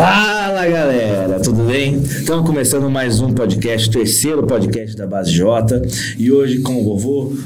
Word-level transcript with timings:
Fala 0.00 0.66
galera, 0.66 1.38
tudo 1.40 1.64
bem? 1.64 1.96
Estamos 2.02 2.46
começando 2.46 2.88
mais 2.88 3.20
um 3.20 3.34
podcast, 3.34 3.90
terceiro 3.90 4.46
podcast 4.46 4.96
da 4.96 5.06
Base 5.06 5.30
J. 5.30 5.82
E 6.18 6.32
hoje 6.32 6.60
com 6.60 6.80
o 6.80 6.84
vovô 6.84 7.36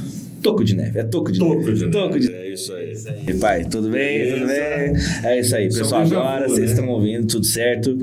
Toco 0.40 0.62
de 0.62 0.76
Neve. 0.76 1.00
É 1.00 1.02
Toco 1.02 1.32
de 1.32 1.40
Toco 1.40 1.56
Neve. 1.56 1.74
de 1.74 1.90
Toco 1.90 2.20
de 2.20 2.32
É 2.32 2.52
isso 2.52 2.72
aí. 2.72 2.94
E 3.26 3.34
pai, 3.34 3.64
tudo 3.64 3.90
bem? 3.90 4.34
Tudo 4.34 4.46
bem? 4.46 4.94
É 5.24 5.40
isso 5.40 5.56
aí, 5.56 5.68
Som 5.68 5.78
pessoal. 5.80 6.02
Agora 6.02 6.48
vocês 6.48 6.66
né? 6.70 6.76
estão 6.76 6.88
ouvindo, 6.90 7.26
tudo 7.26 7.44
certo. 7.44 7.98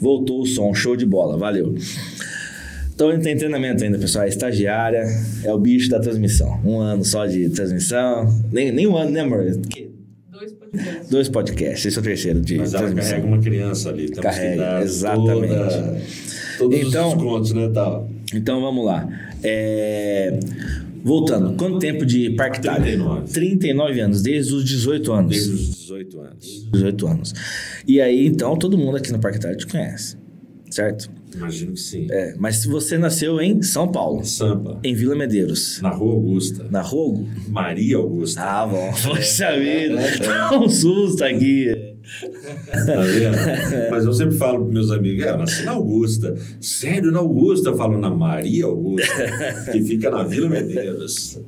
Voltou 0.00 0.40
o 0.40 0.46
som, 0.46 0.72
show 0.72 0.96
de 0.96 1.04
bola, 1.04 1.36
valeu. 1.36 1.74
Então 2.94 3.18
tem 3.20 3.36
treinamento 3.36 3.84
ainda, 3.84 3.98
pessoal. 3.98 4.24
É 4.24 4.28
estagiária, 4.28 5.04
é 5.44 5.52
o 5.52 5.58
bicho 5.58 5.90
da 5.90 6.00
transmissão. 6.00 6.58
Um 6.64 6.78
ano 6.80 7.04
só 7.04 7.26
de 7.26 7.50
transmissão. 7.50 8.34
Nem, 8.50 8.72
nem 8.72 8.86
um 8.86 8.96
ano, 8.96 9.10
né, 9.10 9.20
amor? 9.20 9.44
Que- 9.68 9.89
Dois 11.10 11.28
podcasts. 11.28 11.86
Esse 11.86 11.96
é 11.98 12.00
o 12.00 12.04
terceiro 12.04 12.40
de 12.40 12.58
Mas 12.58 12.74
ela 12.74 12.92
carrega 12.92 13.26
uma 13.26 13.38
criança 13.38 13.88
ali. 13.90 14.06
Temos 14.06 14.20
Carrega, 14.20 14.80
exatamente. 14.82 15.48
Toda, 15.48 16.00
todos 16.58 16.78
Então- 16.80 17.08
os 17.08 17.14
descontos, 17.14 17.52
né, 17.52 17.70
tal. 17.74 18.10
Então 18.34 18.60
vamos 18.60 18.84
lá. 18.84 19.08
É, 19.42 20.38
Voltando, 21.02 21.54
quanto 21.56 21.78
tempo 21.78 22.04
de 22.04 22.30
Parque 22.30 22.58
Itália? 22.58 22.82
39. 22.82 23.32
39 23.32 24.00
anos, 24.00 24.22
desde 24.22 24.52
os 24.54 24.64
18 24.64 25.12
anos. 25.12 25.30
Desde 25.30 25.50
os 25.54 25.76
18 25.78 26.20
anos. 26.20 26.68
18 26.72 27.06
anos. 27.06 27.34
E 27.88 28.00
aí, 28.02 28.26
então, 28.26 28.54
todo 28.56 28.76
mundo 28.76 28.98
aqui 28.98 29.10
no 29.10 29.18
Parque 29.18 29.38
Itália 29.38 29.56
te 29.56 29.66
conhece, 29.66 30.16
certo? 30.70 31.10
Imagino 31.34 31.72
que 31.72 31.80
sim. 31.80 32.06
É, 32.10 32.34
mas 32.38 32.56
se 32.56 32.68
você 32.68 32.98
nasceu 32.98 33.40
em 33.40 33.62
São 33.62 33.86
Paulo, 33.90 34.24
Sampa. 34.24 34.80
em 34.82 34.94
Vila 34.94 35.14
Medeiros, 35.14 35.80
Na 35.80 35.90
Rua 35.90 36.12
Augusta. 36.14 36.66
na 36.70 36.82
Rogo? 36.82 37.28
Maria 37.48 37.96
Augusta. 37.98 38.40
Ah, 38.42 38.66
bom. 38.66 38.90
Poxa 39.04 39.58
vida, 39.58 39.96
dá 40.26 40.58
um 40.58 40.68
susto 40.68 41.22
aqui. 41.24 41.66
Tá 42.86 43.00
vendo? 43.02 43.90
Mas 43.90 44.04
eu 44.04 44.12
sempre 44.12 44.36
falo 44.36 44.64
para 44.64 44.72
meus 44.74 44.90
amigos, 44.90 45.24
é, 45.24 45.30
eu 45.30 45.38
nasci 45.38 45.64
na 45.64 45.72
Augusta. 45.72 46.36
Sério, 46.60 47.12
na 47.12 47.20
Augusta? 47.20 47.68
Eu 47.70 47.76
falo 47.76 47.96
na 47.98 48.10
Maria 48.10 48.64
Augusta, 48.64 49.12
que 49.70 49.82
fica 49.84 50.10
na 50.10 50.24
Vila 50.24 50.48
Medeiros. 50.48 51.40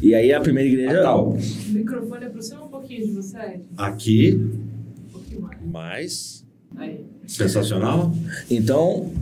E 0.00 0.14
aí 0.14 0.32
a 0.32 0.40
primeira 0.40 0.68
igreja... 0.68 1.00
Ah, 1.00 1.02
tal. 1.02 1.32
O 1.34 1.38
microfone 1.72 2.24
aproxima 2.24 2.64
um 2.64 2.68
pouquinho 2.68 3.06
de 3.06 3.12
você. 3.12 3.60
Aqui, 3.76 4.34
Um 4.34 5.10
pouquinho 5.12 5.40
mais. 5.42 5.60
mais 5.70 6.37
Aí. 6.76 7.00
sensacional, 7.26 8.14
Então, 8.50 9.12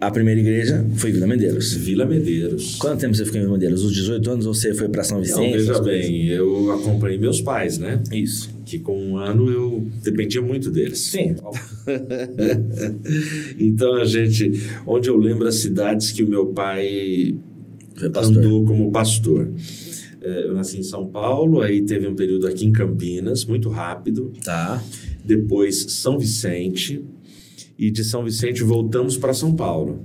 a 0.00 0.10
primeira 0.10 0.38
igreja 0.40 0.84
foi 0.96 1.10
Vila 1.10 1.26
Medeiros. 1.26 1.72
Vila 1.74 2.04
Medeiros. 2.06 2.76
Quanto 2.76 3.00
tempo 3.00 3.14
você 3.14 3.24
ficou 3.24 3.38
em 3.40 3.42
Vila 3.44 3.54
Medeiros? 3.54 3.82
Os 3.82 3.92
18 3.94 4.30
anos 4.30 4.46
ou 4.46 4.54
você 4.54 4.72
foi 4.74 4.88
para 4.88 5.02
São 5.02 5.18
Não, 5.18 5.24
Vicente? 5.24 5.52
veja 5.52 5.72
essas 5.72 5.80
coisas? 5.84 6.06
bem, 6.06 6.26
eu 6.28 6.70
acompanhei 6.72 7.18
meus 7.18 7.40
pais, 7.40 7.78
né? 7.78 8.02
Isso. 8.12 8.50
Que 8.64 8.78
com 8.78 8.96
um 8.98 9.16
ano 9.16 9.50
eu 9.50 9.86
dependia 10.02 10.42
muito 10.42 10.70
deles. 10.70 10.98
Sim. 10.98 11.34
então 13.58 13.94
a 13.94 14.04
gente, 14.04 14.52
onde 14.86 15.08
eu 15.08 15.16
lembro 15.16 15.46
as 15.48 15.56
cidades 15.56 16.12
que 16.12 16.22
o 16.22 16.28
meu 16.28 16.46
pai 16.46 17.34
andou 18.14 18.64
como 18.64 18.90
pastor. 18.90 19.50
É, 20.20 20.46
Eu 20.46 20.54
nasci 20.54 20.78
em 20.78 20.82
São 20.82 21.06
Paulo, 21.06 21.60
aí 21.62 21.82
teve 21.82 22.06
um 22.08 22.14
período 22.14 22.46
aqui 22.48 22.66
em 22.66 22.72
Campinas, 22.72 23.44
muito 23.44 23.68
rápido. 23.68 24.32
Tá. 24.44 24.82
Depois 25.26 25.92
São 25.92 26.18
Vicente. 26.18 27.04
E 27.78 27.90
de 27.90 28.04
São 28.04 28.24
Vicente 28.24 28.62
voltamos 28.62 29.16
para 29.16 29.34
São 29.34 29.54
Paulo. 29.54 30.04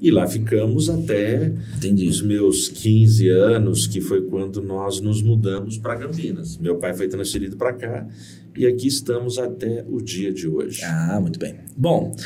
E 0.00 0.10
lá 0.10 0.26
ficamos 0.26 0.90
até 0.90 1.52
Entendi. 1.76 2.08
os 2.08 2.20
meus 2.20 2.68
15 2.68 3.28
anos, 3.28 3.86
que 3.86 4.00
foi 4.00 4.22
quando 4.22 4.60
nós 4.60 5.00
nos 5.00 5.22
mudamos 5.22 5.78
para 5.78 5.96
Campinas. 5.96 6.58
Meu 6.58 6.76
pai 6.76 6.92
foi 6.92 7.06
transferido 7.06 7.56
para 7.56 7.72
cá 7.72 8.08
e 8.56 8.66
aqui 8.66 8.88
estamos 8.88 9.38
até 9.38 9.84
o 9.88 10.00
dia 10.00 10.32
de 10.32 10.48
hoje. 10.48 10.82
Ah, 10.84 11.18
muito 11.20 11.38
bem. 11.38 11.54
Bom, 11.76 12.16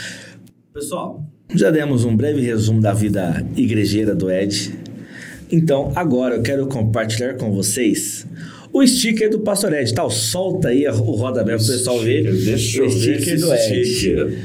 pessoal, 0.73 1.23
já 1.55 1.71
demos 1.71 2.05
um 2.05 2.17
breve 2.17 2.41
resumo 2.41 2.81
da 2.81 2.95
vida 2.95 3.47
igrejeira 3.55 4.15
do 4.15 4.31
Ed. 4.31 4.75
Então, 5.53 5.93
agora 5.95 6.37
eu 6.37 6.43
quero 6.43 6.67
compartilhar 6.67 7.35
com 7.35 7.53
vocês 7.53 8.27
o 8.79 8.87
sticker 8.87 9.31
do 9.31 9.41
Pastor 9.41 9.73
Ed. 9.73 9.93
Tal, 9.95 10.11
solta 10.11 10.69
aí 10.69 10.87
o 10.87 10.93
rodapé 10.93 11.57
para 11.57 11.63
o 11.63 11.67
pessoal 11.67 11.99
ver 12.01 12.23
Deixa 12.23 12.83
o 12.83 12.91
sticker 12.91 13.41
do 13.41 13.55
Ed. 13.55 13.85
sticker. 13.85 14.39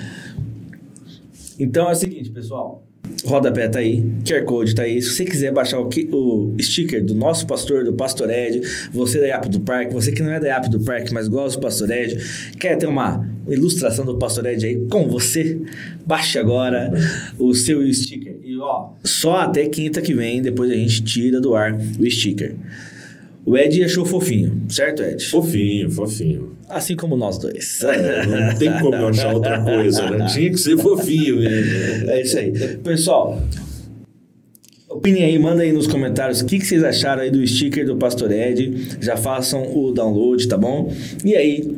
Então 1.60 1.90
é 1.90 1.92
o 1.92 1.96
seguinte, 1.96 2.30
pessoal. 2.30 2.88
Rodapé 3.26 3.68
tá 3.68 3.80
aí, 3.80 4.04
QR 4.26 4.44
Code 4.46 4.74
tá 4.74 4.84
aí. 4.84 5.02
Se 5.02 5.12
você 5.12 5.26
quiser 5.26 5.52
baixar 5.52 5.80
o, 5.80 5.88
o 5.88 6.56
sticker 6.60 7.04
do 7.04 7.14
nosso 7.14 7.46
pastor, 7.46 7.84
do 7.84 7.94
Pastor 7.94 8.30
Ed, 8.30 8.62
você 8.92 9.20
da 9.20 9.28
IAP 9.28 9.50
do 9.50 9.60
Parque, 9.60 9.94
você 9.94 10.12
que 10.12 10.24
não 10.24 10.32
é 10.32 10.40
da 10.40 10.48
IAP 10.48 10.70
do 10.70 10.80
Parque, 10.80 11.14
mas 11.14 11.28
gosta 11.28 11.60
do 11.60 11.62
Pastor 11.62 11.92
Ed, 11.92 12.18
quer 12.60 12.78
ter 12.78 12.88
uma 12.88 13.28
ilustração 13.48 14.06
do 14.06 14.18
Pastor 14.18 14.46
Ed 14.46 14.66
aí 14.66 14.88
com 14.90 15.08
você, 15.08 15.60
baixe 16.06 16.40
agora 16.40 16.92
o 17.38 17.54
seu 17.54 17.94
sticker. 17.94 18.38
E 18.44 18.58
ó, 18.58 18.92
só 19.04 19.38
até 19.38 19.68
quinta 19.68 20.02
que 20.02 20.14
vem, 20.14 20.42
depois 20.42 20.72
a 20.72 20.76
gente 20.76 21.04
tira 21.04 21.40
do 21.42 21.54
ar 21.54 21.78
o 22.00 22.10
sticker. 22.10 22.56
O 23.44 23.58
Ed 23.58 23.84
achou 23.84 24.06
fofinho, 24.06 24.66
certo, 24.70 25.02
Ed? 25.02 25.26
Fofinho, 25.26 25.90
fofinho. 25.90 26.56
Assim 26.70 26.96
como 26.96 27.18
nós 27.18 27.40
dois. 27.40 27.84
É, 27.84 28.26
não 28.26 28.56
tem 28.56 28.72
como 28.80 28.96
eu 28.96 29.08
achar 29.08 29.34
outra 29.34 29.62
coisa, 29.64 30.10
né? 30.12 30.28
Tinha 30.28 30.52
que 30.52 30.58
ser 30.58 30.78
fofinho 30.78 31.38
mesmo. 31.38 32.12
É 32.12 32.22
isso 32.22 32.38
aí. 32.38 32.52
Pessoal, 32.78 33.42
opinem 34.88 35.24
aí, 35.24 35.40
manda 35.40 35.64
aí 35.64 35.72
nos 35.72 35.88
comentários 35.88 36.42
o 36.42 36.46
que, 36.46 36.60
que 36.60 36.66
vocês 36.66 36.84
acharam 36.84 37.24
aí 37.24 37.32
do 37.32 37.46
sticker 37.46 37.86
do 37.86 37.98
Pastor 37.98 38.32
Ed. 38.32 39.00
Já 39.02 39.18
façam 39.18 39.76
o 39.76 39.92
download, 39.92 40.48
tá 40.48 40.58
bom? 40.58 40.94
E 41.26 41.36
aí, 41.36 41.76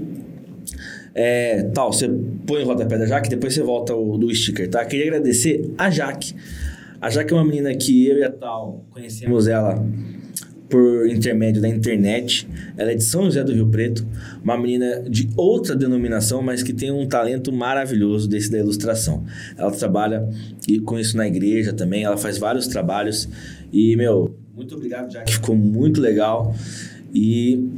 é, 1.15 1.63
tal, 1.73 1.93
você 1.93 2.09
põe 2.45 2.63
o 2.63 2.65
rodapé 2.65 2.97
da 2.97 3.05
Jaque, 3.05 3.29
depois 3.29 3.53
você 3.53 3.61
volta 3.61 3.95
o 3.95 4.17
do 4.17 4.33
sticker, 4.35 4.69
tá? 4.69 4.83
Queria 4.83 5.05
agradecer 5.05 5.71
a 5.77 5.89
Jaque. 5.89 6.35
A 6.99 7.09
Jaque 7.09 7.33
é 7.33 7.35
uma 7.35 7.45
menina 7.45 7.73
que 7.73 8.07
eu 8.07 8.17
e 8.17 8.23
a 8.23 8.31
Tal 8.31 8.83
conhecemos 8.91 9.47
ela 9.47 9.83
por 10.73 11.07
intermédio 11.07 11.61
da 11.61 11.69
internet. 11.69 12.47
Ela 12.75 12.93
é 12.93 12.95
de 12.95 13.03
São 13.03 13.25
José 13.25 13.43
do 13.43 13.53
Rio 13.53 13.67
Preto, 13.67 14.03
uma 14.43 14.57
menina 14.57 15.03
de 15.07 15.29
outra 15.37 15.75
denominação, 15.75 16.41
mas 16.41 16.63
que 16.63 16.73
tem 16.73 16.89
um 16.89 17.05
talento 17.05 17.53
maravilhoso 17.53 18.27
desse 18.27 18.49
da 18.49 18.57
ilustração. 18.57 19.23
Ela 19.55 19.69
trabalha 19.69 20.27
e 20.67 20.79
com 20.79 20.97
isso 20.97 21.15
na 21.15 21.27
igreja 21.27 21.73
também, 21.73 22.05
ela 22.05 22.17
faz 22.17 22.39
vários 22.39 22.65
trabalhos 22.65 23.29
e, 23.71 23.95
meu, 23.95 24.35
muito 24.55 24.73
obrigado, 24.73 25.13
Jaque, 25.13 25.33
ficou 25.33 25.55
muito 25.55 26.01
legal. 26.01 26.55
E 27.13 27.69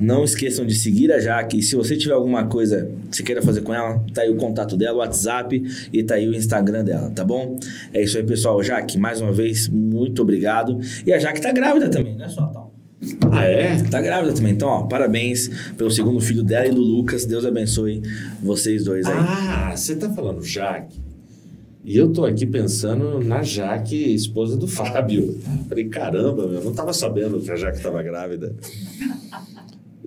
não 0.00 0.24
esqueçam 0.24 0.64
de 0.64 0.74
seguir 0.74 1.12
a 1.12 1.18
Jaque. 1.18 1.58
E 1.58 1.62
se 1.62 1.76
você 1.76 1.96
tiver 1.96 2.14
alguma 2.14 2.46
coisa 2.46 2.90
que 3.10 3.16
você 3.16 3.22
queira 3.22 3.42
fazer 3.42 3.62
com 3.62 3.74
ela, 3.74 4.02
tá 4.12 4.22
aí 4.22 4.30
o 4.30 4.36
contato 4.36 4.76
dela, 4.76 4.96
o 4.96 4.98
WhatsApp 4.98 5.62
e 5.92 6.02
tá 6.02 6.14
aí 6.14 6.28
o 6.28 6.34
Instagram 6.34 6.84
dela, 6.84 7.10
tá 7.10 7.24
bom? 7.24 7.58
É 7.92 8.02
isso 8.02 8.16
aí, 8.16 8.24
pessoal. 8.24 8.62
Jaque, 8.62 8.98
mais 8.98 9.20
uma 9.20 9.32
vez, 9.32 9.68
muito 9.68 10.22
obrigado. 10.22 10.78
E 11.06 11.12
a 11.12 11.18
Jaque 11.18 11.40
tá 11.40 11.52
grávida 11.52 11.88
também, 11.88 12.16
não 12.16 12.24
é 12.24 12.28
só 12.28 12.46
tal. 12.46 12.68
Ah, 13.30 13.44
é? 13.44 13.80
Tá 13.84 14.00
grávida 14.00 14.32
também. 14.32 14.52
Então, 14.52 14.68
ó, 14.68 14.82
parabéns 14.82 15.48
pelo 15.76 15.90
segundo 15.90 16.20
filho 16.20 16.42
dela 16.42 16.66
e 16.66 16.72
do 16.72 16.80
Lucas. 16.80 17.24
Deus 17.24 17.44
abençoe 17.44 18.02
vocês 18.42 18.84
dois 18.84 19.06
aí. 19.06 19.14
Ah, 19.16 19.72
você 19.76 19.94
tá 19.94 20.10
falando 20.10 20.42
Jaque. 20.42 20.98
E 21.84 21.96
eu 21.96 22.12
tô 22.12 22.26
aqui 22.26 22.44
pensando 22.44 23.18
na 23.20 23.42
Jaque, 23.42 24.12
esposa 24.12 24.56
do 24.56 24.66
Fábio. 24.68 25.38
Falei, 25.68 25.88
caramba, 25.88 26.46
meu, 26.46 26.58
eu 26.58 26.64
não 26.64 26.72
tava 26.72 26.92
sabendo 26.92 27.40
que 27.40 27.50
a 27.50 27.56
Jaque 27.56 27.80
tava 27.80 28.02
grávida. 28.02 28.54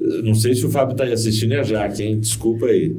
Eu 0.01 0.23
Não 0.23 0.33
sei 0.33 0.55
se 0.55 0.65
o 0.65 0.69
Fábio 0.69 0.95
tá 0.95 1.03
aí 1.03 1.13
assistindo, 1.13 1.53
é 1.53 1.59
a 1.59 1.63
Jaque, 1.63 2.03
hein? 2.03 2.19
Desculpa 2.19 2.65
aí. 2.65 2.95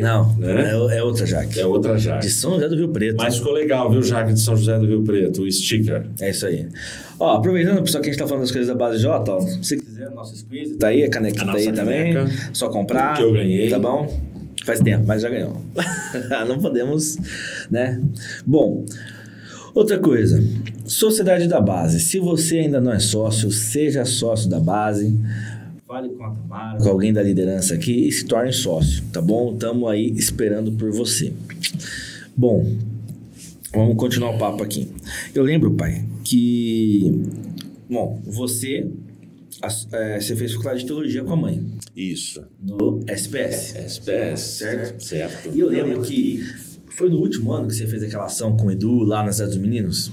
Não, 0.00 0.36
Né? 0.36 0.72
é, 0.92 0.98
é 0.98 1.02
outra 1.02 1.24
Jaque. 1.24 1.58
É 1.58 1.64
outra 1.66 1.94
De 1.96 2.02
Jaque. 2.04 2.28
São 2.28 2.54
José 2.54 2.68
do 2.68 2.76
Rio 2.76 2.88
Preto. 2.88 3.16
Mas 3.16 3.38
ficou 3.38 3.52
legal, 3.52 3.90
viu, 3.90 4.02
Jaque 4.02 4.34
de 4.34 4.40
São 4.40 4.54
José 4.56 4.78
do 4.78 4.84
Rio 4.86 5.02
Preto, 5.02 5.42
o 5.42 5.50
sticker. 5.50 6.06
É 6.20 6.30
isso 6.30 6.44
aí. 6.46 6.66
Ó, 7.18 7.36
aproveitando, 7.36 7.82
pessoal, 7.82 8.02
que 8.02 8.10
a 8.10 8.12
gente 8.12 8.20
tá 8.20 8.26
falando 8.26 8.42
das 8.42 8.50
coisas 8.52 8.68
da 8.68 8.74
base 8.74 8.98
J, 8.98 9.32
ó, 9.32 9.40
se 9.40 9.78
quiser, 9.78 10.10
nosso 10.10 10.36
squeeze 10.36 10.74
tá 10.76 10.88
aí, 10.88 11.02
a 11.02 11.08
canequinha 11.08 11.46
tá 11.46 11.52
aí 11.56 11.64
nossa 11.66 11.76
também. 11.76 12.12
caneca. 12.12 12.30
Só 12.52 12.68
comprar. 12.68 13.16
Que 13.16 13.22
eu 13.22 13.32
ganhei. 13.32 13.70
Tá 13.70 13.78
bom? 13.78 14.12
Faz 14.66 14.80
tempo, 14.80 15.04
mas 15.06 15.22
já 15.22 15.30
ganhou. 15.30 15.62
Não 16.46 16.58
podemos, 16.58 17.16
né? 17.70 17.98
Bom, 18.44 18.84
outra 19.74 19.98
coisa. 19.98 20.42
Sociedade 20.84 21.48
da 21.48 21.60
Base. 21.60 22.00
Se 22.00 22.18
você 22.18 22.58
ainda 22.58 22.80
não 22.80 22.92
é 22.92 22.98
sócio, 22.98 23.50
seja 23.50 24.04
sócio 24.04 24.48
da 24.50 24.60
base. 24.60 25.18
Fale 25.86 26.08
com 26.08 26.24
a 26.24 26.30
Tamara, 26.30 26.78
com 26.78 26.88
alguém 26.88 27.12
da 27.12 27.22
liderança 27.22 27.72
aqui 27.74 28.08
e 28.08 28.10
se 28.10 28.24
torne 28.24 28.52
sócio, 28.52 29.04
tá 29.12 29.22
bom? 29.22 29.52
Estamos 29.52 29.88
aí 29.88 30.10
esperando 30.16 30.72
por 30.72 30.90
você. 30.90 31.32
Bom, 32.36 32.76
vamos 33.72 33.96
continuar 33.96 34.30
o 34.30 34.38
papo 34.38 34.64
aqui. 34.64 34.90
Eu 35.32 35.44
lembro, 35.44 35.70
pai, 35.74 36.04
que. 36.24 37.22
Bom, 37.88 38.20
você, 38.26 38.90
é, 39.92 40.20
você 40.20 40.34
fez 40.34 40.54
faculdade 40.54 40.80
de 40.80 40.86
teologia 40.86 41.22
com 41.22 41.34
a 41.34 41.36
mãe, 41.36 41.64
Isso. 41.94 42.44
no 42.60 43.04
SPS. 43.06 43.76
SPS. 43.76 44.40
Certo. 44.40 45.04
Certo. 45.04 45.50
E 45.54 45.60
eu 45.60 45.68
lembro 45.68 46.02
que 46.02 46.40
foi 46.88 47.08
no 47.08 47.18
último 47.18 47.52
ano 47.52 47.68
que 47.68 47.76
você 47.76 47.86
fez 47.86 48.02
aquela 48.02 48.24
ação 48.24 48.56
com 48.56 48.66
o 48.66 48.72
Edu 48.72 49.04
lá 49.04 49.24
na 49.24 49.30
Cidade 49.30 49.52
dos 49.52 49.60
Meninos. 49.60 50.12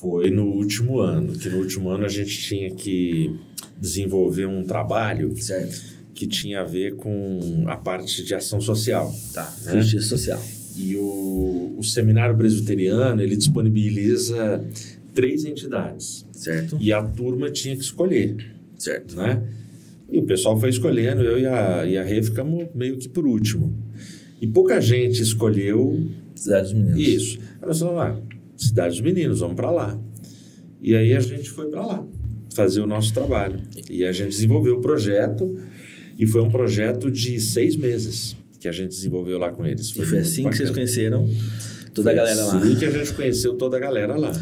Foi 0.00 0.30
no 0.30 0.46
último 0.46 1.00
ano, 1.00 1.34
que 1.34 1.50
no 1.50 1.58
último 1.58 1.90
ano 1.90 2.06
a 2.06 2.08
gente 2.08 2.38
tinha 2.40 2.70
que 2.70 3.38
desenvolver 3.80 4.46
um 4.46 4.62
trabalho 4.64 5.34
Certo. 5.40 5.80
que 6.14 6.26
tinha 6.26 6.60
a 6.60 6.64
ver 6.64 6.96
com 6.96 7.64
a 7.66 7.76
parte 7.76 8.24
de 8.24 8.34
ação 8.34 8.60
social. 8.60 9.14
Tá, 9.32 9.52
Né? 9.64 9.80
justiça 9.80 10.08
social. 10.08 10.42
E 10.76 10.94
o, 10.96 11.74
o 11.78 11.82
seminário 11.82 12.36
presbiteriano, 12.36 13.20
ele 13.20 13.36
disponibiliza 13.36 14.64
três 15.14 15.44
entidades. 15.44 16.24
Certo? 16.32 16.76
E 16.80 16.92
a 16.92 17.02
turma 17.02 17.50
tinha 17.50 17.74
que 17.76 17.82
escolher, 17.82 18.36
Certo. 18.76 19.16
né? 19.16 19.42
E 20.10 20.18
o 20.18 20.22
pessoal 20.22 20.58
foi 20.58 20.70
escolhendo, 20.70 21.22
eu 21.22 21.38
e 21.38 21.46
a, 21.46 21.84
e 21.84 21.98
a 21.98 22.02
Rê 22.02 22.22
ficamos 22.22 22.66
meio 22.74 22.96
que 22.96 23.08
por 23.08 23.26
último. 23.26 23.76
E 24.40 24.46
pouca 24.46 24.80
gente 24.80 25.20
escolheu 25.20 26.00
Cidade 26.34 26.72
dos 26.72 26.82
Meninos. 26.82 27.00
isso. 27.00 27.38
Aí 27.60 27.66
nós 27.68 27.78
falamos, 27.80 28.00
ah, 28.00 28.36
Cidade 28.56 28.90
dos 28.90 29.00
Meninos, 29.00 29.40
vamos 29.40 29.56
para 29.56 29.70
lá. 29.70 30.00
E 30.80 30.94
aí 30.94 31.12
a 31.12 31.20
gente 31.20 31.50
foi 31.50 31.66
para 31.68 31.84
lá 31.84 32.06
fazer 32.54 32.80
o 32.80 32.86
nosso 32.86 33.12
trabalho. 33.12 33.60
E 33.90 34.04
a 34.04 34.12
gente 34.12 34.30
desenvolveu 34.30 34.76
o 34.76 34.80
projeto, 34.80 35.56
e 36.18 36.26
foi 36.26 36.40
um 36.42 36.50
projeto 36.50 37.10
de 37.10 37.38
seis 37.40 37.76
meses 37.76 38.36
que 38.60 38.66
a 38.68 38.72
gente 38.72 38.88
desenvolveu 38.90 39.38
lá 39.38 39.50
com 39.52 39.64
eles. 39.64 39.90
E 39.90 40.04
foi 40.04 40.18
assim 40.18 40.48
que 40.48 40.56
vocês 40.56 40.68
bacana. 40.70 40.74
conheceram 40.74 41.28
toda 41.94 42.10
a 42.10 42.12
Foi 42.12 42.14
galera 42.24 42.44
lá. 42.44 42.58
assim 42.58 42.74
que 42.76 42.84
a 42.84 42.90
gente 42.90 43.12
conheceu 43.14 43.54
toda 43.54 43.76
a 43.76 43.80
galera 43.80 44.16
lá. 44.16 44.32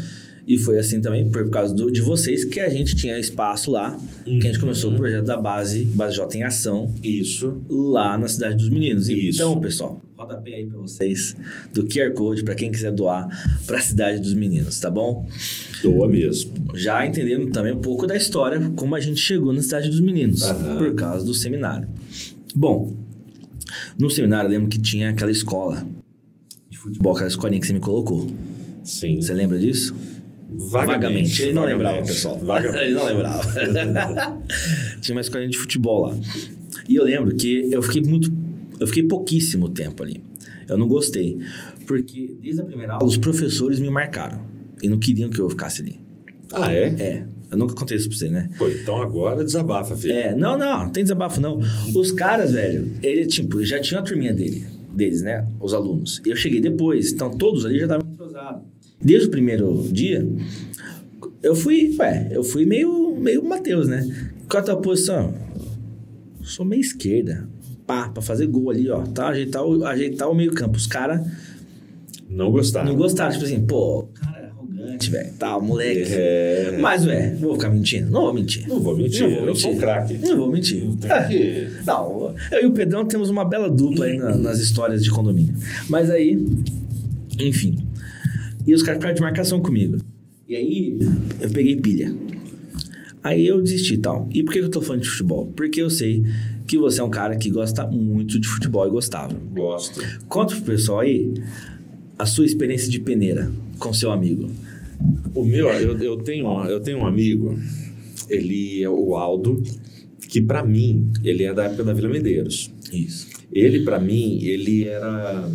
E 0.47 0.57
foi 0.57 0.79
assim 0.79 1.01
também 1.01 1.29
por 1.29 1.49
causa 1.49 1.75
do- 1.75 1.91
de 1.91 1.99
vocês 2.01 2.45
que 2.45 2.59
a 2.61 2.69
gente 2.69 2.95
tinha 2.95 3.19
espaço 3.19 3.69
lá, 3.69 3.99
que 4.23 4.37
a 4.37 4.41
gente 4.51 4.59
começou 4.59 4.93
o 4.93 4.95
projeto 4.95 5.25
da 5.25 5.35
base, 5.35 5.83
Base 5.83 6.15
J 6.15 6.37
em 6.37 6.43
Ação, 6.43 6.95
Isso. 7.03 7.61
lá 7.69 8.17
na 8.17 8.29
Cidade 8.29 8.55
dos 8.55 8.69
Meninos. 8.69 9.09
Isso. 9.09 9.37
Então, 9.41 9.59
pessoal, 9.59 10.01
rodapé 10.17 10.55
aí 10.55 10.65
pra 10.65 10.79
vocês 10.79 11.35
do 11.73 11.85
QR 11.85 12.11
Code 12.13 12.43
para 12.43 12.55
quem 12.55 12.71
quiser 12.71 12.91
doar 12.91 13.27
para 13.67 13.77
a 13.77 13.81
Cidade 13.81 14.19
dos 14.19 14.33
Meninos, 14.33 14.79
tá 14.79 14.89
bom? 14.89 15.29
Doa 15.83 16.07
mesmo. 16.07 16.51
Já 16.73 17.05
entendendo 17.05 17.51
também 17.51 17.73
um 17.73 17.79
pouco 17.79 18.07
da 18.07 18.15
história, 18.15 18.59
como 18.75 18.95
a 18.95 18.99
gente 18.99 19.19
chegou 19.19 19.53
na 19.53 19.61
Cidade 19.61 19.89
dos 19.89 19.99
Meninos, 19.99 20.41
Aham. 20.43 20.77
por 20.77 20.95
causa 20.95 21.23
do 21.23 21.33
seminário. 21.35 21.87
Bom, 22.55 22.95
no 23.99 24.09
seminário 24.09 24.47
eu 24.47 24.51
lembro 24.51 24.69
que 24.69 24.79
tinha 24.79 25.11
aquela 25.11 25.29
escola 25.29 25.85
de 26.67 26.77
futebol, 26.79 27.13
aquela 27.13 27.27
escolinha 27.29 27.61
que 27.61 27.67
você 27.67 27.73
me 27.73 27.79
colocou. 27.79 28.27
Sim. 28.83 29.21
Você 29.21 29.33
lembra 29.33 29.59
disso? 29.59 29.95
Vagamente. 30.49 31.43
Ele 31.43 31.53
não 31.53 31.61
vagamente, 31.61 31.83
lembrava, 31.83 32.07
pessoal. 32.07 32.39
Vagamente. 32.41 32.83
Ele 32.83 32.93
não 32.95 33.05
lembrava. 33.05 33.43
Tinha 35.01 35.15
uma 35.15 35.21
escolinha 35.21 35.49
de 35.49 35.57
futebol 35.57 36.07
lá. 36.07 36.17
E 36.89 36.95
eu 36.95 37.03
lembro 37.03 37.35
que 37.35 37.69
eu 37.71 37.83
fiquei 37.83 38.01
muito. 38.01 38.31
Eu 38.79 38.87
fiquei 38.87 39.03
pouquíssimo 39.03 39.69
tempo 39.69 40.03
ali. 40.03 40.23
Eu 40.67 40.77
não 40.77 40.87
gostei. 40.87 41.37
Porque 41.85 42.35
desde 42.41 42.61
a 42.61 42.65
primeira 42.65 42.93
aula, 42.93 43.05
os 43.05 43.17
professores 43.17 43.79
me 43.79 43.89
marcaram. 43.89 44.41
E 44.81 44.89
não 44.89 44.99
queriam 44.99 45.29
que 45.29 45.39
eu 45.39 45.49
ficasse 45.49 45.81
ali. 45.81 45.99
Ah, 46.51 46.71
é? 46.71 46.85
É. 46.99 47.25
Eu 47.49 47.57
nunca 47.57 47.73
contei 47.73 47.95
isso 47.95 48.09
pra 48.09 48.17
você, 48.17 48.29
né? 48.29 48.49
Pô, 48.57 48.67
então 48.67 49.01
agora 49.01 49.43
desabafa, 49.43 49.95
filho. 49.95 50.13
É, 50.13 50.35
não, 50.35 50.57
não, 50.57 50.85
não 50.85 50.89
tem 50.89 51.03
desabafo, 51.03 51.39
não. 51.39 51.59
Os 51.95 52.11
caras, 52.11 52.51
velho, 52.51 52.91
ele, 53.01 53.25
tipo, 53.25 53.63
já 53.63 53.79
tinha 53.79 54.01
a 54.01 54.03
turminha 54.03 54.33
dele, 54.33 54.65
deles, 54.93 55.21
né? 55.21 55.47
Os 55.59 55.73
alunos. 55.73 56.21
Eu 56.25 56.35
cheguei 56.35 56.59
depois, 56.59 57.13
então 57.13 57.31
todos 57.31 57.65
ali 57.65 57.79
já 57.79 57.85
estavam 57.85 58.07
entrosados. 58.11 58.63
Desde 59.01 59.27
o 59.27 59.31
primeiro 59.31 59.87
dia, 59.91 60.27
eu 61.41 61.55
fui, 61.55 61.95
ué, 61.97 62.29
eu 62.31 62.43
fui 62.43 62.65
meio, 62.65 63.15
meio 63.17 63.43
Matheus, 63.43 63.87
né? 63.87 64.05
Qual 64.49 64.61
a 64.61 64.65
tua 64.65 64.81
posição? 64.81 65.33
Sou 66.41 66.65
meio 66.65 66.81
esquerda. 66.81 67.47
Pá, 67.87 68.09
pra 68.09 68.21
fazer 68.21 68.45
gol 68.47 68.69
ali, 68.69 68.89
ó. 68.89 69.01
Tá, 69.03 69.29
ajeitar 69.29 69.63
o, 69.65 69.83
ajeitar 69.85 70.29
o 70.29 70.35
meio 70.35 70.53
campo. 70.53 70.75
Os 70.77 70.85
caras 70.85 71.25
Não 72.29 72.51
gostaram. 72.51 72.89
não 72.89 72.95
gostaram, 72.97 73.31
tipo 73.31 73.45
assim, 73.45 73.65
pô, 73.65 73.99
o 73.99 74.03
cara 74.07 74.39
é 74.39 74.49
arrogante, 74.49 75.09
velho. 75.09 75.33
Tá, 75.39 75.57
moleque. 75.57 76.03
É. 76.11 76.77
Mas, 76.81 77.05
ué, 77.05 77.33
vou 77.39 77.53
ficar 77.55 77.69
mentindo? 77.69 78.11
Não 78.11 78.23
vou 78.23 78.33
mentir. 78.33 78.67
Não 78.67 78.79
vou 78.81 78.95
mentir, 78.97 79.21
Não 79.29 79.35
vou 79.39 79.47
eu 79.47 79.55
sou 79.55 79.69
um 79.69 79.73
mentir. 79.73 79.87
craque. 79.87 80.17
Não 80.17 80.37
vou 80.37 80.51
mentir. 80.51 80.83
Não, 81.87 82.35
eu 82.51 82.63
e 82.63 82.65
o 82.65 82.71
Pedrão 82.73 83.05
temos 83.05 83.29
uma 83.29 83.45
bela 83.45 83.69
dupla 83.69 84.05
aí 84.05 84.17
na- 84.17 84.35
nas 84.35 84.59
histórias 84.59 85.01
de 85.01 85.09
condomínio. 85.09 85.55
Mas 85.89 86.09
aí, 86.09 86.37
enfim. 87.39 87.77
E 88.65 88.73
os 88.73 88.83
caras 88.83 88.97
ficaram 88.97 89.15
de 89.15 89.21
marcação 89.21 89.61
comigo. 89.61 89.97
E 90.45 90.55
aí, 90.57 90.99
eu 91.39 91.49
peguei 91.51 91.77
pilha. 91.77 92.13
Aí 93.23 93.47
eu 93.47 93.61
desisti 93.61 93.93
e 93.95 93.97
tal. 93.97 94.27
E 94.33 94.43
por 94.43 94.51
que 94.53 94.59
eu 94.59 94.69
tô 94.69 94.81
falando 94.81 95.01
de 95.03 95.09
futebol? 95.09 95.47
Porque 95.55 95.81
eu 95.81 95.89
sei 95.89 96.23
que 96.67 96.77
você 96.77 96.99
é 96.99 97.03
um 97.03 97.09
cara 97.09 97.35
que 97.37 97.49
gosta 97.49 97.85
muito 97.87 98.39
de 98.39 98.47
futebol 98.47 98.85
e 98.85 98.89
gostava. 98.91 99.33
Gosto. 99.51 100.01
Conta 100.27 100.55
pro 100.55 100.65
pessoal 100.65 100.99
aí 100.99 101.33
a 102.19 102.25
sua 102.25 102.45
experiência 102.45 102.89
de 102.89 102.99
peneira 102.99 103.51
com 103.79 103.93
seu 103.93 104.11
amigo. 104.11 104.49
O 105.33 105.45
meu, 105.45 105.67
eu, 105.69 105.97
eu, 105.99 106.17
tenho, 106.17 106.47
um- 106.47 106.65
eu 106.65 106.79
tenho 106.79 106.97
um 106.99 107.05
amigo, 107.05 107.57
ele 108.29 108.81
é 108.81 108.89
o 108.89 109.15
Aldo, 109.15 109.61
que 110.27 110.41
pra 110.41 110.63
mim, 110.65 111.11
ele 111.23 111.43
é 111.43 111.53
da 111.53 111.65
época 111.65 111.83
da 111.83 111.93
Vila 111.93 112.09
Medeiros. 112.09 112.71
Isso. 112.91 113.27
Ele, 113.51 113.83
pra 113.83 113.99
mim, 113.99 114.39
ele 114.43 114.85
era 114.85 115.49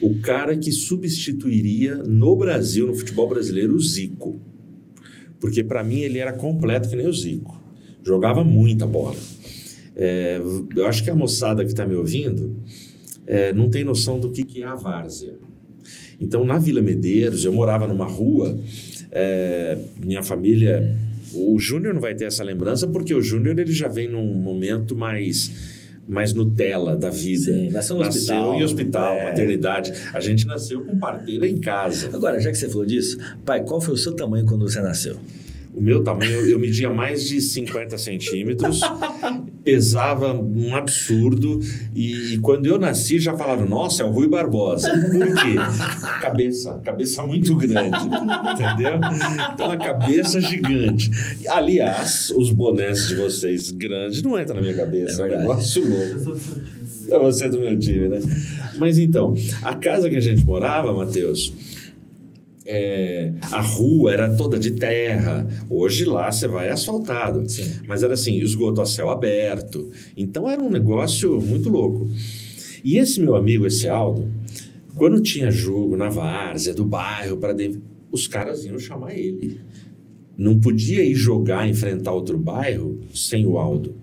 o 0.00 0.14
cara 0.20 0.56
que 0.56 0.72
substituiria 0.72 1.96
no 1.96 2.34
Brasil, 2.36 2.86
no 2.86 2.94
futebol 2.94 3.28
brasileiro, 3.28 3.74
o 3.74 3.80
Zico. 3.80 4.40
Porque 5.38 5.62
pra 5.62 5.84
mim 5.84 6.00
ele 6.00 6.18
era 6.18 6.32
completo 6.32 6.88
que 6.88 6.96
nem 6.96 7.06
o 7.06 7.12
Zico. 7.12 7.62
Jogava 8.02 8.42
muita 8.42 8.86
bola. 8.86 9.14
É, 9.96 10.40
eu 10.76 10.86
acho 10.86 11.02
que 11.02 11.08
a 11.10 11.14
moçada 11.14 11.64
que 11.64 11.70
está 11.70 11.86
me 11.86 11.94
ouvindo 11.94 12.54
é, 13.26 13.52
não 13.52 13.70
tem 13.70 13.82
noção 13.82 14.20
do 14.20 14.30
que, 14.30 14.44
que 14.44 14.62
é 14.62 14.66
a 14.66 14.74
várzea. 14.74 15.34
Então, 16.20 16.44
na 16.44 16.58
Vila 16.58 16.80
Medeiros, 16.82 17.44
eu 17.44 17.52
morava 17.52 17.86
numa 17.86 18.06
rua, 18.06 18.58
é, 19.10 19.78
minha 20.04 20.22
família. 20.22 20.94
O 21.34 21.58
Júnior 21.58 21.92
não 21.94 22.00
vai 22.00 22.14
ter 22.14 22.24
essa 22.24 22.42
lembrança, 22.44 22.86
porque 22.86 23.14
o 23.14 23.20
Júnior 23.20 23.58
ele 23.58 23.72
já 23.72 23.88
vem 23.88 24.08
num 24.08 24.34
momento 24.34 24.96
mais, 24.96 25.50
mais 26.08 26.32
Nutella 26.32 26.96
da 26.96 27.10
vida. 27.10 27.52
Sim, 27.52 27.70
nasceu 27.70 27.96
no 27.96 28.02
hospital. 28.02 28.54
em 28.54 28.62
hospital, 28.64 29.14
É. 29.16 29.24
maternidade. 29.24 29.92
A 30.14 30.20
gente 30.20 30.46
nasceu 30.46 30.82
com 30.82 30.98
parteira 30.98 31.46
em 31.46 31.58
casa. 31.58 32.10
Agora, 32.14 32.38
já 32.40 32.50
que 32.50 32.56
você 32.56 32.68
falou 32.68 32.86
disso, 32.86 33.18
pai, 33.44 33.62
qual 33.64 33.80
foi 33.80 33.94
o 33.94 33.98
seu 33.98 34.12
tamanho 34.14 34.46
quando 34.46 34.66
você 34.68 34.80
nasceu? 34.80 35.16
O 35.76 35.80
meu 35.82 36.02
tamanho, 36.02 36.40
eu, 36.46 36.58
media 36.58 36.88
mais 36.88 37.28
de 37.28 37.38
50 37.38 37.98
centímetros, 37.98 38.80
pesava 39.62 40.32
um 40.32 40.74
absurdo, 40.74 41.60
e, 41.94 42.32
e 42.32 42.38
quando 42.38 42.64
eu 42.64 42.78
nasci 42.78 43.18
já 43.18 43.36
falaram, 43.36 43.68
nossa, 43.68 44.02
é 44.02 44.06
o 44.06 44.10
Rui 44.10 44.26
Barbosa. 44.26 44.88
Por 44.90 45.34
quê? 45.34 45.54
Cabeça, 46.22 46.80
cabeça 46.82 47.22
muito 47.26 47.54
grande, 47.56 47.98
entendeu? 48.04 48.98
Então 49.52 49.70
a 49.70 49.76
cabeça 49.76 50.40
gigante. 50.40 51.10
Aliás, 51.46 52.30
os 52.30 52.50
bonés 52.50 53.08
de 53.08 53.16
vocês 53.16 53.70
grandes 53.70 54.22
não 54.22 54.40
entram 54.40 54.56
na 54.56 54.62
minha 54.62 54.74
cabeça, 54.74 55.26
É 55.26 55.30
é, 55.30 55.36
um 55.36 55.40
negócio 55.40 55.86
louco. 55.86 56.40
É 57.10 57.18
você 57.18 57.50
do 57.50 57.60
meu 57.60 57.78
time, 57.78 58.08
né? 58.08 58.20
Mas 58.78 58.96
então, 58.96 59.34
a 59.62 59.74
casa 59.74 60.08
que 60.08 60.16
a 60.16 60.20
gente 60.20 60.42
morava, 60.42 60.94
Matheus, 60.94 61.52
é, 62.66 63.32
a 63.52 63.60
rua 63.60 64.12
era 64.12 64.34
toda 64.34 64.58
de 64.58 64.72
terra. 64.72 65.46
Hoje 65.70 66.04
lá 66.04 66.30
você 66.30 66.48
vai 66.48 66.68
asfaltado. 66.68 67.48
Sim. 67.48 67.80
Mas 67.86 68.02
era 68.02 68.14
assim, 68.14 68.38
esgoto 68.38 68.80
a 68.80 68.86
céu 68.86 69.08
aberto. 69.08 69.90
Então 70.16 70.50
era 70.50 70.62
um 70.62 70.70
negócio 70.70 71.40
muito 71.40 71.68
louco. 71.68 72.10
E 72.84 72.98
esse 72.98 73.20
meu 73.20 73.36
amigo, 73.36 73.66
esse 73.66 73.88
Aldo, 73.88 74.28
quando 74.96 75.20
tinha 75.20 75.50
jogo 75.50 75.96
na 75.96 76.08
várzea, 76.08 76.74
do 76.74 76.84
bairro, 76.84 77.36
para 77.36 77.52
dentro, 77.52 77.82
os 78.10 78.26
caras 78.26 78.64
iam 78.64 78.78
chamar 78.78 79.16
ele. 79.16 79.60
Não 80.36 80.58
podia 80.58 81.02
ir 81.04 81.14
jogar, 81.14 81.68
enfrentar 81.68 82.12
outro 82.12 82.38
bairro 82.38 83.00
sem 83.14 83.46
o 83.46 83.58
Aldo. 83.58 83.96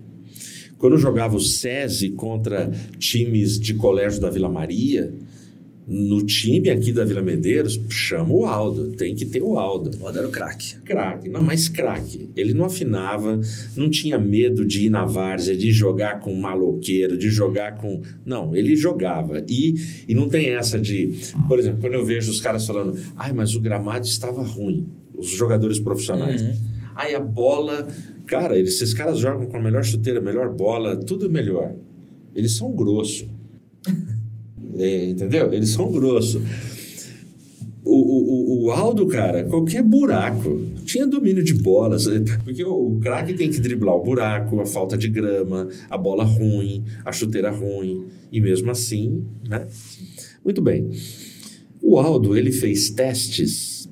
Quando 0.78 0.98
jogava 0.98 1.36
o 1.36 1.40
SESI 1.40 2.10
contra 2.10 2.70
times 2.98 3.58
de 3.58 3.74
colégio 3.74 4.20
da 4.20 4.28
Vila 4.28 4.48
Maria, 4.48 5.14
no 5.86 6.24
time 6.24 6.70
aqui 6.70 6.92
da 6.92 7.04
Vila 7.04 7.20
Medeiros, 7.20 7.78
chama 7.90 8.32
o 8.32 8.46
Aldo, 8.46 8.92
tem 8.92 9.14
que 9.14 9.26
ter 9.26 9.42
o 9.42 9.58
Aldo. 9.58 9.90
O 10.00 10.06
Aldo 10.06 10.18
era 10.18 10.28
o 10.28 10.30
craque. 10.30 10.76
Craque, 10.84 11.28
não, 11.28 11.42
mas 11.42 11.68
craque. 11.68 12.30
Ele 12.34 12.54
não 12.54 12.64
afinava, 12.64 13.38
não 13.76 13.90
tinha 13.90 14.18
medo 14.18 14.64
de 14.64 14.86
ir 14.86 14.90
na 14.90 15.04
várzea, 15.04 15.54
de 15.54 15.70
jogar 15.72 16.20
com 16.20 16.34
maloqueiro, 16.34 17.18
de 17.18 17.28
jogar 17.28 17.76
com. 17.76 18.00
Não, 18.24 18.56
ele 18.56 18.74
jogava. 18.74 19.44
E, 19.48 19.74
e 20.08 20.14
não 20.14 20.28
tem 20.28 20.50
essa 20.50 20.78
de. 20.78 21.18
Por 21.46 21.58
exemplo, 21.58 21.80
quando 21.82 21.94
eu 21.94 22.04
vejo 22.04 22.30
os 22.30 22.40
caras 22.40 22.66
falando, 22.66 22.98
ai, 23.16 23.32
mas 23.32 23.54
o 23.54 23.60
gramado 23.60 24.06
estava 24.06 24.42
ruim, 24.42 24.86
os 25.16 25.28
jogadores 25.28 25.78
profissionais. 25.78 26.40
Uhum. 26.40 26.54
Ai, 26.94 27.14
a 27.14 27.20
bola. 27.20 27.86
Cara, 28.26 28.58
eles, 28.58 28.76
esses 28.76 28.94
caras 28.94 29.18
jogam 29.18 29.46
com 29.46 29.56
a 29.58 29.60
melhor 29.60 29.84
chuteira, 29.84 30.18
a 30.18 30.22
melhor 30.22 30.48
bola, 30.50 30.96
tudo 30.96 31.28
melhor. 31.28 31.74
Eles 32.34 32.52
são 32.52 32.72
grosso. 32.72 33.28
É, 34.78 35.10
entendeu? 35.10 35.52
Eles 35.52 35.70
são 35.70 35.90
grosso. 35.90 36.40
O, 37.84 37.96
o, 37.96 38.64
o- 38.66 38.70
Aldo, 38.70 39.06
cara, 39.06 39.44
qualquer 39.44 39.82
buraco. 39.82 40.60
Tinha 40.86 41.06
domínio 41.06 41.44
de 41.44 41.54
bola. 41.54 41.98
sabe? 41.98 42.24
Porque 42.42 42.64
o 42.64 42.98
craque 43.00 43.34
tem 43.34 43.50
que 43.50 43.60
driblar 43.60 43.94
o 43.94 44.02
buraco, 44.02 44.58
a 44.60 44.66
falta 44.66 44.96
de 44.96 45.08
grama, 45.08 45.68
a 45.90 45.96
bola 45.98 46.24
ruim, 46.24 46.82
a 47.04 47.12
chuteira 47.12 47.50
ruim. 47.50 48.04
E 48.32 48.40
mesmo 48.40 48.70
assim, 48.70 49.22
né? 49.48 49.66
Muito 50.44 50.62
bem. 50.62 50.90
O 51.82 51.98
Aldo, 51.98 52.36
ele 52.36 52.50
fez 52.52 52.90
testes 52.90 53.88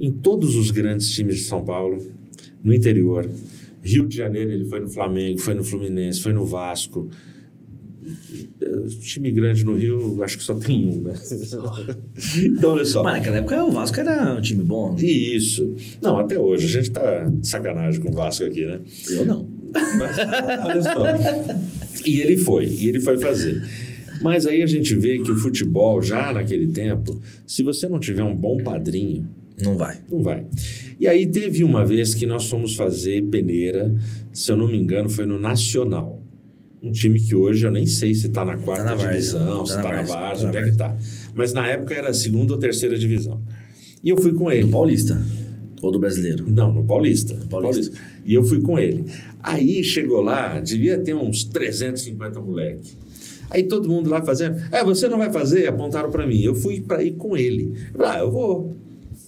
em 0.00 0.10
todos 0.10 0.56
os 0.56 0.70
grandes 0.70 1.10
times 1.10 1.36
de 1.36 1.42
São 1.42 1.62
Paulo, 1.62 1.98
no 2.62 2.74
interior. 2.74 3.28
Rio 3.82 4.06
de 4.08 4.16
Janeiro 4.16 4.50
ele 4.50 4.64
foi 4.64 4.80
no 4.80 4.88
Flamengo, 4.88 5.38
foi 5.38 5.52
no 5.54 5.62
Fluminense, 5.62 6.20
foi 6.20 6.32
no 6.32 6.46
Vasco. 6.46 7.08
Time 9.00 9.30
grande 9.30 9.64
no 9.64 9.74
Rio, 9.76 10.22
acho 10.22 10.38
que 10.38 10.44
só 10.44 10.54
tem 10.54 10.86
um, 10.88 11.00
né? 11.02 11.14
então, 12.44 12.70
olha 12.72 12.84
só. 12.84 13.02
Mas 13.02 13.14
naquela 13.18 13.36
época 13.38 13.64
o 13.64 13.70
Vasco 13.70 14.00
era 14.00 14.34
um 14.34 14.40
time 14.40 14.62
bom. 14.62 14.96
Isso. 14.98 15.74
Não, 16.02 16.18
até 16.18 16.38
hoje. 16.38 16.66
A 16.66 16.70
gente 16.70 16.90
tá 16.90 17.24
de 17.24 17.46
sacanagem 17.46 18.00
com 18.00 18.10
o 18.10 18.14
Vasco 18.14 18.44
aqui, 18.44 18.64
né? 18.66 18.80
Eu 19.10 19.24
não. 19.26 19.48
Mas, 19.72 20.16
olha 20.64 20.82
só. 20.82 22.04
E 22.06 22.20
ele 22.20 22.36
foi, 22.36 22.66
e 22.66 22.88
ele 22.88 23.00
foi 23.00 23.18
fazer. 23.18 23.62
Mas 24.22 24.46
aí 24.46 24.62
a 24.62 24.66
gente 24.66 24.94
vê 24.94 25.18
que 25.18 25.30
o 25.30 25.36
futebol, 25.36 26.00
já 26.00 26.32
naquele 26.32 26.68
tempo, 26.68 27.20
se 27.46 27.62
você 27.62 27.88
não 27.88 27.98
tiver 27.98 28.22
um 28.22 28.34
bom 28.34 28.56
padrinho, 28.62 29.28
Não 29.62 29.76
vai. 29.76 29.98
não 30.10 30.22
vai. 30.22 30.46
E 30.98 31.06
aí 31.08 31.26
teve 31.26 31.64
uma 31.64 31.84
vez 31.84 32.14
que 32.14 32.24
nós 32.24 32.48
fomos 32.48 32.76
fazer 32.76 33.22
peneira, 33.24 33.94
se 34.32 34.50
eu 34.50 34.56
não 34.56 34.68
me 34.68 34.78
engano, 34.78 35.10
foi 35.10 35.26
no 35.26 35.38
Nacional. 35.38 36.13
Um 36.84 36.92
time 36.92 37.18
que 37.18 37.34
hoje 37.34 37.66
eu 37.66 37.70
nem 37.70 37.86
sei 37.86 38.14
se 38.14 38.26
está 38.26 38.44
na 38.44 38.58
quarta 38.58 38.84
Tá 38.84 38.94
na 38.94 39.10
divisão, 39.10 39.60
Tá 39.60 39.66
se 39.66 39.76
está 39.76 39.82
na 39.82 39.96
várzea. 40.02 40.14
várzea, 40.16 40.42
Tá 40.42 40.48
onde 40.48 40.58
é 40.58 40.62
que 40.62 40.68
está. 40.68 40.96
Mas 41.34 41.52
na 41.54 41.66
época 41.66 41.94
era 41.94 42.12
segunda 42.12 42.52
ou 42.52 42.58
terceira 42.58 42.98
divisão. 42.98 43.40
E 44.02 44.10
eu 44.10 44.18
fui 44.18 44.34
com 44.34 44.52
ele. 44.52 44.64
Do 44.64 44.68
Paulista. 44.72 45.20
Ou 45.80 45.90
do 45.90 45.98
brasileiro. 45.98 46.44
Não, 46.46 46.72
no 46.72 46.84
Paulista. 46.84 47.34
Paulista. 47.48 47.96
E 48.24 48.34
eu 48.34 48.44
fui 48.44 48.60
com 48.60 48.78
ele. 48.78 49.06
Aí 49.42 49.82
chegou 49.82 50.20
lá, 50.20 50.60
devia 50.60 50.98
ter 50.98 51.14
uns 51.14 51.44
350 51.44 52.38
moleque. 52.40 52.92
Aí 53.50 53.62
todo 53.62 53.88
mundo 53.88 54.10
lá 54.10 54.22
fazendo, 54.22 54.56
é, 54.70 54.84
você 54.84 55.08
não 55.08 55.16
vai 55.18 55.32
fazer? 55.32 55.66
Apontaram 55.66 56.10
para 56.10 56.26
mim. 56.26 56.40
Eu 56.42 56.54
fui 56.54 56.80
para 56.80 57.02
ir 57.02 57.12
com 57.12 57.34
ele. 57.36 57.72
Ah, 57.98 58.18
eu 58.18 58.30
vou. 58.30 58.76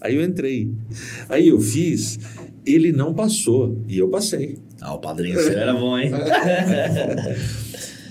Aí 0.01 0.15
eu 0.15 0.23
entrei. 0.23 0.71
Aí 1.29 1.49
eu 1.49 1.59
fiz, 1.61 2.19
ele 2.67 2.93
não 2.93 3.15
passou 3.15 3.83
e 3.89 3.97
eu 3.99 4.09
passei. 4.09 4.59
Ah, 4.89 4.95
o 4.95 4.99
padrinho 5.01 5.37
seu 5.41 5.59
era 5.59 5.75
bom, 5.75 5.99
hein? 5.99 6.13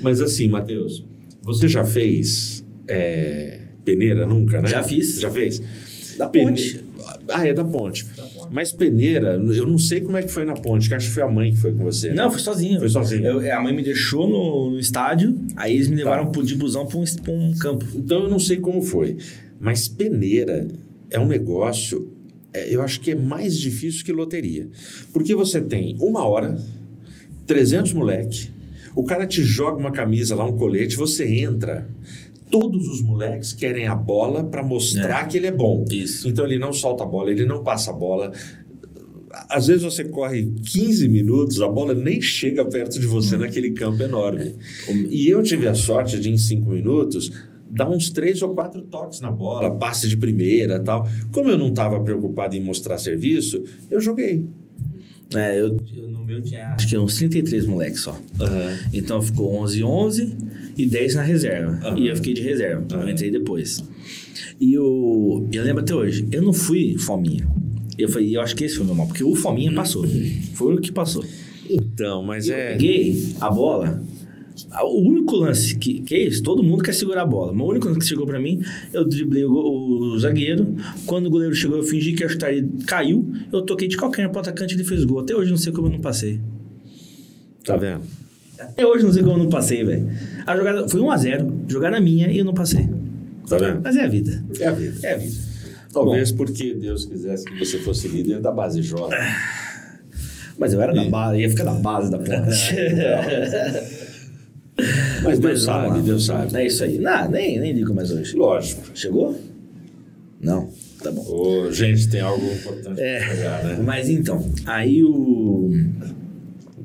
Mas 0.02 0.22
assim, 0.22 0.48
Matheus, 0.50 1.04
você 1.42 1.68
já 1.68 1.86
fez 1.86 2.64
é, 2.88 3.60
peneira 3.84 4.26
nunca, 4.26 4.62
né? 4.62 4.68
Já 4.68 4.84
fiz. 4.84 5.20
Já 5.20 5.30
fez? 5.32 5.62
Da 6.18 6.28
Pene- 6.28 6.50
ponte. 6.52 6.86
Ah, 7.30 7.48
é 7.48 7.54
da 7.54 7.64
ponte. 7.64 8.06
Mas 8.52 8.72
peneira, 8.72 9.34
eu 9.36 9.68
não 9.68 9.78
sei 9.78 10.02
como 10.02 10.18
é 10.18 10.24
que 10.24 10.30
foi 10.30 10.46
na 10.46 10.54
ponte, 10.54 10.88
que 10.88 10.94
acho 10.96 11.08
que 11.08 11.14
foi 11.14 11.24
a 11.24 11.28
mãe 11.30 11.52
que 11.52 11.58
foi 11.58 11.72
com 11.72 11.84
você. 11.84 12.10
né? 12.10 12.16
Não, 12.16 12.32
fui 12.32 12.40
sozinho. 12.42 12.80
Foi 12.80 12.90
sozinho. 12.90 13.26
Eu- 13.26 13.54
a 13.58 13.62
mãe 13.62 13.74
me 13.74 13.84
deixou 13.84 14.28
no, 14.28 14.72
no 14.72 14.80
estádio, 14.80 15.36
aí 15.56 15.74
eles 15.76 15.88
me 15.88 15.96
levaram 15.96 16.32
pro- 16.32 16.44
de 16.44 16.56
busão 16.56 16.86
pra 16.86 16.98
um, 16.98 17.04
um 17.30 17.54
campo. 17.58 17.86
Então 17.96 18.24
eu 18.24 18.30
não 18.30 18.40
sei 18.40 18.58
como 18.58 18.82
foi. 18.82 19.18
Mas 19.60 19.88
peneira 19.88 20.68
é 21.10 21.20
um 21.20 21.28
negócio, 21.28 22.06
é, 22.06 22.15
eu 22.70 22.82
acho 22.82 23.00
que 23.02 23.12
é 23.12 23.16
mais 23.16 23.58
difícil 23.58 24.06
que 24.06 24.12
loteria. 24.12 24.68
Porque 25.12 25.36
você 25.36 25.62
tem 25.62 25.96
uma 26.00 26.26
hora, 26.26 26.58
300 27.48 27.94
moleque, 27.94 28.50
o 28.96 29.04
cara 29.04 29.28
te 29.28 29.44
joga 29.44 29.78
uma 29.78 29.92
camisa 29.92 30.36
lá, 30.36 30.46
um 30.46 30.58
colete, 30.58 30.96
você 30.96 31.28
entra. 31.28 31.88
Todos 32.50 32.88
os 32.88 33.02
moleques 33.02 33.52
querem 33.52 33.88
a 33.88 33.96
bola 33.96 34.44
para 34.44 34.64
mostrar 34.64 35.28
que 35.28 35.38
ele 35.38 35.48
é 35.48 35.52
bom. 35.52 35.84
Isso. 35.92 36.30
Então 36.30 36.46
ele 36.46 36.58
não 36.58 36.72
solta 36.72 37.04
a 37.04 37.08
bola, 37.08 37.30
ele 37.30 37.46
não 37.46 37.64
passa 37.64 37.92
a 37.92 37.94
bola. 37.94 38.32
Às 39.50 39.68
vezes 39.68 39.84
você 39.84 40.06
corre 40.06 40.50
15 40.66 41.10
minutos, 41.10 41.62
a 41.62 41.68
bola 41.68 41.94
nem 41.94 42.22
chega 42.22 42.64
perto 42.64 43.00
de 43.00 43.06
você 43.06 43.36
naquele 43.36 43.72
campo 43.72 44.02
enorme. 44.02 44.56
E 45.10 45.28
eu 45.28 45.44
tive 45.44 45.68
a 45.68 45.74
sorte 45.74 46.18
de, 46.18 46.30
em 46.30 46.38
5 46.38 46.70
minutos, 46.70 47.32
dar 47.70 47.90
uns 47.90 48.10
três 48.10 48.42
ou 48.42 48.54
quatro 48.54 48.82
toques 48.84 49.20
na 49.22 49.32
bola, 49.32 49.72
passe 49.76 50.08
de 50.08 50.16
primeira 50.18 50.80
tal. 50.80 51.08
Como 51.32 51.50
eu 51.50 51.58
não 51.58 51.70
estava 51.70 52.00
preocupado 52.02 52.56
em 52.56 52.62
mostrar 52.62 52.98
serviço, 52.98 53.64
eu 53.90 54.00
joguei. 54.00 54.46
É, 55.34 55.60
eu, 55.60 55.78
eu- 55.96 56.10
no 56.10 56.24
meu 56.24 56.42
tinha 56.42 56.68
acho 56.70 56.88
que 56.88 56.98
uns 56.98 57.16
33 57.18 57.66
moleques 57.66 58.02
só. 58.02 58.18
Então 58.94 59.22
ficou 59.22 59.56
11 59.56 59.84
11 59.84 60.36
e 60.78 60.86
10 60.86 61.16
na 61.16 61.24
reserva. 61.24 61.80
Aham. 61.88 61.98
E 62.00 62.08
eu 62.08 62.16
fiquei 62.16 62.34
de 62.34 62.42
reserva. 62.42 62.86
Eu 62.92 62.98
Aham. 63.00 63.12
entrei 63.12 63.32
depois. 63.32 63.84
E 64.62 64.74
eu, 64.74 65.48
eu 65.52 65.64
lembro 65.64 65.82
até 65.82 65.94
hoje, 65.96 66.28
eu 66.32 66.42
não 66.42 66.54
fui 66.54 66.98
fominha. 66.98 67.48
Eu 67.98 68.08
falei, 68.10 68.36
eu 68.36 68.42
acho 68.42 68.56
que 68.56 68.64
esse 68.66 68.76
foi 68.76 68.84
o 68.84 68.88
meu 68.88 68.96
mal, 68.96 69.08
porque 69.08 69.24
o 69.24 69.34
fominha 69.36 69.74
passou. 69.74 70.06
Foi 70.54 70.76
o 70.76 70.82
que 70.82 70.92
passou. 70.92 71.24
Então, 71.70 72.22
mas 72.24 72.48
Eu 72.48 72.56
é. 72.56 72.72
peguei 72.74 73.34
a 73.42 73.50
bola. 73.50 74.04
A- 74.80 74.86
O 74.86 75.02
único 75.02 75.36
lance 75.38 75.76
que, 75.78 76.02
que 76.02 76.16
é 76.16 76.24
isso, 76.28 76.42
todo 76.44 76.62
mundo 76.64 76.84
quer 76.84 76.94
segurar 76.94 77.22
a 77.24 77.26
bola. 77.26 77.52
Mas 77.54 77.62
o 77.66 77.70
único 77.70 77.88
lance 77.88 78.00
que 78.00 78.06
chegou 78.06 78.26
pra 78.26 78.40
mim, 78.40 78.62
eu 78.94 79.04
driblei 79.08 79.46
o, 79.46 79.52
o 79.52 80.20
zagueiro. 80.20 80.76
Quando 81.06 81.28
o 81.28 81.30
goleiro 81.30 81.54
chegou, 81.56 81.78
eu 81.78 81.84
fingi 81.84 82.14
que 82.14 82.24
ia 82.24 82.30
chutar, 82.30 82.52
ele 82.54 82.70
caiu. 82.86 83.26
Eu 83.52 83.62
toquei 83.64 83.88
de 83.88 83.98
calcanhar 83.98 84.30
pro 84.32 84.40
atacante 84.42 84.74
e 84.74 84.78
ele 84.78 84.84
fez 84.84 85.04
gol. 85.04 85.20
Até 85.20 85.36
hoje 85.36 85.50
eu 85.50 85.56
não 85.56 85.58
sei 85.58 85.72
como 85.74 85.88
eu 85.88 85.92
não 85.92 86.02
passei. 86.02 86.40
Tá 87.64 87.76
vendo? 87.78 88.02
Até 88.60 88.86
hoje 88.86 89.00
eu 89.04 89.08
não 89.08 89.14
sei 89.14 89.24
como 89.24 89.36
eu 89.36 89.44
não 89.44 89.50
passei, 89.50 89.84
velho. 89.84 90.10
A 90.46 90.56
jogada 90.56 90.88
foi 90.88 91.02
1x0, 91.02 91.52
jogada 91.68 92.00
minha 92.00 92.30
e 92.32 92.38
eu 92.38 92.46
não 92.46 92.54
passei. 92.54 92.88
Tá 93.50 93.58
vendo? 93.58 93.82
Mas 93.84 93.96
é 93.96 94.04
a 94.04 94.08
vida. 94.08 94.44
É 94.60 94.68
a 94.68 94.72
vida. 94.72 95.00
É 95.08 95.14
a 95.14 95.18
vida. 95.18 95.36
Talvez 95.94 96.32
porque 96.32 96.74
Deus 96.74 97.06
quisesse 97.06 97.46
que 97.46 97.58
você 97.58 97.78
fosse 97.80 98.08
líder 98.08 98.40
da 98.42 98.52
base 98.52 98.82
jovem. 98.82 99.18
Mas 100.58 100.74
eu 100.74 100.82
era 100.82 100.94
da 100.94 101.04
E- 101.04 101.10
base, 101.10 101.40
ia 101.42 101.50
ficar 101.50 101.64
na 101.66 101.74
base 101.74 102.10
da 102.12 102.18
ponte. 102.18 102.30
Mas 105.24 105.40
Deus 105.40 105.64
sabe. 105.64 106.02
Deus 106.02 106.26
sabe. 106.26 106.56
É 106.58 106.66
isso 106.68 106.84
aí. 106.84 106.98
Não, 106.98 107.30
nem, 107.30 107.60
nem 107.60 107.72
ligo 107.74 107.94
mais 107.94 108.12
hoje. 108.12 108.36
Lógico. 108.36 108.82
Chegou? 108.94 109.40
Não. 110.42 110.70
Tá 111.02 111.12
bom. 111.12 111.24
Ô, 111.28 111.72
gente, 111.72 112.10
tem 112.10 112.20
algo 112.22 112.46
importante 112.46 113.00
É. 113.00 113.20
pra 113.20 113.30
pegar, 113.36 113.64
né? 113.64 113.80
Mas 113.86 114.10
então, 114.10 114.44
aí 114.66 115.04
o. 115.04 115.70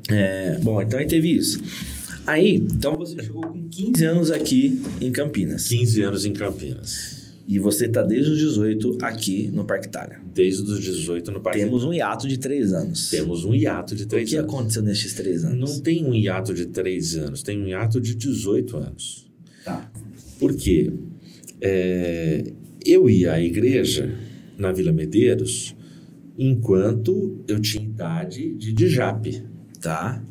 é, 0.09 0.57
bom, 0.61 0.81
então 0.81 0.99
aí 0.99 1.07
teve 1.07 1.31
isso. 1.35 1.61
Aí, 2.27 2.55
então 2.55 2.95
você 2.95 3.21
chegou 3.21 3.41
com 3.41 3.67
15 3.67 4.05
anos 4.05 4.31
aqui 4.31 4.81
em 5.01 5.11
Campinas. 5.11 5.67
15 5.67 6.01
anos 6.03 6.25
em 6.25 6.33
Campinas. 6.33 7.20
E 7.47 7.59
você 7.59 7.87
tá 7.87 8.01
desde 8.01 8.31
os 8.31 8.39
18 8.39 8.97
aqui 9.01 9.49
no 9.51 9.65
Parque 9.65 9.87
Itália. 9.87 10.19
Desde 10.33 10.61
os 10.63 10.81
18 10.81 11.31
no 11.31 11.41
Parque. 11.41 11.59
Temos 11.59 11.83
um 11.83 11.91
hiato 11.93 12.27
de 12.27 12.37
3 12.37 12.71
anos. 12.73 13.09
Temos 13.09 13.43
um 13.43 13.53
hiato 13.53 13.95
de 13.95 14.03
O 14.03 14.07
3 14.07 14.29
que 14.29 14.35
anos. 14.37 14.53
aconteceu 14.53 14.81
nesses 14.83 15.13
3 15.13 15.43
anos? 15.45 15.59
Não 15.75 15.79
tem 15.81 16.05
um 16.05 16.13
hiato 16.13 16.53
de 16.53 16.67
3 16.67 17.17
anos, 17.17 17.43
tem 17.43 17.59
um 17.61 17.67
hiato 17.67 17.99
de 17.99 18.15
18 18.15 18.77
anos. 18.77 19.29
Tá. 19.65 19.91
Por 20.39 20.55
quê? 20.55 20.91
É, 21.59 22.43
eu 22.85 23.09
ia 23.09 23.33
à 23.33 23.41
igreja 23.41 24.13
na 24.57 24.71
Vila 24.71 24.91
Medeiros 24.91 25.75
enquanto 26.37 27.43
eu 27.47 27.59
tinha 27.59 27.83
idade 27.83 28.53
de 28.55 28.73
Djap. 28.73 29.43
Tá. 29.81 30.23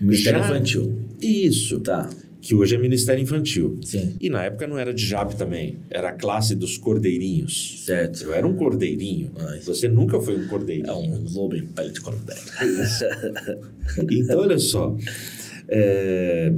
Ministério 0.00 0.40
Já- 0.40 0.46
Infantil. 0.46 0.98
Isso, 1.20 1.80
Tá. 1.80 2.10
Que 2.46 2.54
hoje 2.54 2.74
é 2.74 2.78
Ministério 2.78 3.22
Infantil. 3.22 3.78
Sim. 3.82 4.16
E 4.20 4.28
na 4.28 4.44
época 4.44 4.66
não 4.66 4.78
era 4.78 4.92
Djap 4.92 5.34
também, 5.34 5.78
era 5.88 6.10
a 6.10 6.12
classe 6.12 6.54
dos 6.54 6.76
cordeirinhos. 6.76 7.82
Certo. 7.86 8.22
Eu 8.24 8.34
era 8.34 8.46
um 8.46 8.54
cordeirinho. 8.54 9.32
Ai. 9.38 9.60
Você 9.60 9.88
nunca 9.88 10.20
foi 10.20 10.36
um 10.36 10.46
cordeirinho. 10.46 10.86
É 10.86 10.92
um 10.94 11.24
lobo 11.32 11.56
em 11.56 11.64
pele 11.66 11.90
de 11.90 12.02
cordeiro. 12.02 12.40
Então, 14.10 14.40
olha 14.40 14.58
só. 14.58 14.94
é, 15.68 16.52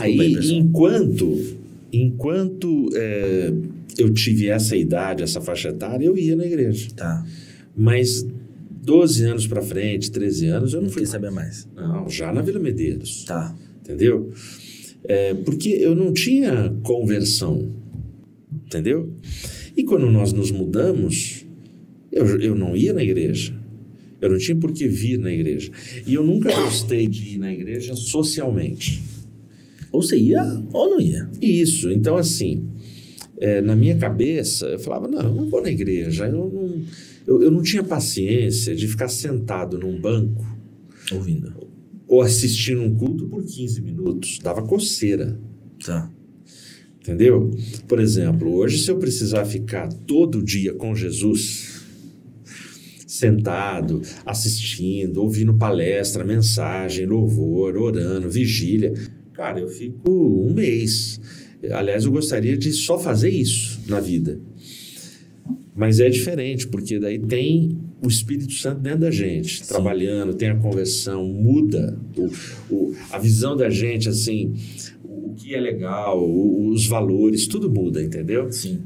Aí, 0.00 0.34
pessoal. 0.34 0.58
enquanto, 0.60 1.56
enquanto 1.92 2.88
é, 2.94 3.52
eu 3.98 4.12
tive 4.12 4.48
essa 4.48 4.76
idade, 4.76 5.22
essa 5.22 5.40
faixa 5.40 5.68
etária, 5.68 6.04
eu 6.06 6.16
ia 6.18 6.34
na 6.34 6.44
igreja. 6.44 6.88
Tá. 6.96 7.24
Mas 7.76 8.26
12 8.82 9.24
anos 9.26 9.46
pra 9.46 9.62
frente, 9.62 10.10
13 10.10 10.46
anos, 10.46 10.72
eu 10.72 10.78
não 10.80 10.86
Não 10.86 10.92
fui. 10.92 11.02
queria 11.02 11.12
saber 11.12 11.30
mais. 11.30 11.68
Não, 11.76 12.08
já 12.08 12.32
na 12.32 12.40
Vila 12.42 12.58
Medeiros. 12.58 13.24
Tá. 13.24 13.54
Entendeu? 13.80 14.32
É, 15.04 15.34
porque 15.34 15.70
eu 15.70 15.94
não 15.94 16.12
tinha 16.12 16.74
conversão. 16.82 17.72
Entendeu? 18.66 19.12
E 19.76 19.84
quando 19.84 20.10
nós 20.10 20.32
nos 20.32 20.50
mudamos, 20.50 21.46
eu, 22.12 22.40
eu 22.40 22.54
não 22.54 22.76
ia 22.76 22.92
na 22.92 23.02
igreja. 23.02 23.58
Eu 24.20 24.30
não 24.30 24.38
tinha 24.38 24.56
por 24.56 24.72
que 24.72 24.86
vir 24.86 25.18
na 25.18 25.32
igreja. 25.32 25.70
E 26.06 26.14
eu 26.14 26.22
nunca 26.22 26.54
gostei 26.54 27.06
de 27.06 27.34
ir 27.34 27.38
na 27.38 27.52
igreja 27.52 27.94
socialmente. 27.96 29.02
Ou 29.90 30.02
você 30.02 30.16
ia 30.16 30.42
ou 30.72 30.90
não 30.90 31.00
ia. 31.00 31.28
Isso, 31.40 31.90
então 31.90 32.16
assim, 32.16 32.68
é, 33.38 33.60
na 33.60 33.74
minha 33.74 33.96
cabeça, 33.96 34.66
eu 34.66 34.78
falava, 34.78 35.08
não, 35.08 35.22
eu 35.22 35.34
não 35.34 35.48
vou 35.48 35.62
na 35.62 35.70
igreja, 35.70 36.26
eu 36.26 36.32
não, 36.32 36.82
eu, 37.26 37.42
eu 37.42 37.50
não 37.50 37.62
tinha 37.62 37.82
paciência 37.82 38.74
de 38.76 38.86
ficar 38.86 39.08
sentado 39.08 39.78
num 39.78 39.98
banco 40.00 40.60
Ouvindo. 41.12 41.52
Ou 42.10 42.22
assistindo 42.22 42.82
um 42.82 42.92
culto 42.92 43.28
por 43.28 43.44
15 43.44 43.80
minutos, 43.80 44.40
dava 44.42 44.62
coceira, 44.62 45.38
Tá. 45.86 46.10
entendeu? 47.00 47.52
Por 47.86 48.00
exemplo, 48.00 48.52
hoje 48.52 48.78
se 48.78 48.90
eu 48.90 48.98
precisar 48.98 49.44
ficar 49.44 49.88
todo 49.92 50.42
dia 50.42 50.74
com 50.74 50.92
Jesus, 50.92 51.84
sentado, 53.06 54.02
assistindo, 54.26 55.22
ouvindo 55.22 55.54
palestra, 55.54 56.24
mensagem, 56.24 57.06
louvor, 57.06 57.76
orando, 57.76 58.28
vigília, 58.28 58.92
cara, 59.32 59.60
eu 59.60 59.68
fico 59.68 60.10
um 60.10 60.52
mês. 60.52 61.20
Aliás, 61.70 62.04
eu 62.06 62.10
gostaria 62.10 62.56
de 62.56 62.72
só 62.72 62.98
fazer 62.98 63.30
isso 63.30 63.80
na 63.86 64.00
vida. 64.00 64.40
Mas 65.76 66.00
é 66.00 66.08
diferente, 66.08 66.66
porque 66.66 66.98
daí 66.98 67.20
tem 67.20 67.78
o 68.02 68.08
Espírito 68.08 68.52
Santo 68.52 68.80
dentro 68.80 69.00
da 69.00 69.10
gente, 69.10 69.66
trabalhando, 69.66 70.32
tem 70.34 70.48
a 70.48 70.56
conversão, 70.56 71.24
muda 71.26 71.98
o, 72.16 72.30
o- 72.74 72.94
a 73.10 73.18
visão 73.18 73.56
da 73.56 73.68
gente, 73.68 74.08
assim, 74.08 74.54
o 75.04 75.34
que 75.34 75.54
é 75.54 75.60
legal, 75.60 76.18
o- 76.22 76.68
os 76.68 76.86
valores, 76.86 77.46
tudo 77.46 77.70
muda, 77.70 78.02
entendeu? 78.02 78.50
Sim. 78.50 78.78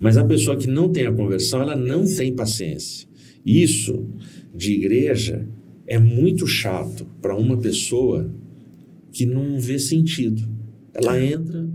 Mas 0.00 0.16
a 0.16 0.24
pessoa 0.24 0.56
que 0.56 0.66
não 0.68 0.90
tem 0.90 1.06
a 1.06 1.12
conversão, 1.12 1.60
ela 1.62 1.74
não 1.74 2.04
tem 2.06 2.34
paciência. 2.34 3.08
Isso 3.44 4.06
de 4.54 4.72
igreja 4.74 5.46
é 5.86 5.98
muito 5.98 6.46
chato 6.46 7.06
para 7.22 7.34
uma 7.36 7.56
pessoa 7.56 8.30
que 9.12 9.24
não 9.24 9.58
vê 9.58 9.78
sentido. 9.78 10.46
Ela 10.94 11.20
entra, 11.22 11.66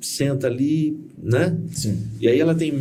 senta 0.00 0.46
ali, 0.46 0.96
né? 1.22 1.56
Sim. 1.72 1.98
E 2.20 2.26
aí 2.26 2.40
ela 2.40 2.54
tem 2.54 2.72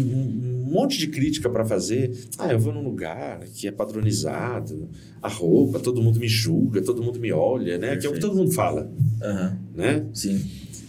monte 0.69 0.97
de 0.97 1.07
crítica 1.07 1.49
para 1.49 1.65
fazer. 1.65 2.11
Ah, 2.37 2.51
eu 2.51 2.59
vou 2.59 2.73
num 2.73 2.83
lugar 2.83 3.39
que 3.55 3.67
é 3.67 3.71
padronizado, 3.71 4.89
a 5.21 5.27
roupa, 5.27 5.79
todo 5.79 6.01
mundo 6.01 6.19
me 6.19 6.27
julga, 6.27 6.81
todo 6.81 7.03
mundo 7.03 7.19
me 7.19 7.31
olha, 7.31 7.77
né? 7.77 7.95
Que 7.97 8.05
é 8.05 8.09
o 8.09 8.13
que 8.13 8.19
Perfeito. 8.19 8.27
todo 8.27 8.37
mundo 8.37 8.51
fala, 8.51 8.91
Aham. 9.21 9.59
né? 9.75 10.05
Sim. 10.13 10.41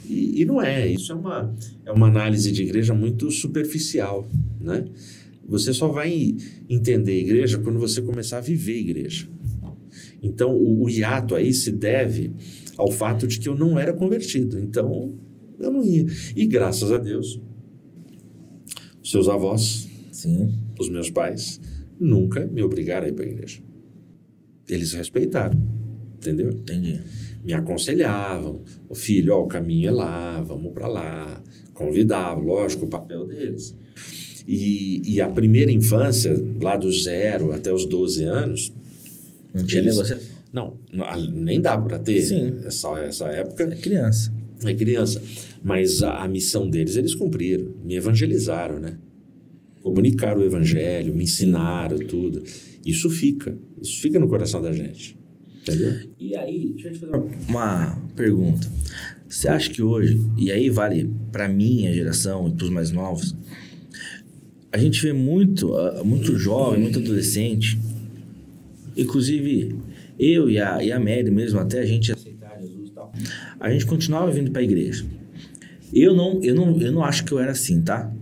E, 0.09 0.43
e 0.43 0.45
não 0.45 0.61
é, 0.61 0.89
isso 0.89 1.13
é 1.13 1.15
uma, 1.15 1.55
é 1.87 1.93
uma 1.93 2.09
análise 2.09 2.51
de 2.51 2.63
igreja 2.63 2.93
muito 2.93 3.31
superficial, 3.31 4.29
né? 4.61 4.85
Você 5.49 5.73
só 5.73 5.89
vai 5.89 6.37
entender 6.69 7.13
a 7.13 7.17
igreja 7.17 7.59
quando 7.59 7.79
você 7.79 8.01
começar 8.01 8.39
a 8.39 8.41
viver 8.41 8.75
a 8.75 8.81
igreja. 8.81 9.29
Então, 10.23 10.55
o, 10.55 10.85
o 10.85 10.91
hiato 10.91 11.35
aí 11.35 11.53
se 11.53 11.73
deve 11.73 12.33
ao 12.77 12.91
fato 12.91 13.27
de 13.27 13.39
que 13.39 13.49
eu 13.49 13.55
não 13.55 13.79
era 13.79 13.93
convertido. 13.93 14.59
Então, 14.59 15.15
eu 15.59 15.71
não 15.71 15.85
ia. 15.85 16.07
E 16.37 16.47
graças 16.47 16.91
a 16.93 16.99
Deus, 16.99 17.41
seus 19.03 19.29
avós, 19.29 19.89
Sim. 20.13 20.53
os 20.79 20.89
meus 20.89 21.11
pais, 21.11 21.61
nunca 21.99 22.47
me 22.47 22.63
obrigaram 22.63 23.07
a 23.07 23.09
ir 23.09 23.13
para 23.13 23.25
a 23.25 23.29
igreja. 23.29 23.61
Eles 24.69 24.93
respeitaram, 24.93 25.61
entendeu? 26.17 26.51
Entendi. 26.51 27.01
me 27.45 27.55
aconselhavam, 27.55 28.61
o 28.89 28.95
filho, 28.95 29.33
ó, 29.35 29.43
o 29.43 29.47
caminho 29.47 29.89
é 29.89 29.91
lá, 29.91 30.43
vamos 30.43 30.73
para 30.75 30.87
lá, 30.87 31.43
convidavam, 31.73 32.45
lógico, 32.45 32.85
o 32.85 32.89
papel 32.89 33.27
deles. 33.27 33.75
E, 34.47 35.01
e 35.15 35.21
a 35.23 35.29
primeira 35.29 35.73
infância, 35.73 36.35
lá 36.61 36.77
do 36.77 36.93
zero 36.93 37.53
até 37.53 37.73
os 37.73 37.87
12 37.87 38.25
anos, 38.25 38.73
Não 39.55 39.65
tinha 39.65 39.81
Eles- 39.83 39.95
negócio. 39.97 40.19
não, 40.53 40.77
nem 41.33 41.61
dá 41.61 41.77
para 41.79 41.99
ter 41.99 42.21
Sim. 42.23 42.59
essa, 42.65 42.89
essa 43.01 43.25
época, 43.29 43.65
É 43.65 43.77
criança. 43.77 44.33
é 44.65 44.75
criança. 44.75 45.23
Mas 45.63 46.03
a, 46.03 46.25
a 46.25 46.29
missão 46.29 46.69
deles, 46.69 46.97
eles 46.97 47.15
cumpriram, 47.15 47.75
me 47.85 47.95
evangelizaram, 47.95 48.79
né? 48.79 48.99
Comunicaram 49.83 50.41
o 50.41 50.45
evangelho, 50.45 51.15
me 51.15 51.25
ensinaram 51.25 51.99
tudo. 51.99 52.43
Isso 52.85 53.11
fica, 53.11 53.57
isso 53.81 54.01
fica 54.01 54.19
no 54.19 54.29
coração 54.29 54.61
da 54.63 54.73
gente, 54.73 55.19
entendeu? 55.63 55.95
E 56.19 56.37
aí, 56.37 56.73
deixa 56.73 56.89
eu 56.89 56.93
te 56.93 56.99
fazer 56.99 57.17
uma, 57.17 57.27
uma 57.49 58.03
pergunta. 58.17 58.71
Você 59.29 59.49
acha 59.49 59.71
que 59.71 59.83
hoje, 59.83 60.21
e 60.37 60.51
aí 60.51 60.69
vale 60.69 61.11
pra 61.31 61.49
minha 61.49 61.93
geração 61.93 62.49
e 62.49 62.53
pros 62.53 62.71
mais 62.71 62.91
novos, 62.91 63.37
a 64.73 64.79
gente 64.79 65.03
vê 65.03 65.13
muito, 65.13 65.75
ah, 65.77 66.03
muito 66.05 66.37
jovem, 66.37 66.81
muito 66.81 66.99
adolescente, 66.99 67.79
inclusive 68.97 69.77
eu 70.19 70.51
e 70.51 70.59
a, 70.59 70.83
e 70.83 70.91
a 70.93 70.99
Mary 70.99 71.31
mesmo, 71.31 71.59
até 71.61 71.81
a 71.81 71.87
gente 71.87 72.13
aceitar 72.13 72.61
Jesus 72.61 72.89
e 72.89 72.93
tal, 72.93 73.13
a 73.59 73.71
gente 73.71 73.87
continuava 73.87 74.31
vindo 74.31 74.51
pra 74.51 74.63
igreja. 74.63 75.05
Eu 75.93 76.15
não, 76.15 76.41
eu 76.43 76.55
não, 76.55 76.81
eu 76.81 76.93
não 76.93 77.05
acho 77.05 77.25
que 77.25 77.33
eu 77.33 77.39
era 77.39 77.53
assim, 77.53 77.83
tá? 77.83 78.13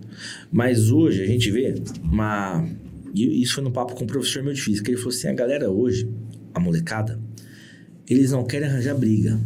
Mas 0.51 0.91
hoje 0.91 1.23
a 1.23 1.27
gente 1.27 1.51
vê 1.51 1.75
uma. 2.03 2.67
E 3.15 3.43
isso 3.43 3.55
foi 3.55 3.65
no 3.65 3.71
papo 3.71 3.95
com 3.95 4.05
o 4.05 4.07
professor 4.07 4.43
meu 4.43 4.53
de 4.53 4.61
física. 4.61 4.91
Ele 4.91 4.97
falou 4.99 5.13
assim: 5.13 5.29
a 5.29 5.33
galera 5.33 5.71
hoje, 5.71 6.09
a 6.55 6.61
molecada, 6.61 7.21
eles 8.09 8.33
não 8.33 8.45
querem 8.45 8.69
arranjar 8.69 8.95
briga. 8.97 9.39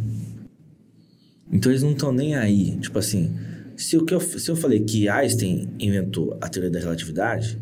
Então 1.51 1.71
eles 1.71 1.83
não 1.83 1.91
estão 1.91 2.11
nem 2.11 2.35
aí. 2.35 2.77
Tipo 2.77 2.97
assim, 2.97 3.35
se, 3.75 3.95
eu, 3.95 4.05
se 4.19 4.49
eu 4.49 4.55
falei 4.55 4.79
que 4.79 5.07
Einstein 5.07 5.69
inventou 5.79 6.37
a 6.41 6.47
teoria 6.47 6.71
da 6.71 6.79
relatividade, 6.79 7.59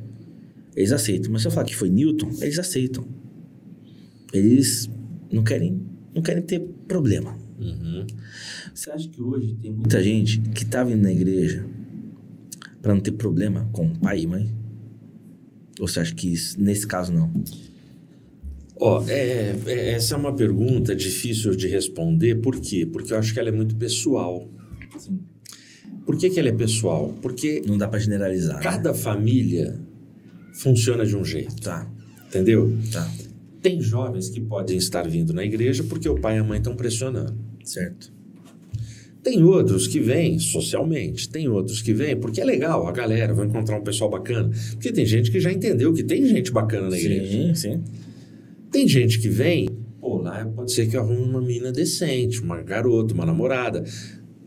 eles 0.76 0.92
aceitam. 0.92 1.32
Mas 1.32 1.42
se 1.42 1.48
eu 1.48 1.52
falar 1.52 1.66
que 1.66 1.76
foi 1.76 1.90
Newton, 1.90 2.30
eles 2.40 2.58
aceitam. 2.60 3.06
Eles 4.32 4.90
não 5.32 5.44
querem, 5.44 5.82
não 6.14 6.22
querem 6.22 6.42
ter 6.42 6.60
problema. 6.88 7.38
Uhum. 7.62 8.08
Você 8.74 8.90
acha 8.92 9.08
que 9.08 9.22
hoje 9.22 9.56
tem 9.62 9.72
muita 9.72 10.02
gente 10.04 10.40
que 10.40 10.66
tá 10.66 10.84
vindo 10.84 11.02
na 11.04 11.12
igreja 11.12 11.66
para 12.82 12.94
não 12.94 13.02
ter 13.02 13.12
problema 13.12 13.70
com 13.72 13.94
pai 13.94 14.22
e 14.22 14.28
mãe? 14.28 14.52
Ou 15.80 15.88
você 15.88 16.00
acha 16.00 16.14
que 16.16 16.32
isso, 16.34 16.60
nesse 16.62 16.88
caso 16.88 17.14
não? 17.14 17.32
Ó, 18.80 19.04
é, 19.08 19.56
é- 19.68 19.92
essa 19.92 20.16
é 20.16 20.18
uma 20.18 20.34
pergunta 20.36 20.96
difícil 20.96 21.56
de 21.56 21.68
responder. 21.68 22.36
Por 22.42 22.60
quê? 22.60 22.86
Porque 22.86 23.14
eu 23.14 23.18
acho 23.20 23.34
que 23.34 23.40
ela 23.40 23.50
é 23.50 23.52
muito 23.52 23.76
pessoal. 23.76 24.50
Sim. 24.98 25.20
Por 26.06 26.18
que, 26.18 26.30
que 26.32 26.40
ela 26.40 26.50
é 26.50 26.54
pessoal? 26.54 27.14
Porque 27.22 27.62
Não 27.68 27.78
dá 27.78 27.88
para 27.88 28.00
generalizar. 28.00 28.58
né? 28.58 28.64
cada 28.64 28.94
família 28.94 29.80
funciona 30.54 31.06
de 31.06 31.16
um 31.16 31.24
jeito, 31.24 31.62
Tá, 31.62 31.88
entendeu? 32.28 32.76
tá. 32.92 33.10
Tem 33.62 33.80
jovens 33.80 34.30
que 34.30 34.42
podem 34.42 34.76
estar 34.78 35.08
vindo 35.08 35.32
na 35.34 35.44
igreja 35.46 35.84
porque 35.84 36.10
o 36.10 36.20
pai 36.20 36.38
e 36.38 36.40
a 36.40 36.44
mãe 36.44 36.58
estão 36.58 36.76
pressionando. 36.76 37.36
Certo. 37.64 38.12
Tem 39.24 39.44
outros 39.44 39.88
que 39.88 40.00
vêm 40.00 40.40
socialmente, 40.40 41.30
tem 41.30 41.48
outros 41.48 41.82
que 41.82 41.94
vêm 41.94 42.18
porque 42.18 42.42
é 42.42 42.46
legal, 42.46 42.88
a 42.88 42.92
galera 42.92 43.34
vai 43.34 43.46
encontrar 43.46 43.78
um 43.78 43.84
pessoal 43.84 44.10
bacana. 44.10 44.50
Porque 44.72 44.92
tem 44.92 45.06
gente 45.06 45.32
que 45.32 45.40
já 45.40 45.52
entendeu 45.52 45.94
que 45.94 46.04
tem 46.04 46.26
gente 46.26 46.52
bacana 46.52 46.90
na 46.90 46.98
igreja. 46.98 47.32
Sim, 47.32 47.56
sim. 47.56 47.84
Tem 48.72 48.88
gente 48.88 49.20
que 49.20 49.30
vem, 49.30 49.70
pô, 50.00 50.18
lá 50.18 50.44
pode 50.46 50.72
ser 50.72 50.88
que 50.88 50.98
eu 50.98 51.02
arrume 51.02 51.22
uma 51.22 51.42
mina 51.42 51.72
decente, 51.72 52.42
uma 52.42 52.64
garota, 52.64 53.14
uma 53.14 53.26
namorada. 53.26 53.84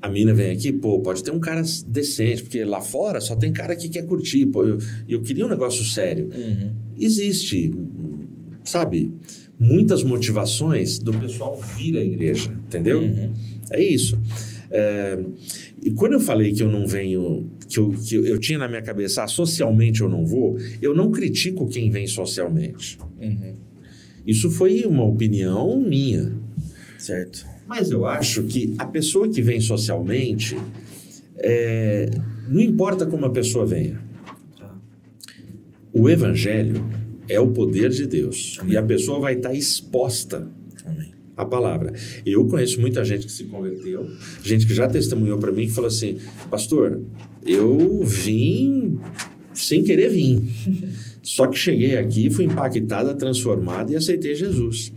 A 0.02 0.08
mina 0.08 0.34
vem 0.34 0.50
aqui, 0.50 0.72
pô, 0.72 1.00
pode 1.00 1.22
ter 1.22 1.30
um 1.30 1.40
cara 1.40 1.62
decente, 1.86 2.42
porque 2.42 2.64
lá 2.64 2.80
fora 2.80 3.20
só 3.20 3.36
tem 3.36 3.52
cara 3.52 3.76
que 3.76 3.88
quer 3.88 4.04
curtir, 4.06 4.46
pô, 4.46 4.64
eu, 4.64 4.78
eu 5.08 5.22
queria 5.22 5.46
um 5.46 5.48
negócio 5.48 5.84
sério. 5.84 6.28
Uhum. 6.34 6.72
Existe, 6.98 7.72
sabe, 8.64 9.12
muitas 9.58 10.02
motivações 10.02 10.98
do 10.98 11.12
pessoal 11.12 11.60
vir 11.76 11.96
à 11.96 12.02
igreja, 12.02 12.50
entendeu? 12.66 13.00
Uhum. 13.00 13.32
É 13.70 13.82
isso. 13.82 14.18
É, 14.70 15.18
e 15.82 15.90
quando 15.92 16.14
eu 16.14 16.20
falei 16.20 16.52
que 16.52 16.62
eu 16.62 16.68
não 16.68 16.86
venho, 16.86 17.50
que, 17.68 17.78
eu, 17.78 17.90
que 17.90 18.14
eu, 18.16 18.26
eu 18.26 18.38
tinha 18.38 18.58
na 18.58 18.68
minha 18.68 18.82
cabeça, 18.82 19.22
ah, 19.22 19.28
socialmente 19.28 20.00
eu 20.00 20.08
não 20.08 20.26
vou, 20.26 20.56
eu 20.82 20.94
não 20.94 21.10
critico 21.10 21.68
quem 21.68 21.90
vem 21.90 22.06
socialmente. 22.06 22.98
Uhum. 23.20 23.54
Isso 24.26 24.50
foi 24.50 24.84
uma 24.84 25.04
opinião 25.04 25.78
minha. 25.80 26.32
Certo. 26.98 27.46
Mas 27.66 27.90
eu 27.90 28.06
acho 28.06 28.44
que 28.44 28.74
a 28.78 28.86
pessoa 28.86 29.28
que 29.28 29.40
vem 29.40 29.60
socialmente, 29.60 30.56
é, 31.36 32.10
não 32.48 32.60
importa 32.60 33.06
como 33.06 33.26
a 33.26 33.30
pessoa 33.30 33.64
venha, 33.64 34.02
Tá. 34.58 34.74
o 35.92 36.08
evangelho 36.08 36.84
é 37.28 37.38
o 37.40 37.48
poder 37.48 37.90
de 37.90 38.06
Deus. 38.06 38.58
Amém. 38.60 38.74
E 38.74 38.76
a 38.76 38.82
pessoa 38.82 39.20
vai 39.20 39.34
estar 39.34 39.54
exposta 39.54 40.48
Amém. 40.84 41.12
à 41.36 41.44
palavra. 41.44 41.92
Eu 42.24 42.46
conheço 42.46 42.80
muita 42.80 43.04
gente 43.04 43.26
que 43.26 43.32
se 43.32 43.44
converteu, 43.44 44.06
gente 44.42 44.66
que 44.66 44.74
já 44.74 44.88
testemunhou 44.88 45.38
para 45.38 45.52
mim 45.52 45.66
que 45.66 45.72
falou 45.72 45.88
assim: 45.88 46.18
Pastor, 46.50 47.00
eu 47.46 48.02
vim 48.04 48.98
sem 49.52 49.82
querer 49.84 50.08
vir. 50.10 50.42
Só 51.22 51.46
que 51.46 51.56
cheguei 51.58 51.96
aqui, 51.96 52.28
fui 52.28 52.44
impactada, 52.44 53.14
transformada 53.14 53.92
e 53.92 53.96
aceitei 53.96 54.34
Jesus. 54.34 54.92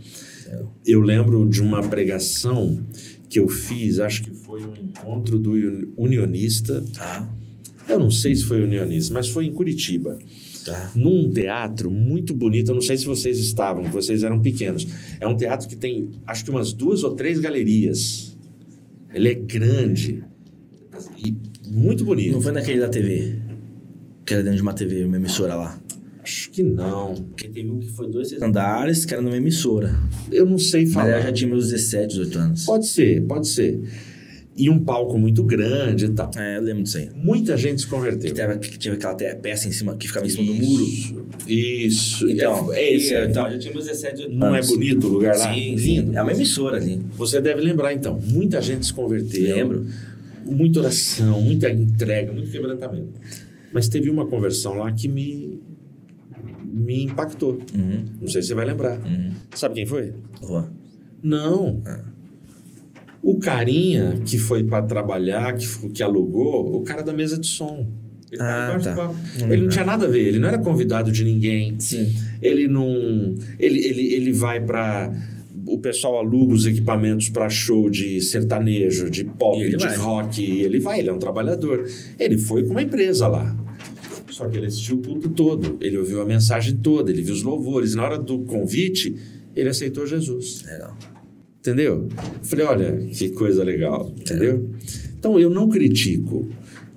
Eu 0.86 1.00
lembro 1.00 1.48
de 1.48 1.60
uma 1.62 1.82
pregação 1.86 2.82
que 3.28 3.38
eu 3.38 3.48
fiz, 3.48 3.98
acho 3.98 4.22
que 4.24 4.30
foi 4.30 4.62
um 4.64 4.72
encontro 4.74 5.38
do 5.38 5.52
uni- 5.52 5.88
unionista. 5.96 6.82
Tá. 6.94 7.30
Eu 7.88 7.98
não 7.98 8.10
sei 8.10 8.34
se 8.34 8.44
foi 8.44 8.62
unionista, 8.62 9.12
mas 9.14 9.28
foi 9.28 9.44
em 9.46 9.52
Curitiba 9.52 10.18
Tá. 10.70 10.92
num 10.94 11.30
teatro 11.30 11.90
muito 11.90 12.34
bonito. 12.34 12.70
Eu 12.70 12.74
não 12.74 12.82
sei 12.82 12.96
se 12.96 13.06
vocês 13.06 13.38
estavam, 13.38 13.84
vocês 13.84 14.22
eram 14.22 14.40
pequenos. 14.40 14.86
É 15.20 15.26
um 15.26 15.36
teatro 15.36 15.68
que 15.68 15.76
tem, 15.76 16.10
acho 16.26 16.44
que 16.44 16.50
umas 16.50 16.72
duas 16.72 17.02
ou 17.04 17.14
três 17.14 17.38
galerias. 17.40 18.36
Ele 19.12 19.28
é 19.28 19.34
grande 19.34 20.22
e 21.24 21.34
muito 21.68 22.04
bonito. 22.04 22.32
Não 22.32 22.40
foi 22.40 22.52
naquele 22.52 22.80
da 22.80 22.88
TV? 22.88 23.38
Que 24.24 24.34
era 24.34 24.42
dentro 24.42 24.56
de 24.56 24.62
uma 24.62 24.74
TV, 24.74 25.04
uma 25.04 25.16
emissora 25.16 25.54
lá. 25.54 25.80
Acho 26.22 26.50
que 26.50 26.62
não. 26.62 27.14
Porque 27.14 27.48
teve 27.48 27.70
um 27.70 27.78
que 27.78 27.88
foi 27.88 28.10
dois 28.10 28.30
andares, 28.42 29.06
que 29.06 29.14
era 29.14 29.22
numa 29.22 29.36
emissora. 29.36 29.98
Eu 30.30 30.44
não 30.44 30.58
sei 30.58 30.84
Mas 30.84 30.92
falar. 30.92 31.08
ela 31.08 31.22
já 31.22 31.32
tinha 31.32 31.48
meus 31.48 31.70
17, 31.70 32.08
18 32.08 32.38
anos. 32.38 32.64
Pode 32.66 32.86
ser, 32.86 33.22
pode 33.26 33.48
ser. 33.48 33.80
E 34.58 34.68
um 34.68 34.82
palco 34.82 35.16
muito 35.16 35.44
grande 35.44 36.06
e 36.06 36.08
tal. 36.08 36.32
É, 36.36 36.56
eu 36.56 36.62
lembro 36.62 36.82
disso 36.82 36.98
aí. 36.98 37.08
Muita 37.14 37.56
gente 37.56 37.82
se 37.82 37.86
converteu. 37.86 38.28
Que, 38.28 38.36
tava, 38.36 38.58
que 38.58 38.76
tinha 38.76 38.92
aquela 38.92 39.14
peça 39.14 39.68
em 39.68 39.72
cima, 39.72 39.96
que 39.96 40.08
ficava 40.08 40.26
em 40.26 40.30
cima 40.30 40.44
do 40.44 40.54
muro. 40.54 40.84
Isso, 40.84 41.14
Isso. 41.46 42.28
Então, 42.28 42.72
é 42.72 42.92
esse. 42.92 43.14
é, 43.14 43.24
então, 43.24 43.48
já 43.48 43.56
tinha 43.56 43.72
meus 43.72 43.86
17, 43.86 44.14
18 44.16 44.34
Não 44.34 44.56
é 44.56 44.60
bonito 44.60 45.06
o 45.06 45.10
lugar 45.10 45.36
lá? 45.38 45.54
Sim, 45.54 45.78
sim. 45.78 46.10
É 46.12 46.20
uma 46.20 46.32
emissora 46.32 46.76
ali. 46.76 47.00
Você 47.16 47.40
deve 47.40 47.60
lembrar, 47.60 47.94
então. 47.94 48.18
Muita 48.20 48.60
gente 48.60 48.84
se 48.84 48.92
converteu. 48.92 49.54
Lembro. 49.54 49.86
Muita 50.44 50.80
oração, 50.80 51.40
muita 51.40 51.70
entrega, 51.70 52.32
muito 52.32 52.50
quebrantamento. 52.50 53.12
Mas 53.72 53.86
teve 53.88 54.10
uma 54.10 54.26
conversão 54.26 54.78
lá 54.78 54.90
que 54.90 55.06
me, 55.06 55.60
me 56.64 57.04
impactou. 57.04 57.60
Uhum. 57.74 58.04
Não 58.20 58.28
sei 58.28 58.42
se 58.42 58.48
você 58.48 58.54
vai 58.54 58.64
lembrar. 58.64 58.98
Uhum. 58.98 59.32
Sabe 59.54 59.76
quem 59.76 59.86
foi? 59.86 60.14
Juan. 60.42 60.72
Não. 61.22 61.82
O 63.22 63.38
carinha 63.38 64.20
que 64.24 64.38
foi 64.38 64.62
para 64.64 64.82
trabalhar, 64.82 65.54
que, 65.54 65.66
que 65.90 66.02
alugou, 66.02 66.76
o 66.76 66.82
cara 66.82 67.02
da 67.02 67.12
mesa 67.12 67.38
de 67.38 67.46
som. 67.46 67.86
Ele, 68.30 68.42
Ah, 68.42 68.78
tá. 68.82 69.14
ele 69.48 69.62
não 69.62 69.68
tinha 69.68 69.84
nada 69.84 70.06
a 70.06 70.08
ver, 70.08 70.26
ele 70.28 70.38
não 70.38 70.48
era 70.48 70.58
convidado 70.58 71.10
de 71.10 71.24
ninguém. 71.24 71.78
Sim. 71.80 72.14
Ele 72.42 72.68
não. 72.68 72.86
Ele, 73.58 73.78
ele, 73.84 74.12
ele 74.14 74.32
vai 74.32 74.60
para. 74.60 75.12
O 75.66 75.78
pessoal 75.78 76.18
aluga 76.18 76.54
os 76.54 76.64
equipamentos 76.66 77.28
para 77.28 77.48
show 77.50 77.90
de 77.90 78.20
sertanejo, 78.22 79.10
de 79.10 79.24
pop, 79.24 79.58
de 79.68 79.76
vai. 79.76 79.96
rock. 79.96 80.42
Ele 80.60 80.78
vai, 80.80 81.00
ele 81.00 81.10
é 81.10 81.12
um 81.12 81.18
trabalhador. 81.18 81.86
Ele 82.18 82.38
foi 82.38 82.64
com 82.64 82.70
uma 82.70 82.82
empresa 82.82 83.26
lá. 83.28 83.54
Só 84.30 84.46
que 84.48 84.56
ele 84.56 84.66
assistiu 84.66 84.96
o 84.96 85.02
culto 85.02 85.28
todo. 85.30 85.76
Ele 85.80 85.98
ouviu 85.98 86.22
a 86.22 86.24
mensagem 86.24 86.76
toda, 86.76 87.10
ele 87.10 87.20
viu 87.22 87.34
os 87.34 87.42
louvores. 87.42 87.94
Na 87.94 88.04
hora 88.04 88.18
do 88.18 88.38
convite, 88.44 89.14
ele 89.56 89.68
aceitou 89.68 90.06
Jesus. 90.06 90.64
Legal. 90.66 90.96
Entendeu? 91.68 92.08
Falei, 92.42 92.64
olha, 92.64 92.92
que 93.12 93.28
coisa 93.30 93.62
legal, 93.62 94.10
entendeu? 94.18 94.70
Então 95.18 95.38
eu 95.38 95.50
não 95.50 95.68
critico. 95.68 96.48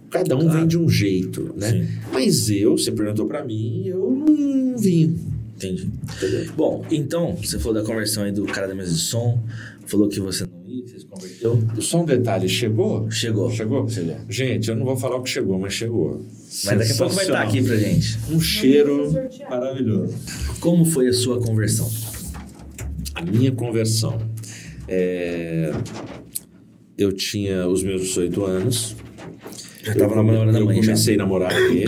Cada 0.10 0.36
um 0.36 0.42
Claro. 0.42 0.60
vem 0.60 0.68
de 0.68 0.78
um 0.78 0.90
jeito, 0.90 1.54
né? 1.58 1.70
Sim. 1.72 1.88
Mas 2.12 2.50
eu, 2.50 2.78
você 2.78 2.92
perguntou 2.92 3.26
pra 3.26 3.44
mim, 3.44 3.84
eu 3.86 4.12
não 4.12 4.78
vim. 4.78 5.18
Entendi. 5.56 5.90
Entendeu? 6.18 6.52
Bom, 6.56 6.86
então, 6.90 7.36
você 7.36 7.60
falou 7.60 7.82
da 7.82 7.84
conversão 7.86 8.24
aí 8.24 8.32
do 8.32 8.46
cara 8.46 8.68
da 8.68 8.74
mesa 8.76 8.92
de 8.94 9.00
som, 9.00 9.42
falou 9.86 10.08
que 10.10 10.20
você 10.20 10.44
não 10.46 10.70
ia, 10.70 10.86
você 10.88 11.00
se 11.00 11.06
converteu. 11.06 11.60
Só 11.80 12.02
um 12.02 12.06
detalhe, 12.06 12.48
chegou? 12.50 13.10
Chegou. 13.12 13.50
Chegou? 13.52 13.88
Chegou. 13.90 14.16
Gente, 14.30 14.70
eu 14.70 14.76
não 14.76 14.86
vou 14.86 14.98
falar 14.98 15.18
o 15.18 15.24
que 15.24 15.30
chegou, 15.30 15.60
mas 15.60 15.74
chegou. 15.74 16.26
Mas 16.66 16.78
daqui 16.80 16.92
a 16.92 16.96
pouco 16.96 17.14
vai 17.16 17.26
estar 17.26 17.42
aqui 17.42 17.62
pra 17.62 17.76
gente. 17.76 18.18
Um 18.32 18.40
cheiro 18.40 19.12
maravilhoso. 19.50 20.14
Como 20.60 20.84
foi 20.86 21.08
a 21.10 21.14
sua 21.14 21.40
conversão? 21.42 21.90
A 23.16 23.22
minha 23.22 23.52
conversão. 23.52 24.20
É, 24.94 25.72
Eu 26.98 27.14
tinha 27.14 27.66
os 27.66 27.82
meus 27.82 28.02
18 28.02 28.44
anos. 28.44 28.96
Já 29.84 29.96
tava 29.96 30.12
eu, 30.12 30.16
namorando 30.18 30.56
a 30.56 30.60
eu 30.60 30.66
mãe 30.66 30.76
já. 30.76 30.92
comecei 30.92 31.16
a 31.16 31.18
namorar 31.18 31.54
ele. 31.54 31.86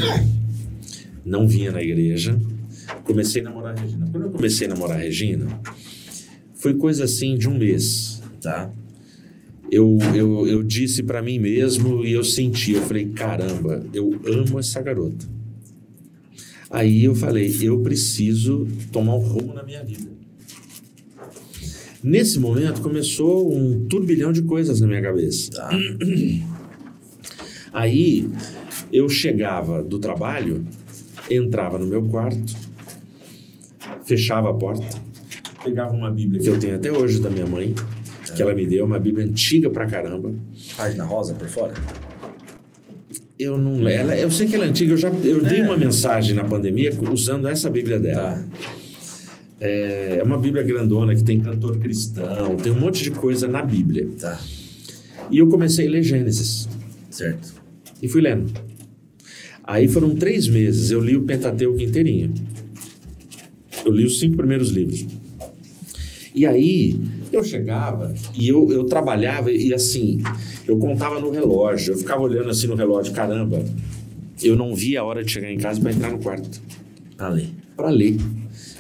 Não 1.26 1.46
vinha 1.46 1.72
na 1.72 1.82
igreja. 1.82 2.40
Comecei 3.04 3.42
a 3.42 3.46
namorar 3.46 3.78
a 3.78 3.82
Regina. 3.82 4.08
Quando 4.10 4.24
eu 4.24 4.32
comecei 4.32 4.68
a 4.68 4.70
namorar 4.70 4.98
a 4.98 5.02
Regina, 5.02 5.62
foi 6.56 6.76
coisa 6.76 7.04
assim 7.04 7.38
de 7.38 7.50
um 7.50 7.58
mês. 7.58 8.22
Tá. 8.42 8.72
Eu, 9.70 9.98
eu, 10.16 10.48
eu 10.48 10.64
disse 10.64 11.04
pra 11.04 11.22
mim 11.22 11.40
mesmo 11.40 12.06
e 12.06 12.14
eu 12.14 12.24
senti, 12.24 12.72
eu 12.74 12.82
falei, 12.84 13.10
caramba, 13.10 13.86
eu 13.94 14.18
amo 14.26 14.60
essa 14.60 14.82
garota. 14.82 15.26
Aí 16.70 17.04
eu 17.04 17.14
falei, 17.16 17.54
eu 17.62 17.82
preciso 17.82 18.66
tomar 18.92 19.16
um 19.16 19.20
rumo 19.20 19.54
na 19.54 19.64
minha 19.64 19.84
vida. 19.84 20.13
Nesse 22.04 22.38
momento 22.38 22.82
começou 22.82 23.56
um 23.56 23.86
turbilhão 23.86 24.34
de 24.34 24.42
coisas 24.42 24.82
na 24.82 24.88
minha 24.88 25.02
cabeça. 25.02 25.52
Tá. 25.52 25.70
Aí 27.72 28.30
eu 28.92 29.08
chegava 29.08 29.82
do 29.82 29.98
trabalho, 29.98 30.66
entrava 31.32 31.80
no 31.80 31.88
meu 31.88 32.04
quarto, 32.04 32.54
fechava 34.06 34.50
a 34.50 34.54
porta, 34.54 34.86
pegava 35.64 35.94
uma 35.94 36.12
Bíblia 36.12 36.42
que 36.42 36.50
eu 36.50 36.60
tenho 36.60 36.76
até 36.76 36.92
hoje 36.92 37.22
da 37.22 37.30
minha 37.30 37.48
mãe, 37.48 37.74
que 38.36 38.42
ela 38.42 38.54
me 38.54 38.66
deu, 38.66 38.86
uma 38.86 39.00
Bíblia 39.00 39.26
antiga 39.26 39.70
pra 39.70 39.88
caramba. 39.88 40.34
Página 40.76 41.06
rosa 41.06 41.34
por 41.34 41.48
fora? 41.48 41.74
Eu 43.40 43.58
não, 43.58 43.88
ela, 43.88 44.16
eu 44.16 44.30
sei 44.30 44.48
que 44.48 44.56
ela 44.56 44.66
é 44.66 44.68
antiga, 44.68 44.94
eu 44.94 44.98
já 44.98 45.10
eu 45.10 45.42
dei 45.42 45.62
uma 45.62 45.78
mensagem 45.78 46.36
na 46.36 46.44
pandemia 46.44 46.92
usando 47.12 47.48
essa 47.48 47.70
Bíblia 47.70 48.00
dela. 48.00 48.34
Tá. 48.34 48.83
É 49.66 50.22
uma 50.26 50.38
Bíblia 50.38 50.62
grandona 50.62 51.16
que 51.16 51.24
tem 51.24 51.40
cantor 51.40 51.78
cristão, 51.80 52.58
tem 52.58 52.70
um 52.72 52.80
monte 52.80 53.02
de 53.02 53.12
coisa 53.12 53.48
na 53.48 53.62
Bíblia. 53.62 54.10
Tá. 54.20 54.38
E 55.32 55.38
eu 55.38 55.48
comecei 55.48 55.88
a 55.88 55.90
ler 55.90 56.04
Gênesis. 56.04 56.68
Certo. 57.10 57.54
E 58.02 58.10
fui 58.10 58.22
lendo. 58.22 58.52
Aí 59.64 59.88
foram 59.88 60.14
três 60.16 60.50
meses, 60.50 60.92
eu 60.92 61.00
li 61.00 61.16
o 61.16 61.22
Pentateuco 61.24 61.80
inteirinho. 61.82 62.34
Eu 63.86 63.94
li 63.94 64.06
os 64.06 64.20
cinco 64.20 64.36
primeiros 64.36 64.70
livros. 64.70 65.06
E 66.36 66.46
aí, 66.46 67.00
eu 67.32 67.42
chegava 67.44 68.14
e 68.36 68.50
eu, 68.50 68.70
eu 68.70 68.84
trabalhava 68.84 69.50
e 69.50 69.74
assim, 69.74 70.22
eu 70.68 70.78
contava 70.78 71.22
no 71.22 71.30
relógio, 71.30 71.94
eu 71.94 71.98
ficava 71.98 72.22
olhando 72.22 72.50
assim 72.50 72.68
no 72.68 72.76
relógio, 72.76 73.14
caramba, 73.14 73.64
eu 74.44 74.56
não 74.58 74.76
via 74.76 75.00
a 75.00 75.04
hora 75.06 75.24
de 75.24 75.32
chegar 75.32 75.50
em 75.52 75.58
casa 75.58 75.80
para 75.80 75.94
entrar 75.94 76.12
no 76.12 76.18
quarto, 76.18 76.62
Pra 77.16 77.30
ler. 77.30 77.50
para 77.78 77.90
ler. 77.90 78.18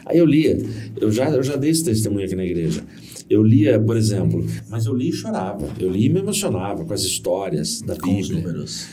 Aí 0.05 0.17
eu 0.17 0.25
lia, 0.25 0.57
eu 0.99 1.11
já, 1.11 1.29
eu 1.29 1.41
já 1.43 1.55
dei 1.55 1.71
esse 1.71 1.83
testemunho 1.83 2.25
aqui 2.25 2.35
na 2.35 2.45
igreja. 2.45 2.81
Eu 3.29 3.41
lia, 3.41 3.79
por 3.79 3.95
exemplo, 3.95 4.45
mas 4.69 4.85
eu 4.85 4.93
lia 4.95 5.09
e 5.09 5.13
chorava. 5.13 5.67
Eu 5.79 5.89
lia 5.89 6.07
e 6.07 6.09
me 6.09 6.19
emocionava 6.19 6.83
com 6.83 6.93
as 6.93 7.03
histórias 7.03 7.81
da 7.81 7.95
Com 7.95 8.19
os 8.19 8.27
Bíblia 8.27 8.43
números. 8.43 8.87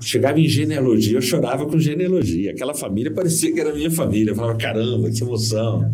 chegava 0.00 0.40
em 0.40 0.48
genealogia, 0.48 1.18
eu 1.18 1.22
chorava 1.22 1.66
com 1.66 1.78
genealogia. 1.78 2.50
Aquela 2.52 2.74
família 2.74 3.12
parecia 3.12 3.52
que 3.52 3.60
era 3.60 3.74
minha 3.74 3.90
família. 3.90 4.30
Eu 4.30 4.34
falava, 4.36 4.56
caramba, 4.58 5.10
que 5.10 5.22
emoção. 5.22 5.92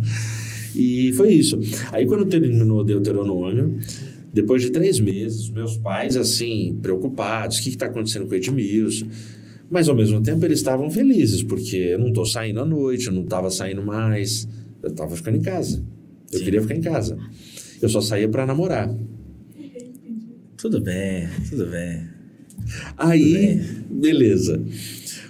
E 0.75 1.13
foi 1.13 1.33
isso. 1.33 1.59
Aí 1.93 2.07
quando 2.07 2.25
terminou 2.27 2.81
o 2.81 2.85
Deuteronômio, 2.85 3.79
depois 4.33 4.63
de 4.63 4.71
três 4.71 4.99
meses, 4.99 5.49
meus 5.51 5.77
pais, 5.77 6.17
assim, 6.17 6.77
preocupados, 6.83 7.59
o 7.59 7.63
que 7.63 7.69
está 7.69 7.87
acontecendo 7.87 8.27
com 8.27 8.33
o 8.33 8.35
Edmilson? 8.35 9.07
Mas 9.71 9.89
ao 9.89 9.97
mesmo 9.97 10.23
tempo 10.23 10.45
eles 10.45 10.59
estavam 10.59 10.91
felizes, 10.91 11.43
porque 11.43 11.77
eu 11.77 11.99
não 11.99 12.09
estou 12.09 12.25
saindo 12.27 12.61
à 12.61 12.65
noite, 12.65 13.07
eu 13.07 13.13
não 13.13 13.23
estava 13.23 13.51
saindo 13.51 13.83
mais, 13.83 14.47
eu 14.83 14.91
estava 14.91 15.17
ficando 15.17 15.37
em 15.39 15.43
casa. 15.43 15.83
Eu 16.33 16.39
Sim. 16.39 16.45
queria 16.45 16.63
ficar 16.63 16.75
em 16.77 16.81
casa. 16.81 17.17
Eu 17.81 17.89
só 17.89 18.01
saía 18.01 18.29
para 18.29 18.47
namorar. 18.47 18.95
Tudo 20.57 20.81
bem, 20.81 21.29
tudo 21.51 21.67
bem. 21.67 22.03
Aí, 22.97 23.61
beleza. 23.91 24.63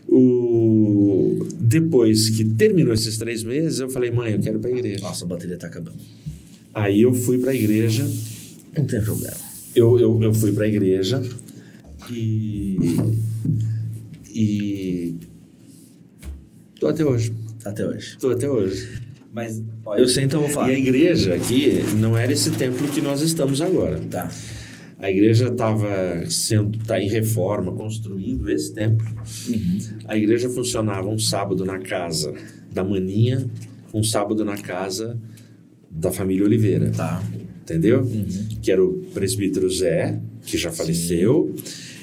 O... 0.08 1.46
Depois 1.58 2.30
que 2.30 2.44
terminou 2.44 2.92
esses 2.94 3.18
três 3.18 3.42
meses, 3.42 3.80
eu 3.80 3.88
falei, 3.90 4.10
mãe, 4.10 4.32
eu 4.32 4.38
quero 4.40 4.58
ir 4.58 4.60
pra 4.60 4.70
igreja. 4.70 5.00
Nossa, 5.02 5.24
a 5.24 5.28
bateria 5.28 5.56
tá 5.56 5.66
acabando. 5.66 5.96
Aí 6.72 7.02
eu 7.02 7.12
fui 7.14 7.38
pra 7.38 7.54
igreja, 7.54 8.04
Não 8.76 8.84
tem 8.84 9.00
problema. 9.00 9.36
eu, 9.74 9.98
eu, 9.98 10.22
eu 10.22 10.34
fui 10.34 10.52
pra 10.52 10.68
igreja 10.68 11.22
e. 12.10 12.76
E. 14.34 15.14
Tô 16.80 16.88
até 16.88 17.04
hoje. 17.04 17.32
Até 17.64 17.86
hoje. 17.86 18.18
Tô 18.18 18.30
até 18.30 18.48
hoje. 18.50 19.00
Mas, 19.32 19.62
ó, 19.84 19.96
eu 19.96 20.06
sei, 20.08 20.24
então 20.24 20.40
vou 20.40 20.48
E 20.50 20.52
falar. 20.52 20.66
a 20.66 20.72
igreja 20.72 21.34
aqui 21.34 21.82
não 21.96 22.16
era 22.16 22.32
esse 22.32 22.50
templo 22.52 22.86
que 22.88 23.00
nós 23.00 23.20
estamos 23.20 23.60
agora. 23.60 23.98
Tá. 24.10 24.30
A 24.98 25.10
igreja 25.10 25.48
estava 25.48 26.24
sendo 26.28 26.78
tá 26.78 27.00
em 27.00 27.08
reforma, 27.08 27.72
construindo 27.72 28.48
esse 28.50 28.72
templo. 28.72 29.06
Uhum. 29.48 29.78
A 30.06 30.16
igreja 30.16 30.48
funcionava 30.48 31.08
um 31.08 31.18
sábado 31.18 31.64
na 31.64 31.78
casa 31.78 32.32
da 32.72 32.84
Maninha, 32.84 33.44
um 33.92 34.02
sábado 34.02 34.44
na 34.44 34.56
casa 34.56 35.18
da 35.90 36.10
família 36.12 36.44
Oliveira, 36.44 36.90
Tá. 36.90 37.22
entendeu? 37.62 38.02
Uhum. 38.02 38.26
Que 38.62 38.70
era 38.70 38.84
o 38.84 38.94
presbítero 39.12 39.68
Zé, 39.70 40.20
que 40.42 40.56
já 40.56 40.70
faleceu, 40.70 41.54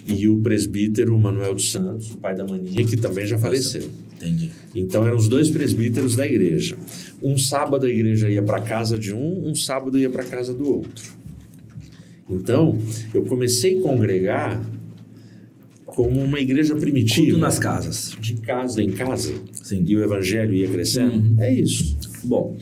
e 0.07 0.27
o 0.27 0.37
presbítero 0.37 1.17
Manuel 1.17 1.53
dos 1.53 1.71
Santos, 1.71 2.11
o 2.11 2.17
pai 2.17 2.35
da 2.35 2.45
Maninha, 2.45 2.85
que 2.85 2.97
também 2.97 3.25
já 3.25 3.37
faleceu. 3.37 3.89
Entendi. 4.15 4.51
Então 4.75 5.05
eram 5.05 5.17
os 5.17 5.27
dois 5.27 5.49
presbíteros 5.49 6.15
da 6.15 6.25
igreja. 6.25 6.77
Um 7.21 7.37
sábado 7.37 7.85
a 7.85 7.89
igreja 7.89 8.29
ia 8.29 8.41
para 8.41 8.61
casa 8.61 8.97
de 8.97 9.13
um, 9.13 9.49
um 9.49 9.55
sábado 9.55 9.97
ia 9.97 10.09
para 10.09 10.23
casa 10.23 10.53
do 10.53 10.67
outro. 10.67 11.11
Então 12.29 12.77
eu 13.13 13.23
comecei 13.23 13.79
a 13.79 13.81
congregar 13.81 14.61
como 15.85 16.21
uma 16.21 16.39
igreja 16.39 16.75
primitiva, 16.75 17.31
Tudo 17.31 17.39
nas 17.39 17.59
casas. 17.59 18.15
de 18.19 18.35
casa 18.35 18.81
em 18.81 18.91
casa, 18.91 19.33
Sim. 19.63 19.83
e 19.85 19.95
o 19.97 20.03
evangelho 20.03 20.53
ia 20.53 20.69
crescendo. 20.69 21.15
Uhum. 21.15 21.35
É 21.37 21.53
isso. 21.53 21.97
Bom, 22.23 22.57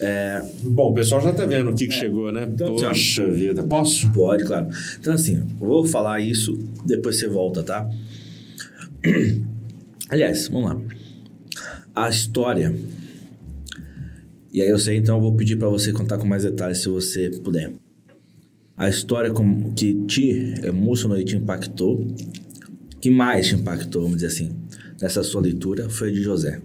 é, 0.00 0.42
Bom, 0.62 0.90
o 0.90 0.94
pessoal 0.94 1.20
já 1.20 1.32
tá 1.32 1.46
vendo 1.46 1.70
o 1.70 1.74
que, 1.74 1.86
que 1.86 1.94
chegou, 1.94 2.30
né? 2.32 2.48
Então, 2.52 2.74
Poxa 2.74 3.26
vida, 3.30 3.62
posso? 3.62 4.10
pode, 4.12 4.44
claro. 4.44 4.68
Então, 5.00 5.14
assim, 5.14 5.36
eu 5.60 5.66
vou 5.66 5.84
falar 5.86 6.20
isso, 6.20 6.58
depois 6.84 7.16
você 7.18 7.28
volta, 7.28 7.62
tá? 7.62 7.88
Aliás, 10.08 10.48
vamos 10.48 10.70
lá. 10.70 10.80
A 11.94 12.08
história. 12.08 12.74
E 14.52 14.60
aí 14.62 14.68
eu 14.68 14.78
sei, 14.78 14.96
então 14.96 15.16
eu 15.16 15.22
vou 15.22 15.34
pedir 15.34 15.56
pra 15.56 15.68
você 15.68 15.92
contar 15.92 16.18
com 16.18 16.26
mais 16.26 16.42
detalhes, 16.44 16.78
se 16.78 16.88
você 16.88 17.30
puder. 17.42 17.72
A 18.76 18.88
história 18.88 19.30
com- 19.32 19.72
que 19.72 19.94
te 20.06 20.54
emocionou 20.64 21.18
e 21.18 21.24
te 21.24 21.36
impactou, 21.36 22.06
que 23.00 23.10
mais 23.10 23.48
te 23.48 23.54
impactou, 23.54 24.02
vamos 24.02 24.16
dizer 24.18 24.28
assim, 24.28 24.52
nessa 25.00 25.22
sua 25.22 25.40
leitura, 25.40 25.88
foi 25.88 26.08
a 26.10 26.12
de 26.12 26.22
José. 26.22 26.60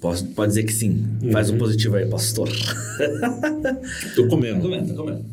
Posso, 0.00 0.24
pode 0.28 0.50
dizer 0.50 0.62
que 0.62 0.72
sim. 0.72 1.04
Faz 1.32 1.50
um 1.50 1.58
positivo 1.58 1.96
aí, 1.96 2.06
pastor. 2.06 2.48
Tô 4.14 4.28
comendo. 4.28 4.60
comendo, 4.60 4.94
tô 4.94 5.02
comendo. 5.02 5.24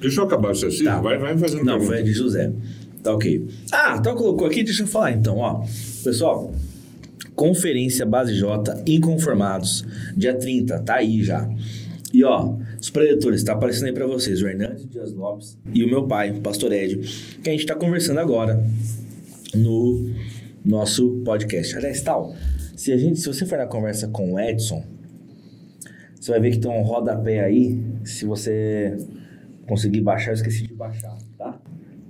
Deixa 0.00 0.20
eu 0.20 0.24
acabar 0.24 0.48
o 0.48 0.52
exercício. 0.52 0.84
Tá. 0.84 1.00
Vai, 1.00 1.18
vai 1.18 1.36
fazendo 1.36 1.64
Não, 1.64 1.78
pergunta. 1.78 1.96
foi 1.96 2.02
de 2.04 2.12
José. 2.12 2.52
Tá 3.02 3.12
ok. 3.14 3.48
Ah, 3.72 3.96
então 3.98 4.14
colocou 4.14 4.46
aqui, 4.46 4.62
deixa 4.62 4.84
eu 4.84 4.86
falar 4.86 5.12
então, 5.12 5.38
ó. 5.38 5.64
Pessoal, 6.04 6.54
Conferência 7.34 8.06
Base 8.06 8.34
J 8.34 8.82
Inconformados, 8.86 9.84
dia 10.16 10.34
30, 10.34 10.78
tá 10.80 10.96
aí 10.96 11.22
já. 11.24 11.48
E 12.12 12.22
ó, 12.22 12.54
os 12.80 12.90
preletores, 12.90 13.42
tá 13.42 13.54
aparecendo 13.54 13.86
aí 13.86 13.92
pra 13.92 14.06
vocês, 14.06 14.40
o 14.42 14.46
Hernandes 14.46 14.86
Dias 14.88 15.12
Lopes 15.12 15.58
e 15.74 15.82
o 15.82 15.88
meu 15.88 16.06
pai, 16.06 16.30
o 16.30 16.40
Pastor 16.40 16.72
Ed, 16.72 16.98
que 17.42 17.48
a 17.48 17.52
gente 17.52 17.66
tá 17.66 17.74
conversando 17.74 18.20
agora 18.20 18.62
no 19.54 20.10
nosso 20.64 21.22
podcast. 21.24 21.74
Aliás, 21.76 22.02
tal, 22.02 22.36
se, 22.82 22.92
a 22.92 22.96
gente, 22.96 23.20
se 23.20 23.28
você 23.28 23.46
for 23.46 23.58
na 23.58 23.66
conversa 23.66 24.08
com 24.08 24.32
o 24.32 24.40
Edson, 24.40 24.82
você 26.18 26.32
vai 26.32 26.40
ver 26.40 26.50
que 26.50 26.58
tem 26.58 26.68
um 26.68 26.82
rodapé 26.82 27.38
aí. 27.38 27.80
Se 28.04 28.24
você 28.24 28.96
conseguir 29.68 30.00
baixar, 30.00 30.32
eu 30.32 30.34
esqueci 30.34 30.66
de 30.66 30.74
baixar, 30.74 31.16
tá? 31.38 31.60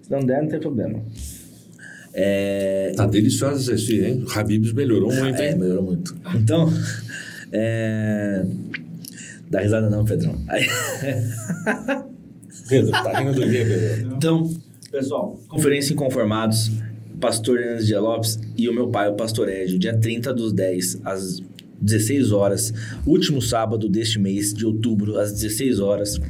Se 0.00 0.10
não 0.10 0.20
der, 0.20 0.40
não 0.40 0.48
tem 0.48 0.58
problema. 0.58 1.02
É, 2.14 2.92
Tá 2.96 3.04
deliciosa 3.06 3.60
essa 3.60 3.74
esfirra, 3.74 4.08
hein? 4.08 4.24
O 4.26 4.38
Habibs 4.38 4.72
melhorou 4.72 5.12
muito, 5.12 5.42
é, 5.42 5.50
hein? 5.50 5.58
melhorou 5.58 5.82
muito. 5.84 6.16
Então, 6.36 6.72
é... 7.52 8.42
Dá 9.50 9.60
risada 9.60 9.90
não, 9.90 10.06
Pedrão. 10.06 10.34
Aí- 10.48 10.66
Pedro, 12.66 12.92
tá 12.92 13.18
rindo 13.18 13.34
do 13.34 13.42
quê, 13.42 13.64
Pedro? 13.66 14.14
Então, 14.16 14.50
pessoal, 14.90 15.38
Conferência 15.48 15.92
Inconformados, 15.92 16.70
Pastor 17.22 17.60
Hernandes 17.60 17.86
Dias 17.86 18.02
Lopes 18.02 18.40
e 18.58 18.68
o 18.68 18.74
meu 18.74 18.88
pai, 18.88 19.08
o 19.08 19.14
Pastor 19.14 19.48
Ed, 19.48 19.78
dia 19.78 19.96
30 19.96 20.34
dos 20.34 20.52
10, 20.52 21.02
às 21.04 21.40
16 21.80 22.32
horas, 22.32 22.74
último 23.06 23.40
sábado 23.40 23.88
deste 23.88 24.18
mês 24.18 24.52
de 24.52 24.66
outubro, 24.66 25.16
às 25.18 25.32
16 25.32 25.78
horas. 25.78 26.20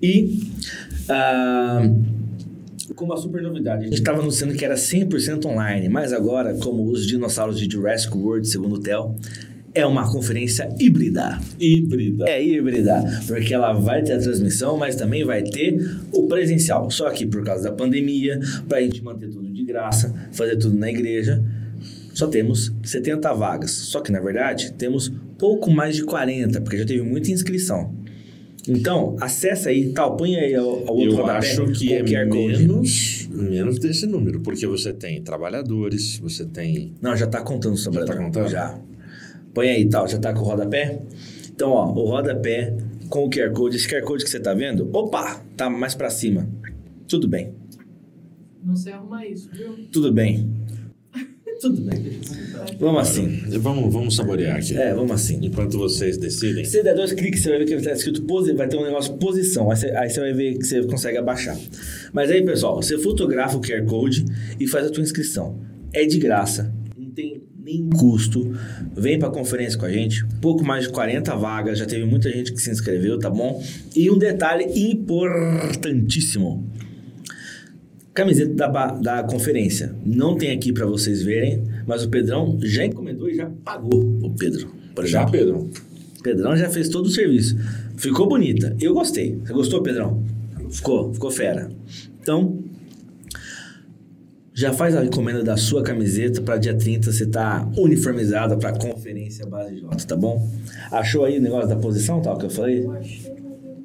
E 0.00 0.48
ah, 1.08 1.82
com 2.94 3.04
uma 3.04 3.16
super 3.16 3.42
novidade, 3.42 3.82
a 3.82 3.86
gente 3.86 3.94
estava 3.94 4.20
anunciando 4.20 4.54
que 4.54 4.64
era 4.64 4.76
100% 4.76 5.44
online, 5.46 5.88
mas 5.88 6.12
agora, 6.12 6.54
como 6.54 6.88
os 6.88 7.04
dinossauros 7.04 7.58
de 7.58 7.68
Jurassic 7.70 8.16
World, 8.16 8.46
segundo 8.46 8.76
o 8.76 8.78
Theo, 8.78 9.16
é 9.74 9.86
uma 9.86 10.10
conferência 10.10 10.68
híbrida. 10.78 11.38
Híbrida. 11.58 12.24
É 12.28 12.42
híbrida, 12.42 13.04
porque 13.26 13.54
ela 13.54 13.72
vai 13.72 14.02
ter 14.02 14.14
a 14.14 14.18
transmissão, 14.18 14.76
mas 14.76 14.96
também 14.96 15.24
vai 15.24 15.42
ter 15.42 15.78
o 16.12 16.26
presencial. 16.26 16.90
Só 16.90 17.10
que 17.10 17.26
por 17.26 17.44
causa 17.44 17.64
da 17.64 17.72
pandemia, 17.72 18.40
para 18.68 18.78
a 18.78 18.80
gente 18.80 19.02
manter 19.02 19.28
tudo 19.28 19.48
de 19.52 19.64
graça, 19.64 20.12
fazer 20.32 20.56
tudo 20.56 20.76
na 20.76 20.90
igreja, 20.90 21.42
só 22.14 22.26
temos 22.26 22.72
70 22.82 23.32
vagas. 23.34 23.70
Só 23.70 24.00
que 24.00 24.10
na 24.10 24.20
verdade 24.20 24.72
temos 24.72 25.12
pouco 25.38 25.70
mais 25.70 25.96
de 25.96 26.04
40, 26.04 26.60
porque 26.60 26.78
já 26.78 26.84
teve 26.84 27.02
muita 27.02 27.30
inscrição. 27.30 27.96
Então, 28.68 29.16
acessa 29.18 29.70
aí, 29.70 29.92
tal, 29.92 30.14
põe 30.16 30.36
aí 30.36 30.54
o, 30.58 30.62
o 30.62 30.90
outro 30.90 31.04
Eu 31.04 31.16
rodapé 31.16 31.38
acho 31.38 31.72
que 31.72 31.94
é 31.94 32.02
Code. 32.26 32.58
menos, 32.58 33.28
menos 33.32 33.78
desse 33.78 34.06
número, 34.06 34.40
porque 34.40 34.66
você 34.66 34.92
tem 34.92 35.22
trabalhadores, 35.22 36.18
você 36.18 36.44
tem. 36.44 36.92
Não, 37.00 37.16
já 37.16 37.26
tá 37.26 37.40
contando 37.40 37.78
sobre 37.78 38.00
Já 38.00 38.06
tá 38.06 38.16
contando? 38.16 38.48
Já. 38.48 38.78
Põe 39.54 39.68
aí, 39.70 39.88
tal, 39.88 40.06
já 40.08 40.18
tá 40.18 40.32
com 40.32 40.40
o 40.40 40.44
rodapé? 40.44 41.00
Então, 41.50 41.70
ó, 41.70 41.90
o 41.92 42.08
rodapé 42.08 42.76
com 43.08 43.24
o 43.24 43.30
QR 43.30 43.52
Code, 43.52 43.76
esse 43.76 43.88
QR 43.88 44.02
Code 44.02 44.24
que 44.24 44.30
você 44.30 44.38
tá 44.40 44.54
vendo, 44.54 44.88
opa, 44.92 45.42
tá 45.56 45.68
mais 45.68 45.94
pra 45.94 46.10
cima. 46.10 46.48
Tudo 47.08 47.26
bem, 47.26 47.52
Não 48.62 48.76
sei 48.76 48.92
arrumar 48.92 49.26
isso, 49.26 49.48
viu? 49.52 49.74
tudo 49.90 50.12
bem. 50.12 50.48
Tudo 51.60 51.80
bem. 51.80 52.20
Vamos 52.78 53.00
assim. 53.00 53.42
Vamos, 53.58 53.92
vamos 53.92 54.14
saborear 54.14 54.58
aqui. 54.58 54.76
É, 54.76 54.94
vamos 54.94 55.10
assim. 55.10 55.40
Enquanto 55.42 55.76
vocês 55.76 56.16
decidem. 56.16 56.64
Se 56.64 56.70
você 56.70 56.82
der 56.84 56.94
dois 56.94 57.12
cliques, 57.12 57.42
você 57.42 57.48
vai 57.48 57.58
ver 57.58 57.64
que 57.64 57.74
está 57.74 57.90
escrito 57.90 58.22
posi, 58.22 58.52
vai 58.52 58.68
ter 58.68 58.76
um 58.76 58.84
negócio 58.84 59.14
posição. 59.14 59.68
Aí 59.68 59.76
você, 59.76 59.90
aí 59.90 60.08
você 60.08 60.20
vai 60.20 60.32
ver 60.32 60.56
que 60.56 60.64
você 60.64 60.84
consegue 60.84 61.18
abaixar. 61.18 61.58
Mas 62.12 62.30
aí, 62.30 62.44
pessoal, 62.44 62.80
você 62.80 62.96
fotografa 62.96 63.56
o 63.56 63.60
QR 63.60 63.84
Code 63.86 64.24
e 64.60 64.68
faz 64.68 64.86
a 64.86 64.90
tua 64.90 65.02
inscrição. 65.02 65.58
É 65.92 66.04
de 66.06 66.16
graça, 66.20 66.72
não 66.96 67.10
tem 67.10 67.42
nenhum 67.68 67.90
custo. 67.90 68.50
Vem 68.96 69.18
para 69.18 69.28
a 69.28 69.30
conferência 69.30 69.78
com 69.78 69.84
a 69.84 69.92
gente. 69.92 70.24
Pouco 70.40 70.64
mais 70.64 70.84
de 70.84 70.90
40 70.90 71.34
vagas, 71.36 71.78
já 71.78 71.86
teve 71.86 72.04
muita 72.04 72.30
gente 72.30 72.52
que 72.52 72.60
se 72.60 72.70
inscreveu, 72.70 73.18
tá 73.18 73.28
bom? 73.28 73.62
E 73.94 74.10
um 74.10 74.18
detalhe 74.18 74.64
importantíssimo. 74.90 76.66
Camiseta 78.14 78.54
da, 78.54 78.86
da 78.86 79.22
conferência. 79.22 79.94
Não 80.04 80.36
tem 80.36 80.50
aqui 80.50 80.72
para 80.72 80.86
vocês 80.86 81.22
verem, 81.22 81.62
mas 81.86 82.04
o 82.04 82.08
Pedrão 82.08 82.58
já 82.62 82.84
encomendou 82.84 83.28
e 83.28 83.34
já 83.34 83.46
pagou 83.64 84.00
o 84.22 84.30
Pedro. 84.30 84.68
Já. 85.04 85.24
Pedro? 85.26 85.70
Pedrão 86.22 86.56
já 86.56 86.68
fez 86.68 86.88
todo 86.88 87.06
o 87.06 87.10
serviço. 87.10 87.56
Ficou 87.96 88.26
bonita. 88.28 88.76
Eu 88.80 88.94
gostei. 88.94 89.38
Você 89.44 89.52
gostou, 89.52 89.82
Pedrão? 89.82 90.24
Ficou, 90.70 91.14
ficou 91.14 91.30
fera. 91.30 91.70
Então, 92.20 92.58
já 94.58 94.72
faz 94.72 94.96
a 94.96 95.04
encomenda 95.04 95.44
da 95.44 95.56
sua 95.56 95.84
camiseta 95.84 96.42
para 96.42 96.56
dia 96.56 96.76
30 96.76 97.12
você 97.12 97.24
tá 97.26 97.70
uniformizada 97.76 98.56
para 98.56 98.76
conferência 98.76 99.46
Base 99.46 99.76
J, 99.76 100.04
tá 100.04 100.16
bom? 100.16 100.50
Achou 100.90 101.24
aí 101.24 101.38
o 101.38 101.40
negócio 101.40 101.68
da 101.68 101.76
posição, 101.76 102.20
tal, 102.20 102.36
que 102.36 102.46
eu 102.46 102.50
falei? 102.50 102.84
Eu 102.84 102.90
achei, 102.90 103.36
mas 103.40 103.62
eu 103.64 103.78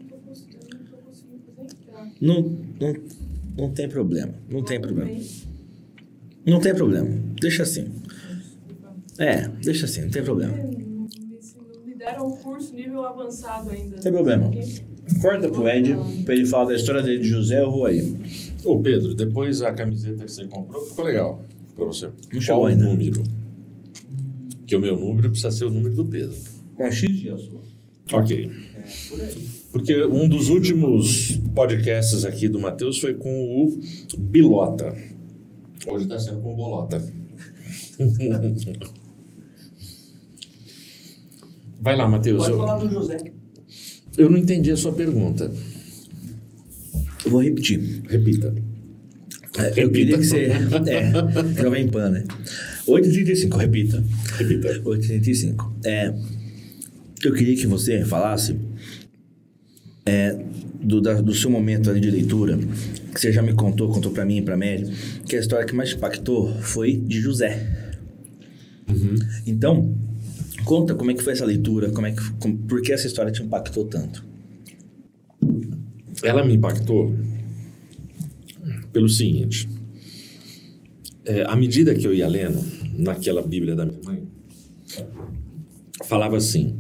não 2.19 2.41
não. 2.79 2.95
Não, 3.55 3.69
tem 3.69 3.87
problema. 3.87 4.33
Não 4.49 4.63
tem 4.63 4.81
problema. 4.81 5.11
Não 6.43 6.59
tem 6.59 6.73
problema. 6.73 7.07
Deixa 7.39 7.61
assim. 7.61 7.87
É, 9.19 9.47
deixa 9.63 9.85
assim, 9.85 10.01
não 10.01 10.09
tem 10.09 10.23
problema. 10.23 10.53
Me, 11.85 11.93
deram 11.95 12.29
um 12.29 12.35
curso 12.35 12.73
nível 12.73 13.05
avançado 13.05 13.69
ainda. 13.69 13.97
Não 13.97 14.01
tem 14.01 14.11
problema. 14.11 14.49
Corta 15.21 15.49
pro 15.49 15.69
Ed, 15.69 15.95
pra 16.25 16.33
ele 16.33 16.47
falar 16.47 16.65
da 16.65 16.75
história 16.75 17.03
dele 17.03 17.19
de 17.19 17.27
José, 17.29 17.61
eu 17.61 17.69
vou 17.69 17.85
aí. 17.85 18.17
Ô, 18.65 18.79
Pedro, 18.79 19.13
depois 19.13 19.61
a 19.61 19.71
camiseta 19.73 20.23
que 20.25 20.31
você 20.31 20.45
comprou 20.47 20.81
ficou 20.85 21.05
legal 21.05 21.43
pra 21.75 21.85
você. 21.85 22.09
Qual 22.45 22.65
ainda. 22.65 22.85
o 22.85 22.89
número? 22.89 23.23
Que 24.65 24.75
o 24.75 24.79
meu 24.79 24.97
número 24.97 25.29
precisa 25.29 25.51
ser 25.51 25.65
o 25.65 25.69
número 25.69 25.93
do 25.95 26.05
Pedro. 26.05 26.35
Com 26.75 26.89
X 26.91 27.09
dias 27.19 27.41
sua. 27.41 27.61
Ok. 28.13 28.51
Porque 29.71 30.03
um 30.05 30.27
dos 30.29 30.49
últimos 30.49 31.37
podcasts 31.55 32.25
aqui 32.25 32.47
do 32.47 32.59
Matheus 32.59 32.99
foi 32.99 33.13
com 33.15 33.29
o 33.65 33.77
Bilota. 34.17 34.95
Hoje 35.87 36.03
está 36.05 36.19
sendo 36.19 36.41
com 36.41 36.53
o 36.53 36.55
Bolota. 36.55 37.01
Vai 41.81 41.95
lá, 41.97 42.07
Matheus. 42.07 42.37
Pode 42.43 42.51
Eu, 42.51 42.57
falar 42.57 42.77
do 42.77 42.89
José. 42.89 43.17
eu 44.17 44.29
não 44.29 44.37
entendi 44.37 44.71
a 44.71 44.77
sua 44.77 44.93
pergunta. 44.93 45.51
Eu 47.25 47.31
vou 47.31 47.41
repetir. 47.41 47.79
Repita. 48.07 48.53
É, 49.57 49.83
eu 49.83 49.91
queria 49.91 50.17
que 50.17 50.25
você. 50.25 50.47
É, 50.87 51.61
Jovem 51.61 51.87
Pan, 51.87 52.09
né? 52.09 52.23
8h35, 52.87 53.55
repita. 53.57 54.03
Repita. 54.37 54.79
8h35. 54.81 55.71
É, 55.85 56.13
eu 57.23 57.33
queria 57.33 57.55
que 57.55 57.67
você 57.67 58.03
falasse 58.03 58.55
é, 60.05 60.37
do, 60.81 60.99
da- 60.99 61.21
do 61.21 61.33
seu 61.33 61.49
momento 61.49 61.89
ali 61.89 61.99
de 61.99 62.09
leitura, 62.11 62.57
que 63.13 63.19
você 63.21 63.31
já 63.31 63.41
me 63.41 63.53
contou, 63.53 63.89
contou 63.93 64.11
pra 64.11 64.25
mim 64.25 64.37
e 64.37 64.41
pra 64.41 64.57
Mary, 64.57 64.85
que 65.25 65.35
a 65.35 65.39
história 65.39 65.65
que 65.65 65.73
mais 65.75 65.89
te 65.89 65.95
impactou 65.95 66.53
foi 66.61 66.97
de 66.97 67.21
José. 67.21 67.91
Então, 69.47 69.95
conta 70.65 70.93
como 70.95 71.11
é 71.11 71.13
que 71.13 71.23
foi 71.23 71.33
essa 71.33 71.45
leitura, 71.45 71.89
como 71.91 72.05
é 72.07 72.11
que, 72.11 72.31
como, 72.39 72.57
por 72.57 72.81
que 72.81 72.91
essa 72.91 73.07
história 73.07 73.31
te 73.31 73.41
impactou 73.41 73.85
tanto. 73.85 74.25
Ela 76.23 76.45
me 76.45 76.53
impactou 76.53 77.13
pelo 78.91 79.09
seguinte. 79.09 79.67
É, 81.25 81.43
à 81.43 81.55
medida 81.55 81.93
que 81.93 82.05
eu 82.05 82.13
ia 82.13 82.27
lendo, 82.27 82.63
naquela 82.97 83.41
Bíblia 83.41 83.75
da 83.75 83.85
minha 83.85 83.99
mãe, 84.03 84.23
falava 86.05 86.37
assim, 86.37 86.79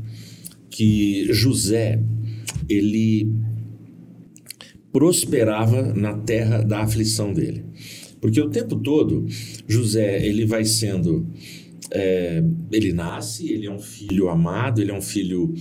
que 0.69 1.27
José, 1.33 2.01
ele 2.69 3.31
prosperava 4.91 5.93
na 5.93 6.13
terra 6.17 6.61
da 6.61 6.79
aflição 6.79 7.33
dele. 7.33 7.65
Porque 8.21 8.39
o 8.39 8.49
tempo 8.49 8.77
todo, 8.77 9.25
José, 9.67 10.25
ele 10.25 10.45
vai 10.45 10.63
sendo... 10.63 11.27
é, 11.91 12.43
ele 12.71 12.93
nasce, 12.93 13.51
ele 13.51 13.67
é 13.67 13.71
um 13.71 13.79
filho 13.79 14.29
amado, 14.29 14.81
ele 14.81 14.91
é 14.91 14.97
um 14.97 15.01
filho 15.01 15.53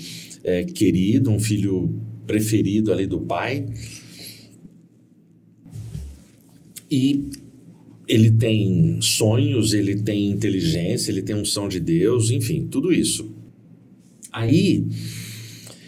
é, 0.45 0.65
querido, 0.65 1.31
um 1.31 1.39
filho 1.39 2.01
preferido 2.27 2.93
ali 2.93 3.07
do 3.07 3.21
pai. 3.21 3.67
E 6.91 7.25
ele 8.07 8.31
tem 8.31 9.01
sonhos, 9.01 9.73
ele 9.73 9.97
tem 10.03 10.31
inteligência, 10.31 11.11
ele 11.11 11.23
tem 11.23 11.35
unção 11.35 11.69
de 11.69 11.81
Deus, 11.81 12.31
enfim, 12.31 12.67
tudo 12.67 12.93
isso. 12.93 13.35
Aí 14.31 14.85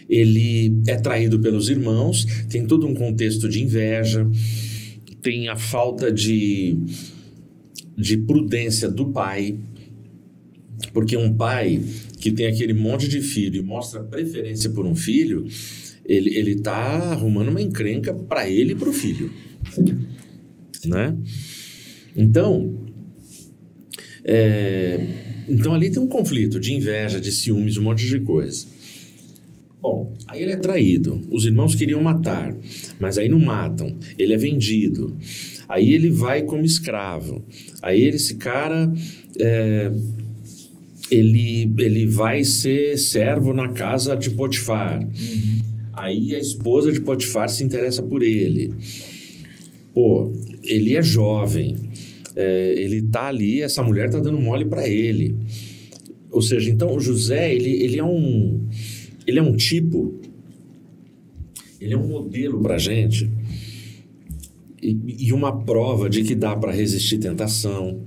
ele 0.09 0.81
é 0.87 0.97
traído 0.97 1.39
pelos 1.41 1.69
irmãos, 1.69 2.25
tem 2.49 2.67
todo 2.67 2.87
um 2.87 2.95
contexto 2.95 3.49
de 3.49 3.63
inveja, 3.63 4.29
tem 5.21 5.49
a 5.49 5.57
falta 5.57 6.13
de, 6.13 6.79
de 7.97 8.17
prudência 8.19 8.89
do 8.89 9.07
pai, 9.11 9.59
porque 10.93 11.17
um 11.17 11.35
pai 11.35 11.83
que 12.21 12.31
tem 12.31 12.47
aquele 12.47 12.73
monte 12.73 13.09
de 13.09 13.21
filho 13.21 13.59
e 13.61 13.63
mostra 13.63 14.03
preferência 14.03 14.71
por 14.71 14.87
um 14.87 14.95
filho, 14.95 15.47
ele, 16.05 16.37
ele 16.37 16.57
tá 16.57 17.13
arrumando 17.13 17.49
uma 17.49 17.63
encrenca 17.63 18.13
para 18.13 18.49
ele 18.49 18.73
e 18.73 18.77
para 18.77 18.89
o 18.89 18.93
filho. 18.93 19.31
né? 20.85 21.17
Então, 22.17 22.85
é, 24.25 25.01
então 25.49 25.75
ali 25.75 25.91
tem 25.91 26.03
um 26.03 26.07
conflito 26.07 26.61
de 26.61 26.73
inveja, 26.73 27.21
de 27.21 27.33
ciúmes, 27.33 27.77
um 27.77 27.83
monte 27.83 28.07
de 28.07 28.21
coisa. 28.21 28.67
Bom, 29.81 30.15
aí 30.29 30.43
ele 30.43 30.53
é 30.53 30.57
traído. 30.57 31.21
Os 31.31 31.45
irmãos 31.45 31.75
queriam 31.75 32.03
matar, 32.03 32.57
mas 32.99 33.19
aí 33.19 33.29
não 33.29 33.39
matam. 33.39 33.95
Ele 34.19 34.33
é 34.33 34.37
vendido. 34.37 35.15
Aí 35.69 35.93
ele 35.93 36.09
vai 36.09 36.43
como 36.43 36.65
escravo. 36.65 37.45
Aí 37.83 38.05
esse 38.05 38.37
cara 38.37 38.91
é, 39.39 39.93
ele, 41.11 41.71
ele 41.79 42.07
vai 42.07 42.45
ser 42.45 42.97
servo 42.97 43.53
na 43.53 43.69
casa 43.69 44.17
de 44.17 44.31
Potifar. 44.31 45.03
Uhum. 45.03 45.74
Aí 45.97 46.35
a 46.35 46.39
esposa 46.39 46.93
de 46.93 47.01
Potifar 47.01 47.49
se 47.49 47.63
interessa 47.65 48.03
por 48.03 48.23
ele. 48.23 48.73
Pô, 49.93 50.33
ele 50.63 50.97
é 50.97 51.03
jovem. 51.03 51.77
É, 52.37 52.75
ele 52.77 53.03
tá 53.03 53.29
ali, 53.29 53.63
essa 53.63 53.83
mulher 53.83 54.11
tá 54.11 54.19
dando 54.19 54.41
mole 54.41 54.65
para 54.65 54.89
ele. 54.89 55.37
Ou 56.31 56.43
seja, 56.43 56.71
então 56.71 56.95
o 56.95 57.01
José, 57.01 57.55
ele, 57.55 57.71
ele 57.71 57.99
é 57.99 58.05
um 58.05 58.67
ele 59.27 59.39
é 59.39 59.43
um 59.43 59.57
tipo, 59.57 60.21
ele 61.81 61.95
é 61.95 61.97
um 61.97 62.09
modelo 62.09 62.61
para 62.61 62.77
gente 62.77 63.31
e, 64.83 65.27
e 65.27 65.33
uma 65.33 65.65
prova 65.65 66.11
de 66.11 66.23
que 66.23 66.35
dá 66.35 66.55
para 66.55 66.73
resistir 66.73 67.19
tentação, 67.19 68.05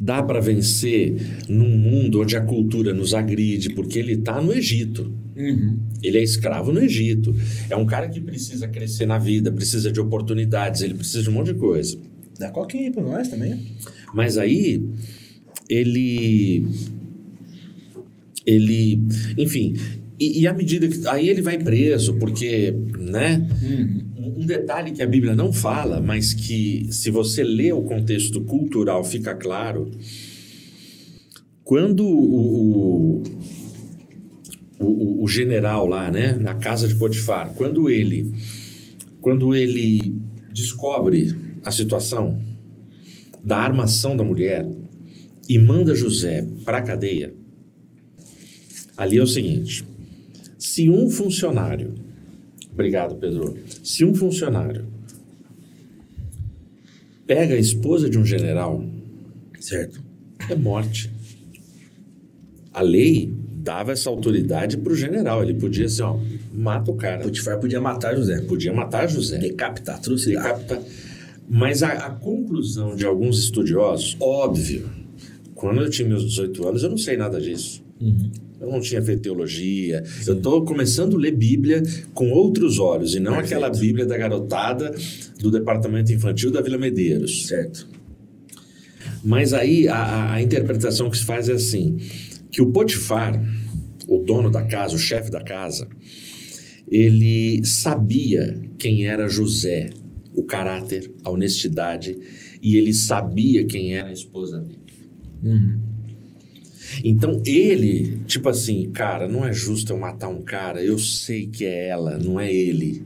dá 0.00 0.22
para 0.22 0.40
vencer 0.40 1.14
num 1.48 1.76
mundo 1.76 2.20
onde 2.20 2.36
a 2.36 2.40
cultura 2.40 2.92
nos 2.92 3.14
agride, 3.14 3.70
porque 3.70 3.98
ele 3.98 4.14
está 4.14 4.40
no 4.40 4.52
Egito. 4.52 5.12
Uhum. 5.36 5.78
Ele 6.02 6.18
é 6.18 6.22
escravo 6.22 6.72
no 6.72 6.80
Egito. 6.80 7.34
É 7.68 7.76
um 7.76 7.86
cara 7.86 8.08
que 8.08 8.20
precisa 8.20 8.68
crescer 8.68 9.06
na 9.06 9.18
vida, 9.18 9.50
precisa 9.50 9.90
de 9.90 10.00
oportunidades, 10.00 10.82
ele 10.82 10.94
precisa 10.94 11.22
de 11.22 11.30
um 11.30 11.32
monte 11.32 11.52
de 11.52 11.58
coisa. 11.58 11.98
Dá 12.38 12.50
coquinha 12.50 12.84
aí 12.84 12.92
pra 12.92 13.02
nós 13.02 13.28
também. 13.28 13.60
Mas 14.12 14.38
aí, 14.38 14.82
ele 15.68 16.66
ele, 18.46 19.00
enfim, 19.38 19.74
e, 20.18 20.42
e 20.42 20.46
à 20.46 20.52
medida 20.52 20.86
que 20.86 21.06
aí 21.08 21.28
ele 21.28 21.42
vai 21.42 21.58
preso, 21.58 22.14
porque, 22.14 22.74
né? 22.98 23.46
Uhum. 23.62 24.13
Um 24.36 24.46
detalhe 24.46 24.92
que 24.92 25.02
a 25.02 25.06
Bíblia 25.06 25.34
não 25.34 25.52
fala, 25.52 26.00
mas 26.00 26.32
que 26.34 26.86
se 26.90 27.10
você 27.10 27.42
lê 27.42 27.72
o 27.72 27.82
contexto 27.82 28.40
cultural 28.42 29.04
fica 29.04 29.34
claro, 29.34 29.90
quando 31.62 32.04
o, 32.04 33.22
o, 34.80 34.84
o, 34.84 35.24
o 35.24 35.28
general 35.28 35.86
lá, 35.86 36.10
né, 36.10 36.32
na 36.32 36.54
casa 36.54 36.88
de 36.88 36.94
Potifar, 36.94 37.54
quando 37.54 37.88
ele, 37.88 38.32
quando 39.20 39.54
ele 39.54 40.16
descobre 40.52 41.34
a 41.64 41.70
situação 41.70 42.38
da 43.42 43.58
armação 43.58 44.16
da 44.16 44.24
mulher 44.24 44.68
e 45.48 45.58
manda 45.58 45.94
José 45.94 46.46
para 46.64 46.78
a 46.78 46.82
cadeia, 46.82 47.32
Ali 48.96 49.18
é 49.18 49.22
o 49.22 49.26
seguinte: 49.26 49.84
se 50.58 50.88
um 50.88 51.10
funcionário, 51.10 51.94
obrigado 52.74 53.16
Pedro, 53.16 53.56
se 53.82 54.04
um 54.04 54.14
funcionário 54.14 54.84
pega 57.26 57.54
a 57.54 57.58
esposa 57.58 58.08
de 58.10 58.18
um 58.18 58.24
general, 58.24 58.84
certo? 59.58 60.02
É 60.48 60.54
morte. 60.54 61.10
A 62.72 62.82
lei 62.82 63.32
dava 63.64 63.92
essa 63.92 64.10
autoridade 64.10 64.76
para 64.76 64.92
o 64.92 64.96
general. 64.96 65.42
Ele 65.42 65.54
podia 65.54 65.86
assim, 65.86 66.02
ó, 66.02 66.18
mata 66.52 66.90
o 66.90 66.96
cara. 66.96 67.22
Potifar 67.22 67.58
podia 67.58 67.80
matar 67.80 68.14
José. 68.14 68.40
Podia 68.42 68.72
matar 68.72 69.08
José. 69.08 69.38
Decapitar, 69.38 70.00
trucidar. 70.00 70.42
Decapitar. 70.42 70.82
Mas 71.48 71.82
a, 71.82 71.92
a, 71.92 72.10
conclusão 72.10 72.96
de 72.96 73.06
alguns 73.06 73.38
estudiosos, 73.38 74.16
óbvio, 74.20 74.88
quando 75.54 75.82
eu 75.82 75.90
tinha 75.90 76.08
meus 76.08 76.24
18 76.24 76.68
anos, 76.68 76.82
eu 76.82 76.90
não 76.90 76.98
sei 76.98 77.16
nada 77.16 77.40
disso. 77.40 77.82
Uhum. 78.00 78.30
Eu 78.64 78.72
não 78.72 78.80
tinha 78.80 79.02
feito 79.02 79.22
teologia. 79.22 80.04
Sim. 80.04 80.30
Eu 80.30 80.36
estou 80.36 80.64
começando 80.64 81.16
a 81.16 81.18
ler 81.18 81.36
Bíblia 81.36 81.82
com 82.12 82.30
outros 82.30 82.78
olhos 82.78 83.14
e 83.14 83.20
não 83.20 83.32
Perfeito. 83.34 83.54
aquela 83.54 83.70
Bíblia 83.70 84.06
da 84.06 84.16
garotada 84.16 84.94
do 85.38 85.50
departamento 85.50 86.12
infantil 86.12 86.50
da 86.50 86.60
Vila 86.60 86.78
Medeiros. 86.78 87.46
Certo. 87.46 87.88
Mas 89.22 89.52
aí 89.52 89.88
a, 89.88 90.32
a 90.34 90.42
interpretação 90.42 91.10
que 91.10 91.18
se 91.18 91.24
faz 91.24 91.48
é 91.48 91.52
assim: 91.52 91.98
que 92.50 92.62
o 92.62 92.72
Potifar, 92.72 93.42
o 94.08 94.18
dono 94.18 94.50
da 94.50 94.62
casa, 94.62 94.94
o 94.94 94.98
chefe 94.98 95.30
da 95.30 95.42
casa, 95.42 95.88
ele 96.90 97.64
sabia 97.64 98.60
quem 98.78 99.06
era 99.06 99.28
José, 99.28 99.90
o 100.34 100.44
caráter, 100.44 101.10
a 101.24 101.30
honestidade, 101.30 102.16
e 102.62 102.76
ele 102.76 102.92
sabia 102.92 103.64
quem 103.64 103.96
era 103.96 104.08
a 104.08 104.12
esposa 104.12 104.60
dele. 104.60 104.78
Uhum. 105.42 105.80
Então 107.02 107.42
ele, 107.46 108.20
tipo 108.26 108.48
assim, 108.48 108.90
cara, 108.90 109.28
não 109.28 109.44
é 109.44 109.52
justo 109.52 109.92
eu 109.92 109.98
matar 109.98 110.28
um 110.28 110.42
cara, 110.42 110.82
eu 110.82 110.98
sei 110.98 111.46
que 111.46 111.64
é 111.64 111.88
ela, 111.88 112.18
não 112.18 112.38
é 112.38 112.52
ele. 112.52 113.02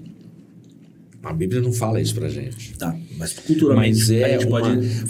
A 1.22 1.32
Bíblia 1.32 1.60
não 1.60 1.72
fala 1.72 2.00
isso 2.00 2.14
pra 2.14 2.28
gente. 2.28 2.74
Tá, 2.78 2.96
mas 3.18 3.32
culturalmente 3.34 3.98
mas 3.98 4.10
é 4.10 4.38
uma, 4.38 4.60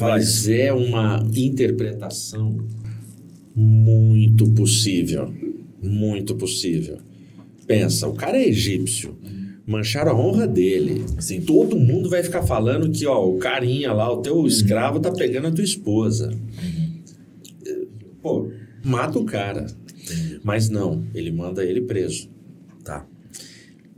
Mas 0.01 0.29
isso. 0.29 0.51
é 0.51 0.73
uma 0.73 1.25
interpretação 1.35 2.59
muito 3.55 4.49
possível. 4.51 5.33
Muito 5.83 6.35
possível. 6.35 6.99
Pensa, 7.67 8.09
o 8.09 8.15
cara 8.15 8.39
é 8.39 8.49
egípcio. 8.49 9.17
Mancharam 9.67 10.13
a 10.13 10.19
honra 10.19 10.47
dele. 10.47 11.05
Assim, 11.19 11.43
todo 11.43 11.79
mundo 11.79 12.09
vai 12.09 12.23
ficar 12.23 12.43
falando 12.43 12.91
que, 12.91 13.07
ó, 13.07 13.29
o 13.29 13.37
carinha 13.37 13.93
lá, 13.93 14.11
o 14.11 14.23
teu 14.23 14.37
uhum. 14.37 14.47
escravo 14.47 14.99
tá 14.99 15.13
pegando 15.13 15.49
a 15.49 15.51
tua 15.51 15.63
esposa. 15.63 16.31
Uhum. 16.31 17.03
Pô, 18.23 18.51
mata 18.89 19.19
o 19.19 19.25
cara. 19.25 19.67
Mas 20.43 20.69
não, 20.69 21.05
ele 21.15 21.31
manda 21.31 21.65
ele 21.65 21.83
preso. 21.83 22.31
Tá. 22.83 23.07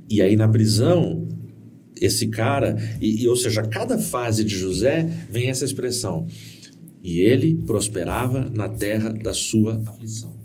E 0.08 0.20
aí 0.20 0.34
na 0.36 0.48
prisão, 0.48 1.28
esse 2.00 2.26
cara, 2.28 2.76
e, 3.00 3.22
e, 3.22 3.28
ou 3.28 3.36
seja, 3.36 3.62
cada 3.62 3.98
fase 3.98 4.42
de 4.42 4.56
José 4.58 5.04
vem 5.30 5.48
essa 5.48 5.64
expressão. 5.64 6.26
E 7.02 7.20
ele 7.20 7.54
prosperava 7.66 8.50
na 8.50 8.68
terra 8.68 9.10
da 9.12 9.32
sua 9.32 9.80
aflição. 9.86 10.38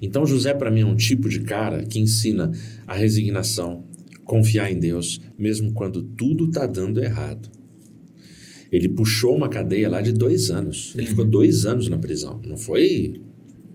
Então 0.00 0.24
José 0.24 0.54
para 0.54 0.70
mim 0.70 0.82
é 0.82 0.86
um 0.86 0.96
tipo 0.96 1.28
de 1.28 1.40
cara 1.40 1.84
que 1.84 1.98
ensina 1.98 2.52
a 2.86 2.94
resignação, 2.94 3.84
confiar 4.24 4.70
em 4.70 4.78
Deus, 4.78 5.20
mesmo 5.36 5.72
quando 5.72 6.02
tudo 6.02 6.46
está 6.46 6.66
dando 6.66 7.02
errado. 7.02 7.57
Ele 8.70 8.88
puxou 8.88 9.34
uma 9.34 9.48
cadeia 9.48 9.88
lá 9.88 10.00
de 10.00 10.12
dois 10.12 10.50
anos. 10.50 10.92
Ele 10.96 11.06
ficou 11.06 11.24
dois 11.24 11.64
anos 11.64 11.88
na 11.88 11.98
prisão. 11.98 12.40
Não 12.46 12.56
foi 12.56 13.20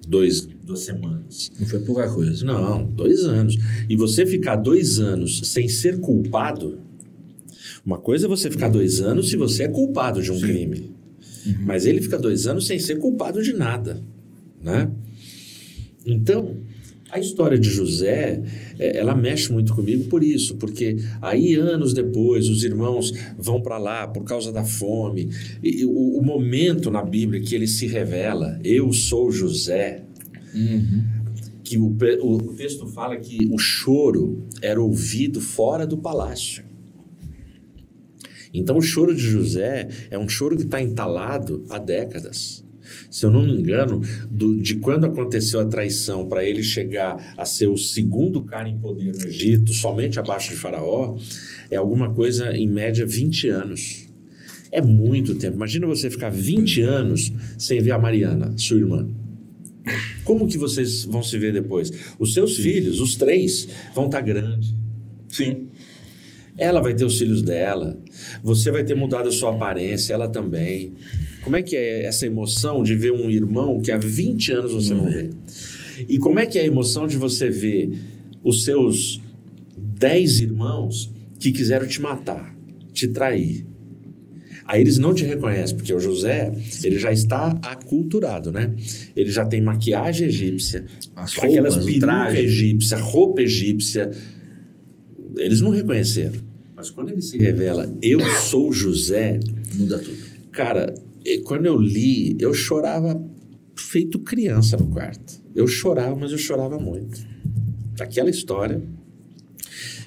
dois, 0.08 0.48
duas 0.64 0.82
semanas. 0.82 1.52
Não 1.60 1.68
foi 1.68 1.80
pouca 1.80 2.08
coisa. 2.10 2.46
Não, 2.46 2.86
dois 2.86 3.24
anos. 3.26 3.58
E 3.90 3.96
você 3.96 4.26
ficar 4.26 4.56
dois 4.56 5.00
anos 5.00 5.42
sem 5.46 5.68
ser 5.68 6.00
culpado. 6.00 6.80
Uma 7.86 7.98
coisa 7.98 8.28
é 8.28 8.30
você 8.30 8.50
ficar 8.50 8.70
dois 8.70 9.02
anos 9.02 9.30
se 9.30 9.36
você 9.36 9.64
é 9.64 9.68
culpado 9.68 10.22
de 10.22 10.32
um 10.32 10.36
Sim. 10.36 10.42
crime. 10.42 10.96
Uhum. 11.46 11.56
Mas 11.66 11.86
ele 11.86 12.02
fica 12.02 12.18
dois 12.18 12.48
anos 12.48 12.68
sem 12.68 12.80
ser 12.80 12.98
culpado 12.98 13.42
de 13.42 13.54
nada. 13.54 14.02
Né? 14.62 14.90
Então, 16.06 16.58
a 17.14 17.20
história 17.20 17.60
de 17.60 17.70
José, 17.70 18.42
é, 18.80 18.98
ela 18.98 19.14
mexe 19.14 19.54
muito 19.54 19.76
comigo 19.76 20.06
por 20.06 20.24
isso, 20.24 20.56
porque 20.56 20.98
aí 21.22 21.54
anos 21.54 21.94
depois 21.94 22.50
os 22.50 22.64
irmãos 22.64 23.14
vão 23.38 23.62
para 23.62 23.78
lá 23.78 24.08
por 24.08 24.24
causa 24.24 24.52
da 24.52 24.64
fome. 24.64 25.30
E 25.62 25.86
o, 25.86 26.18
o, 26.18 26.26
momento 26.26 26.90
na 26.90 27.04
Bíblia 27.04 27.40
que 27.40 27.54
ele 27.54 27.68
se 27.68 27.86
revela, 27.86 28.60
eu 28.64 28.92
sou 28.92 29.32
José, 29.32 30.04
uhum. 30.56 31.04
que 31.64 31.78
o, 31.78 31.96
o 32.24 32.54
texto 32.56 32.88
fala 32.88 33.16
que 33.18 33.48
o 33.52 33.60
choro 33.60 34.48
era 34.60 34.82
ouvido 34.82 35.40
fora 35.40 35.86
do 35.86 36.00
palácio. 36.00 36.64
Então 38.52 38.76
o 38.76 38.82
choro 38.82 39.14
de 39.14 39.22
José 39.22 39.88
é 40.10 40.18
um 40.18 40.28
choro 40.28 40.58
que 40.58 40.64
está 40.64 40.82
entalado 40.82 41.64
há 41.70 41.78
décadas 41.78 42.63
se 43.14 43.28
eu 43.28 43.30
não 43.30 43.44
me 43.44 43.52
engano, 43.52 44.02
do, 44.28 44.60
de 44.60 44.78
quando 44.78 45.06
aconteceu 45.06 45.60
a 45.60 45.66
traição 45.66 46.28
para 46.28 46.44
ele 46.44 46.64
chegar 46.64 47.36
a 47.38 47.46
ser 47.46 47.68
o 47.68 47.78
segundo 47.78 48.42
cara 48.42 48.68
em 48.68 48.80
poder 48.80 49.14
no 49.14 49.28
Egito, 49.28 49.72
somente 49.72 50.18
abaixo 50.18 50.50
de 50.50 50.56
Faraó, 50.56 51.16
é 51.70 51.76
alguma 51.76 52.12
coisa 52.12 52.58
em 52.58 52.68
média 52.68 53.06
20 53.06 53.50
anos. 53.50 54.08
É 54.72 54.82
muito 54.82 55.36
tempo. 55.36 55.58
Imagina 55.58 55.86
você 55.86 56.10
ficar 56.10 56.32
20 56.32 56.82
anos 56.82 57.32
sem 57.56 57.80
ver 57.80 57.92
a 57.92 58.00
Mariana, 58.00 58.52
sua 58.58 58.78
irmã. 58.78 59.08
Como 60.24 60.48
que 60.48 60.58
vocês 60.58 61.06
vão 61.06 61.22
se 61.22 61.38
ver 61.38 61.54
depois? 61.54 61.92
Os 62.18 62.34
seus 62.34 62.58
filhos, 62.58 63.00
os 63.00 63.16
três, 63.16 63.68
vão 63.94 64.08
estar 64.08 64.22
tá 64.22 64.26
grandes. 64.26 64.74
Sim. 65.28 65.68
Ela 66.58 66.82
vai 66.82 66.94
ter 66.94 67.04
os 67.06 67.18
filhos 67.18 67.42
dela. 67.42 67.98
Você 68.44 68.72
vai 68.72 68.84
ter 68.84 68.96
mudado 68.96 69.30
a 69.30 69.32
sua 69.32 69.52
aparência, 69.52 70.14
ela 70.14 70.28
também. 70.28 70.94
Como 71.44 71.56
é 71.56 71.62
que 71.62 71.76
é 71.76 72.06
essa 72.06 72.26
emoção 72.26 72.84
de 72.84 72.96
ver 72.96 73.12
um 73.12 73.30
irmão 73.30 73.82
que 73.82 73.92
há 73.92 73.98
20 73.98 74.52
anos 74.52 74.72
você 74.72 74.94
não 74.94 75.06
vê? 75.06 75.30
E 76.08 76.18
como 76.18 76.40
é 76.40 76.46
que 76.46 76.58
é 76.60 76.62
a 76.62 76.66
emoção 76.66 77.08
de 77.08 77.18
você 77.18 77.50
ver 77.50 77.92
os 78.44 78.64
seus 78.64 79.22
10 79.78 80.42
irmãos 80.42 81.12
que 81.40 81.52
quiseram 81.52 81.88
te 81.88 82.02
matar? 82.02 82.54
te 82.94 83.08
trair. 83.08 83.66
Aí 84.66 84.80
eles 84.80 84.98
não 84.98 85.14
te 85.14 85.26
reconhecem, 85.26 85.76
porque 85.76 85.94
o 85.94 86.00
José, 86.00 86.54
ele 86.84 86.98
já 86.98 87.12
está 87.12 87.60
aculturado, 87.64 88.52
né? 88.52 88.72
Ele 89.16 89.30
já 89.30 89.46
tem 89.46 89.60
maquiagem 89.62 90.28
egípcia, 90.28 90.86
As 91.16 91.38
aquelas 91.38 91.76
roupas, 91.76 91.98
traje. 92.00 92.38
egípcia, 92.38 92.98
roupa 92.98 93.42
egípcia. 93.42 94.12
Eles 95.38 95.62
não 95.62 95.72
reconheceram. 95.72 96.40
Mas 96.76 96.90
quando 96.90 97.10
ele 97.10 97.22
se 97.22 97.38
revela, 97.38 97.92
eu 98.02 98.20
sou 98.42 98.72
José, 98.72 99.40
Muda 99.76 99.98
tudo. 100.00 100.18
Cara, 100.52 100.94
quando 101.46 101.66
eu 101.66 101.78
li, 101.78 102.36
eu 102.40 102.54
chorava 102.54 103.22
feito 103.76 104.20
criança 104.20 104.78
no 104.78 104.88
quarto. 104.88 105.42
Eu 105.56 105.68
chorava, 105.68 106.16
mas 106.16 106.32
eu 106.32 106.38
chorava 106.38 106.80
muito. 106.80 107.20
Aquela 108.00 108.30
história. 108.30 108.82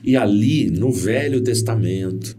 E 0.05 0.17
ali, 0.17 0.71
no 0.71 0.93
Velho 0.93 1.41
Testamento, 1.41 2.37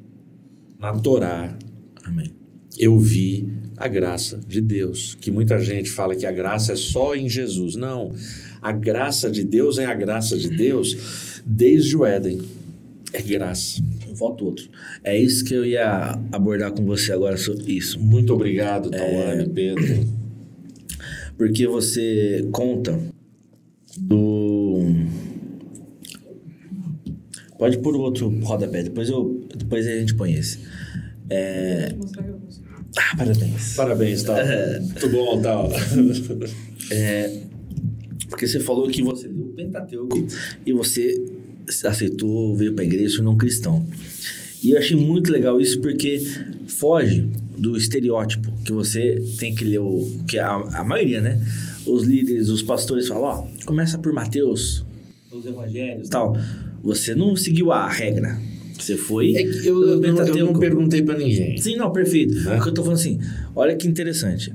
na 0.80 0.98
Torá, 0.98 1.58
Amém. 2.04 2.32
eu 2.78 2.98
vi 2.98 3.50
a 3.76 3.88
graça 3.88 4.40
de 4.48 4.62
Deus. 4.62 5.18
Que 5.20 5.32
muita 5.32 5.60
gente 5.60 5.90
fala 5.90 6.16
que 6.16 6.26
a 6.26 6.32
graça 6.32 6.74
é 6.74 6.76
só 6.76 7.16
em 7.16 7.28
Jesus. 7.30 7.76
Não. 7.76 8.14
A 8.62 8.72
graça 8.72 9.30
de 9.30 9.44
Deus 9.44 9.78
é 9.78 9.86
a 9.86 9.94
graça 9.94 10.38
de 10.38 10.50
Deus 10.50 11.42
desde 11.46 11.98
o 11.98 12.06
Éden. 12.06 12.42
É 13.14 13.22
graça. 13.22 13.82
Falta 14.16 14.44
outro. 14.44 14.70
É 15.04 15.18
isso 15.18 15.46
que 15.46 15.54
eu 15.54 15.66
ia 15.66 16.20
abordar 16.32 16.72
com 16.72 16.86
você 16.86 17.14
agora 17.14 17.38
sobre 17.38 17.72
isso. 17.74 18.00
Muito 18.00 18.34
obrigado, 18.34 18.90
Tawane, 18.90 19.48
Pedro. 19.50 20.06
Porque 21.38 21.68
você 21.68 22.48
conta 22.52 23.00
do. 23.98 24.82
Pode 27.58 27.78
pôr 27.80 27.96
o 27.96 28.02
outro 28.02 28.30
rodapé, 28.44 28.84
depois, 28.84 29.10
eu, 29.10 29.48
depois 29.56 29.88
a 29.88 29.92
gente 29.92 30.14
põe 30.16 30.34
esse. 30.34 30.60
É... 31.30 31.96
Ah, 32.98 33.18
parabéns. 33.18 33.76
Parabéns, 33.76 34.24
Tal. 34.24 34.38
Muito 34.82 35.10
bom, 35.10 35.42
Tal. 35.42 35.70
Porque 38.30 38.48
você 38.48 38.60
falou 38.60 38.88
que 38.88 39.02
você 39.02 39.28
leu 39.28 39.46
o 39.46 39.54
Pentateuco 39.54 40.28
e 40.66 40.74
você 40.74 41.16
aceitou, 41.86 42.56
veio 42.56 42.74
para 42.74 42.84
a 42.84 42.88
igreja, 42.88 43.10
se 43.10 43.16
tornou 43.18 43.34
um 43.34 43.38
cristão. 43.38 43.86
E 44.64 44.72
eu 44.72 44.78
achei 44.78 44.98
muito 44.98 45.32
legal 45.32 45.60
isso 45.62 45.80
porque 45.82 46.20
foge 46.68 47.28
do 47.58 47.78
estereótipo 47.78 48.52
que 48.64 48.72
você 48.72 49.22
tem 49.40 49.54
que 49.54 49.64
ler, 49.64 49.80
o, 49.80 50.08
que 50.28 50.38
a, 50.40 50.56
a 50.56 50.84
maioria, 50.84 51.22
né? 51.22 51.40
Os 51.86 52.04
líderes, 52.04 52.50
os 52.50 52.62
pastores 52.62 53.08
falam, 53.08 53.24
ó, 53.24 53.66
começa 53.66 53.98
por 53.98 54.12
Mateus, 54.14 54.86
os 55.32 55.46
evangelhos 55.46 56.08
e 56.08 56.10
tal. 56.10 56.36
Você 56.84 57.14
não 57.16 57.36
seguiu 57.36 57.72
a 57.72 57.88
regra. 57.90 58.38
Você 58.78 58.96
foi. 58.96 59.36
É 59.36 59.42
eu, 59.42 60.00
pelo 60.00 60.04
eu, 60.06 60.14
não- 60.14 60.38
eu 60.38 60.46
não 60.48 60.60
perguntei 60.60 61.02
pra 61.02 61.18
ninguém. 61.18 61.58
Sim, 61.58 61.76
não, 61.78 61.92
perfeito. 61.92 62.36
Né? 62.42 62.58
O 62.58 62.62
que 62.64 62.70
eu 62.70 62.74
tô 62.74 62.84
falando 62.84 63.00
assim, 63.00 63.20
olha 63.56 63.76
que 63.76 63.88
interessante. 63.88 64.54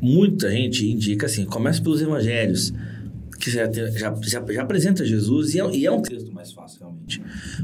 Muita 0.00 0.50
gente 0.50 0.86
indica 0.86 1.26
assim, 1.26 1.44
começa 1.44 1.82
pelos 1.82 2.00
evangelhos, 2.02 2.72
que 3.40 3.50
já, 3.50 3.70
já, 3.72 4.14
já, 4.22 4.44
já 4.50 4.62
apresenta 4.62 5.04
Jesus 5.04 5.54
e 5.54 5.60
é, 5.60 5.70
e 5.76 5.86
é 5.86 5.90
um 5.90 6.02
texto. 6.02 6.23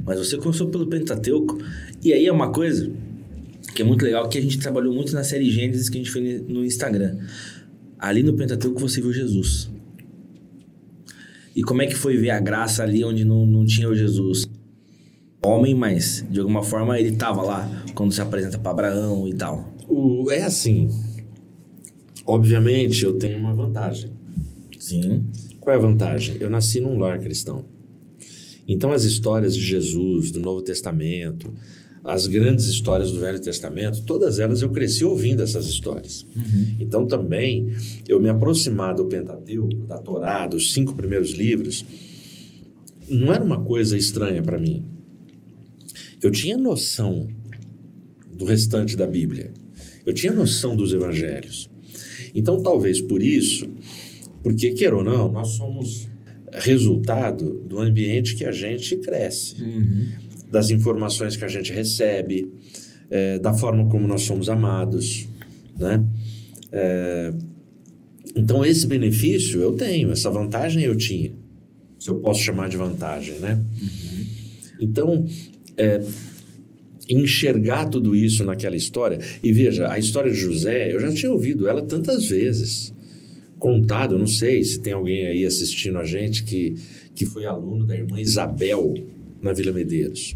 Mas 0.05 0.18
você 0.18 0.36
começou 0.36 0.68
pelo 0.68 0.86
Pentateuco, 0.86 1.59
e 2.03 2.12
aí 2.12 2.26
é 2.26 2.32
uma 2.32 2.51
coisa 2.53 2.90
que 3.74 3.82
é 3.82 3.84
muito 3.84 4.05
legal, 4.05 4.28
que 4.28 4.38
a 4.38 4.42
gente 4.42 4.59
trabalhou 4.59 4.92
muito 4.94 5.12
na 5.14 5.22
série 5.22 5.51
Gênesis 5.51 5.88
que 5.88 5.96
a 5.98 6.01
gente 6.01 6.11
fez 6.11 6.42
no 6.42 6.64
Instagram. 6.64 7.18
Ali 7.98 8.22
no 8.22 8.34
Pentateuco 8.34 8.78
você 8.80 9.01
viu 9.01 9.12
Jesus. 9.12 9.70
E 11.55 11.62
como 11.62 11.82
é 11.82 11.86
que 11.86 11.94
foi 11.94 12.16
ver 12.16 12.30
a 12.30 12.40
graça 12.40 12.82
ali 12.82 13.05
onde 13.05 13.24
não, 13.24 13.44
não 13.46 13.64
tinha 13.64 13.88
o 13.88 13.94
Jesus? 13.94 14.48
Homem, 15.44 15.74
mas 15.74 16.24
de 16.30 16.38
alguma 16.40 16.62
forma 16.62 16.98
ele 16.98 17.16
tava 17.16 17.42
lá 17.42 17.68
quando 17.94 18.12
se 18.12 18.20
apresenta 18.20 18.59
para 18.59 18.70
Abraão 18.70 19.26
e 19.28 19.34
tal. 19.34 19.72
O- 19.88 20.30
é 20.30 20.42
assim. 20.42 20.88
Obviamente, 22.26 23.05
eu 23.05 23.14
tenho 23.18 23.38
uma 23.38 23.55
vantagem. 23.55 24.11
Sim. 24.78 25.24
Qual 25.59 25.74
é 25.74 25.78
a 25.78 25.82
vantagem? 25.82 26.36
Eu 26.40 26.48
nasci 26.51 26.80
num 26.80 26.98
lar 26.98 27.18
cristão. 27.18 27.64
Então, 28.72 28.92
as 28.92 29.02
histórias 29.02 29.56
de 29.56 29.62
Jesus, 29.62 30.30
do 30.30 30.38
Novo 30.38 30.62
Testamento, 30.62 31.52
as 32.04 32.28
grandes 32.28 32.66
histórias 32.66 33.10
do 33.10 33.18
Velho 33.18 33.40
Testamento, 33.40 34.04
todas 34.04 34.38
elas 34.38 34.62
eu 34.62 34.70
cresci 34.70 35.04
ouvindo 35.04 35.42
essas 35.42 35.66
histórias. 35.66 36.24
Então, 36.78 37.04
também, 37.04 37.68
eu 38.06 38.20
me 38.20 38.28
aproximar 38.28 38.94
do 38.94 39.06
Pentateuco, 39.06 39.86
da 39.86 39.98
Torá, 39.98 40.46
dos 40.46 40.72
cinco 40.72 40.94
primeiros 40.94 41.32
livros, 41.32 41.84
não 43.08 43.34
era 43.34 43.42
uma 43.42 43.60
coisa 43.60 43.98
estranha 43.98 44.40
para 44.40 44.56
mim. 44.56 44.84
Eu 46.22 46.30
tinha 46.30 46.56
noção 46.56 47.26
do 48.32 48.44
restante 48.44 48.96
da 48.96 49.06
Bíblia. 49.06 49.52
Eu 50.06 50.14
tinha 50.14 50.32
noção 50.32 50.76
dos 50.76 50.92
evangelhos. 50.92 51.68
Então, 52.32 52.62
talvez 52.62 53.00
por 53.00 53.20
isso, 53.20 53.68
porque, 54.44 54.70
queira 54.70 54.96
ou 54.96 55.02
não, 55.02 55.32
nós 55.32 55.48
somos 55.48 56.09
resultado 56.53 57.62
do 57.66 57.78
ambiente 57.78 58.34
que 58.34 58.44
a 58.44 58.53
gente 58.53 58.96
cresce, 58.96 59.57
das 60.51 60.70
informações 60.70 61.36
que 61.36 61.44
a 61.44 61.48
gente 61.48 61.72
recebe, 61.72 62.51
eh, 63.11 63.38
da 63.38 63.53
forma 63.53 63.88
como 63.88 64.07
nós 64.07 64.22
somos 64.22 64.48
amados, 64.48 65.28
né? 65.78 66.05
Eh, 66.72 67.32
então, 68.36 68.64
esse 68.64 68.86
benefício 68.86 69.61
eu 69.61 69.72
tenho, 69.72 70.11
essa 70.12 70.30
vantagem 70.30 70.82
eu 70.84 70.96
tinha, 70.96 71.32
se 71.98 72.09
eu 72.09 72.16
posso 72.16 72.40
chamar 72.40 72.68
de 72.68 72.76
vantagem, 72.76 73.34
né? 73.38 73.62
Então, 74.80 75.26
é, 75.76 76.01
enxergar 77.09 77.86
tudo 77.86 78.14
isso 78.14 78.44
naquela 78.44 78.76
história. 78.76 79.18
E 79.42 79.53
veja, 79.53 79.90
a 79.90 79.98
história 79.98 80.30
de 80.30 80.38
José, 80.38 80.94
eu 80.94 81.01
já 81.01 81.12
tinha 81.12 81.30
ouvido 81.30 81.68
ela 81.68 81.82
tantas 81.82 82.26
vezes. 82.26 82.94
Contado, 83.61 84.18
não 84.18 84.26
sei 84.26 84.64
se 84.64 84.80
tem 84.80 84.94
alguém 84.94 85.26
aí 85.26 85.44
assistindo 85.44 85.98
a 85.98 86.04
gente 86.04 86.44
que, 86.44 86.76
que 87.14 87.26
foi 87.26 87.44
aluno 87.44 87.84
da 87.84 87.94
irmã 87.94 88.18
Isabel 88.18 88.94
na 89.42 89.52
Vila 89.52 89.70
Medeiros. 89.70 90.34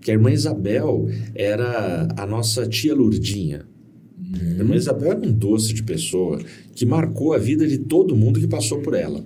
Que 0.00 0.10
a 0.10 0.14
irmã 0.14 0.32
Isabel 0.32 1.08
era 1.32 2.08
a 2.16 2.26
nossa 2.26 2.66
tia 2.66 2.92
Lurdinha. 2.92 3.64
A 4.34 4.58
irmã 4.58 4.74
Isabel 4.74 5.12
era 5.12 5.20
um 5.20 5.30
doce 5.30 5.72
de 5.72 5.84
pessoa 5.84 6.40
que 6.74 6.84
marcou 6.84 7.34
a 7.34 7.38
vida 7.38 7.68
de 7.68 7.78
todo 7.78 8.16
mundo 8.16 8.40
que 8.40 8.48
passou 8.48 8.80
por 8.80 8.94
ela. 8.94 9.24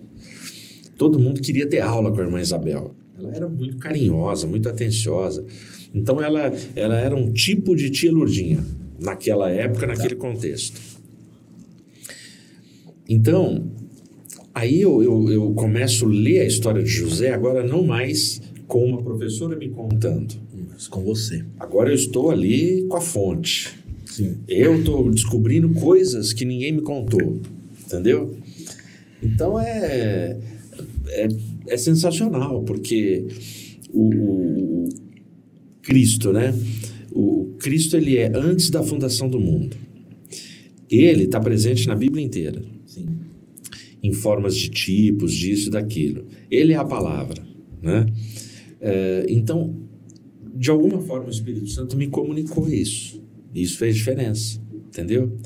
Todo 0.99 1.19
mundo 1.19 1.41
queria 1.41 1.67
ter 1.67 1.81
aula 1.81 2.13
com 2.13 2.21
a 2.21 2.25
irmã 2.25 2.39
Isabel. 2.43 2.95
Ela 3.19 3.35
era 3.35 3.49
muito 3.49 3.79
carinhosa, 3.79 4.47
muito 4.47 4.69
atenciosa. 4.69 5.47
Então 5.95 6.23
ela, 6.23 6.53
ela 6.77 6.97
era 6.97 7.17
um 7.17 7.33
tipo 7.33 7.75
de 7.75 7.89
tia 7.89 8.13
Lurdinha 8.13 8.63
naquela 9.01 9.49
época, 9.49 9.87
naquele 9.87 10.15
contexto. 10.15 10.94
Então, 13.09 13.71
aí 14.55 14.81
eu, 14.81 15.03
eu, 15.03 15.29
eu 15.31 15.51
começo 15.55 16.07
a 16.07 16.09
ler 16.09 16.41
a 16.41 16.47
história 16.47 16.83
de 16.83 16.89
José, 16.91 17.33
agora 17.33 17.67
não 17.67 17.85
mais 17.85 18.41
com 18.67 18.85
uma 18.85 19.03
professora 19.03 19.57
me 19.57 19.69
contando. 19.69 20.35
Mas 20.73 20.89
com 20.89 21.03
você. 21.03 21.45
Agora 21.59 21.91
eu 21.91 21.95
estou 21.95 22.31
ali 22.31 22.85
com 22.89 22.97
a 22.97 23.01
fonte. 23.01 23.71
Sim. 24.07 24.37
Eu 24.49 24.79
estou 24.79 25.11
descobrindo 25.11 25.69
coisas 25.71 26.33
que 26.33 26.45
ninguém 26.45 26.73
me 26.73 26.83
contou, 26.83 27.41
entendeu? 27.85 28.37
Então 29.23 29.59
é, 29.59 30.39
é, 31.09 31.29
é 31.69 31.77
sensacional, 31.77 32.63
porque 32.63 33.27
o, 33.93 34.03
o- 34.15 34.85
o 34.85 34.89
Cristo, 35.83 36.33
né? 36.33 36.55
O 37.13 37.55
Cristo 37.59 37.97
ele 37.97 38.17
é 38.17 38.31
antes 38.35 38.71
da 38.71 38.83
fundação 38.83 39.29
do 39.29 39.39
mundo. 39.39 39.77
Ele 40.91 41.25
está 41.25 41.41
presente 41.41 41.87
na 41.89 41.95
Bíblia 41.95 42.25
inteira, 42.25 42.63
Sim. 42.95 43.07
em 44.03 44.13
formas 44.13 44.57
de 44.57 44.69
tipos, 44.71 45.33
disso 45.33 45.69
e 45.69 45.71
daquilo. 45.71 46.27
Ele 46.51 46.73
é 46.73 46.77
a 46.77 46.85
palavra, 46.85 47.43
né? 47.83 48.07
É, 48.81 49.27
então, 49.29 49.75
de 50.55 50.71
alguma 50.71 51.01
forma, 51.01 51.27
o 51.27 51.31
Espírito 51.31 51.67
Santo 51.69 51.97
me 51.97 52.09
comunicou 52.09 52.69
isso. 52.69 53.23
E 53.55 53.63
isso 53.63 53.79
fez 53.79 53.97
diferença, 53.97 54.61
entendeu? 54.89 55.37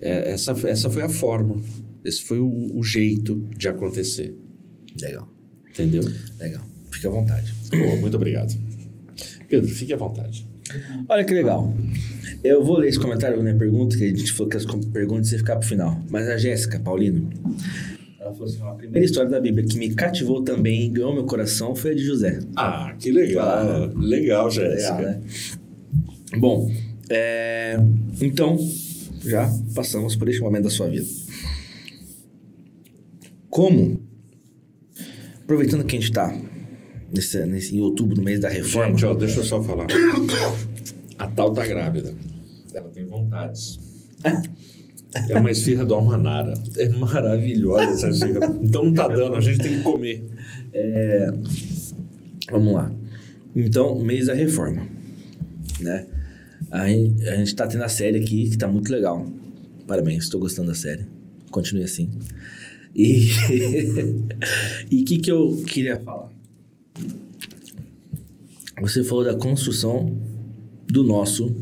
É, 0.00 0.32
essa, 0.32 0.52
essa 0.66 0.88
foi 0.90 1.02
a 1.02 1.08
forma, 1.08 1.60
esse 2.04 2.22
foi 2.22 2.38
o, 2.38 2.76
o 2.76 2.82
jeito 2.82 3.46
de 3.56 3.68
acontecer, 3.68 4.34
Legal. 5.00 5.28
entendeu? 5.70 6.02
Legal. 6.38 6.64
Fique 6.90 7.06
à 7.06 7.10
vontade. 7.10 7.52
Pô, 7.70 7.96
muito 8.00 8.16
obrigado. 8.16 8.52
Pedro, 9.48 9.68
fique 9.68 9.92
à 9.92 9.96
vontade. 9.96 10.46
Olha 11.08 11.24
que 11.24 11.34
legal. 11.34 11.74
Eu 12.42 12.62
vou 12.64 12.78
ler 12.78 12.88
esse 12.88 12.98
comentário 12.98 13.36
na 13.36 13.42
minha 13.42 13.56
pergunta, 13.56 13.96
que 13.96 14.04
a 14.04 14.08
gente 14.08 14.32
falou 14.32 14.50
que 14.50 14.56
as 14.56 14.64
perguntas 14.64 15.30
iam 15.30 15.38
ficar 15.38 15.56
pro 15.56 15.68
final. 15.68 16.02
Mas 16.10 16.28
a 16.28 16.36
Jéssica 16.36 16.80
Paulino, 16.80 17.30
ela 18.18 18.32
falou 18.32 18.46
assim: 18.46 18.62
a 18.62 18.74
primeira 18.74 19.04
história 19.04 19.30
da 19.30 19.40
Bíblia 19.40 19.64
que 19.64 19.78
me 19.78 19.94
cativou 19.94 20.42
também 20.42 20.86
e 20.86 20.88
ganhou 20.88 21.14
meu 21.14 21.24
coração 21.24 21.74
foi 21.74 21.92
a 21.92 21.94
de 21.94 22.02
José. 22.02 22.40
Ah, 22.56 22.94
que 22.98 23.12
legal. 23.12 23.92
Legal, 23.94 24.50
Jéssica. 24.50 24.96
Legal, 24.96 25.12
né? 25.12 25.20
Bom, 26.36 26.72
é, 27.10 27.76
então 28.20 28.58
já 29.24 29.48
passamos 29.74 30.16
por 30.16 30.28
este 30.28 30.40
momento 30.40 30.64
da 30.64 30.70
sua 30.70 30.88
vida. 30.88 31.06
Como, 33.48 34.00
aproveitando 35.42 35.84
que 35.84 35.94
a 35.94 36.00
gente 36.00 36.08
está 36.08 36.34
nesse, 37.14 37.44
nesse, 37.46 37.76
em 37.76 37.80
outubro, 37.80 38.16
no 38.16 38.22
mês 38.22 38.40
da 38.40 38.48
reforma, 38.48 38.92
Gente, 38.92 39.04
ó, 39.04 39.14
deixa 39.14 39.40
eu 39.40 39.44
só 39.44 39.62
falar. 39.62 39.86
A 41.18 41.26
tal 41.28 41.52
tá 41.52 41.66
grávida. 41.66 42.14
Vontades. 43.12 43.78
É 45.28 45.38
uma 45.38 45.50
esfirra 45.50 45.84
do 45.84 45.94
Almanara. 45.94 46.54
É 46.78 46.88
maravilhosa 46.88 47.90
essa 47.90 48.08
esfirra. 48.08 48.46
Então 48.62 48.86
não 48.86 48.94
tá 48.94 49.06
dando, 49.06 49.36
a 49.36 49.40
gente 49.40 49.58
tem 49.58 49.76
que 49.76 49.82
comer. 49.82 50.24
Vamos 52.50 52.72
lá. 52.72 52.90
Então, 53.54 53.98
mês 53.98 54.26
da 54.26 54.34
reforma, 54.34 54.86
né? 55.78 56.06
A 56.70 56.88
gente, 56.88 57.28
a 57.28 57.36
gente 57.36 57.54
tá 57.54 57.66
tendo 57.66 57.84
a 57.84 57.88
série 57.88 58.18
aqui, 58.18 58.48
que 58.48 58.56
tá 58.56 58.66
muito 58.66 58.90
legal. 58.90 59.26
Parabéns, 59.86 60.24
estou 60.24 60.40
gostando 60.40 60.68
da 60.68 60.74
série. 60.74 61.04
Continue 61.50 61.84
assim. 61.84 62.08
E 62.94 63.28
o 64.90 65.04
que, 65.04 65.18
que 65.18 65.30
eu 65.30 65.62
queria 65.66 66.00
falar? 66.00 66.30
Você 68.80 69.04
falou 69.04 69.22
da 69.22 69.34
construção 69.34 70.16
do 70.86 71.04
nosso 71.04 71.54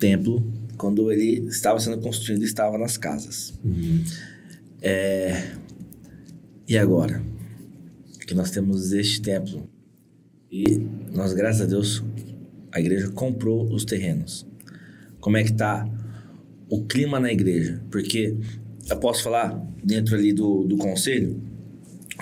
templo 0.00 0.51
quando 0.82 1.12
ele 1.12 1.46
estava 1.46 1.78
sendo 1.78 2.02
construído 2.02 2.42
estava 2.42 2.76
nas 2.76 2.98
casas. 2.98 3.54
É, 4.82 5.52
e 6.66 6.76
agora? 6.76 7.22
Que 8.26 8.34
nós 8.34 8.50
temos 8.50 8.92
este 8.92 9.22
templo 9.22 9.70
e 10.50 10.84
nós, 11.14 11.34
graças 11.34 11.60
a 11.60 11.66
Deus, 11.66 12.02
a 12.72 12.80
igreja 12.80 13.08
comprou 13.12 13.72
os 13.72 13.84
terrenos. 13.84 14.44
Como 15.20 15.36
é 15.36 15.44
que 15.44 15.52
tá 15.52 15.88
o 16.68 16.82
clima 16.84 17.20
na 17.20 17.32
igreja? 17.32 17.80
Porque 17.88 18.36
eu 18.90 18.96
posso 18.96 19.22
falar 19.22 19.64
dentro 19.84 20.16
ali 20.16 20.32
do, 20.32 20.64
do 20.64 20.76
conselho, 20.76 21.40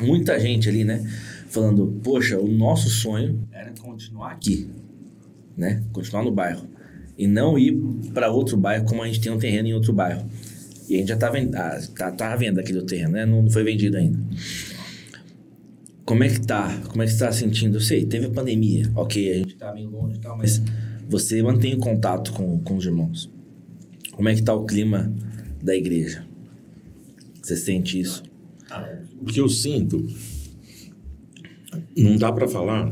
muita 0.03 0.39
gente 0.39 0.69
ali, 0.69 0.85
né? 0.85 1.03
Falando, 1.49 1.99
poxa, 2.05 2.39
o 2.39 2.47
nosso 2.47 2.91
sonho 2.91 3.43
era 3.51 3.73
continuar 3.81 4.33
aqui, 4.33 4.69
né? 5.57 5.83
Continuar 5.95 6.25
no 6.25 6.31
bairro. 6.31 6.69
E 7.21 7.27
não 7.27 7.59
ir 7.59 7.77
para 8.15 8.31
outro 8.31 8.57
bairro 8.57 8.87
como 8.87 9.03
a 9.03 9.07
gente 9.07 9.21
tem 9.21 9.31
um 9.31 9.37
terreno 9.37 9.69
em 9.69 9.75
outro 9.75 9.93
bairro. 9.93 10.27
E 10.89 10.95
a 10.95 10.99
gente 10.99 11.09
já 11.09 11.19
tá 11.19 11.29
vendo, 11.29 11.55
ah, 11.55 11.79
tá, 11.95 12.11
tá 12.11 12.33
à 12.33 12.37
venda 12.37 12.63
aquele 12.63 12.81
terreno, 12.81 13.13
né? 13.13 13.27
Não 13.27 13.51
foi 13.51 13.63
vendido 13.63 13.99
ainda. 13.99 14.19
Como 16.03 16.25
é 16.25 16.31
que 16.31 16.41
tá? 16.41 16.81
Como 16.89 17.03
é 17.03 17.07
que 17.07 17.13
você 17.13 17.19
tá 17.19 17.31
sentindo? 17.31 17.77
Eu 17.77 17.81
sei, 17.83 18.07
teve 18.07 18.25
a 18.25 18.31
pandemia, 18.31 18.91
ok, 18.95 19.33
a 19.33 19.35
gente 19.35 19.55
tá 19.57 19.71
meio 19.75 19.91
longe 19.91 20.17
e 20.17 20.19
tal, 20.19 20.39
mas 20.39 20.63
você 21.11 21.43
mantém 21.43 21.75
o 21.75 21.79
contato 21.79 22.33
com, 22.33 22.59
com 22.61 22.77
os 22.77 22.87
irmãos. 22.87 23.31
Como 24.13 24.27
é 24.27 24.35
que 24.35 24.41
tá 24.41 24.55
o 24.55 24.65
clima 24.65 25.13
da 25.63 25.77
igreja? 25.77 26.25
Você 27.43 27.55
sente 27.55 28.01
isso? 28.01 28.23
O 29.21 29.27
que 29.27 29.43
eu 29.43 29.49
sinto, 29.51 30.07
não 31.95 32.17
dá 32.17 32.33
para 32.33 32.49
falar 32.49 32.91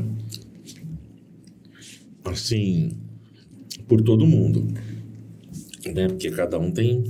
assim 2.23 2.95
por 3.89 4.01
todo 4.01 4.25
mundo, 4.25 4.65
né? 5.93 6.07
Porque 6.07 6.29
cada 6.29 6.59
um 6.59 6.71
tem. 6.71 7.03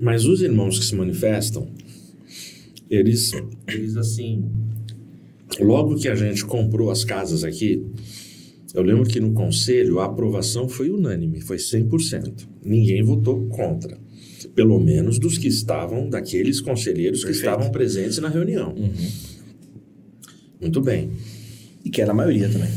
Mas 0.00 0.24
os 0.24 0.40
irmãos 0.40 0.78
que 0.78 0.84
se 0.84 0.96
manifestam, 0.96 1.68
eles, 2.90 3.32
eles 3.68 3.96
assim, 3.96 4.50
logo 5.60 5.96
que 5.96 6.08
a 6.08 6.14
gente 6.14 6.44
comprou 6.44 6.90
as 6.90 7.04
casas 7.04 7.44
aqui, 7.44 7.84
eu 8.74 8.82
lembro 8.82 9.04
que 9.04 9.20
no 9.20 9.32
conselho 9.32 9.98
a 9.98 10.06
aprovação 10.06 10.68
foi 10.68 10.90
unânime, 10.90 11.40
foi 11.40 11.58
100%. 11.58 12.48
Ninguém 12.64 13.02
votou 13.02 13.46
contra. 13.48 13.98
Pelo 14.54 14.78
menos 14.80 15.18
dos 15.18 15.36
que 15.36 15.48
estavam, 15.48 16.08
daqueles 16.08 16.60
conselheiros 16.60 17.20
que 17.20 17.26
Perfeito. 17.26 17.48
estavam 17.50 17.70
presentes 17.70 18.18
na 18.18 18.28
reunião. 18.28 18.74
Muito 20.60 20.80
bem. 20.80 21.10
E 21.84 21.90
que 21.90 22.00
era 22.00 22.12
a 22.12 22.14
maioria 22.14 22.48
também. 22.48 22.70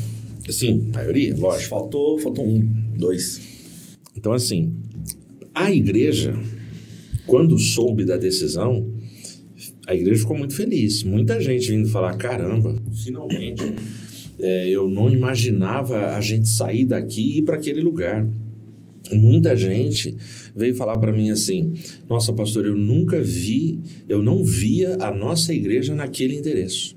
Sim, 0.50 0.90
maioria, 0.94 1.36
lógico. 1.36 1.70
Faltou, 1.70 2.20
faltou 2.20 2.46
um, 2.46 2.68
dois. 2.98 3.98
Então, 4.16 4.34
assim, 4.34 4.74
a 5.54 5.72
igreja, 5.72 6.38
quando 7.26 7.58
soube 7.58 8.06
da 8.06 8.18
decisão, 8.18 8.92
a 9.88 9.96
igreja 9.96 10.22
ficou 10.22 10.38
muito 10.38 10.56
feliz. 10.56 11.04
Muita 11.04 11.40
gente 11.40 11.70
vindo 11.70 11.90
falar: 11.90 12.16
caramba, 12.16 12.76
finalmente. 13.04 13.64
é, 14.40 14.70
eu 14.70 14.90
não 14.90 15.10
imaginava 15.10 16.16
a 16.16 16.22
gente 16.22 16.48
sair 16.48 16.86
daqui 16.86 17.22
e 17.22 17.38
ir 17.40 17.42
para 17.44 17.56
aquele 17.56 17.82
lugar. 17.82 18.28
Muita 19.12 19.56
gente 19.56 20.16
veio 20.56 20.76
falar 20.76 20.98
para 20.98 21.12
mim 21.12 21.30
assim: 21.32 21.74
Nossa, 22.10 22.32
pastor, 22.32 22.66
eu 22.66 22.76
nunca 22.76 23.22
vi, 23.22 23.80
eu 24.08 24.22
não 24.22 24.44
via 24.44 24.96
a 25.02 25.14
nossa 25.14 25.54
igreja 25.54 25.94
naquele 25.94 26.36
endereço. 26.36 26.96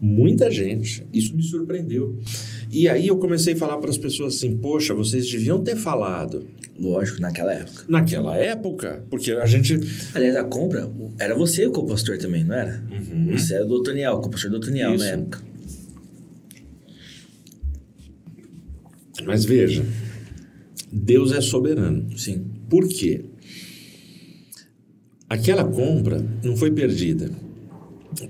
Muita 0.00 0.50
gente, 0.50 1.04
isso 1.12 1.36
me 1.36 1.42
surpreendeu. 1.42 2.18
E 2.72 2.88
aí 2.88 3.08
eu 3.08 3.16
comecei 3.18 3.54
a 3.54 3.56
falar 3.56 3.78
para 3.78 3.90
as 3.90 3.98
pessoas 3.98 4.36
assim: 4.36 4.56
Poxa, 4.56 4.94
vocês 4.94 5.28
deviam 5.30 5.60
ter 5.62 5.74
falado 5.76 6.46
Lógico, 6.78 7.20
naquela 7.20 7.52
época. 7.52 7.84
naquela 7.88 8.36
época, 8.36 9.04
porque 9.10 9.32
a 9.32 9.44
gente. 9.46 9.78
Aliás, 10.14 10.36
a 10.36 10.44
compra, 10.44 10.88
era 11.18 11.34
você 11.34 11.66
o 11.66 11.72
co-pastor 11.72 12.16
também, 12.18 12.44
não 12.44 12.54
era? 12.54 12.82
Você 13.32 13.54
era 13.54 13.64
o 13.64 13.68
doutor 13.68 13.94
Niel, 13.94 14.12
o 14.14 14.20
co-pastor 14.20 14.50
doutor 14.50 14.70
Niel 14.70 14.94
Isso. 14.94 15.04
na 15.04 15.10
época. 15.10 15.40
Mas 19.26 19.44
veja, 19.44 19.84
Deus 20.90 21.32
é 21.32 21.40
soberano. 21.40 22.16
Sim. 22.18 22.44
Por 22.68 22.88
quê? 22.88 23.24
Aquela 25.28 25.64
compra 25.64 26.24
não 26.42 26.56
foi 26.56 26.70
perdida, 26.72 27.30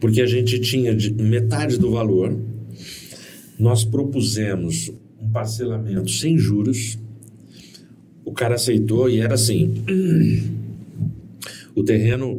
porque 0.00 0.20
a 0.20 0.26
gente 0.26 0.58
tinha 0.60 0.94
de- 0.94 1.12
metade 1.14 1.78
do 1.78 1.90
valor, 1.90 2.36
nós 3.60 3.84
propusemos 3.84 4.90
um 5.20 5.28
parcelamento 5.30 6.10
sem 6.10 6.38
juros, 6.38 6.98
o 8.24 8.32
cara 8.32 8.54
aceitou 8.54 9.08
e 9.08 9.20
era 9.20 9.34
assim. 9.34 9.82
O 11.72 11.84
terreno, 11.84 12.38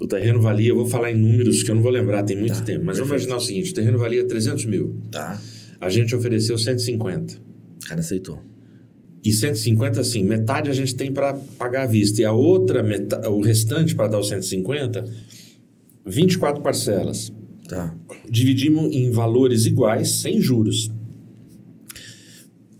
o 0.00 0.06
terreno 0.06 0.40
valia, 0.40 0.68
eu 0.70 0.76
vou 0.76 0.86
falar 0.86 1.10
em 1.10 1.16
números 1.18 1.64
que 1.64 1.70
eu 1.70 1.74
não 1.74 1.82
vou 1.82 1.90
lembrar, 1.90 2.22
tem 2.22 2.36
muito 2.38 2.54
Tá, 2.54 2.62
tempo, 2.62 2.84
mas 2.84 2.96
vamos 2.96 3.10
perfeito. 3.10 3.28
imaginar 3.30 3.36
o 3.36 3.40
seguinte: 3.40 3.72
o 3.72 3.74
terreno 3.74 3.98
valia 3.98 4.24
300 4.24 4.64
mil, 4.66 4.94
Tá. 5.10 5.38
a 5.80 5.90
gente 5.90 6.14
ofereceu 6.14 6.56
150. 6.56 7.34
O 7.84 7.88
cara 7.88 8.00
aceitou. 8.00 8.40
E 9.24 9.32
150, 9.32 10.00
assim, 10.00 10.22
metade 10.22 10.70
a 10.70 10.72
gente 10.72 10.94
tem 10.94 11.12
para 11.12 11.34
pagar 11.58 11.82
à 11.82 11.86
vista. 11.86 12.22
E 12.22 12.24
a 12.24 12.32
outra, 12.32 12.82
meta, 12.84 13.28
o 13.28 13.40
restante 13.40 13.96
para 13.96 14.06
dar 14.06 14.20
os 14.20 14.28
150, 14.28 15.04
24 16.06 16.62
parcelas. 16.62 17.32
Tá. 17.68 17.94
Dividimos 18.28 18.92
em 18.94 19.10
valores 19.10 19.66
iguais, 19.66 20.20
sem 20.22 20.40
juros. 20.40 20.90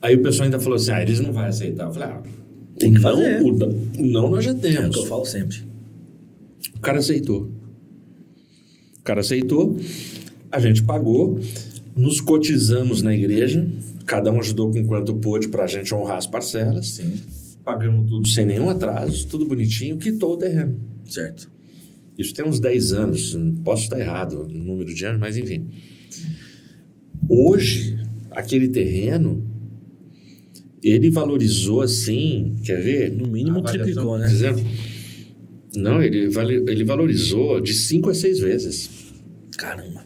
Aí 0.01 0.17
o 0.17 0.23
pessoal 0.23 0.45
ainda 0.47 0.59
falou 0.59 0.77
assim: 0.77 0.91
ah, 0.93 1.03
eles 1.03 1.21
não 1.21 1.33
vão 1.33 1.45
aceitar. 1.45 1.87
Eu 1.89 1.93
falei: 1.93 2.09
ah, 2.09 2.23
Tem 2.79 2.93
que 2.95 3.01
não, 3.01 3.11
fazer. 3.11 3.43
o 3.43 3.49
o 3.55 4.07
não 4.07 4.31
nós 4.31 4.45
já 4.45 4.53
É 4.53 4.55
o 4.55 4.59
temos. 4.59 4.97
que 4.97 5.03
eu 5.03 5.07
falo 5.07 5.25
sempre. 5.25 5.59
O 6.77 6.81
cara 6.81 6.99
aceitou. 7.01 7.51
O 8.99 9.03
cara 9.03 9.21
aceitou, 9.21 9.77
a 10.53 10.61
gente 10.61 10.83
pagou, 10.83 11.41
nos 11.97 12.21
cotizamos 12.21 13.01
na 13.03 13.15
igreja, 13.15 13.67
cada 14.05 14.31
um 14.31 14.39
ajudou 14.39 14.71
com 14.71 14.87
quanto 14.87 15.15
pôde 15.15 15.49
para 15.49 15.65
a 15.65 15.67
gente 15.67 15.95
honrar 15.95 16.19
as 16.19 16.27
parcelas. 16.27 16.89
Sim. 16.91 17.15
Pagamos 17.65 18.09
tudo 18.09 18.29
sem 18.29 18.45
nenhum 18.47 18.69
atraso, 18.69 19.27
tudo 19.27 19.47
bonitinho, 19.47 19.97
quitou 19.99 20.35
o 20.35 20.37
terreno. 20.37 20.79
Certo. 21.07 21.51
Isso 22.19 22.35
tem 22.35 22.45
uns 22.45 22.59
10 22.59 22.93
anos, 22.93 23.39
posso 23.65 23.85
estar 23.85 23.99
errado 24.01 24.47
no 24.51 24.65
número 24.65 24.93
de 24.93 25.05
anos, 25.07 25.21
mas 25.21 25.37
enfim. 25.37 25.69
Hoje, 27.29 27.97
aquele 28.33 28.69
terreno, 28.69 29.45
ele 30.83 31.11
valorizou 31.11 31.81
assim, 31.81 32.57
quer 32.65 32.81
ver? 32.83 33.13
No 33.13 33.29
mínimo 33.29 33.63
triplicou, 33.63 34.19
né? 34.19 34.27
dizendo- 34.27 34.63
Não, 35.77 36.03
ele, 36.03 36.29
ele 36.69 36.85
valorizou 36.85 37.61
de 37.61 37.73
5 37.73 38.11
a 38.11 38.15
6 38.15 38.41
vezes. 38.41 38.91
Caramba. 39.57 40.05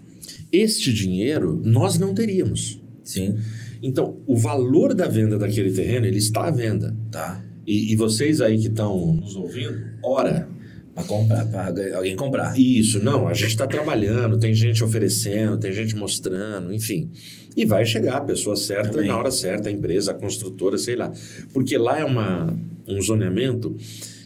Este 0.50 0.92
dinheiro 0.92 1.60
nós 1.64 1.98
não 1.98 2.14
teríamos. 2.14 2.80
Sim. 3.04 3.36
Então, 3.82 4.20
o 4.26 4.36
valor 4.36 4.94
da 4.94 5.08
venda 5.08 5.38
daquele 5.38 5.72
terreno, 5.72 6.06
ele 6.06 6.18
está 6.18 6.46
à 6.48 6.50
venda. 6.50 6.94
Tá. 7.10 7.42
E, 7.66 7.92
e 7.92 7.96
vocês 7.96 8.40
aí 8.40 8.58
que 8.58 8.68
estão 8.68 9.14
nos 9.14 9.34
ouvindo, 9.36 9.76
ora, 10.04 10.48
Pra 10.94 11.04
comprar, 11.04 11.46
pra 11.46 11.72
alguém 11.96 12.14
comprar. 12.14 12.58
Isso, 12.58 13.02
não, 13.02 13.26
a 13.26 13.32
gente 13.32 13.50
está 13.50 13.66
trabalhando, 13.66 14.38
tem 14.38 14.52
gente 14.52 14.84
oferecendo, 14.84 15.58
tem 15.58 15.72
gente 15.72 15.96
mostrando, 15.96 16.72
enfim. 16.72 17.10
E 17.56 17.64
vai 17.64 17.84
chegar 17.86 18.16
a 18.16 18.20
pessoa 18.20 18.56
certa 18.56 18.98
Amém. 18.98 19.08
na 19.08 19.16
hora 19.16 19.30
certa, 19.30 19.68
a 19.68 19.72
empresa, 19.72 20.10
a 20.10 20.14
construtora, 20.14 20.76
sei 20.76 20.96
lá. 20.96 21.10
Porque 21.52 21.78
lá 21.78 21.98
é 21.98 22.04
uma, 22.04 22.54
um 22.86 23.00
zoneamento 23.00 23.74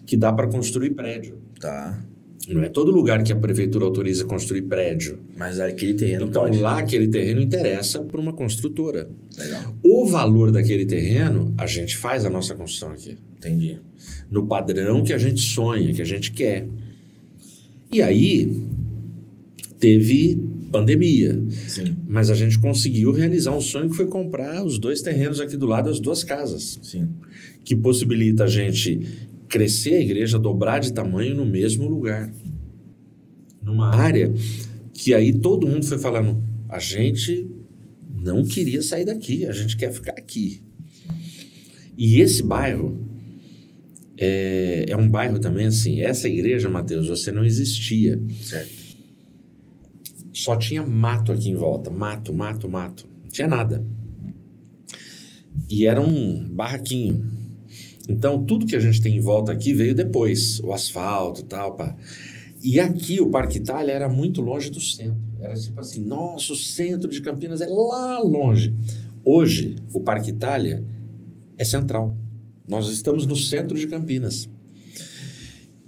que 0.05 0.17
dá 0.17 0.33
para 0.33 0.49
construir 0.49 0.91
prédio. 0.91 1.39
Tá. 1.61 2.03
Não 2.49 2.63
é 2.63 2.69
todo 2.69 2.93
lugar 2.93 3.23
que 3.25 3.33
a 3.33 3.37
prefeitura 3.37 3.85
autoriza 3.85 4.25
construir 4.25 4.63
prédio. 4.63 5.19
Mas 5.37 5.59
aquele 5.59 5.95
terreno 5.95 6.27
Então 6.27 6.43
pode. 6.43 6.59
lá 6.59 6.79
aquele 6.79 7.09
terreno 7.09 7.41
interessa 7.41 8.01
para 8.01 8.21
uma 8.21 8.33
construtora. 8.33 9.09
Legal. 9.37 9.75
O 9.83 10.07
valor 10.07 10.53
daquele 10.53 10.87
terreno, 10.87 11.53
a 11.59 11.67
gente 11.67 11.97
faz 11.97 12.25
a 12.25 12.31
nossa 12.31 12.55
construção 12.55 12.91
aqui. 12.91 13.17
Entendi. 13.39 13.79
no 14.31 14.47
padrão 14.47 15.03
que 15.05 15.13
a 15.13 15.19
gente 15.19 15.41
sonha, 15.41 15.93
que 15.93 16.03
a 16.03 16.05
gente 16.05 16.33
quer. 16.33 16.67
E 17.93 18.03
aí 18.03 18.51
teve 19.79 20.39
pandemia. 20.71 21.41
Sim, 21.69 21.97
Mas 22.09 22.29
a 22.31 22.35
gente 22.35 22.59
conseguiu 22.59 23.13
realizar 23.13 23.53
um 23.53 23.61
sonho 23.61 23.89
que 23.89 23.97
foi 23.97 24.07
comprar 24.07 24.65
os 24.65 24.79
dois 24.79 25.01
terrenos 25.01 25.41
aqui 25.41 25.57
do 25.57 25.67
lado, 25.67 25.89
as 25.89 26.01
duas 26.01 26.25
casas, 26.25 26.79
sim. 26.83 27.09
que 27.65 27.77
possibilita 27.77 28.45
a 28.45 28.49
gente 28.49 29.01
crescer 29.49 29.95
a 29.95 30.01
igreja, 30.01 30.39
dobrar 30.39 30.79
de 30.79 30.93
tamanho 30.93 31.35
no 31.35 31.47
mesmo 31.47 31.89
lugar. 31.89 32.33
Numa 33.63 33.95
área 33.95 34.33
que 34.93 35.13
aí 35.13 35.33
todo 35.33 35.67
mundo 35.67 35.85
foi 35.85 35.99
falando, 35.99 36.43
a 36.69 36.79
gente 36.79 37.51
não 38.15 38.45
queria 38.45 38.83
sair 38.83 39.05
daqui, 39.05 39.47
a 39.47 39.53
gente 39.53 39.77
quer 39.77 39.93
ficar 39.93 40.13
aqui. 40.13 40.63
E 41.97 42.21
esse 42.21 42.43
bairro 42.43 43.07
é, 44.19 44.87
é 44.89 44.97
um 44.97 45.09
bairro 45.09 45.39
também 45.39 45.67
assim, 45.67 46.01
essa 46.01 46.29
igreja, 46.29 46.69
Mateus, 46.69 47.09
você 47.09 47.31
não 47.31 47.45
existia. 47.45 48.21
Certo. 48.43 48.87
Só 50.33 50.57
tinha 50.57 50.87
mato 50.87 51.33
aqui 51.33 51.51
em 51.51 51.55
volta. 51.55 51.91
Mato, 51.91 52.33
mato, 52.33 52.69
mato. 52.69 53.09
Não 53.23 53.31
tinha 53.31 53.49
nada. 53.49 53.85
E 55.69 55.87
era 55.87 56.01
um 56.01 56.47
barraquinho. 56.49 57.36
Então, 58.09 58.45
tudo 58.45 58.67
que 58.67 58.77
a 58.77 58.81
gente 58.81 59.01
tem 59.03 59.17
em 59.17 59.21
volta 59.21 59.53
aqui 59.53 59.73
veio 59.73 59.95
depois. 59.95 60.61
O 60.61 60.73
asfalto 60.73 61.41
e 61.41 61.45
tal, 61.45 61.75
pá. 61.75 61.97
E 62.63 62.79
aqui, 62.81 63.21
o 63.21 63.31
Parque 63.31 63.59
Itália 63.59 63.93
era 63.93 64.09
muito 64.09 64.41
longe 64.41 64.71
do 64.71 64.81
centro. 64.81 65.17
Era 65.41 65.55
tipo 65.55 65.79
assim, 65.81 66.05
nossa, 66.05 66.53
o 66.53 66.57
centro 66.57 67.09
de 67.11 67.21
Campinas 67.21 67.61
é 67.61 67.67
lá 67.67 68.19
longe. 68.21 68.75
Hoje, 69.25 69.77
o 69.93 70.01
Parque 70.01 70.31
Itália 70.31 70.85
é 71.59 71.65
central. 71.65 72.17
Nós 72.69 72.89
estamos 72.89 73.27
no 73.27 73.37
centro 73.37 73.77
de 73.79 73.87
Campinas. 73.87 74.49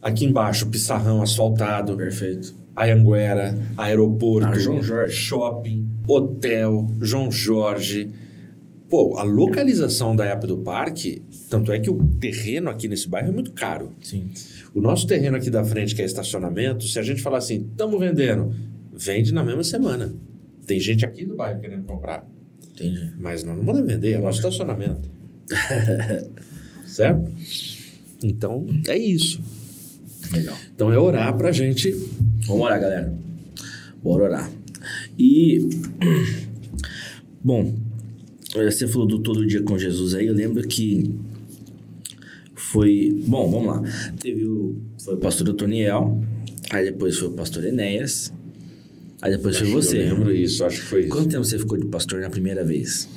Aqui 0.01 0.25
embaixo, 0.25 0.67
Pissarrão 0.69 1.23
asfaltado. 1.23 1.97
Perfeito. 1.97 2.55
Anhanguera, 2.77 3.59
aeroporto, 3.77 4.47
Ah, 4.49 4.59
João 4.59 4.81
Jorge. 4.81 5.13
shopping, 5.17 5.89
hotel, 6.07 6.87
João 7.01 7.31
Jorge. 7.31 8.09
Pô, 8.89 9.17
a 9.19 9.25
localização 9.25 10.15
da 10.15 10.25
época 10.25 10.47
do 10.47 10.59
parque, 10.59 11.21
tanto 11.49 11.73
é 11.73 11.79
que 11.79 11.91
o 11.91 12.05
terreno 12.21 12.71
aqui 12.71 12.89
nesse 12.89 13.09
bairro 13.09 13.29
é 13.29 13.33
muito 13.33 13.53
caro. 13.53 13.93
Sim. 14.03 14.31
O 14.75 14.81
nosso 14.81 15.07
terreno 15.07 15.37
aqui 15.37 15.51
da 15.51 15.65
frente, 15.65 15.95
que 15.95 16.03
é 16.03 16.05
estacionamento, 16.05 16.87
se 16.87 16.99
a 16.99 17.03
gente 17.03 17.23
falar 17.23 17.39
assim, 17.39 17.67
estamos 17.71 17.99
vendendo, 17.99 18.55
vende 18.93 19.33
na 19.33 19.43
mesma 19.43 19.65
semana. 19.65 20.13
Tem 20.67 20.79
gente 20.79 21.05
aqui 21.05 21.25
do 21.25 21.35
bairro 21.35 21.61
querendo 21.61 21.85
comprar, 21.85 22.27
Entendi. 22.73 23.13
mas 23.19 23.43
nós 23.43 23.57
não 23.57 23.65
podemos 23.65 23.91
vender, 23.91 24.13
é 24.13 24.19
nosso 24.19 24.39
estacionamento. 24.39 25.09
certo? 26.87 27.31
Então, 28.23 28.67
é 28.87 28.99
isso. 28.99 29.41
Legal. 30.33 30.57
Então, 30.75 30.93
é 30.93 30.99
orar 30.99 31.35
pra 31.37 31.51
gente 31.53 31.95
Vamos 32.49 32.65
orar, 32.65 32.81
galera. 32.81 33.13
Bora 34.03 34.25
orar. 34.25 34.51
E. 35.19 35.69
Bom, 37.45 37.75
você 38.55 38.89
falou 38.89 39.07
do 39.07 39.19
Todo 39.19 39.47
Dia 39.47 39.63
com 39.63 39.79
Jesus 39.79 40.15
aí. 40.15 40.27
Eu 40.27 40.35
lembro 40.35 40.67
que 40.67 41.15
foi. 42.73 43.23
Bom, 43.27 43.51
vamos 43.51 43.67
lá. 43.67 43.83
Teve 44.21 44.47
o. 44.47 44.77
Foi 45.03 45.15
o 45.15 45.19
pastor 45.19 45.49
Otoniel. 45.49 46.21
Aí 46.71 46.85
depois 46.85 47.19
foi 47.19 47.29
o 47.29 47.33
pastor 47.33 47.65
Enéas. 47.65 48.33
Aí 49.23 49.33
depois 49.33 49.57
foi 49.57 49.67
Acho 49.67 49.77
que 49.77 49.83
você. 49.83 49.99
Eu 49.99 50.15
lembro 50.15 50.35
isso, 50.35 50.65
acho 50.65 50.81
que 50.81 50.87
foi 50.87 51.01
isso. 51.01 51.11
Quanto 51.11 51.29
tempo 51.29 51.45
você 51.45 51.59
ficou 51.59 51.79
de 51.79 51.87
pastor 51.87 52.21
na 52.21 52.31
primeira 52.31 52.65
vez? 52.65 53.09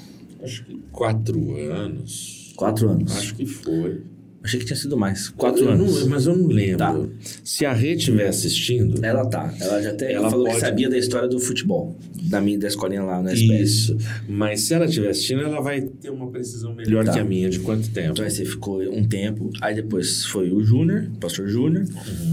Acho 0.42 0.66
que 0.66 0.80
quatro 0.92 1.56
anos. 1.58 2.54
Quatro 2.56 2.90
anos. 2.90 3.16
Acho 3.16 3.36
que 3.36 3.46
foi. 3.46 4.02
Achei 4.44 4.60
que 4.60 4.66
tinha 4.66 4.76
sido 4.76 4.98
mais. 4.98 5.30
Quatro 5.30 5.64
Eu 5.66 5.70
anos. 5.72 6.00
não- 6.02 6.10
mas 6.10 6.26
eu 6.26 6.36
não 6.36 6.48
lembro. 6.48 6.78
Tá. 6.78 7.00
Se 7.44 7.64
a 7.64 7.74
Rê 7.74 7.94
estiver 7.94 8.28
assistindo, 8.28 9.04
Ela 9.06 9.24
tá. 9.26 9.54
Ela 9.60 9.82
já 9.84 9.92
até 9.92 10.14
Ela 10.14 10.30
falou 10.32 10.46
que 10.46 10.52
pode- 10.54 10.62
sabia 10.66 10.90
da 10.90 10.98
história 10.98 11.28
do 11.30 11.40
futebol. 11.40 11.96
Da 12.24 12.42
minha 12.42 12.58
da 12.58 12.68
escolinha 12.68 13.04
lá 13.04 13.22
no 13.22 13.30
SPS. 13.30 13.62
isso. 13.64 13.98
Mas 14.28 14.62
se 14.62 14.74
ela 14.74 14.86
estiver 14.86 15.10
assistindo, 15.10 15.42
ela 15.42 15.62
vai 15.62 15.82
ter 15.82 16.10
uma 16.10 16.28
precisão 16.32 16.74
melhor 16.74 17.06
Tá. 17.06 17.14
que 17.14 17.20
a 17.20 17.24
minha. 17.24 17.50
De 17.52 17.60
quanto 17.60 17.88
tempo? 17.90 18.12
Então 18.14 18.26
aí 18.26 18.32
você 18.32 18.44
ficou 18.46 18.82
um 18.82 19.04
tempo, 19.04 19.52
aí 19.62 19.76
depois 19.76 20.26
foi 20.26 20.52
o 20.52 20.64
Júnior, 20.64 21.04
o 21.14 21.18
pastor 21.20 21.48
Júnior, 21.48 21.86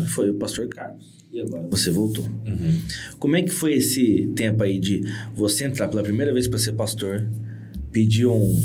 foi 0.07 0.31
o 0.31 0.35
pastor 0.35 0.67
Carlos. 0.69 1.05
E 1.31 1.41
agora 1.43 1.67
você 1.71 1.91
voltou. 1.91 2.25
Uhum. 2.25 2.79
Como 3.19 3.37
é 3.37 3.43
que 3.43 3.51
foi 3.51 3.75
esse 3.75 4.31
tempo 4.35 4.63
aí 4.63 4.79
de 4.79 5.03
você 5.37 5.67
entrar 5.67 5.89
pela 5.89 6.03
primeira 6.03 6.33
vez 6.33 6.49
para 6.49 6.59
ser 6.59 6.73
pastor, 6.73 7.27
pedir 7.93 8.25
um, 8.27 8.59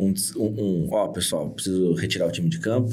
um, 0.00 0.14
um, 0.42 0.88
ó, 0.90 1.08
pessoal, 1.08 1.50
preciso 1.50 1.94
retirar 1.94 2.26
o 2.26 2.32
time 2.32 2.48
de 2.48 2.58
campo, 2.58 2.92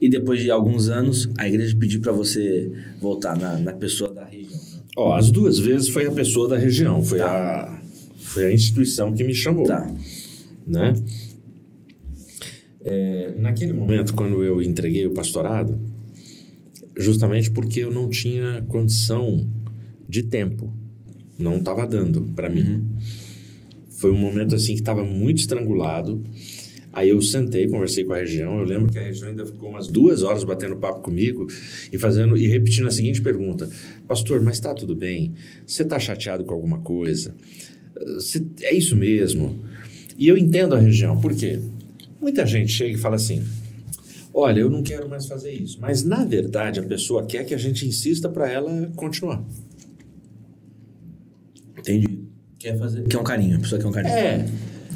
e 0.00 0.08
depois 0.08 0.40
de 0.40 0.50
alguns 0.50 0.88
anos 0.88 1.30
a 1.38 1.46
igreja 1.46 1.76
pediu 1.76 2.00
para 2.00 2.12
você 2.12 2.72
voltar 3.00 3.38
na, 3.38 3.56
na 3.58 3.72
pessoa 3.72 4.12
da 4.12 4.24
região, 4.24 4.60
né? 4.72 4.82
Ó, 4.96 5.14
as 5.14 5.30
duas 5.30 5.58
vezes 5.58 5.88
foi 5.88 6.06
a 6.06 6.10
pessoa 6.10 6.48
da 6.48 6.58
região. 6.58 7.02
Foi, 7.02 7.20
a, 7.20 7.80
foi 8.16 8.46
a 8.46 8.52
instituição 8.52 9.12
que 9.12 9.24
me 9.24 9.34
chamou. 9.34 9.64
Tá. 9.64 9.90
né? 10.66 10.92
É, 12.84 13.32
naquele 13.38 13.72
momento, 13.72 14.12
quando 14.12 14.42
eu 14.42 14.60
entreguei 14.60 15.06
o 15.06 15.12
pastorado, 15.12 15.78
justamente 16.96 17.50
porque 17.50 17.80
eu 17.80 17.90
não 17.90 18.10
tinha 18.10 18.62
condição 18.68 19.48
de 20.08 20.24
tempo, 20.24 20.72
não 21.38 21.56
estava 21.56 21.86
dando 21.86 22.22
para 22.34 22.50
mim. 22.50 22.84
Foi 24.02 24.10
um 24.10 24.18
momento 24.18 24.56
assim 24.56 24.74
que 24.74 24.80
estava 24.80 25.04
muito 25.04 25.38
estrangulado. 25.38 26.20
Aí 26.92 27.10
eu 27.10 27.22
sentei, 27.22 27.68
conversei 27.68 28.02
com 28.02 28.12
a 28.12 28.16
região. 28.18 28.58
Eu 28.58 28.64
lembro 28.64 28.90
que 28.92 28.98
a 28.98 29.02
região 29.02 29.28
ainda 29.28 29.46
ficou 29.46 29.70
umas 29.70 29.86
duas 29.86 30.24
horas 30.24 30.42
batendo 30.42 30.74
papo 30.74 31.02
comigo 31.02 31.46
e 31.92 31.96
fazendo 31.96 32.36
e 32.36 32.48
repetindo 32.48 32.88
a 32.88 32.90
seguinte 32.90 33.22
pergunta: 33.22 33.70
Pastor, 34.08 34.42
mas 34.42 34.54
está 34.56 34.74
tudo 34.74 34.96
bem? 34.96 35.34
Você 35.64 35.84
está 35.84 36.00
chateado 36.00 36.44
com 36.44 36.52
alguma 36.52 36.80
coisa? 36.80 37.32
Você- 38.16 38.44
é 38.62 38.74
isso 38.74 38.96
mesmo? 38.96 39.60
E 40.18 40.26
eu 40.26 40.36
entendo 40.36 40.74
a 40.74 40.80
região, 40.80 41.20
por 41.20 41.32
quê? 41.32 41.60
Muita 42.20 42.44
gente 42.44 42.72
chega 42.72 42.94
e 42.96 42.98
fala 42.98 43.14
assim: 43.14 43.40
olha, 44.34 44.58
eu 44.62 44.68
não 44.68 44.82
quero 44.82 45.08
mais 45.08 45.26
fazer 45.26 45.52
isso. 45.52 45.78
Mas, 45.80 46.02
na 46.02 46.24
verdade, 46.24 46.80
a 46.80 46.82
pessoa 46.82 47.24
quer 47.24 47.44
que 47.44 47.54
a 47.54 47.58
gente 47.58 47.86
insista 47.86 48.28
para 48.28 48.50
ela 48.50 48.90
continuar. 48.96 49.44
Entendi. 51.78 52.31
Quer 52.62 52.78
fazer? 52.78 53.02
Quer 53.08 53.18
um 53.18 53.24
carinho, 53.24 53.56
a 53.56 53.58
pessoa 53.60 53.80
quer 53.80 53.88
um 53.88 53.92
carinho. 53.92 54.14
É, 54.14 54.46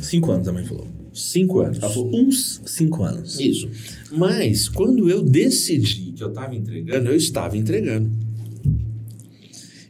Cinco 0.00 0.30
anos 0.30 0.46
a 0.46 0.52
mãe 0.52 0.64
falou. 0.64 0.86
cinco 1.12 1.60
anos. 1.60 1.78
Ela 1.82 1.90
falou 1.92 2.14
uns 2.14 2.62
cinco 2.64 3.02
anos. 3.02 3.40
Isso. 3.40 3.68
Mas, 4.12 4.68
quando 4.68 5.10
eu 5.10 5.20
decidi 5.20 6.12
que 6.12 6.22
eu 6.22 6.28
estava 6.28 6.54
entregando, 6.54 7.10
eu 7.10 7.16
estava 7.16 7.56
entregando. 7.56 8.08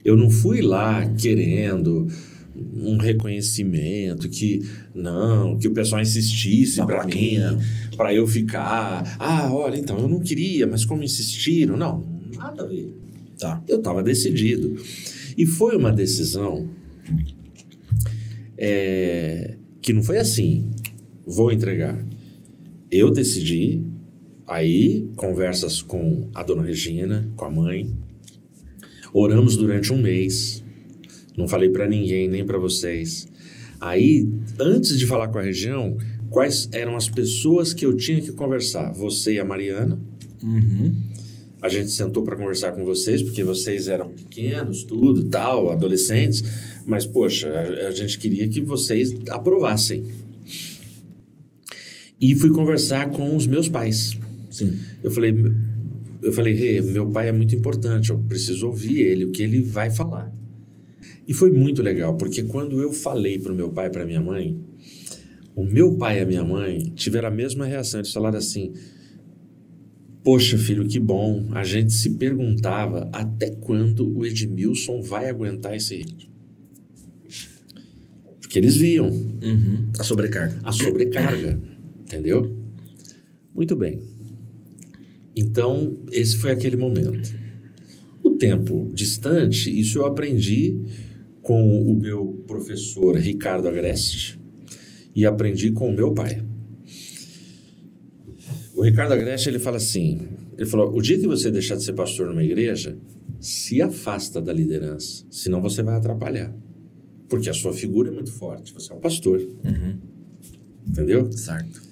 Eu 0.03 0.17
não 0.17 0.31
fui 0.31 0.63
lá 0.63 1.07
querendo 1.19 2.07
um 2.75 2.97
reconhecimento 2.97 4.27
que 4.31 4.63
não, 4.95 5.59
que 5.59 5.69
o 5.69 5.73
pessoal 5.73 6.01
insistisse 6.01 6.77
para 6.87 7.05
mim, 7.05 7.37
para 7.95 8.15
eu 8.15 8.27
ficar. 8.27 9.17
Ah, 9.19 9.53
olha, 9.53 9.77
então 9.77 9.99
eu 9.99 10.09
não 10.09 10.21
queria, 10.21 10.67
mas 10.67 10.87
como 10.87 11.03
insistiram, 11.03 11.77
não, 11.77 12.07
nada 12.35 12.63
a 12.63 12.67
ver. 12.67 12.91
Tá. 13.39 13.63
Eu 13.69 13.79
estava 13.79 14.03
decidido. 14.03 14.77
E 15.37 15.45
foi 15.45 15.77
uma 15.77 15.93
decisão 15.93 16.71
é, 18.59 19.57
que 19.81 19.93
não 19.93 20.03
foi 20.03 20.19
assim, 20.19 20.71
vou 21.27 21.51
entregar. 21.53 22.03
Eu 22.91 23.11
decidi, 23.11 23.83
aí 24.47 25.09
conversas 25.17 25.83
com 25.83 26.29
a 26.35 26.43
dona 26.43 26.63
Regina, 26.63 27.29
com 27.37 27.45
a 27.45 27.51
mãe, 27.51 27.93
oramos 29.13 29.57
durante 29.57 29.93
um 29.93 30.01
mês, 30.01 30.63
não 31.37 31.49
falei 31.49 31.69
para 31.69 31.87
ninguém, 31.89 32.29
nem 32.29 32.45
para 32.45 32.59
vocês. 32.59 33.27
Aí, 33.81 34.29
antes 34.59 34.99
de 34.99 35.07
falar 35.07 35.29
com 35.29 35.39
a 35.39 35.43
região, 35.43 35.97
quais 36.31 36.69
eram 36.73 36.97
as 36.97 37.09
pessoas 37.09 37.75
que 37.75 37.85
eu 37.85 37.95
tinha 37.97 38.21
que 38.21 38.33
conversar? 38.33 38.93
Você 38.93 39.35
e 39.35 39.41
a 39.41 39.45
Mariana, 39.45 39.99
Uhum. 40.43 40.95
a 41.63 41.69
gente 41.69 41.91
sentou 41.91 42.23
para 42.23 42.37
conversar 42.37 42.73
com 42.73 42.85
vocês, 42.85 43.23
porque 43.23 43.43
vocês 43.43 43.89
eram 43.89 44.11
pequenos, 44.11 44.85
tudo, 44.85 45.25
tal, 45.25 45.71
adolescentes, 45.71 46.45
mas 46.87 47.05
poxa, 47.05 47.49
a, 47.49 47.89
a 47.89 47.91
gente 47.91 48.19
queria 48.19 48.49
que 48.49 48.61
vocês 48.61 49.15
aprovassem. 49.29 50.05
E 52.21 52.35
fui 52.35 52.51
conversar 52.51 53.11
com 53.11 53.37
os 53.37 53.47
meus 53.47 53.69
pais. 53.69 54.19
Sim. 54.51 54.79
Eu 55.03 55.11
falei, 55.11 55.35
eu 56.23 56.33
falei, 56.33 56.55
Rê, 56.55 56.81
meu 56.81 57.11
pai 57.11 57.29
é 57.29 57.33
muito 57.33 57.55
importante, 57.55 58.11
eu 58.11 58.19
preciso 58.19 58.67
ouvir 58.69 59.01
ele, 59.01 59.27
o 59.27 59.33
que 59.33 59.43
ele 59.43 59.61
vai 59.61 59.91
falar. 59.91 60.33
E 61.29 61.35
foi 61.35 61.51
muito 61.51 61.83
legal, 61.83 62.17
porque 62.17 62.45
quando 62.45 62.81
eu 62.81 62.93
falei 62.93 63.39
para 63.39 63.53
o 63.53 63.55
meu 63.55 63.69
pai 63.71 63.89
e 63.89 63.91
para 63.91 64.07
minha 64.07 64.21
mãe, 64.21 64.59
o 65.55 65.65
meu 65.65 65.97
pai 65.97 66.19
e 66.19 66.23
a 66.23 66.27
minha 66.27 66.45
mãe 66.45 66.93
tiveram 66.95 67.29
a 67.29 67.31
mesma 67.31 67.67
reação. 67.67 68.01
Eles 68.01 68.13
falaram 68.13 68.39
assim: 68.39 68.73
Poxa, 70.23 70.59
filho, 70.59 70.87
que 70.87 71.01
bom. 71.01 71.49
A 71.53 71.65
gente 71.65 71.93
se 71.93 72.11
perguntava 72.11 73.09
até 73.13 73.51
quando 73.51 74.19
o 74.19 74.27
Edmilson 74.27 75.01
vai 75.01 75.29
aguentar 75.29 75.75
esse 75.75 75.97
ritmo. 75.97 76.36
Porque 78.57 78.67
eles 78.67 78.77
viam 78.77 79.09
Uhum. 79.09 79.91
A 79.99 80.03
sobrecarga. 80.03 80.59
a 80.65 80.73
sobrecarga, 80.73 81.61
entendeu? 82.01 82.57
Muito 83.55 83.77
bem. 83.77 84.01
Então, 85.37 85.99
esse 86.11 86.39
foi 86.39 86.53
aquele 86.53 86.77
momento. 86.77 87.35
O 88.23 88.31
tempo 88.31 88.91
distante, 88.95 89.69
isso 89.79 89.99
eu 89.99 90.07
aprendi 90.07 90.81
com 91.43 91.83
o 91.83 91.95
meu 91.95 92.43
professor 92.47 93.17
Ricardo 93.17 93.69
Agreste 93.69 94.41
e 95.15 95.27
aprendi 95.27 95.71
com 95.71 95.91
o 95.91 95.95
meu 95.95 96.15
pai. 96.15 96.43
O 98.75 98.83
Ricardo 98.83 99.13
Agreste 99.13 99.51
ele 99.51 99.59
fala 99.59 99.77
assim, 99.77 100.29
ele 100.57 100.67
falou, 100.67 100.97
o 100.97 101.03
dia 101.03 101.19
que 101.19 101.27
você 101.27 101.51
deixar 101.51 101.77
de 101.77 101.85
ser 101.85 101.93
pastor 101.93 102.29
numa 102.29 102.43
igreja, 102.43 102.97
se 103.39 103.83
afasta 103.83 104.41
da 104.41 104.53
liderança, 104.53 105.27
senão 105.31 105.61
você 105.61 105.83
vai 105.83 105.95
atrapalhar. 105.97 106.55
Porque 107.29 107.51
a 107.51 107.55
sua 107.55 107.73
figura 107.73 108.09
é 108.09 108.13
muito 108.13 108.33
forte, 108.33 108.73
você 108.73 108.93
é 108.93 108.97
um 108.97 109.01
pastor. 109.01 109.41
Entendeu? 110.87 111.31
Certo. 111.33 111.83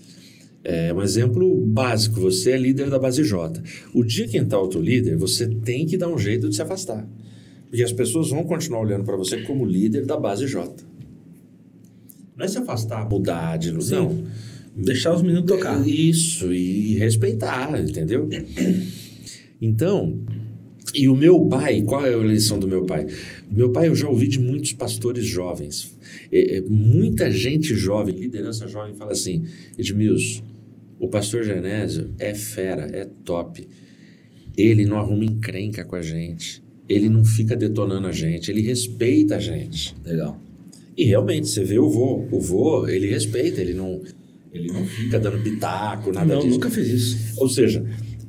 É 0.63 0.95
um 0.95 1.03
exemplo 1.03 1.61
básico, 1.67 2.19
você 2.21 2.53
é 2.53 2.57
líder 2.57 2.89
da 2.89 2.99
base 2.99 3.23
J. 3.23 3.63
O 3.93 4.03
dia 4.03 4.27
que 4.27 4.39
entrar 4.39 4.59
outro 4.59 4.81
líder, 4.81 5.17
você 5.17 5.47
tem 5.47 5.85
que 5.85 5.97
dar 5.97 6.09
um 6.09 6.19
jeito 6.19 6.49
de 6.49 6.57
se 6.57 6.63
afastar. 6.63 7.07
Porque 7.69 7.83
as 7.83 7.93
pessoas 7.93 8.31
vão 8.31 8.45
continuar 8.45 8.81
olhando 8.81 9.05
para 9.05 9.17
você 9.17 9.43
como 9.43 9.67
líder 9.67 10.07
da 10.07 10.17
base 10.17 10.47
J. 10.47 10.73
Não 12.37 12.45
é 12.45 12.49
se 12.49 12.57
afastar, 12.57 13.09
mudar 13.09 13.59
de 13.59 13.71
Sim. 13.83 13.95
não. 13.95 14.25
Deixar 14.77 15.15
os 15.15 15.23
meninos 15.23 15.45
tocar. 15.45 15.87
Isso, 15.87 16.53
e 16.53 16.95
respeitar, 16.95 17.81
entendeu? 17.81 18.29
Então, 19.63 20.21
e 20.95 21.09
o 21.09 21.17
meu 21.17 21.47
pai, 21.47 21.81
qual 21.83 22.05
é 22.05 22.13
a 22.13 22.19
lição 22.19 22.59
do 22.59 22.69
meu 22.69 22.85
pai? 22.85 23.07
Meu 23.55 23.71
pai, 23.71 23.89
eu 23.89 23.95
já 23.95 24.09
ouvi 24.09 24.27
de 24.27 24.41
muitos 24.41 24.73
pastores 24.73 25.25
jovens. 25.25 25.97
É, 26.33 26.57
é, 26.57 26.61
muita 26.63 27.31
gente 27.31 27.75
jovem, 27.75 28.15
liderança 28.17 28.67
jovem, 28.67 28.95
fala 28.95 29.13
assim: 29.13 29.45
Edmilson, 29.79 30.43
o 30.99 31.09
pastor 31.09 31.45
Genésio 31.45 32.11
é 32.19 32.35
fera, 32.35 32.89
é 32.93 33.05
top. 33.25 33.67
Ele 34.57 34.85
não 34.85 34.99
arruma 34.99 35.25
encrenca 35.25 35.85
com 35.85 35.95
a 35.95 36.03
gente. 36.03 36.63
Ele 36.89 37.09
não 37.09 37.25
fica 37.25 37.57
detonando 37.57 38.07
a 38.07 38.13
gente, 38.13 38.51
ele 38.51 38.61
respeita 38.61 39.37
a 39.37 39.41
gente. 39.41 39.95
Legal. 40.05 40.39
E 40.97 41.05
realmente, 41.05 41.49
você 41.49 41.65
vê 41.65 41.79
o 41.79 41.89
vô. 41.89 42.27
O 42.31 42.41
vô, 42.41 42.87
ele 42.89 43.09
respeita, 43.09 43.61
ele 43.61 43.75
não, 43.75 44.01
ele 44.53 44.69
não 44.69 44.85
fica 44.85 45.19
dando 45.19 45.43
pitaco, 45.43 46.13
nada 46.13 46.35
não, 46.35 46.41
disso. 46.41 46.55
nunca 46.55 46.71
fiz 46.71 46.89
isso. 46.89 47.41
Ou 47.41 47.49
seja, 47.49 47.85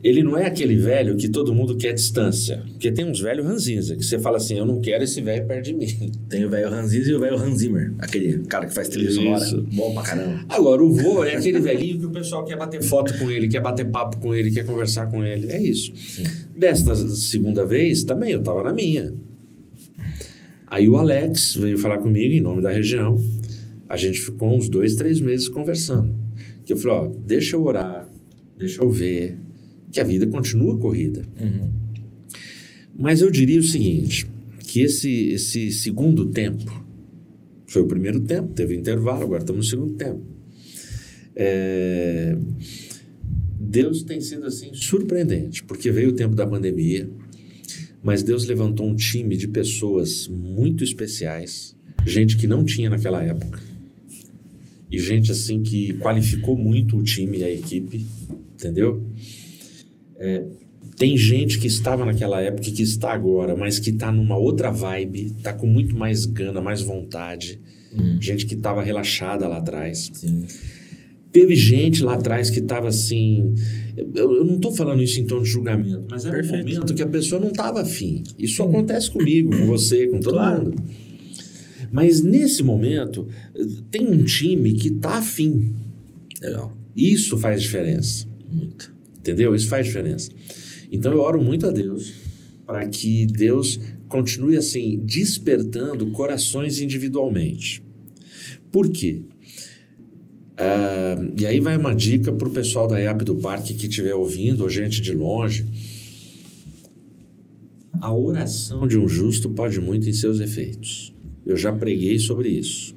ele 0.07 0.21
não 0.21 0.37
é 0.37 0.45
aquele 0.45 0.75
velho 0.75 1.17
que 1.17 1.27
todo 1.27 1.51
mundo 1.51 1.75
quer 1.75 1.91
distância. 1.91 2.63
Porque 2.69 2.91
tem 2.91 3.03
uns 3.03 3.19
velhos 3.19 3.43
ranzinza, 3.43 3.95
que 3.95 4.05
você 4.05 4.19
fala 4.19 4.37
assim, 4.37 4.55
eu 4.55 4.63
não 4.63 4.79
quero 4.79 5.03
esse 5.03 5.19
velho 5.19 5.47
perto 5.47 5.65
de 5.65 5.73
mim. 5.73 5.87
Tem 6.29 6.45
o 6.45 6.49
velho 6.49 6.69
Zimmer 6.87 7.07
e 7.07 7.13
o 7.15 7.19
velho 7.19 7.37
Hans 7.37 7.57
Zimmer. 7.57 7.91
Aquele 7.97 8.37
cara 8.43 8.67
que 8.67 8.73
faz 8.75 8.87
trilha 8.87 9.09
sonora. 9.09 9.43
Bom 9.73 9.95
pra 9.95 10.03
caramba. 10.03 10.45
Agora, 10.47 10.83
o 10.83 10.91
vô 10.91 11.23
é 11.23 11.35
aquele 11.35 11.59
velhinho 11.59 11.97
que 11.97 12.05
o 12.05 12.11
pessoal 12.11 12.45
quer 12.45 12.55
bater 12.55 12.83
foto 12.83 13.17
com 13.17 13.31
ele, 13.31 13.47
quer 13.47 13.61
bater 13.61 13.89
papo 13.89 14.17
com 14.19 14.35
ele, 14.35 14.51
quer 14.51 14.63
conversar 14.63 15.07
com 15.07 15.23
ele. 15.23 15.51
É 15.51 15.59
isso. 15.59 15.91
Desta 16.55 16.95
segunda 16.95 17.65
vez, 17.65 18.03
também, 18.03 18.31
eu 18.31 18.43
tava 18.43 18.61
na 18.61 18.73
minha. 18.73 19.11
Aí 20.67 20.87
o 20.87 20.97
Alex 20.97 21.55
veio 21.55 21.79
falar 21.79 21.97
comigo 21.97 22.31
em 22.31 22.41
nome 22.41 22.61
da 22.61 22.69
região. 22.69 23.17
A 23.89 23.97
gente 23.97 24.19
ficou 24.19 24.55
uns 24.55 24.69
dois, 24.69 24.95
três 24.95 25.19
meses 25.19 25.47
conversando. 25.47 26.13
Que 26.63 26.73
eu 26.73 26.77
falei, 26.77 26.97
ó, 26.97 27.11
deixa 27.25 27.55
eu 27.55 27.63
orar, 27.63 28.07
deixa 28.55 28.83
eu 28.83 28.89
ver, 28.89 29.37
que 29.95 30.01
a 30.01 30.03
vida 30.03 30.27
continua 30.27 30.77
corrida. 30.77 31.25
Mas 32.99 33.21
eu 33.21 33.31
diria 33.31 33.61
o 33.61 33.63
seguinte, 33.63 34.27
que 34.59 34.81
esse, 34.81 35.29
esse 35.29 35.71
segundo 35.71 36.25
tempo, 36.25 36.83
foi 37.65 37.81
o 37.81 37.87
primeiro 37.87 38.19
tempo, 38.19 38.53
teve 38.53 38.75
intervalo, 38.75 39.23
agora 39.23 39.41
estamos 39.41 39.65
no 39.65 39.69
segundo 39.69 39.93
tempo. 39.93 40.21
É, 41.33 42.37
Deus 43.57 44.03
tem 44.03 44.19
sido 44.19 44.45
assim 44.45 44.73
surpreendente, 44.73 45.63
porque 45.63 45.89
veio 45.89 46.09
o 46.09 46.13
tempo 46.13 46.35
da 46.35 46.45
pandemia, 46.45 47.09
mas 48.03 48.21
Deus 48.21 48.45
levantou 48.45 48.85
um 48.85 48.95
time 48.95 49.37
de 49.37 49.47
pessoas 49.47 50.27
muito 50.27 50.83
especiais, 50.83 51.73
gente 52.05 52.35
que 52.35 52.47
não 52.47 52.65
tinha 52.65 52.89
naquela 52.89 53.23
época, 53.23 53.61
e 54.91 54.99
gente 54.99 55.31
assim 55.31 55.63
que 55.63 55.93
qualificou 55.93 56.57
muito 56.57 56.97
o 56.97 57.03
time 57.03 57.37
e 57.37 57.43
a 57.45 57.49
equipe, 57.49 58.05
entendeu? 58.53 59.01
É, 60.17 60.43
tem 60.97 61.17
gente 61.17 61.59
que 61.59 61.67
estava 61.67 62.05
naquela 62.05 62.41
época 62.41 62.69
e 62.69 62.71
que 62.71 62.83
está 62.83 63.11
agora, 63.11 63.55
mas 63.55 63.79
que 63.79 63.89
está 63.89 64.11
numa 64.11 64.37
outra 64.37 64.71
vibe, 64.71 65.33
está 65.37 65.51
com 65.53 65.67
muito 65.67 65.95
mais 65.97 66.25
gana, 66.25 66.61
mais 66.61 66.81
vontade. 66.81 67.59
Gente 68.19 68.45
que 68.45 68.55
estava 68.55 68.83
relaxada 68.83 69.47
lá 69.47 69.57
atrás. 69.57 70.11
Sim. 70.13 70.45
Teve 71.31 71.55
gente 71.55 72.03
lá 72.03 72.15
atrás 72.15 72.49
que 72.49 72.59
estava 72.59 72.87
assim. 72.89 73.53
Eu, 74.13 74.33
eu 74.35 74.45
não 74.45 74.55
estou 74.55 74.73
falando 74.73 75.01
isso 75.03 75.19
em 75.19 75.25
tom 75.25 75.41
de 75.41 75.49
julgamento, 75.49 76.05
mas 76.09 76.25
era 76.25 76.37
um 76.37 76.41
Perfeito. 76.41 76.65
momento 76.75 76.93
que 76.93 77.01
a 77.01 77.07
pessoa 77.07 77.39
não 77.41 77.49
estava 77.49 77.81
afim. 77.81 78.23
Isso 78.39 78.63
acontece 78.63 79.11
comigo, 79.11 79.49
com 79.49 79.65
você, 79.65 80.07
com 80.07 80.19
todo 80.19 80.33
Claro. 80.33 80.63
mundo. 80.65 80.83
Mas 81.91 82.21
nesse 82.21 82.63
momento, 82.63 83.27
tem 83.91 84.07
um 84.07 84.23
time 84.23 84.73
que 84.73 84.89
está 84.89 85.17
afim. 85.17 85.73
Legal. 86.41 86.75
Isso 86.95 87.37
faz 87.37 87.61
diferença. 87.61 88.25
Muito. 88.51 88.94
Entendeu? 89.25 89.55
Isso 89.55 89.67
faz 89.67 89.87
diferença. 89.87 90.29
Então 90.91 91.11
eu 91.11 91.19
oro 91.19 91.41
muito 91.41 91.65
a 91.65 91.71
Deus 91.71 92.13
para 92.63 92.87
que 92.87 93.25
Deus 93.25 93.79
continue 94.07 94.55
assim 94.55 95.01
despertando 95.03 96.11
corações 96.11 96.79
individualmente. 96.79 97.83
Por 98.71 98.91
quê? 98.91 99.23
Ah, 100.55 101.17
e 101.35 101.43
aí 101.43 101.59
vai 101.59 101.75
uma 101.75 101.95
dica 101.95 102.31
para 102.31 102.47
o 102.47 102.51
pessoal 102.51 102.87
da 102.87 102.99
IAP 102.99 103.23
do 103.23 103.35
Parque 103.35 103.73
que 103.73 103.87
estiver 103.87 104.13
ouvindo, 104.13 104.61
ou 104.61 104.69
gente 104.69 105.01
de 105.01 105.11
longe. 105.11 105.65
A 107.99 108.13
oração 108.13 108.87
de 108.87 108.99
um 108.99 109.07
justo 109.07 109.49
pode 109.49 109.81
muito 109.81 110.07
em 110.07 110.13
seus 110.13 110.39
efeitos. 110.39 111.11
Eu 111.43 111.57
já 111.57 111.73
preguei 111.73 112.19
sobre 112.19 112.49
isso. 112.49 112.95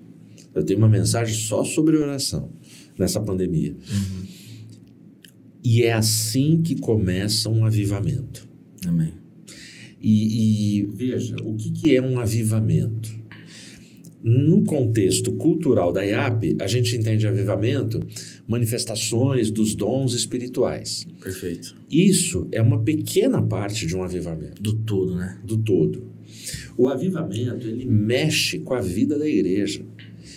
Eu 0.55 0.62
tenho 0.62 0.79
uma 0.79 0.89
mensagem 0.89 1.35
só 1.35 1.64
sobre 1.64 1.97
oração 1.97 2.51
nessa 2.99 3.18
pandemia. 3.18 3.74
E 5.63 5.83
é 5.83 5.93
assim 5.93 6.63
que 6.63 6.77
começa 6.77 7.49
um 7.49 7.65
avivamento. 7.65 8.49
Amém. 8.87 9.13
E, 10.01 10.81
e 10.81 10.87
veja, 10.87 11.37
o 11.43 11.55
que, 11.57 11.71
que 11.71 11.97
é 11.97 12.03
um 12.03 12.19
avivamento? 12.19 13.19
No 14.23 14.65
contexto 14.65 15.33
cultural 15.33 15.93
da 15.93 16.03
IAP, 16.03 16.57
a 16.61 16.67
gente 16.67 16.97
entende 16.97 17.27
avivamento 17.27 18.01
manifestações 18.47 19.51
dos 19.51 19.75
dons 19.75 20.13
espirituais. 20.13 21.07
Perfeito. 21.23 21.77
Isso 21.91 22.49
é 22.51 22.61
uma 22.61 22.83
pequena 22.83 23.41
parte 23.41 23.87
de 23.87 23.97
um 23.97 24.03
avivamento, 24.03 24.61
Do 24.61 24.75
todo, 24.75 25.15
né? 25.15 25.39
do 25.45 25.57
todo. 25.59 26.19
O 26.77 26.89
avivamento, 26.89 27.67
ele 27.67 27.85
mexe 27.85 28.59
com 28.59 28.75
a 28.75 28.81
vida 28.81 29.19
da 29.19 29.29
igreja. 29.29 29.85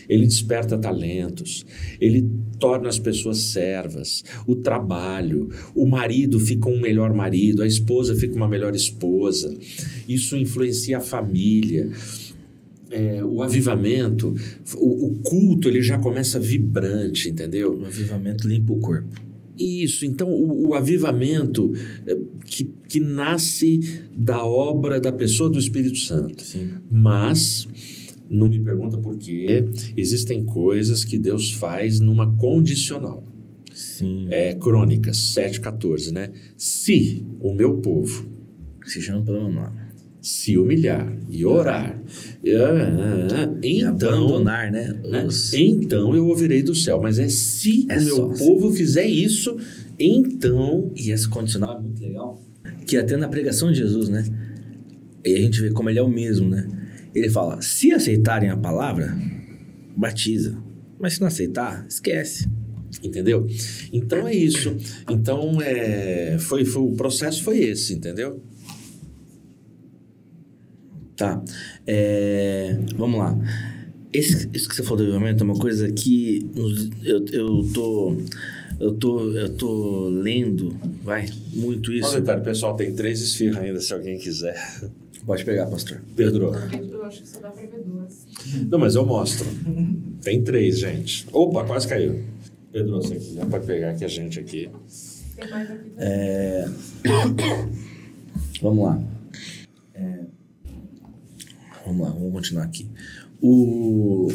Ele 0.08 0.26
desperta 0.26 0.78
talentos, 0.78 1.66
ele 2.00 2.30
torna 2.60 2.90
as 2.90 3.00
pessoas 3.00 3.40
servas, 3.40 4.24
o 4.46 4.56
trabalho, 4.56 5.50
o 5.76 5.86
marido 5.86 6.40
fica 6.40 6.70
um 6.70 6.80
melhor 6.80 7.14
marido, 7.14 7.64
a 7.64 7.68
esposa 7.68 8.16
fica 8.16 8.36
uma 8.36 8.48
melhor 8.48 8.76
esposa. 8.76 9.56
Isso 10.08 10.36
influencia 10.36 10.98
a 10.98 11.02
família. 11.02 11.90
É, 12.90 13.24
o 13.24 13.42
avivamento, 13.42 14.36
o, 14.76 15.06
o 15.08 15.20
culto, 15.20 15.70
ele 15.70 15.82
já 15.82 15.98
começa 15.98 16.38
vibrante, 16.38 17.30
entendeu? 17.30 17.80
O 17.80 17.86
avivamento 17.86 18.46
limpa 18.46 18.74
o 18.74 18.80
corpo. 18.80 19.32
Isso, 19.58 20.06
então 20.06 20.30
o, 20.30 20.70
o 20.70 20.74
avivamento 20.74 21.72
é, 22.06 22.18
que, 22.46 22.70
que 22.88 23.00
nasce 23.00 23.80
da 24.16 24.44
obra 24.44 25.00
da 25.00 25.12
pessoa 25.12 25.50
do 25.50 25.60
Espírito 25.60 25.98
Santo. 26.00 26.42
Sim. 26.44 26.72
Mas, 26.90 27.68
não 28.32 28.48
me 28.48 28.60
pergunta 28.60 28.98
por 28.98 29.18
quê, 29.18 29.66
existem 29.98 30.44
coisas 30.46 31.04
que 31.04 31.18
Deus 31.18 31.52
faz 31.52 32.00
numa 32.00 32.34
condicional. 32.38 33.24
Sim. 33.74 34.28
É 34.30 34.54
Crônicas 34.54 35.18
7,14, 35.18 36.12
né? 36.12 36.32
Se 36.58 37.26
o 37.40 37.54
meu 37.54 37.78
povo 37.78 38.26
Se 38.86 39.02
chama 39.02 39.24
pelo 39.24 39.44
meu 39.44 39.52
nome. 39.54 39.78
se 40.22 40.58
humilhar 40.58 41.12
e 41.30 41.46
orar, 41.46 42.00
ah, 42.46 43.50
E 43.64 43.80
então, 43.82 43.90
abandonar, 43.90 44.72
né? 44.72 44.94
né? 45.04 45.28
Então 45.54 46.16
eu 46.16 46.28
ouvirei 46.28 46.62
do 46.62 46.76
céu. 46.76 47.00
Mas 47.02 47.18
é 47.18 47.28
se 47.30 47.86
É 47.90 47.98
o 47.98 48.04
meu 48.04 48.30
povo 48.30 48.72
fizer 48.72 49.06
isso, 49.06 49.58
então 49.98 50.92
E 50.96 51.12
esse 51.12 51.28
condicional 51.28 51.78
é 51.78 51.82
muito 51.82 52.02
legal. 52.02 52.42
Que 52.86 52.98
até 52.98 53.16
na 53.18 53.28
pregação 53.30 53.72
de 53.72 53.78
Jesus, 53.78 54.10
né? 54.10 54.24
E 55.26 55.36
a 55.36 55.40
gente 55.40 55.62
vê 55.62 55.72
como 55.72 55.90
ele 55.90 56.00
é 56.00 56.04
o 56.04 56.10
mesmo, 56.10 56.50
né? 56.50 56.68
Ele 57.14 57.30
fala: 57.30 57.62
se 57.62 57.92
aceitarem 57.92 58.50
a 58.50 58.58
palavra, 58.58 59.16
batiza. 59.96 60.58
Mas 61.00 61.14
se 61.14 61.22
não 61.22 61.28
aceitar, 61.28 61.86
esquece. 61.88 62.48
Entendeu? 63.04 63.48
Então 63.92 64.28
é 64.28 64.34
isso. 64.34 64.76
Então 65.10 65.62
é, 65.62 66.38
foi, 66.40 66.66
foi 66.66 66.82
o 66.82 66.92
processo 66.92 67.44
foi 67.44 67.60
esse, 67.60 67.94
entendeu? 67.94 68.42
Tá. 71.16 71.42
É, 71.88 72.78
vamos 72.96 73.20
lá. 73.20 73.38
Esse, 74.12 74.50
isso 74.54 74.68
que 74.68 74.76
você 74.76 74.84
falou 74.84 74.98
do 74.98 75.04
avivamento 75.04 75.44
é 75.44 75.46
uma 75.46 75.58
coisa 75.58 75.92
que 75.92 76.50
eu, 77.04 77.26
eu 77.32 77.64
tô. 77.74 78.18
Eu 78.80 78.94
tô, 78.94 79.30
eu 79.38 79.50
tô 79.50 80.10
lendo, 80.10 80.76
vai, 81.04 81.30
muito 81.54 81.94
isso. 81.94 82.16
detalhe, 82.16 82.42
pessoal, 82.44 82.76
tem 82.76 82.92
três 82.96 83.22
esfirras 83.22 83.64
ainda, 83.64 83.80
se 83.80 83.94
alguém 83.94 84.18
quiser. 84.18 84.58
Pode 85.26 85.46
pegar, 85.46 85.68
pastor. 85.68 86.02
Pedro. 86.16 86.54
Eu 86.54 87.06
acho 87.06 87.22
que 87.22 87.28
só 87.28 87.40
dá 87.40 87.50
pra 87.52 87.62
ver 87.62 87.84
duas. 87.84 88.26
Não, 88.70 88.80
mas 88.80 88.96
eu 88.96 89.06
mostro. 89.06 89.48
Tem 90.22 90.44
três, 90.44 90.80
gente. 90.80 91.28
Opa, 91.32 91.64
quase 91.64 91.88
caiu. 91.88 92.24
Pedro, 92.72 93.02
você 93.02 93.16
quiser 93.16 93.46
pode 93.46 93.66
pegar 93.66 93.94
que 93.96 94.04
a 94.04 94.08
gente 94.08 94.40
aqui. 94.40 94.70
Tem 95.36 95.50
mais 95.50 95.70
aqui. 95.70 95.92
É, 95.98 96.66
Vamos 98.62 98.84
lá. 98.86 99.04
É, 99.94 100.20
Vamos 101.86 102.08
lá, 102.08 102.14
vamos 102.14 102.32
continuar 102.32 102.64
aqui. 102.64 102.90
O... 103.42 104.30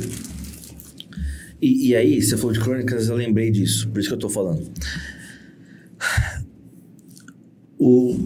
E, 1.62 1.88
e 1.88 1.96
aí, 1.96 2.20
você 2.20 2.36
falou 2.36 2.52
de 2.52 2.60
crônicas, 2.60 3.08
eu 3.08 3.16
lembrei 3.16 3.50
disso, 3.50 3.88
por 3.88 3.98
isso 3.98 4.08
que 4.08 4.14
eu 4.14 4.18
tô 4.18 4.28
falando. 4.28 4.70
O... 7.78 8.16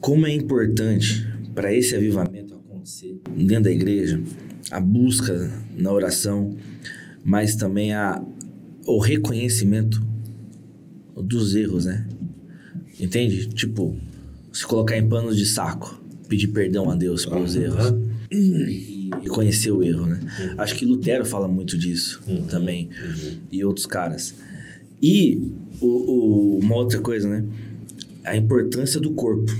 Como 0.00 0.26
é 0.26 0.32
importante 0.32 1.31
para 1.54 1.72
esse 1.74 1.94
avivamento 1.94 2.54
acontecer 2.54 3.18
dentro 3.36 3.64
da 3.64 3.70
igreja, 3.72 4.20
a 4.70 4.80
busca 4.80 5.50
na 5.76 5.92
oração, 5.92 6.56
mas 7.24 7.54
também 7.56 7.92
a... 7.92 8.22
o 8.86 8.98
reconhecimento 8.98 10.02
dos 11.16 11.54
erros, 11.54 11.84
né? 11.86 12.06
Entende? 12.98 13.48
Tipo, 13.48 13.96
se 14.52 14.66
colocar 14.66 14.96
em 14.96 15.08
panos 15.08 15.36
de 15.36 15.46
saco, 15.46 16.00
pedir 16.28 16.48
perdão 16.48 16.90
a 16.90 16.94
Deus 16.96 17.24
pelos 17.26 17.54
erros 17.56 17.94
e, 18.30 19.10
conhecer 19.28 19.70
o 19.70 19.82
erro, 19.82 20.06
né? 20.06 20.20
Acho 20.58 20.74
que 20.76 20.84
Lutero 20.84 21.24
fala 21.24 21.46
muito 21.46 21.76
disso 21.78 22.20
também 22.48 22.88
e 23.50 23.64
outros 23.64 23.86
caras. 23.86 24.34
E 25.02 25.40
o, 25.80 25.86
o- 25.86 26.58
uma 26.58 26.76
outra 26.76 26.98
coisa, 27.00 27.28
né? 27.28 27.44
A 28.24 28.36
importância 28.36 28.98
do 29.00 29.10
corpo. 29.12 29.52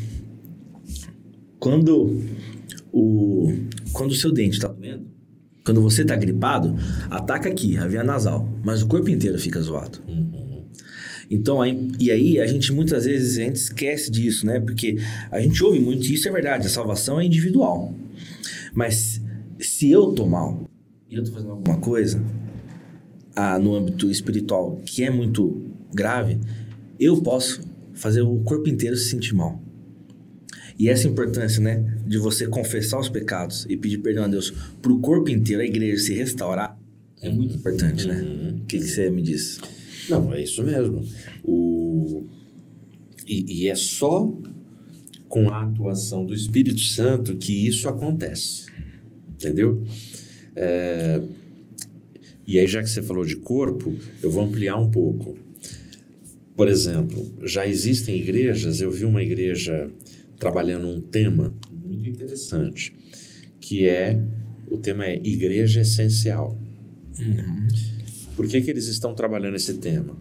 Quando 1.62 2.20
o 2.92 3.52
quando 3.92 4.10
o 4.10 4.14
seu 4.16 4.32
dente 4.32 4.58
tá 4.58 4.66
doendo, 4.66 5.06
quando 5.64 5.80
você 5.80 6.04
tá 6.04 6.16
gripado, 6.16 6.74
ataca 7.08 7.48
aqui, 7.48 7.76
a 7.76 7.86
via 7.86 8.02
nasal, 8.02 8.48
mas 8.64 8.82
o 8.82 8.88
corpo 8.88 9.08
inteiro 9.08 9.38
fica 9.38 9.60
zoado. 9.60 10.00
Então, 11.30 11.62
aí, 11.62 11.88
e 12.00 12.10
aí 12.10 12.40
a 12.40 12.48
gente 12.48 12.72
muitas 12.72 13.04
vezes 13.04 13.38
a 13.38 13.42
gente 13.44 13.54
esquece 13.54 14.10
disso, 14.10 14.44
né? 14.44 14.58
Porque 14.58 14.98
a 15.30 15.40
gente 15.40 15.62
ouve 15.62 15.78
muito 15.78 16.04
isso, 16.04 16.26
é 16.26 16.32
verdade, 16.32 16.66
a 16.66 16.68
salvação 16.68 17.20
é 17.20 17.24
individual. 17.24 17.94
Mas 18.74 19.22
se 19.60 19.88
eu 19.88 20.12
tô 20.12 20.26
mal 20.26 20.68
e 21.08 21.14
eu 21.14 21.22
tô 21.22 21.30
fazendo 21.30 21.52
alguma 21.52 21.78
coisa 21.78 22.20
ah, 23.36 23.56
no 23.56 23.76
âmbito 23.76 24.10
espiritual 24.10 24.80
que 24.84 25.04
é 25.04 25.10
muito 25.10 25.62
grave, 25.94 26.40
eu 26.98 27.22
posso 27.22 27.60
fazer 27.94 28.22
o 28.22 28.40
corpo 28.40 28.68
inteiro 28.68 28.96
se 28.96 29.08
sentir 29.08 29.32
mal. 29.32 29.61
E 30.78 30.88
essa 30.88 31.06
importância, 31.06 31.60
né, 31.62 31.84
de 32.06 32.18
você 32.18 32.46
confessar 32.46 32.98
os 32.98 33.08
pecados 33.08 33.66
e 33.68 33.76
pedir 33.76 33.98
perdão 33.98 34.24
a 34.24 34.28
Deus 34.28 34.52
pro 34.80 34.98
corpo 34.98 35.30
inteiro, 35.30 35.62
a 35.62 35.64
igreja 35.64 36.02
se 36.02 36.14
restaurar, 36.14 36.78
é 37.20 37.30
muito 37.30 37.54
importante, 37.54 38.06
né? 38.08 38.20
O 38.62 38.66
que, 38.66 38.78
que 38.78 38.84
você 38.84 39.08
me 39.08 39.22
diz? 39.22 39.60
Não, 40.08 40.34
é 40.34 40.42
isso 40.42 40.62
mesmo. 40.64 41.04
O... 41.44 42.24
E, 43.26 43.62
e 43.62 43.68
é 43.68 43.74
só 43.76 44.32
com 45.28 45.48
a 45.48 45.62
atuação 45.62 46.26
do 46.26 46.34
Espírito 46.34 46.80
Santo 46.80 47.36
que 47.36 47.66
isso 47.66 47.88
acontece. 47.88 48.66
Entendeu? 49.34 49.84
É, 50.56 51.22
E 52.46 52.58
aí, 52.58 52.66
já 52.66 52.82
que 52.82 52.90
você 52.90 53.00
falou 53.00 53.24
de 53.24 53.36
corpo, 53.36 53.94
eu 54.22 54.30
vou 54.30 54.44
ampliar 54.44 54.76
um 54.76 54.90
pouco. 54.90 55.36
Por 56.56 56.68
exemplo, 56.68 57.32
já 57.44 57.66
existem 57.66 58.18
igrejas, 58.18 58.80
eu 58.80 58.90
vi 58.90 59.04
uma 59.04 59.22
igreja 59.22 59.90
trabalhando 60.42 60.88
um 60.88 61.00
tema 61.00 61.54
muito 61.70 62.08
interessante, 62.08 62.92
que 63.60 63.86
é 63.86 64.20
o 64.68 64.76
tema 64.76 65.06
é 65.06 65.14
igreja 65.14 65.82
essencial. 65.82 66.58
Por 68.34 68.48
que, 68.48 68.60
que 68.60 68.68
eles 68.68 68.88
estão 68.88 69.14
trabalhando 69.14 69.54
esse 69.54 69.74
tema? 69.74 70.18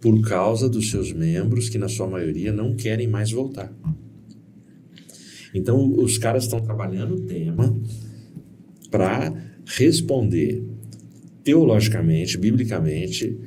Por 0.00 0.22
causa 0.22 0.70
dos 0.70 0.90
seus 0.90 1.12
membros, 1.12 1.68
que 1.68 1.76
na 1.76 1.86
sua 1.86 2.06
maioria 2.06 2.50
não 2.50 2.74
querem 2.74 3.06
mais 3.06 3.30
voltar. 3.30 3.70
Então, 5.52 5.86
os 5.98 6.16
caras 6.16 6.44
estão 6.44 6.62
trabalhando 6.62 7.16
o 7.16 7.20
tema 7.26 7.78
para 8.90 9.34
responder 9.66 10.64
teologicamente, 11.44 12.38
biblicamente, 12.38 13.38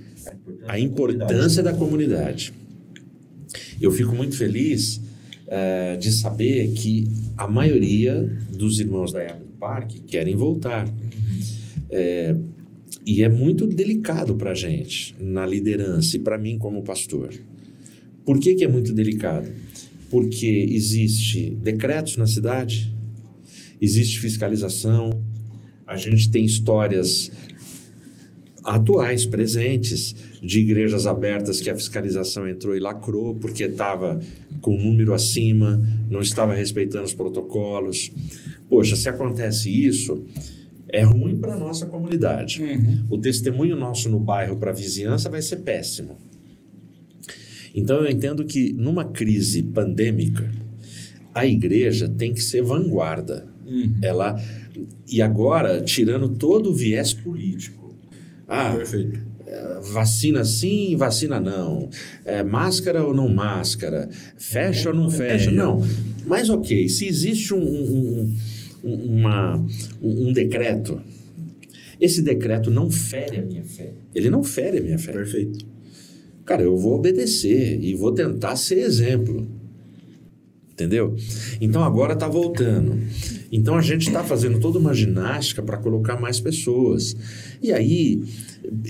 a 0.67 0.77
importância 0.79 1.63
da 1.63 1.73
comunidade. 1.73 2.53
Eu 3.81 3.91
fico 3.91 4.13
muito 4.13 4.37
feliz 4.37 5.01
eh, 5.47 5.97
de 5.97 6.11
saber 6.11 6.71
que 6.73 7.07
a 7.37 7.47
maioria 7.47 8.21
dos 8.51 8.79
irmãos 8.79 9.11
da 9.11 9.21
Yard 9.21 9.45
Park 9.59 9.91
querem 10.07 10.35
voltar. 10.35 10.91
É, 11.89 12.35
e 13.05 13.21
é 13.21 13.29
muito 13.29 13.67
delicado 13.67 14.35
para 14.35 14.51
a 14.51 14.55
gente 14.55 15.15
na 15.19 15.45
liderança 15.45 16.15
e 16.17 16.19
para 16.19 16.37
mim 16.37 16.57
como 16.57 16.83
pastor. 16.83 17.29
Por 18.25 18.39
que, 18.39 18.55
que 18.55 18.63
é 18.63 18.67
muito 18.67 18.91
delicado? 18.91 19.47
Porque 20.09 20.47
existe 20.47 21.51
decretos 21.61 22.17
na 22.17 22.25
cidade, 22.25 22.91
existe 23.79 24.19
fiscalização, 24.19 25.11
a 25.85 25.95
gente 25.95 26.31
tem 26.31 26.43
histórias 26.43 27.31
atuais, 28.65 29.25
presentes, 29.25 30.15
de 30.41 30.59
igrejas 30.59 31.05
abertas 31.05 31.61
que 31.61 31.69
a 31.69 31.75
fiscalização 31.75 32.47
entrou 32.47 32.75
e 32.75 32.79
lacrou 32.79 33.35
porque 33.35 33.63
estava 33.63 34.19
com 34.59 34.75
um 34.75 34.83
número 34.83 35.13
acima, 35.13 35.81
não 36.09 36.19
estava 36.19 36.53
respeitando 36.53 37.05
os 37.05 37.13
protocolos. 37.13 38.11
Poxa, 38.67 38.95
se 38.95 39.07
acontece 39.07 39.69
isso, 39.69 40.25
é 40.89 41.03
ruim 41.03 41.37
para 41.37 41.53
a 41.53 41.57
nossa 41.57 41.85
comunidade. 41.85 42.61
O 43.09 43.17
testemunho 43.17 43.75
nosso 43.75 44.09
no 44.09 44.19
bairro 44.19 44.57
para 44.57 44.71
a 44.71 44.73
vizinhança 44.73 45.29
vai 45.29 45.41
ser 45.41 45.57
péssimo. 45.57 46.17
Então 47.73 47.97
eu 47.97 48.09
entendo 48.09 48.45
que 48.45 48.73
numa 48.73 49.05
crise 49.05 49.61
pandêmica, 49.61 50.49
a 51.33 51.45
igreja 51.45 52.07
tem 52.07 52.33
que 52.33 52.41
ser 52.41 52.63
vanguarda. 52.63 53.45
Ela 54.01 54.41
e 55.11 55.21
agora 55.21 55.81
tirando 55.81 56.29
todo 56.29 56.69
o 56.69 56.73
viés 56.73 57.13
político. 57.13 57.84
Ah, 58.47 58.73
Perfeito. 58.75 59.19
é, 59.47 59.79
vacina 59.91 60.43
sim, 60.43 60.95
vacina 60.95 61.39
não. 61.39 61.89
É, 62.23 62.43
máscara 62.43 63.03
ou 63.03 63.13
não 63.13 63.27
máscara? 63.27 64.09
Fecha 64.37 64.89
ou 64.89 64.95
não 64.95 65.09
fecha? 65.09 65.51
Não. 65.51 65.81
Mas 66.25 66.49
ok, 66.49 66.87
se 66.89 67.07
existe 67.07 67.53
um, 67.53 67.59
um, 67.63 68.35
um, 68.83 68.93
uma, 69.19 69.57
um, 70.01 70.27
um 70.29 70.33
decreto, 70.33 71.01
esse 71.99 72.21
decreto 72.21 72.69
não 72.69 72.89
fere 72.91 73.37
a 73.37 73.41
minha 73.41 73.63
fé. 73.63 73.93
Ele 74.13 74.29
não 74.29 74.43
fere 74.43 74.79
a 74.79 74.81
minha 74.81 74.97
fé. 74.99 75.11
Perfeito. 75.11 75.65
Cara, 76.45 76.61
eu 76.61 76.77
vou 76.77 76.93
obedecer 76.95 77.79
e 77.81 77.95
vou 77.95 78.11
tentar 78.11 78.55
ser 78.55 78.77
exemplo. 78.79 79.47
Entendeu? 80.71 81.15
Então 81.61 81.83
agora 81.83 82.13
está 82.13 82.27
voltando. 82.27 82.99
Então 83.55 83.75
a 83.75 83.81
gente 83.81 84.07
está 84.07 84.21
fazendo 84.21 84.59
toda 84.59 84.77
uma 84.77 84.93
ginástica 84.93 85.63
para 85.63 85.77
colocar 85.77 86.19
mais 86.19 86.41
pessoas. 86.41 87.15
E 87.61 87.71
aí, 87.71 88.21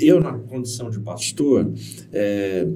eu, 0.02 0.20
na 0.20 0.34
condição 0.34 0.90
de 0.90 1.00
pastor, 1.00 1.72
é, 2.12 2.68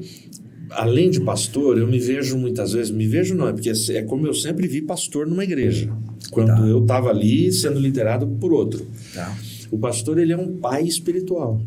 além 0.70 1.10
de 1.10 1.20
pastor, 1.20 1.80
eu 1.80 1.88
me 1.88 1.98
vejo 1.98 2.38
muitas 2.38 2.74
vezes, 2.74 2.92
me 2.92 3.08
vejo 3.08 3.34
não, 3.34 3.48
é 3.48 3.54
porque 3.54 3.72
é 3.92 4.04
como 4.04 4.28
eu 4.28 4.34
sempre 4.36 4.68
vi 4.68 4.84
pastor 4.84 5.26
numa 5.26 5.44
igreja, 5.44 5.92
quando 6.30 6.50
Tá. 6.50 6.60
eu 6.68 6.80
estava 6.80 7.10
ali 7.10 7.52
sendo 7.52 7.80
liderado 7.80 8.28
por 8.40 8.54
outro. 8.54 8.86
Tá. 9.14 9.36
O 9.72 9.78
pastor, 9.80 10.20
ele 10.20 10.32
é 10.32 10.38
um 10.38 10.58
pai 10.58 10.84
espiritual. 10.84 11.60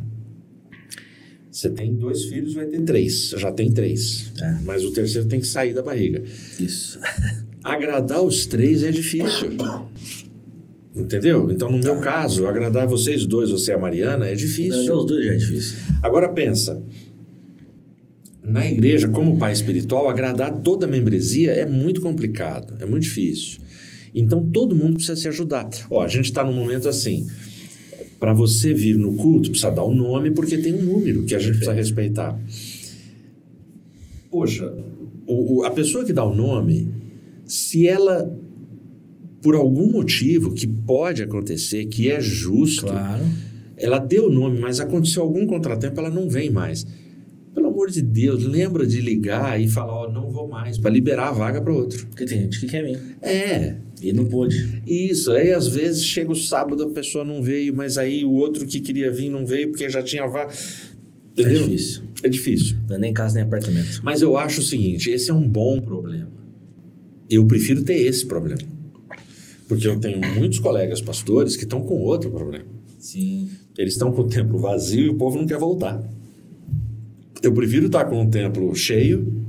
Você 1.51 1.69
tem 1.69 1.95
dois 1.95 2.25
filhos, 2.25 2.55
vai 2.55 2.67
ter 2.67 2.81
três. 2.83 3.35
Já 3.37 3.53
tem 3.53 3.71
três. 3.73 4.33
É. 4.41 4.59
Mas 4.65 4.85
o 4.85 4.93
terceiro 4.93 5.27
tem 5.29 5.41
que 5.41 5.47
sair 5.47 5.75
da 5.75 5.83
barriga. 5.83 6.23
Isso. 6.59 6.99
Agradar 7.65 8.23
os 8.23 8.47
três 8.47 8.83
é 8.83 8.91
difícil. 8.91 9.51
Entendeu? 10.95 11.51
Então, 11.51 11.71
no 11.71 11.79
meu 11.79 11.97
caso, 12.01 12.47
agradar 12.47 12.87
vocês 12.87 13.25
dois, 13.25 13.51
você 13.51 13.71
e 13.71 13.75
a 13.75 13.79
Mariana, 13.79 14.27
é 14.27 14.35
difícil. 14.35 14.95
os 14.97 15.07
dois 15.07 15.25
já 15.25 15.33
é 15.33 15.37
difícil. 15.37 15.79
Agora 16.03 16.29
pensa. 16.29 16.83
Na 18.45 18.67
igreja, 18.67 19.09
como 19.09 19.39
pai 19.39 19.53
espiritual, 19.53 20.09
agradar 20.09 20.61
toda 20.63 20.85
a 20.85 20.89
membresia 20.89 21.53
é 21.53 21.65
muito 21.65 22.01
complicado, 22.01 22.75
é 22.81 22.85
muito 22.85 23.05
difícil. 23.05 23.61
Então 24.15 24.45
todo 24.51 24.75
mundo 24.75 24.95
precisa 24.95 25.17
se 25.17 25.29
ajudar. 25.29 25.71
Ó, 25.89 26.03
a 26.03 26.09
gente 26.09 26.25
está 26.27 26.45
num 26.45 26.53
momento 26.53 26.89
assim. 26.89 27.27
Para 28.19 28.35
você 28.35 28.75
vir 28.75 28.97
no 28.99 29.15
culto, 29.15 29.49
precisa 29.51 29.71
dar 29.71 29.85
o 29.85 29.95
nome, 29.95 30.31
porque 30.33 30.59
tem 30.59 30.75
um 30.75 30.83
número 30.83 31.23
que 31.25 31.35
a 31.35 31.39
gente 31.39 31.53
precisa 31.53 31.73
respeitar. 31.73 32.39
Poxa, 34.31 34.73
o- 35.27 35.59
o- 35.61 35.65
a 35.65 35.71
pessoa 35.71 36.05
que 36.05 36.13
dá 36.13 36.25
o 36.25 36.35
nome, 36.35 36.89
se 37.45 37.87
ela, 37.87 38.33
por 39.41 39.55
algum 39.55 39.91
motivo 39.91 40.53
que 40.53 40.67
pode 40.67 41.23
acontecer, 41.23 41.87
que 41.87 42.11
é 42.11 42.21
justo, 42.21 42.87
Claro. 42.87 43.25
ela 43.77 43.99
deu 43.99 44.27
o 44.27 44.31
nome, 44.33 44.59
mas 44.61 44.81
aconteceu 44.81 45.23
algum 45.23 45.47
contratempo, 45.47 45.99
ela 46.01 46.11
não 46.11 46.29
vem 46.29 46.51
mais. 46.51 46.87
Pelo 47.55 47.67
amor 47.69 47.91
de 47.91 48.01
Deus, 48.01 48.45
lembra 48.45 48.87
de 48.87 49.01
ligar 49.01 49.61
e 49.61 49.69
falar, 49.69 49.93
ó, 49.93 50.11
não 50.13 50.31
vou 50.31 50.49
mais, 50.49 50.79
para 50.79 50.91
liberar 50.91 51.29
a 51.29 51.33
vaga 51.33 51.61
para 51.61 51.73
outro. 51.75 52.07
Porque 52.07 52.25
tem 52.25 52.43
gente 52.43 52.61
que 52.61 52.67
quer 52.67 52.83
vir. 52.83 52.99
É, 53.21 53.77
E 54.01 54.11
não 54.13 54.25
pôde. 54.25 54.81
isso. 54.87 55.31
Aí 55.33 55.53
às 55.53 55.69
vezes 55.69 56.03
chega 56.03 56.33
o 56.33 56.35
sábado, 56.35 56.83
a 56.85 56.89
pessoa 56.91 57.25
não 57.25 57.43
veio, 57.43 57.75
mas 57.77 57.99
aí 57.99 58.25
o 58.25 58.31
outro 58.33 58.67
que 58.67 58.81
queria 58.81 59.11
vir 59.13 59.29
não 59.29 59.45
veio 59.45 59.69
porque 59.69 59.87
já 59.91 60.03
tinha 60.03 60.27
vaga. 60.27 60.51
É 61.37 61.43
Entendeu? 61.43 61.63
difícil. 61.65 62.03
É 62.23 62.29
difícil. 62.29 62.77
Não 62.89 62.97
é 62.97 62.99
nem 62.99 63.13
casa 63.13 63.35
nem 63.35 63.45
apartamento. 63.45 64.01
Mas 64.03 64.23
eu 64.23 64.37
acho 64.39 64.61
o 64.61 64.65
seguinte, 64.65 65.11
esse 65.11 65.31
é 65.31 65.35
um 65.35 65.47
bom 65.47 65.79
problema. 65.81 66.31
Eu 67.33 67.47
prefiro 67.47 67.83
ter 67.83 67.95
esse 67.95 68.27
problema. 68.27 68.61
Porque 69.67 69.89
eu 69.89 69.99
tenho 69.99 70.21
muitos 70.35 70.59
colegas 70.59 71.01
pastores 71.01 71.57
que 71.57 71.65
estão 71.65 71.81
com 71.81 71.95
outro 71.95 72.31
problema. 72.31 72.67
Sim. 72.99 73.49
Eles 73.79 73.95
estão 73.95 74.13
com 74.13 74.21
o 74.23 74.29
templo 74.29 74.59
vazio 74.59 75.07
e 75.07 75.09
o 75.09 75.15
povo 75.15 75.39
não 75.39 75.47
quer 75.47 75.59
voltar. 75.59 76.03
Eu 77.43 77.53
prefiro 77.55 77.87
estar 77.87 78.05
com 78.05 78.23
o 78.23 78.31
templo 78.31 78.75
cheio, 78.75 79.45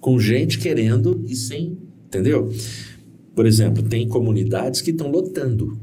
com 0.00 0.18
gente 0.18 0.58
querendo 0.58 1.24
e 1.28 1.36
sem. 1.36 1.78
Entendeu? 2.06 2.52
Por 3.34 3.46
exemplo, 3.46 3.82
tem 3.82 4.08
comunidades 4.08 4.80
que 4.80 4.90
estão 4.90 5.08
lotando, 5.10 5.78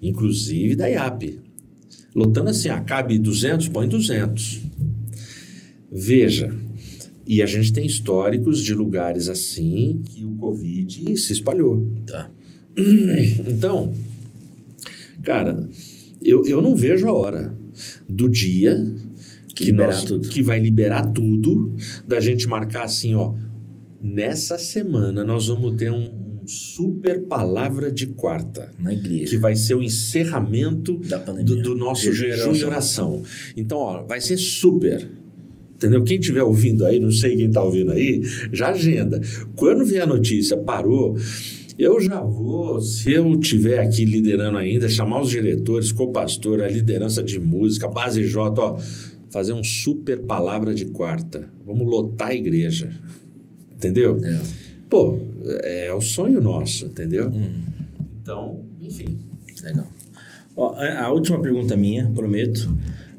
inclusive 0.00 0.74
da 0.74 0.88
IAP. 0.88 1.38
Lotando 2.14 2.48
assim, 2.48 2.70
ah, 2.70 2.80
cabe 2.80 3.18
200, 3.18 3.68
põe 3.68 3.86
200. 3.86 4.62
Veja, 5.92 6.54
e 7.26 7.42
a 7.42 7.46
gente 7.46 7.72
tem 7.72 7.86
históricos 7.86 8.62
de 8.62 8.74
lugares 8.74 9.28
assim 9.28 10.00
que 10.04 10.24
o 10.24 10.32
Covid 10.36 11.16
se 11.16 11.32
espalhou. 11.32 11.86
Tá. 12.06 12.30
Então, 13.46 13.92
cara, 15.22 15.68
eu, 16.22 16.44
eu 16.46 16.60
não 16.62 16.74
vejo 16.74 17.06
a 17.08 17.12
hora 17.12 17.54
do 18.08 18.28
dia 18.28 18.82
que, 19.54 19.64
liberar 19.66 19.92
nós- 19.92 20.04
tudo. 20.04 20.28
que 20.28 20.42
vai 20.42 20.58
liberar 20.58 21.06
tudo, 21.12 21.74
da 22.06 22.20
gente 22.20 22.46
marcar 22.48 22.84
assim, 22.84 23.14
ó. 23.14 23.34
Nessa 24.02 24.56
semana 24.56 25.22
nós 25.24 25.48
vamos 25.48 25.76
ter 25.76 25.92
um, 25.92 26.40
super 26.46 27.22
palavra 27.26 27.92
de 27.92 28.06
quarta, 28.06 28.72
Na 28.78 28.92
igreja. 28.94 29.26
que 29.30 29.36
vai 29.36 29.54
ser 29.54 29.74
o 29.74 29.82
encerramento 29.82 30.98
do, 31.44 31.62
do 31.62 31.74
nosso 31.76 32.10
jejum 32.12 32.54
e 32.54 32.64
oração. 32.64 33.22
Então, 33.56 33.76
ó, 33.78 34.02
vai 34.04 34.20
ser 34.20 34.38
super. 34.38 35.06
Entendeu? 35.80 36.04
Quem 36.04 36.18
estiver 36.20 36.42
ouvindo 36.42 36.84
aí, 36.84 37.00
não 37.00 37.10
sei 37.10 37.36
quem 37.36 37.46
está 37.46 37.62
ouvindo 37.62 37.90
aí, 37.90 38.20
já 38.52 38.68
agenda. 38.68 39.18
Quando 39.56 39.82
vier 39.82 40.02
a 40.02 40.06
notícia, 40.06 40.54
parou, 40.54 41.16
eu 41.78 41.98
já 42.02 42.20
vou, 42.20 42.82
se 42.82 43.10
eu 43.10 43.32
estiver 43.40 43.78
aqui 43.78 44.04
liderando 44.04 44.58
ainda, 44.58 44.90
chamar 44.90 45.22
os 45.22 45.30
diretores, 45.30 45.90
co-pastor, 45.90 46.60
a 46.60 46.68
liderança 46.68 47.22
de 47.22 47.40
música, 47.40 47.88
base 47.88 48.22
J, 48.26 48.60
ó, 48.60 48.76
fazer 49.30 49.54
um 49.54 49.64
super 49.64 50.18
palavra 50.20 50.74
de 50.74 50.84
quarta. 50.84 51.48
Vamos 51.64 51.86
lotar 51.88 52.28
a 52.28 52.34
igreja. 52.34 52.90
Entendeu? 53.74 54.18
É. 54.22 54.38
Pô, 54.90 55.18
é 55.62 55.90
o 55.94 56.00
sonho 56.02 56.42
nosso, 56.42 56.84
entendeu? 56.84 57.30
Hum, 57.30 57.62
Então, 58.20 58.60
enfim. 58.82 59.16
legal. 59.64 59.86
Ó, 60.54 60.74
a 60.74 61.04
a 61.04 61.10
última 61.10 61.40
pergunta 61.40 61.74
minha, 61.74 62.10
prometo. 62.10 62.70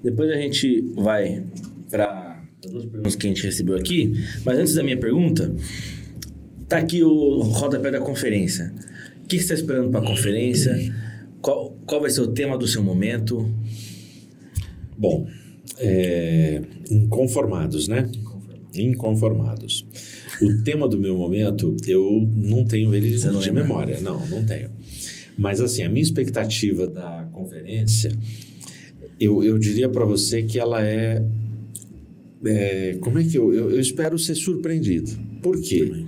Depois 0.03 0.30
a 0.30 0.36
gente 0.36 0.82
vai 0.95 1.43
para 1.89 2.30
duas 2.70 2.86
perguntas 2.86 3.16
que 3.16 3.28
a 3.28 3.30
gente 3.30 3.43
recebeu 3.43 3.76
aqui. 3.76 4.14
Mas 4.45 4.59
antes 4.59 4.74
da 4.76 4.84
minha 4.84 4.97
pergunta, 4.97 5.53
tá 6.68 6.78
aqui 6.78 7.03
o 7.03 7.39
rodapé 7.41 7.91
da 7.91 7.99
conferência. 7.99 8.74
O 9.24 9.28
que 9.28 9.38
você 9.38 9.43
está 9.43 9.55
esperando 9.55 9.89
para 9.89 10.01
a 10.01 10.05
conferência? 10.05 10.93
Qual, 11.41 11.78
qual 11.86 12.01
vai 12.01 12.09
ser 12.09 12.22
o 12.22 12.28
tema 12.28 12.57
do 12.57 12.68
seu 12.68 12.84
momento? 12.84 13.49
Bom, 14.97 15.28
é, 15.80 16.62
inconformados, 16.89 17.88
né? 17.88 18.09
Inconformados. 18.76 19.86
O 20.41 20.64
tema 20.64 20.88
do 20.88 20.97
meu 20.97 21.18
momento, 21.18 21.76
eu 21.88 22.28
não 22.34 22.66
tenho 22.66 22.93
ele 22.93 23.09
de 23.09 23.28
lembra? 23.28 23.51
memória. 23.51 23.99
Não, 24.01 24.26
não 24.28 24.45
tenho. 24.45 24.70
Mas, 25.38 25.59
assim, 25.59 25.84
a 25.84 25.89
minha 25.89 26.03
expectativa 26.03 26.88
da 26.88 27.28
conferência, 27.32 28.12
eu, 29.20 29.43
eu 29.43 29.57
diria 29.57 29.89
para 29.89 30.05
você 30.05 30.43
que 30.43 30.59
ela 30.59 30.86
é, 30.86 31.24
é, 32.45 32.97
Como 32.99 33.19
é 33.19 33.23
que 33.23 33.37
eu, 33.37 33.53
eu. 33.53 33.71
Eu 33.71 33.79
espero 33.79 34.17
ser 34.17 34.35
surpreendido. 34.35 35.11
Por 35.41 35.59
quê? 35.61 36.05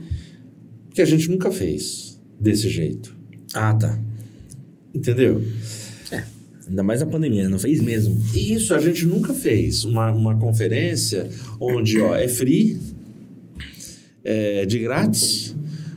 Porque 0.86 1.02
a 1.02 1.06
gente 1.06 1.30
nunca 1.30 1.52
fez 1.52 2.20
desse 2.40 2.70
jeito. 2.70 3.16
Ah, 3.54 3.74
tá. 3.74 4.00
Entendeu? 4.94 5.42
Ainda 6.68 6.82
mais 6.82 7.02
na 7.02 7.08
pandemia, 7.08 7.50
não 7.50 7.60
fez 7.60 7.82
mesmo. 7.82 8.22
E 8.34 8.54
Isso 8.54 8.74
a 8.74 8.80
gente 8.80 9.06
nunca 9.06 9.34
fez. 9.34 9.84
Uma, 9.84 10.12
uma 10.12 10.38
conferência 10.38 11.30
onde 11.60 12.00
ó, 12.00 12.16
é 12.16 12.28
free, 12.28 12.80
é 14.24 14.66
de 14.66 14.80
grátis, 14.80 15.56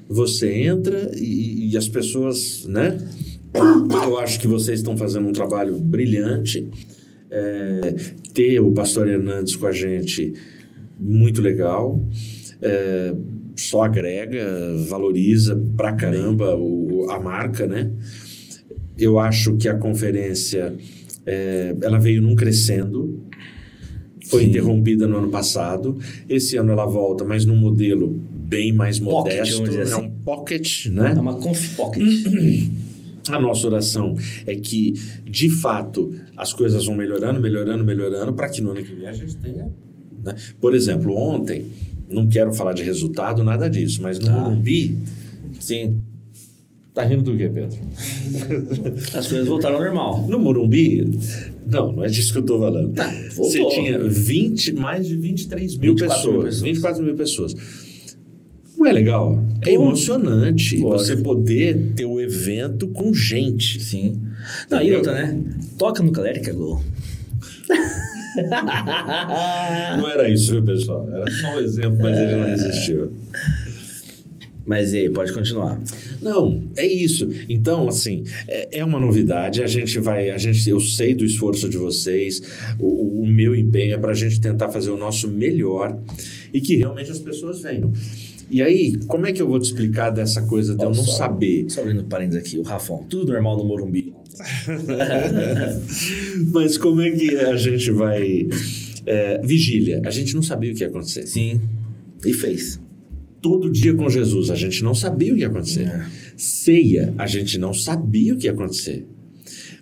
você 0.08 0.52
entra 0.52 1.12
e, 1.16 1.70
e 1.70 1.76
as 1.76 1.88
pessoas, 1.88 2.64
né? 2.66 2.98
Eu 3.54 4.18
acho 4.18 4.40
que 4.40 4.46
vocês 4.46 4.80
estão 4.80 4.96
fazendo 4.96 5.28
um 5.28 5.32
trabalho 5.32 5.78
brilhante. 5.78 6.68
É, 7.30 7.94
ter 8.32 8.60
o 8.60 8.70
pastor 8.72 9.08
Hernandes 9.08 9.56
com 9.56 9.66
a 9.66 9.72
gente, 9.72 10.32
muito 10.98 11.40
legal. 11.42 12.00
É, 12.62 13.14
só 13.56 13.82
agrega, 13.82 14.44
valoriza 14.88 15.60
pra 15.76 15.92
caramba 15.94 16.54
o, 16.56 17.10
a 17.10 17.18
marca, 17.18 17.66
né? 17.66 17.90
Eu 18.98 19.18
acho 19.18 19.56
que 19.56 19.68
a 19.68 19.74
conferência 19.74 20.74
é, 21.24 21.74
ela 21.82 21.98
veio 21.98 22.22
num 22.22 22.34
crescendo, 22.34 23.22
foi 24.26 24.42
Sim. 24.42 24.48
interrompida 24.50 25.06
no 25.06 25.18
ano 25.18 25.28
passado. 25.28 25.98
Esse 26.28 26.56
ano 26.56 26.72
ela 26.72 26.86
volta, 26.86 27.24
mas 27.24 27.44
num 27.44 27.56
modelo 27.56 28.08
bem 28.08 28.72
mais 28.72 28.98
Pocket, 28.98 29.38
modesto, 29.38 29.78
é 29.78 29.82
assim. 29.82 30.02
um 30.02 30.10
pocket, 30.24 30.86
É 30.86 30.90
né? 30.90 31.14
uma 31.14 31.34
conf 31.34 31.76
pocket. 31.76 32.02
A 33.30 33.40
nossa 33.40 33.66
oração 33.66 34.14
é 34.46 34.54
que, 34.54 34.92
de 35.24 35.48
fato, 35.50 36.12
as 36.36 36.52
coisas 36.52 36.84
vão 36.86 36.94
melhorando, 36.94 37.40
melhorando, 37.40 37.84
melhorando, 37.84 38.32
para 38.32 38.48
que 38.48 38.60
no 38.60 38.70
ano 38.70 38.82
que 38.82 38.94
vem 38.94 39.06
a 39.06 39.12
gente 39.12 39.36
tenha. 39.36 39.70
né? 40.24 40.34
Por 40.60 40.74
exemplo, 40.74 41.14
ontem, 41.16 41.66
não 42.08 42.26
quero 42.28 42.52
falar 42.52 42.72
de 42.72 42.82
resultado, 42.82 43.42
nada 43.42 43.68
disso, 43.68 44.00
mas 44.02 44.18
no 44.18 44.26
Tá. 44.26 44.32
Morumbi. 44.32 44.96
Sim. 45.58 46.00
Tá 46.94 47.04
rindo 47.04 47.24
do 47.24 47.36
quê, 47.36 47.50
Pedro? 47.52 47.76
As 49.14 49.26
coisas 49.26 49.46
voltaram 49.46 49.76
ao 49.76 49.82
normal. 49.82 50.26
No 50.28 50.38
Morumbi, 50.38 51.04
não, 51.66 51.92
não 51.92 52.04
é 52.04 52.08
disso 52.08 52.32
que 52.32 52.38
eu 52.38 52.42
tô 52.42 52.58
falando. 52.58 52.94
Tá, 52.94 53.12
Você 53.36 53.62
tinha 53.68 53.98
20, 53.98 54.72
mais 54.74 55.06
de 55.06 55.16
23 55.16 55.76
mil 55.76 55.92
24 55.94 56.16
mil 56.32 56.40
pessoas, 56.40 56.44
pessoas. 56.44 56.62
24 56.62 57.02
mil 57.04 57.14
pessoas. 57.14 57.54
Não 58.86 58.90
é 58.90 58.94
legal? 58.94 59.44
É 59.66 59.72
emocionante 59.72 60.76
Lógico. 60.76 61.16
você 61.16 61.20
poder 61.20 61.92
ter 61.96 62.04
o 62.04 62.20
evento 62.20 62.86
com 62.86 63.12
gente. 63.12 63.82
Sim. 63.82 64.22
Não, 64.70 64.80
e 64.80 64.94
outra, 64.94 65.12
né? 65.12 65.42
Toca 65.76 66.04
no 66.04 66.12
Calérica 66.12 66.52
Gol. 66.52 66.80
Não 69.98 70.08
era 70.08 70.28
isso, 70.28 70.52
viu, 70.52 70.62
pessoal? 70.62 71.08
Era 71.10 71.28
só 71.28 71.56
um 71.56 71.58
exemplo, 71.58 71.98
mas 72.00 72.16
ele 72.16 72.36
não 72.36 72.44
resistiu. 72.44 73.12
Mas 74.64 74.92
e 74.92 74.98
aí, 74.98 75.10
pode 75.10 75.32
continuar. 75.32 75.80
Não, 76.20 76.62
é 76.76 76.86
isso. 76.86 77.28
Então, 77.48 77.88
assim, 77.88 78.24
é, 78.46 78.80
é 78.80 78.84
uma 78.84 79.00
novidade. 79.00 79.62
A 79.62 79.66
gente 79.66 79.98
vai, 79.98 80.30
a 80.30 80.38
gente, 80.38 80.68
eu 80.68 80.78
sei 80.78 81.14
do 81.14 81.24
esforço 81.24 81.68
de 81.68 81.78
vocês. 81.78 82.42
O, 82.78 83.22
o 83.22 83.26
meu 83.26 83.56
empenho 83.56 83.94
é 83.94 83.98
para 83.98 84.10
a 84.10 84.14
gente 84.14 84.40
tentar 84.40 84.68
fazer 84.68 84.90
o 84.90 84.96
nosso 84.96 85.28
melhor 85.28 85.98
e 86.52 86.60
que 86.60 86.76
realmente 86.76 87.10
as 87.10 87.18
pessoas 87.18 87.62
venham. 87.62 87.92
E 88.48 88.62
aí, 88.62 88.96
como 89.06 89.26
é 89.26 89.32
que 89.32 89.42
eu 89.42 89.48
vou 89.48 89.58
te 89.58 89.66
explicar 89.66 90.10
dessa 90.10 90.42
coisa 90.42 90.76
de 90.76 90.82
eu 90.82 90.88
não 90.88 90.94
só. 90.94 91.18
saber? 91.18 91.66
Só 91.68 91.80
abrindo 91.80 92.04
parênteses 92.04 92.40
aqui, 92.40 92.58
o 92.58 92.62
Rafão. 92.62 93.04
Tudo 93.08 93.32
normal 93.32 93.56
no 93.56 93.64
Morumbi. 93.64 94.14
Mas 96.52 96.78
como 96.78 97.00
é 97.00 97.10
que 97.10 97.36
a 97.36 97.56
gente 97.56 97.90
vai 97.90 98.48
é, 99.04 99.40
vigília? 99.42 100.00
A 100.04 100.10
gente 100.10 100.34
não 100.34 100.42
sabia 100.42 100.72
o 100.72 100.74
que 100.74 100.82
ia 100.82 100.88
acontecer. 100.88 101.26
Sim. 101.26 101.60
E 102.24 102.32
fez. 102.32 102.80
Todo 103.40 103.70
dia 103.70 103.94
com 103.94 104.08
Jesus, 104.08 104.50
a 104.50 104.54
gente 104.54 104.82
não 104.82 104.94
sabia 104.94 105.32
o 105.32 105.36
que 105.36 105.42
ia 105.42 105.48
acontecer. 105.48 105.86
É. 105.86 106.06
Ceia, 106.36 107.14
a 107.18 107.26
gente 107.26 107.58
não 107.58 107.72
sabia 107.72 108.34
o 108.34 108.36
que 108.36 108.46
ia 108.46 108.52
acontecer. 108.52 109.06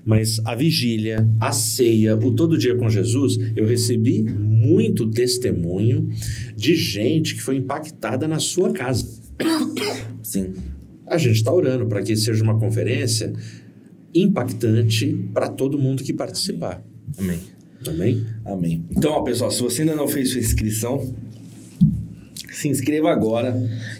Mas 0.05 0.41
a 0.45 0.55
vigília, 0.55 1.29
a 1.41 1.51
ceia, 1.51 2.17
o 2.17 2.31
todo 2.33 2.59
dia 2.59 2.77
com 2.77 2.89
Jesus, 2.91 3.39
eu 3.57 3.67
recebi 3.67 4.23
muito 4.23 5.11
testemunho 5.11 6.09
de 6.55 6.75
gente 6.77 7.35
que 7.35 7.43
foi 7.43 7.57
impactada 7.57 8.29
na 8.29 8.39
sua 8.39 8.73
casa. 8.73 9.07
Sim. 10.23 10.53
A 11.07 11.17
gente 11.17 11.37
está 11.37 11.53
orando 11.53 11.87
para 11.87 12.03
que 12.03 12.17
seja 12.17 12.43
uma 12.43 12.59
conferência 12.59 13.33
impactante 14.15 15.13
para 15.33 15.49
todo 15.49 15.79
mundo 15.79 16.03
que 16.03 16.13
participar. 16.13 16.83
Amém. 17.19 17.39
Amém? 17.87 18.27
Amém. 18.45 18.85
Então, 18.91 19.13
ó, 19.13 19.23
pessoal, 19.23 19.51
se 19.51 19.63
você 19.63 19.83
ainda 19.83 19.95
não 19.95 20.09
fez 20.09 20.31
sua 20.31 20.41
inscrição, 20.41 21.15
se 22.51 22.69
inscreva 22.69 23.11
agora. 23.11 23.55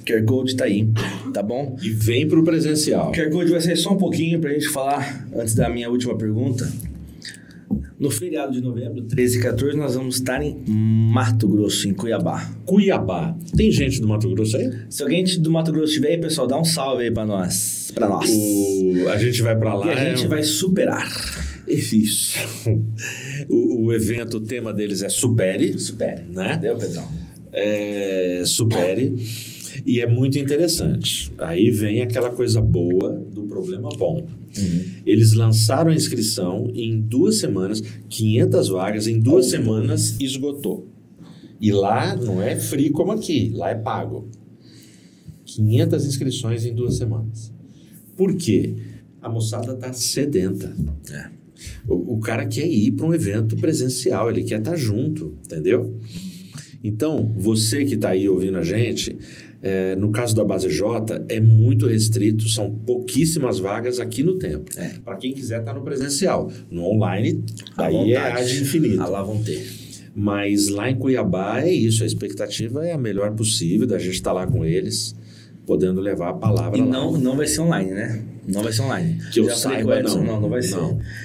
QR 0.07 0.25
Code 0.25 0.57
tá 0.57 0.65
aí, 0.65 0.89
tá 1.35 1.43
bom? 1.43 1.77
E 1.83 1.91
vem 1.91 2.27
para 2.27 2.39
o 2.39 2.45
presencial. 2.45 3.13
Code 3.31 3.51
vai 3.51 3.61
ser 3.61 3.77
só 3.77 3.93
um 3.93 3.97
pouquinho 3.99 4.39
pra 4.41 4.53
gente 4.53 4.69
falar, 4.69 5.27
antes 5.37 5.55
da 5.55 5.69
minha 5.69 5.91
última 5.91 6.17
pergunta. 6.17 6.71
No 7.99 8.11
feriado 8.11 8.53
de 8.53 8.61
novembro, 8.61 9.03
13 9.03 9.39
e 9.39 9.43
14, 9.43 9.77
nós 9.77 9.95
vamos 9.95 10.17
estar 10.17 10.43
em 10.43 10.63
Mato 10.69 11.49
Grosso, 11.49 11.89
em 11.89 11.95
Cuiabá. 11.95 12.51
Cuiabá. 12.65 13.37
Tem 13.57 13.71
gente 13.71 14.01
do 14.01 14.07
Mato 14.09 14.29
Grosso 14.31 14.57
aí? 14.57 14.71
Se 14.91 15.03
alguém 15.03 15.25
do 15.39 15.51
Mato 15.51 15.73
Grosso 15.73 15.89
estiver 15.93 16.09
aí, 16.11 16.19
pessoal, 16.19 16.47
dá 16.47 16.59
um 16.61 16.65
salve 16.65 17.05
aí 17.05 17.11
pra 17.11 17.25
nós. 17.25 17.91
Pra 17.95 18.09
nós. 18.09 18.31
O- 18.31 19.09
a 19.09 19.17
gente 19.17 19.43
vai 19.43 19.57
pra 19.57 19.75
lá. 19.75 19.87
E 19.87 19.91
a 19.91 20.05
gente 20.11 20.25
é- 20.25 20.29
vai 20.29 20.43
superar. 20.43 21.09
Isso. 21.67 22.39
O, 23.49 23.87
o 23.87 23.93
evento, 23.93 24.37
o 24.37 24.41
tema 24.41 24.73
deles 24.73 25.03
é 25.03 25.09
Supere, 25.09 25.79
Supere. 25.79 26.23
né? 26.33 26.59
Deu, 26.61 26.77
Pedrão? 26.77 27.09
É, 27.53 28.43
supere. 28.45 29.15
E 29.85 30.01
é 30.01 30.07
muito 30.07 30.39
interessante. 30.39 31.33
Aí 31.39 31.71
vem 31.71 32.03
aquela 32.03 32.31
coisa 32.31 32.61
boa 32.61 33.13
do 33.13 33.45
problema 33.45 33.89
bom. 33.97 34.27
Eles 35.05 35.33
lançaram 35.33 35.91
a 35.91 35.95
inscrição 35.95 36.71
e 36.73 36.85
em 36.85 37.01
duas 37.01 37.39
semanas, 37.39 37.83
500 38.09 38.69
vagas, 38.69 39.07
em 39.07 39.19
duas 39.19 39.47
semanas 39.47 40.17
esgotou. 40.21 40.89
E 41.61 41.73
lá 41.73 42.15
não 42.15 42.43
é 42.43 42.57
free 42.57 42.91
como 42.91 43.13
aqui, 43.13 43.51
lá 43.55 43.71
é 43.71 43.75
pago. 43.75 44.29
500 45.45 46.07
inscrições 46.07 46.65
em 46.65 46.75
duas 46.75 46.97
semanas. 46.97 47.53
Por 48.17 48.37
quê? 48.37 48.75
A 49.21 49.29
moçada 49.29 49.73
está 49.73 49.93
sedenta. 49.93 50.75
É. 51.11 51.31
O, 51.89 52.15
o 52.15 52.21
cara 52.21 52.47
quer 52.47 52.67
ir 52.67 52.93
para 52.93 53.07
um 53.07 53.15
evento 53.15 53.57
presencial, 53.57 54.31
ele 54.31 54.45
quer 54.45 54.59
estar 54.59 54.77
junto, 54.77 55.37
entendeu? 55.45 55.99
Então, 56.83 57.33
você 57.37 57.85
que 57.85 57.95
está 57.95 58.11
aí 58.11 58.29
ouvindo 58.29 58.59
a 58.59 58.63
gente, 58.63 59.17
é, 59.67 59.97
no 59.97 60.11
caso 60.13 60.37
da 60.37 60.45
Base 60.45 60.69
J, 60.69 61.25
é 61.29 61.41
muito 61.41 61.87
restrito, 61.87 62.47
são 62.51 62.71
pouquíssimas 62.71 63.59
vagas 63.59 63.99
aqui 63.99 64.23
no 64.23 64.39
tempo. 64.39 64.71
É. 64.77 64.91
Para 65.03 65.17
quem 65.17 65.33
quiser 65.33 65.61
estar 65.61 65.73
no 65.73 65.81
presencial. 65.83 66.51
No 66.71 66.85
online, 66.85 67.43
aí 67.79 68.13
é 68.13 68.19
ad 68.19 68.61
infinito. 68.61 69.01
Ah, 69.01 69.09
lá 69.09 69.23
vão 69.23 69.43
ter. 69.43 69.67
Mas 70.15 70.69
lá 70.69 70.91
em 70.91 70.97
Cuiabá 70.97 71.63
é 71.63 71.73
isso, 71.73 72.05
a 72.05 72.07
expectativa 72.07 72.87
é 72.87 72.93
a 72.93 72.99
melhor 72.99 73.35
possível 73.35 73.87
da 73.87 73.99
gente 73.99 74.15
estar 74.15 74.33
lá 74.33 74.47
com 74.47 74.65
eles, 74.67 75.17
podendo 75.67 76.01
levar 76.01 76.29
a 76.29 76.35
palavra 76.35 76.79
E 76.79 76.83
lá. 76.83 76.87
não, 76.87 77.13
não 77.19 77.37
vai 77.37 77.47
ser 77.47 77.63
online, 77.63 77.91
né? 77.91 78.23
Não 78.47 78.63
vai 78.63 78.73
ser 78.73 78.83
online. 78.83 79.19
que 79.33 79.41
eu 79.41 79.45
Já 79.47 79.55
saiba, 79.55 79.99
Edson, 80.01 80.19
não. 80.19 80.25
não. 80.35 80.41
Não 80.43 80.49
vai 80.49 80.63
ser. 80.63 80.79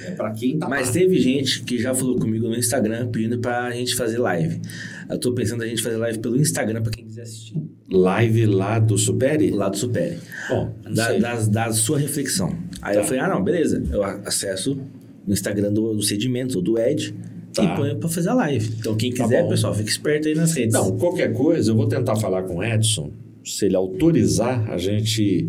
É 0.06 0.10
para 0.12 0.30
quem 0.32 0.58
tá 0.58 0.68
Mas 0.68 0.88
lá. 0.88 0.92
teve 0.94 1.18
gente 1.18 1.62
que 1.62 1.78
já 1.78 1.94
falou 1.94 2.18
comigo 2.18 2.48
no 2.48 2.56
Instagram 2.56 3.08
pedindo 3.08 3.38
pra 3.38 3.70
gente 3.72 3.94
fazer 3.94 4.18
live. 4.18 4.60
Eu 5.08 5.18
tô 5.18 5.32
pensando 5.32 5.62
a 5.62 5.66
gente 5.66 5.82
fazer 5.82 5.96
live 5.96 6.18
pelo 6.18 6.36
Instagram 6.40 6.82
pra 6.82 6.90
quem 6.92 7.04
quiser 7.04 7.22
assistir. 7.22 7.56
Live 7.90 8.46
lá 8.46 8.78
do 8.78 8.96
Supere? 8.96 9.50
Lá 9.50 9.68
do 9.68 9.76
Supere. 9.76 10.18
Bom, 10.48 10.72
não 10.84 10.92
Da, 10.94 11.12
da, 11.18 11.34
da 11.46 11.72
sua 11.72 11.98
reflexão. 11.98 12.56
Aí 12.80 12.94
Tá. 12.94 13.00
eu 13.00 13.04
falei, 13.04 13.20
ah, 13.20 13.28
não, 13.28 13.42
beleza. 13.42 13.82
Eu 13.90 14.02
acesso 14.02 14.78
no 15.26 15.32
Instagram 15.34 15.72
do, 15.72 15.92
do 15.94 16.02
Sedimento, 16.02 16.56
ou 16.58 16.62
do 16.62 16.78
Ed, 16.78 17.14
Tá. 17.52 17.64
e 17.64 17.76
ponho 17.76 17.96
pra 17.96 18.08
fazer 18.08 18.28
a 18.30 18.34
live. 18.34 18.74
Então 18.78 18.96
quem 18.96 19.12
Tá 19.12 19.24
quiser, 19.24 19.42
bom. 19.42 19.48
pessoal, 19.48 19.74
fica 19.74 19.90
esperto 19.90 20.28
aí 20.28 20.34
nas 20.36 20.52
redes. 20.54 20.72
Não, 20.72 20.96
qualquer 20.96 21.32
coisa, 21.32 21.72
eu 21.72 21.76
vou 21.76 21.88
tentar 21.88 22.14
falar 22.16 22.44
com 22.44 22.56
o 22.58 22.64
Edson, 22.64 23.10
se 23.44 23.66
ele 23.66 23.74
autorizar, 23.74 24.70
a 24.70 24.78
gente 24.78 25.48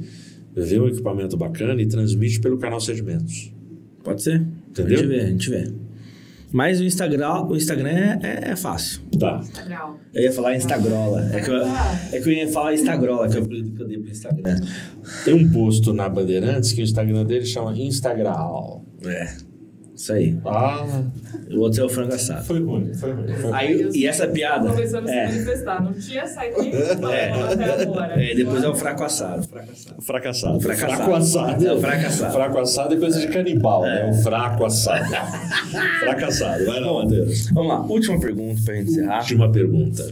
vê 0.56 0.80
um 0.80 0.88
equipamento 0.88 1.38
bacana 1.38 1.80
e 1.82 1.86
transmite 1.86 2.39
pelo 2.39 2.58
canal 2.58 2.80
Sedimentos. 2.80 3.54
Pode 4.04 4.22
ser. 4.24 4.45
Entendeu? 4.70 4.97
A 4.97 5.02
gente 5.02 5.08
vê, 5.08 5.20
a 5.20 5.26
gente 5.28 5.49
vê. 5.49 5.74
Mas 6.52 6.82
o 6.82 6.84
Instagram, 6.84 7.45
o 7.47 7.56
Instagram 7.56 8.20
é, 8.22 8.52
é- 8.52 8.56
fácil. 8.56 9.02
Tá. 9.18 9.41
Legal. 9.64 9.97
Eu 10.14 10.24
ia 10.24 10.32
falar 10.32 10.56
Instagrola. 10.56 11.30
É 11.34 11.39
que 11.39 11.49
eu, 11.49 11.56
é 11.56 12.20
que 12.20 12.30
eu 12.30 12.34
ia 12.34 12.47
falar 12.49 12.74
Instagrola, 12.74 13.30
que 13.30 13.38
é 13.38 13.39
o 13.39 13.43
apelido 13.43 13.72
que 13.72 13.82
eu 13.82 13.88
dei 13.88 13.97
pro 13.97 14.12
Instagram. 14.12 14.60
Tem 15.24 15.34
um 15.34 15.49
posto 15.49 15.93
na 15.93 16.10
Bandeirantes 16.10 16.74
que 16.74 16.82
o 16.82 16.84
Instagram 16.84 17.26
dele 17.26 17.45
chama 17.45 17.74
Instagram. 17.78 18.34
É. 19.06 19.51
Isso 20.02 20.14
aí. 20.14 20.36
Ah, 20.45 21.04
O 21.52 21.60
outro 21.60 21.84
é 21.84 21.86
o 21.86 21.89
frango 21.89 22.12
assado. 22.16 22.43
foi 22.43 22.60
ruim, 22.60 22.91
foi 22.91 23.12
ruim. 23.12 23.28
Foi 23.28 23.41
ruim. 23.43 23.54
Aí, 23.54 23.89
e 23.93 24.08
essa 24.08 24.28
piada. 24.28 24.68
Começando 24.68 25.04
a 25.06 25.08
se 25.08 25.14
É, 25.16 25.28
manifestar. 25.28 25.84
Não 25.84 25.93
tinha 25.93 26.26
saído 26.26 26.60
nem 26.60 26.74
até 26.74 27.32
agora. 27.84 28.24
é, 28.24 28.34
depois 28.34 28.64
é 28.64 28.68
o 28.70 28.74
fraco 28.74 29.04
assado. 29.04 29.47
Fraco 29.47 29.72
assado. 29.72 30.02
Fracassado. 30.02 30.60
Fracassado. 30.60 30.95
Fraco 30.95 31.14
assado. 31.14 31.68
É 31.68 31.74
o 31.74 31.80
fracassado. 31.80 32.34
Fraco 32.34 32.58
assado 32.60 32.93
é 32.95 32.97
coisa 32.97 33.20
de 33.20 33.28
canibal, 33.28 33.84
né? 33.84 34.10
O 34.10 34.14
fraco 34.24 34.66
assado. 34.66 35.06
fracassado. 35.99 36.66
Vai 36.66 36.80
lá, 36.80 36.93
Matheus. 37.04 37.52
Vamos 37.52 37.70
lá, 37.70 37.82
última 37.86 38.20
pergunta 38.20 38.60
pra 38.66 38.74
gente 38.74 38.89
encerrar. 38.89 39.20
Última 39.20 39.52
pergunta. 39.52 40.12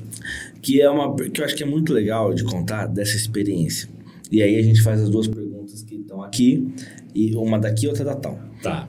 Que 0.61 0.81
é 0.83 0.89
uma 0.89 1.15
que 1.15 1.41
eu 1.41 1.45
acho 1.45 1.55
que 1.55 1.63
é 1.63 1.65
muito 1.65 1.91
legal 1.93 2.31
de 2.31 2.43
contar 2.43 2.85
dessa 2.85 3.15
experiência. 3.15 3.89
E 4.31 4.43
aí 4.43 4.55
a 4.55 4.61
gente 4.61 4.83
faz 4.83 5.01
as 5.01 5.09
duas 5.09 5.27
perguntas 5.27 5.81
que 5.81 5.95
estão 5.95 6.21
aqui, 6.21 6.67
e 7.15 7.35
uma 7.35 7.57
daqui 7.57 7.85
e 7.85 7.89
outra 7.89 8.05
da 8.05 8.13
tal. 8.13 8.37
Tá. 8.61 8.87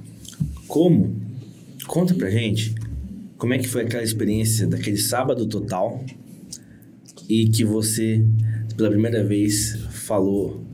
Como? 0.71 1.17
Conta 1.89 2.15
pra 2.15 2.31
gente 2.31 2.73
como 3.37 3.53
é 3.53 3.59
que 3.59 3.67
foi 3.67 3.83
aquela 3.83 4.05
experiência 4.05 4.69
daquele 4.69 4.99
sábado 4.99 5.45
total 5.47 6.05
e 7.29 7.49
que 7.49 7.65
você, 7.65 8.25
pela 8.77 8.89
primeira 8.89 9.25
vez, 9.25 9.77
falou 9.91 10.65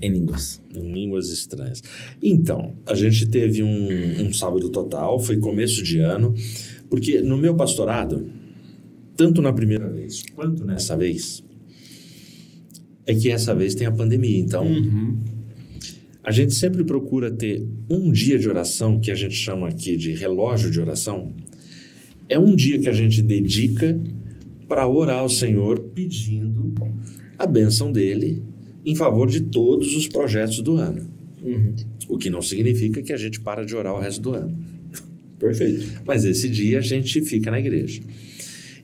em 0.00 0.10
línguas. 0.10 0.62
Em 0.74 0.90
línguas 0.90 1.28
estranhas. 1.28 1.82
Então, 2.22 2.72
a 2.86 2.94
gente 2.94 3.26
teve 3.26 3.62
um, 3.62 4.22
um 4.22 4.32
sábado 4.32 4.70
total, 4.70 5.20
foi 5.20 5.36
começo 5.36 5.82
de 5.82 5.98
ano, 5.98 6.34
porque 6.88 7.20
no 7.20 7.36
meu 7.36 7.54
pastorado, 7.54 8.26
tanto 9.18 9.42
na 9.42 9.52
primeira 9.52 9.86
vez 9.86 10.22
quanto 10.34 10.64
nessa 10.64 10.96
vez, 10.96 11.44
é 13.04 13.14
que 13.14 13.30
essa 13.30 13.54
vez 13.54 13.74
tem 13.74 13.86
a 13.86 13.92
pandemia. 13.92 14.38
Então, 14.38 14.64
a 16.30 16.32
gente 16.32 16.54
sempre 16.54 16.84
procura 16.84 17.28
ter 17.28 17.66
um 17.90 18.12
dia 18.12 18.38
de 18.38 18.48
oração, 18.48 19.00
que 19.00 19.10
a 19.10 19.16
gente 19.16 19.34
chama 19.34 19.66
aqui 19.66 19.96
de 19.96 20.12
relógio 20.12 20.70
de 20.70 20.78
oração. 20.78 21.34
É 22.28 22.38
um 22.38 22.54
dia 22.54 22.78
que 22.78 22.88
a 22.88 22.92
gente 22.92 23.20
dedica 23.20 24.00
para 24.68 24.86
orar 24.86 25.18
ao 25.18 25.28
Senhor 25.28 25.80
pedindo 25.92 26.72
a 27.36 27.44
bênção 27.48 27.90
dele 27.90 28.44
em 28.86 28.94
favor 28.94 29.28
de 29.28 29.40
todos 29.40 29.96
os 29.96 30.06
projetos 30.06 30.60
do 30.60 30.76
ano. 30.76 31.10
Uhum. 31.42 31.74
O 32.08 32.16
que 32.16 32.30
não 32.30 32.40
significa 32.40 33.02
que 33.02 33.12
a 33.12 33.16
gente 33.16 33.40
para 33.40 33.66
de 33.66 33.74
orar 33.74 33.92
o 33.92 33.98
resto 33.98 34.22
do 34.22 34.32
ano. 34.32 34.56
Perfeito. 35.36 36.00
Mas 36.06 36.24
esse 36.24 36.48
dia 36.48 36.78
a 36.78 36.80
gente 36.80 37.22
fica 37.22 37.50
na 37.50 37.58
igreja. 37.58 38.00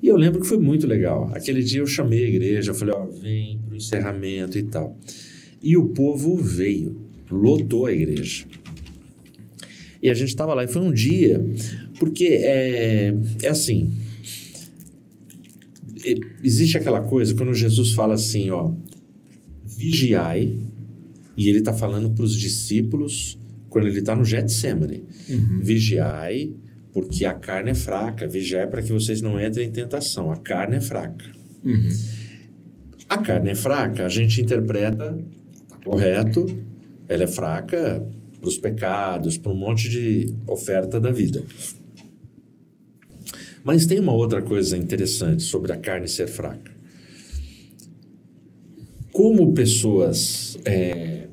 E 0.03 0.09
eu 0.09 0.17
lembro 0.17 0.41
que 0.41 0.49
foi 0.49 0.59
muito 0.59 0.85
legal. 0.85 1.31
Aquele 1.33 1.63
dia 1.63 1.79
eu 1.79 1.87
chamei 1.87 2.25
a 2.25 2.29
igreja, 2.29 2.73
eu 2.73 2.75
falei, 2.75 2.93
ó, 2.93 3.07
vem 3.07 3.61
pro 3.65 3.77
encerramento 3.77 4.59
e 4.59 4.65
tal. 4.65 4.99
E 5.63 5.77
o 5.77 5.91
povo 5.91 6.37
veio, 6.37 7.06
lotou 7.31 7.87
a 7.87 7.93
igreja. 7.93 8.47
E 10.03 10.11
a 10.11 10.15
gente 10.15 10.29
estava 10.29 10.55
lá 10.55 10.65
e 10.65 10.69
foi 10.69 10.83
um 10.83 10.93
dia, 10.93 11.45
porque 11.99 12.27
é, 12.27 13.15
é 13.43 13.49
assim, 13.49 13.93
existe 16.43 16.77
aquela 16.77 17.01
coisa 17.01 17.35
quando 17.35 17.53
Jesus 17.55 17.93
fala 17.93 18.15
assim, 18.15 18.51
ó, 18.51 18.73
vigiai, 19.65 20.59
e 21.37 21.49
ele 21.49 21.59
está 21.59 21.73
falando 21.73 22.11
para 22.11 22.25
os 22.25 22.35
discípulos 22.35 23.39
quando 23.69 23.89
ele 23.89 23.99
está 23.99 24.17
no 24.17 24.25
Getsemane. 24.25 25.05
Vigiai, 25.61 26.55
porque 26.93 27.27
a 27.27 27.35
carne 27.35 27.73
é 27.73 27.75
fraca. 27.75 28.27
Vigiai 28.27 28.67
para 28.67 28.81
que 28.81 28.91
vocês 28.91 29.21
não 29.21 29.39
entrem 29.39 29.69
em 29.69 29.71
tentação. 29.71 30.31
A 30.31 30.37
carne 30.37 30.77
é 30.77 30.81
fraca. 30.81 31.27
Uhum. 31.63 31.89
A 33.09 33.19
carne 33.19 33.51
é 33.51 33.55
fraca, 33.55 34.07
a 34.07 34.09
gente 34.09 34.41
interpreta 34.41 35.19
tá 35.69 35.79
correto, 35.85 36.47
ela 37.09 37.25
é 37.25 37.27
fraca 37.27 38.07
para 38.41 38.49
os 38.49 38.59
pecados, 38.59 39.39
para 39.39 39.53
um 39.53 39.57
monte 39.57 39.89
de 39.89 40.35
oferta 40.47 41.01
da 41.01 41.11
vida. 41.11 41.43
Mas 43.65 43.87
tem 43.87 43.99
uma 43.99 44.13
outra 44.13 44.41
coisa 44.41 44.77
interessante 44.77 45.43
sobre 45.43 45.73
a 45.73 45.77
carne 45.77 46.07
ser 46.07 46.29
fraca. 46.29 46.71
Como 49.13 49.53
pessoas 49.53 50.57
é, 50.65 51.27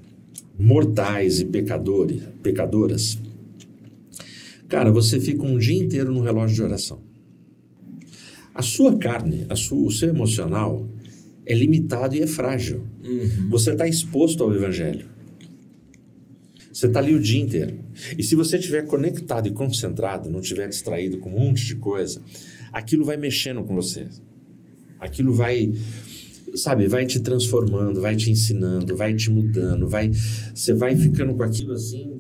mortais 0.58 1.40
e 1.40 1.46
pecadores, 1.46 2.24
pecadoras, 2.42 3.20
cara, 4.68 4.92
você 4.92 5.20
fica 5.20 5.44
um 5.44 5.58
dia 5.58 5.78
inteiro 5.78 6.12
no 6.12 6.22
relógio 6.22 6.56
de 6.56 6.64
oração. 6.64 7.02
A 8.56 8.62
sua 8.62 8.98
carne, 8.98 9.46
a 9.50 9.56
sua, 9.56 9.86
o 9.86 9.92
seu 9.92 10.10
emocional 10.10 10.88
é 11.46 11.54
limitado 11.54 12.16
e 12.16 12.22
é 12.22 12.28
frágil. 12.28 12.84
Uhum. 13.04 13.50
Você 13.50 13.72
está 13.72 13.88
exposto 13.88 14.44
ao 14.44 14.54
evangelho. 14.56 15.13
Você 16.74 16.88
está 16.88 17.00
ali 17.00 17.14
o 17.14 17.20
dia 17.20 17.40
inteiro. 17.40 17.78
E 18.18 18.24
se 18.24 18.36
você 18.36 18.58
estiver 18.58 18.88
conectado 18.88 19.48
e 19.48 19.52
concentrado, 19.52 20.28
não 20.30 20.40
estiver 20.40 20.68
distraído 20.68 21.20
com 21.20 21.30
um 21.30 21.40
monte 21.40 21.66
de 21.66 21.76
coisa, 21.76 22.20
aquilo 22.72 23.06
vai 23.06 23.16
mexendo 23.16 23.64
com 23.64 23.76
você. 23.76 24.08
Aquilo 25.00 25.32
vai, 25.32 25.72
sabe, 26.56 26.88
vai 26.88 27.06
te 27.06 27.20
transformando, 27.20 28.02
vai 28.02 28.16
te 28.16 28.32
ensinando, 28.32 28.98
vai 28.98 29.14
te 29.14 29.30
mudando, 29.30 29.88
vai, 29.88 30.10
você 30.54 30.74
vai 30.74 30.96
ficando 30.96 31.36
com 31.36 31.44
aquilo 31.44 31.74
assim, 31.74 32.20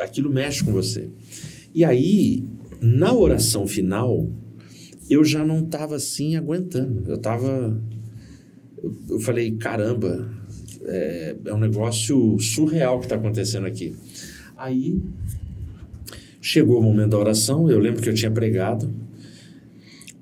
aquilo 0.00 0.32
mexe 0.32 0.64
com 0.64 0.72
você. 0.72 1.08
E 1.72 1.84
aí, 1.84 2.44
na 2.80 3.14
oração 3.14 3.68
final, 3.68 4.28
eu 5.08 5.24
já 5.24 5.44
não 5.44 5.64
estava 5.64 5.94
assim 5.94 6.34
aguentando. 6.34 7.04
Eu 7.08 7.16
estava. 7.16 7.80
Eu, 9.08 9.20
falei, 9.20 9.52
caramba, 9.52 10.28
é, 10.84 11.36
é 11.44 11.54
um 11.54 11.58
negócio 11.58 12.38
surreal 12.38 12.98
que 12.98 13.06
está 13.06 13.16
acontecendo 13.16 13.66
aqui. 13.66 13.94
Aí 14.56 15.00
Chegou 16.40 16.80
o 16.80 16.82
momento 16.82 17.10
da 17.10 17.18
oração, 17.18 17.70
eu 17.70 17.78
lembro 17.78 18.00
que 18.00 18.08
eu 18.08 18.14
tinha 18.14 18.30
pregado. 18.30 18.90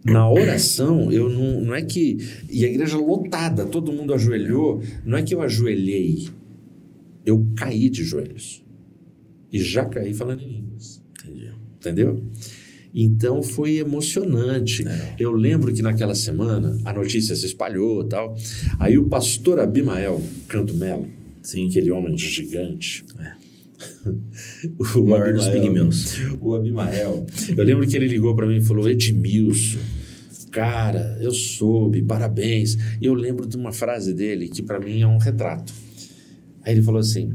Na 0.05 0.29
oração, 0.29 1.13
eu 1.13 1.29
não, 1.29 1.61
não 1.61 1.75
é 1.75 1.83
que. 1.83 2.19
E 2.51 2.65
a 2.65 2.69
igreja 2.69 2.97
lotada, 2.97 3.65
todo 3.65 3.93
mundo 3.93 4.13
ajoelhou. 4.13 4.83
Não 5.05 5.17
é 5.17 5.23
que 5.23 5.35
eu 5.35 5.41
ajoelhei. 5.41 6.29
Eu 7.25 7.47
caí 7.57 7.89
de 7.89 8.03
joelhos. 8.03 8.65
E 9.53 9.61
já 9.61 9.85
caí 9.85 10.13
falando 10.13 10.43
em 10.43 10.49
línguas. 10.49 11.03
Entendi. 11.23 11.53
Entendeu? 11.79 12.23
Então 13.01 13.45
foi 13.45 13.77
emocionante. 13.77 14.85
É. 14.85 15.15
Eu 15.21 15.31
lembro 15.31 15.73
que 15.73 15.83
naquela 15.83 16.17
semana 16.17 16.77
a 16.85 16.93
notícia 16.93 17.37
se 17.37 17.47
espalhou 17.47 18.03
e 18.03 18.09
tal. 18.09 18.37
Aí 18.77 18.99
o 18.99 19.05
pastor 19.05 19.61
Abimael 19.61 20.21
Canto 20.49 20.75
Melo, 20.75 21.07
Sim. 21.41 21.69
aquele 21.69 21.93
homem 21.93 22.19
gigante. 22.19 23.05
O 24.97 25.03
maior 25.03 25.33
dos 25.33 25.47
pigmeus. 25.47 26.17
O 26.41 26.53
Abimael. 26.53 27.25
Eu 27.57 27.63
lembro 27.63 27.87
que 27.87 27.95
ele 27.95 28.09
ligou 28.09 28.35
para 28.35 28.45
mim 28.45 28.57
e 28.57 28.61
falou: 28.61 28.91
Edmilson, 28.91 29.79
cara, 30.51 31.17
eu 31.21 31.31
soube, 31.31 32.03
parabéns. 32.03 32.77
E 33.01 33.07
eu 33.07 33.15
lembro 33.15 33.47
de 33.47 33.57
uma 33.57 33.71
frase 33.71 34.13
dele 34.13 34.49
que 34.49 34.63
para 34.63 34.81
mim 34.81 35.03
é 35.03 35.07
um 35.07 35.19
retrato. 35.19 35.73
Aí 36.63 36.75
ele 36.75 36.83
falou 36.83 36.99
assim: 37.01 37.33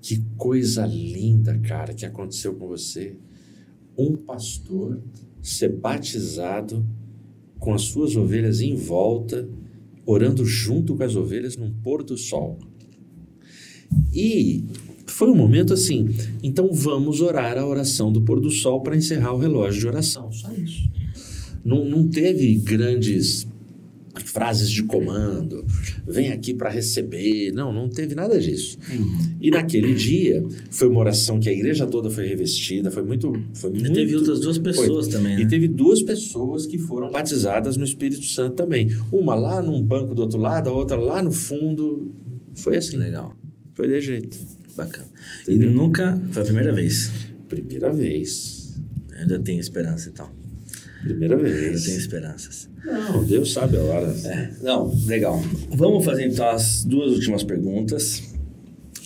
Que 0.00 0.22
coisa 0.36 0.86
linda, 0.86 1.58
cara, 1.58 1.92
que 1.92 2.06
aconteceu 2.06 2.54
com 2.54 2.68
você. 2.68 3.16
Um 3.98 4.14
pastor 4.14 5.02
ser 5.42 5.76
batizado 5.76 6.86
com 7.58 7.74
as 7.74 7.82
suas 7.82 8.14
ovelhas 8.16 8.60
em 8.60 8.74
volta, 8.74 9.48
orando 10.06 10.44
junto 10.44 10.94
com 10.94 11.02
as 11.02 11.16
ovelhas 11.16 11.56
num 11.56 11.72
pôr 11.72 12.02
do 12.02 12.16
sol. 12.16 12.58
E 14.14 14.64
foi 15.06 15.28
um 15.28 15.34
momento 15.34 15.72
assim, 15.72 16.08
então 16.42 16.72
vamos 16.72 17.20
orar 17.20 17.58
a 17.58 17.66
oração 17.66 18.12
do 18.12 18.22
pôr 18.22 18.40
do 18.40 18.50
sol 18.50 18.82
para 18.82 18.96
encerrar 18.96 19.32
o 19.32 19.38
relógio 19.38 19.80
de 19.80 19.86
oração. 19.88 20.30
Só 20.30 20.52
isso. 20.52 20.88
Não, 21.64 21.84
não 21.84 22.06
teve 22.06 22.54
grandes 22.56 23.46
frases 24.24 24.70
de 24.70 24.82
comando, 24.82 25.64
vem 26.06 26.32
aqui 26.32 26.54
para 26.54 26.70
receber. 26.70 27.52
Não, 27.52 27.72
não 27.72 27.88
teve 27.88 28.14
nada 28.14 28.38
disso. 28.40 28.78
E 29.40 29.50
naquele 29.50 29.94
dia 29.94 30.44
foi 30.70 30.88
uma 30.88 31.00
oração 31.00 31.38
que 31.38 31.48
a 31.48 31.52
igreja 31.52 31.86
toda 31.86 32.10
foi 32.10 32.26
revestida, 32.26 32.90
foi 32.90 33.02
muito. 33.02 33.32
Foi 33.54 33.70
E 33.70 33.74
muito 33.74 33.92
teve 33.92 34.16
outras 34.16 34.40
duas 34.40 34.58
pessoas 34.58 35.08
também, 35.08 35.36
né? 35.36 35.42
e 35.42 35.48
teve 35.48 35.68
duas 35.68 36.02
pessoas 36.02 36.66
que 36.66 36.78
foram 36.78 37.10
batizadas 37.10 37.76
no 37.76 37.84
Espírito 37.84 38.24
Santo 38.24 38.56
também. 38.56 38.88
Uma 39.12 39.34
lá 39.34 39.62
num 39.62 39.82
banco 39.82 40.14
do 40.14 40.22
outro 40.22 40.38
lado, 40.38 40.68
a 40.68 40.72
outra 40.72 40.96
lá 40.96 41.22
no 41.22 41.32
fundo. 41.32 42.12
Foi 42.54 42.76
assim. 42.76 42.96
Legal. 42.96 43.34
Foi 43.74 43.86
de 43.86 44.00
jeito. 44.00 44.36
Bacana. 44.76 45.06
E 45.46 45.56
nunca... 45.56 46.20
Foi 46.30 46.42
a 46.42 46.44
primeira 46.44 46.72
vez. 46.72 47.10
Primeira 47.48 47.92
vez. 47.92 48.76
Ainda 49.16 49.38
tenho 49.38 49.60
esperança, 49.60 50.08
então. 50.08 50.28
Primeira 51.02 51.34
Eu 51.34 51.44
tenho 51.44 51.54
vez. 51.54 51.86
esperanças. 51.86 52.68
Não, 52.84 53.24
Deus 53.24 53.52
sabe 53.52 53.76
a 53.76 53.82
hora. 53.82 54.14
É, 54.24 54.50
não, 54.62 54.92
legal. 55.06 55.40
Vamos 55.70 56.04
fazer 56.04 56.26
então 56.26 56.48
as 56.48 56.84
duas 56.84 57.12
últimas 57.12 57.42
perguntas. 57.42 58.22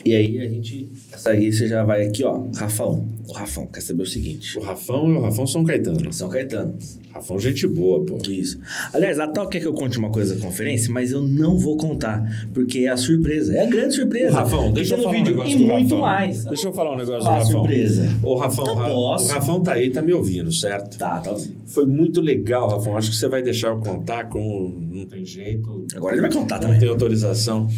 E 0.04 0.14
aí 0.14 0.38
a 0.40 0.48
gente. 0.48 0.90
Essa 1.12 1.30
aí 1.30 1.52
você 1.52 1.68
já 1.68 1.84
vai 1.84 2.06
aqui, 2.06 2.24
ó. 2.24 2.46
Rafão. 2.54 3.08
O 3.28 3.32
Rafão 3.32 3.66
quer 3.66 3.80
saber 3.82 4.02
o 4.02 4.06
seguinte: 4.06 4.58
O 4.58 4.62
Rafão 4.62 5.08
e 5.12 5.16
o 5.16 5.20
Rafão 5.20 5.46
São 5.46 5.62
Caetano. 5.64 6.12
São 6.12 6.28
Caetano. 6.28 6.76
Rafão, 7.14 7.38
gente 7.38 7.66
boa, 7.66 8.04
pô. 8.04 8.16
Isso. 8.30 8.58
Aliás, 8.92 9.18
a 9.20 9.26
Tal 9.26 9.46
quer 9.48 9.60
que 9.60 9.66
eu 9.66 9.74
conte 9.74 9.98
uma 9.98 10.10
coisa 10.10 10.34
da 10.34 10.40
conferência, 10.40 10.90
mas 10.92 11.12
eu 11.12 11.20
não 11.22 11.58
vou 11.58 11.76
contar, 11.76 12.48
porque 12.54 12.80
é 12.80 12.88
a 12.88 12.96
surpresa. 12.96 13.54
É 13.54 13.62
a 13.64 13.66
grande 13.66 13.94
surpresa. 13.94 14.32
Rafão, 14.34 14.72
deixa 14.72 14.94
eu 14.94 14.98
falar 15.02 15.10
um 15.10 15.12
vídeo 15.18 15.30
negócio 15.32 15.52
E 15.54 15.58
do 15.58 15.64
muito 15.66 15.82
Rafão. 15.94 15.98
mais. 16.00 16.44
Deixa 16.44 16.68
eu 16.68 16.72
falar 16.72 16.94
um 16.94 16.96
negócio 16.96 17.22
do 17.22 17.28
Ah, 17.28 17.34
Rafão. 17.38 17.50
surpresa. 17.50 18.08
Ô, 18.22 18.34
Rafão, 18.36 18.64
Não 18.64 18.74
Ra- 18.76 18.92
o 18.94 19.16
Rafão 19.26 19.62
tá 19.62 19.72
aí, 19.74 19.90
tá 19.90 20.00
me 20.00 20.12
ouvindo, 20.12 20.50
certo? 20.52 20.96
Tá, 20.98 21.20
tá. 21.20 21.36
Foi 21.66 21.84
muito 21.86 22.20
legal, 22.20 22.68
Rafão. 22.68 22.96
Acho 22.96 23.10
que 23.10 23.16
você 23.16 23.28
vai 23.28 23.42
deixar 23.42 23.68
eu 23.68 23.78
contar 23.80 24.24
como 24.30 24.74
não 24.90 25.04
tem 25.06 25.24
jeito. 25.24 25.86
Agora 25.94 26.14
ele 26.14 26.22
vai 26.22 26.32
contar 26.32 26.56
Não 26.56 26.62
também. 26.62 26.80
tem 26.80 26.88
autorização. 26.88 27.68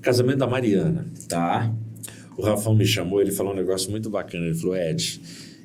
Casamento 0.00 0.38
da 0.38 0.46
Mariana. 0.46 1.04
Tá. 1.28 1.72
O 2.36 2.42
Rafão 2.42 2.74
me 2.76 2.86
chamou, 2.86 3.20
ele 3.20 3.32
falou 3.32 3.52
um 3.52 3.56
negócio 3.56 3.90
muito 3.90 4.08
bacana. 4.08 4.46
Ele 4.46 4.54
falou: 4.54 4.76
Ed, 4.76 5.20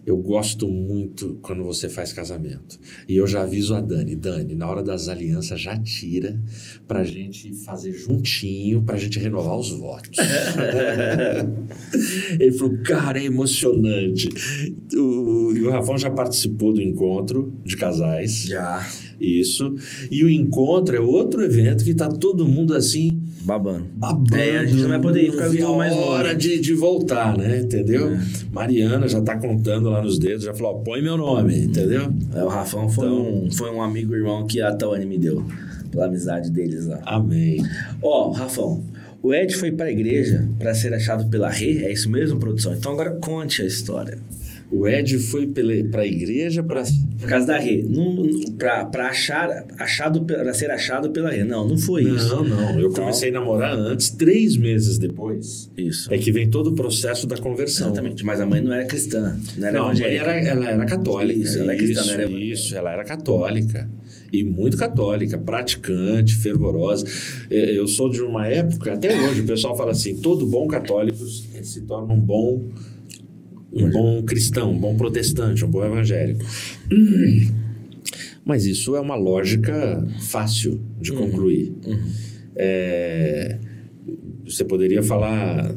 eu 0.05 0.17
gosto 0.17 0.67
muito 0.67 1.39
quando 1.41 1.63
você 1.63 1.87
faz 1.87 2.11
casamento. 2.11 2.77
E 3.07 3.15
eu 3.15 3.25
já 3.25 3.43
aviso 3.43 3.73
a 3.73 3.81
Dani: 3.81 4.15
Dani, 4.15 4.55
na 4.55 4.69
hora 4.69 4.83
das 4.83 5.07
alianças 5.07 5.61
já 5.61 5.77
tira 5.77 6.39
pra 6.87 7.03
gente 7.03 7.53
fazer 7.63 7.93
juntinho, 7.93 8.83
pra 8.83 8.97
gente 8.97 9.19
renovar 9.19 9.57
os 9.57 9.71
votos. 9.71 10.19
ele 12.39 12.51
falou: 12.51 12.77
cara, 12.83 13.19
é 13.19 13.23
emocionante. 13.23 14.29
O, 14.93 15.53
e 15.55 15.63
o 15.63 15.71
Rafão 15.71 15.97
já 15.97 16.09
participou 16.09 16.73
do 16.73 16.81
encontro 16.81 17.53
de 17.63 17.77
casais. 17.77 18.43
Já. 18.43 18.85
Isso. 19.23 19.75
E 20.11 20.23
o 20.23 20.29
encontro 20.29 20.95
é 20.95 20.99
outro 20.99 21.41
evento 21.43 21.83
que 21.83 21.93
tá 21.93 22.09
todo 22.09 22.45
mundo 22.47 22.75
assim 22.75 23.21
Babando. 23.41 23.85
babando. 23.95 24.35
É, 24.35 24.57
a 24.57 24.65
gente 24.65 24.81
não 24.81 24.89
vai 24.89 25.01
poder 25.01 25.23
ir 25.23 25.31
não 25.35 25.43
do 25.43 25.49
vê 25.49 25.61
mais 25.65 25.93
a 25.93 25.95
hora 25.95 26.35
de, 26.35 26.59
de 26.59 26.73
voltar, 26.73 27.37
né? 27.37 27.59
Entendeu? 27.61 28.11
É. 28.13 28.19
Mariana 28.51 29.07
já 29.07 29.21
tá 29.21 29.37
contando 29.37 29.89
lá 29.89 30.01
nos 30.01 30.17
dedos, 30.19 30.43
já 30.43 30.53
falou, 30.53 30.75
ó, 30.75 30.83
põe 30.83 31.01
meu 31.01 31.17
nome, 31.17 31.57
entendeu? 31.63 32.13
É, 32.35 32.43
o 32.43 32.47
Rafão 32.47 32.89
foi, 32.89 33.05
Então- 33.07 33.43
um, 33.45 33.51
foi 33.51 33.71
um 33.71 33.81
amigo 33.81 34.13
irmão 34.15 34.45
que 34.45 34.61
a 34.61 34.73
Tawane 34.75 35.05
me 35.05 35.17
deu. 35.17 35.43
Pela 35.91 36.05
amizade 36.07 36.49
deles 36.49 36.87
lá. 36.87 36.99
Amém. 37.05 37.57
Ó, 38.01 38.31
Rafão, 38.31 38.83
o 39.21 39.31
Ed 39.33 39.55
foi 39.55 39.71
pra 39.71 39.91
igreja 39.91 40.49
pra 40.57 40.73
ser 40.73 40.91
achado 40.93 41.29
pela 41.29 41.49
Rê, 41.49 41.83
é 41.85 41.93
isso 41.93 42.09
mesmo, 42.09 42.39
produção? 42.39 42.73
Então 42.73 42.93
agora 42.93 43.11
conte 43.21 43.61
a 43.61 43.65
história. 43.65 44.17
O 44.73 44.87
Ed 44.87 45.17
foi 45.19 45.45
pela, 45.47 45.71
pra 45.91 46.05
igreja 46.05 46.63
pra... 46.63 46.83
Por 47.19 47.29
causa 47.29 47.45
da 47.47 47.57
Rê. 47.59 47.83
Não, 47.87 48.15
não- 48.15 48.53
pra 48.91 49.07
achar, 49.07 49.65
achado, 49.79 50.25
pra 50.25 50.53
ser 50.53 50.71
achado 50.71 51.11
pela 51.11 51.29
Rê. 51.29 51.43
Não, 51.43 51.67
não 51.67 51.77
foi 51.77 52.03
isso. 52.03 52.27
Não, 52.35 52.43
não. 52.43 52.71
Eu 52.79 52.89
Então- 52.89 53.03
comecei 53.03 53.29
a 53.29 53.33
namorar 53.33 53.73
antes, 53.77 54.09
três 54.09 54.57
meses 54.57 54.97
depois. 54.97 55.69
Isso. 55.77 56.13
É 56.13 56.17
que 56.17 56.31
vem 56.31 56.49
todo 56.49 56.71
o 56.71 56.73
processo 56.75 57.27
da 57.27 57.37
conversão. 57.37 57.87
Exatamente. 57.87 58.25
Mas 58.25 58.41
a 58.41 58.45
mãe 58.45 58.61
não 58.61 58.73
era 58.73 58.85
cristã, 58.85 59.37
não 59.57 59.67
era 59.67 59.77
Não, 59.79 59.89
a 59.89 59.93
mãe 59.93 60.03
era, 60.15 60.31
ela 60.39 60.69
era 60.69 60.85
católica. 60.85 61.39
Isso, 61.39 61.59
ela 61.59 61.73
é 61.73 61.75
cristã, 61.77 62.01
isso, 62.01 62.07
não 62.07 62.13
era 62.21 62.31
isso, 62.31 62.75
ela 62.75 62.91
era 62.93 63.03
católica. 63.03 63.89
E 64.31 64.43
muito 64.43 64.75
católica, 64.75 65.37
praticante, 65.37 66.35
fervorosa. 66.35 67.05
Eu 67.49 67.87
sou 67.87 68.09
de 68.09 68.21
uma 68.21 68.47
época, 68.47 68.93
até 68.93 69.15
hoje, 69.29 69.41
o 69.41 69.45
pessoal 69.45 69.77
fala 69.77 69.91
assim: 69.91 70.15
todo 70.15 70.45
bom 70.47 70.67
católico 70.67 71.23
se 71.25 71.81
torna 71.81 72.13
um 72.13 72.19
bom, 72.19 72.63
um 73.75 73.89
bom 73.89 74.23
cristão, 74.23 74.71
um 74.71 74.77
bom 74.79 74.95
protestante, 74.95 75.63
um 75.65 75.69
bom 75.69 75.83
evangélico. 75.83 76.43
Mas 78.45 78.65
isso 78.65 78.95
é 78.95 78.99
uma 78.99 79.15
lógica 79.15 80.05
fácil 80.21 80.81
de 80.99 81.11
Uhum. 81.11 81.17
concluir. 81.17 81.73
É, 82.55 83.57
você 84.45 84.63
poderia 84.63 85.01
falar 85.01 85.73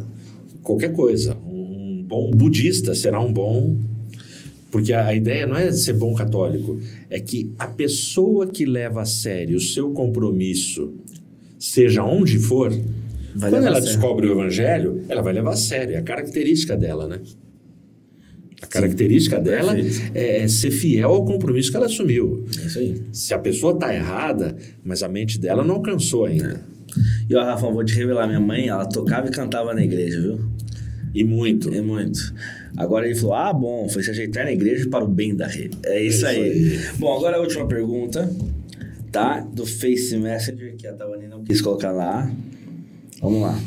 qualquer 0.63 0.93
coisa. 0.93 1.37
Um 1.47 2.05
bom 2.07 2.31
budista 2.33 2.95
será 2.95 3.21
um 3.21 3.33
bom. 3.33 3.77
Porque 4.71 4.93
a, 4.93 5.07
a 5.07 5.15
ideia 5.15 5.47
não 5.47 5.57
é 5.57 5.71
ser 5.73 5.95
bom 5.95 6.13
católico, 6.13 6.79
é 7.09 7.21
que 7.21 7.53
a 7.59 7.67
pessoa 7.69 8.47
que 8.49 8.67
leva 8.67 9.01
a 9.03 9.07
sério 9.07 9.57
o 9.57 9.61
seu 9.61 9.91
compromisso, 9.93 10.93
seja 11.59 12.03
onde 12.05 12.39
for, 12.39 12.71
Vai 13.35 13.51
quando 13.51 13.67
ela 13.67 13.81
descobre 13.81 14.27
o 14.27 14.33
evangelho, 14.33 15.03
ela 15.09 15.23
vai 15.23 15.33
levar 15.33 15.53
a 15.53 15.57
sério. 15.57 15.95
É 15.95 15.99
a 15.99 16.03
característica 16.03 16.77
dela, 16.77 17.07
né? 17.07 17.21
A 18.63 18.67
característica 18.67 19.39
dela 19.39 19.75
Perfeito. 19.75 20.13
é, 20.15 20.39
é 20.43 20.49
ser 20.49 20.71
fiel 20.71 21.11
ao 21.11 21.25
compromisso 21.25 21.71
que 21.71 21.77
ela 21.77 21.87
assumiu. 21.87 22.47
É 22.59 22.67
isso 22.67 22.79
aí. 22.79 23.03
Se 23.13 23.35
a 23.35 23.39
pessoa 23.39 23.75
está 23.75 23.95
errada, 23.95 24.57
mas 24.83 25.03
a 25.03 25.09
mente 25.09 25.39
dela 25.39 25.63
não 25.63 25.77
alcançou 25.77 26.25
ainda. 26.25 26.61
E 27.29 27.35
ó, 27.35 27.45
Rafão, 27.45 27.75
vou 27.75 27.85
te 27.85 27.95
revelar, 27.95 28.27
minha 28.27 28.41
mãe, 28.41 28.69
ela 28.69 28.87
tocava 28.87 29.29
e 29.29 29.31
cantava 29.31 29.75
na 29.75 29.85
igreja, 29.85 30.21
viu? 30.21 30.41
E 31.15 31.25
muito. 31.25 31.73
É 31.75 31.81
muito. 31.81 32.35
Agora 32.77 33.07
ele 33.07 33.15
falou: 33.15 33.35
ah, 33.35 33.53
bom, 33.53 33.89
foi 33.89 34.03
se 34.03 34.11
ajeitar 34.11 34.45
na 34.45 34.53
igreja 34.53 34.89
para 34.89 35.05
o 35.05 35.09
bem 35.09 35.35
da 35.35 35.47
rede. 35.47 35.77
É 35.85 36.03
isso, 36.03 36.19
isso 36.19 36.27
aí. 36.27 36.41
aí. 36.41 36.79
Bom, 36.99 37.17
agora 37.17 37.37
a 37.37 37.41
última 37.41 37.67
pergunta, 37.67 38.31
tá? 39.11 39.41
Do 39.41 39.65
Face 39.67 40.17
Messenger, 40.17 40.77
que 40.77 40.87
a 40.87 40.93
Tawane 40.93 41.27
não 41.27 41.43
quis 41.45 41.61
colocar 41.61 41.93
lá. 41.93 42.31
Vamos 43.21 43.43
lá. 43.43 43.59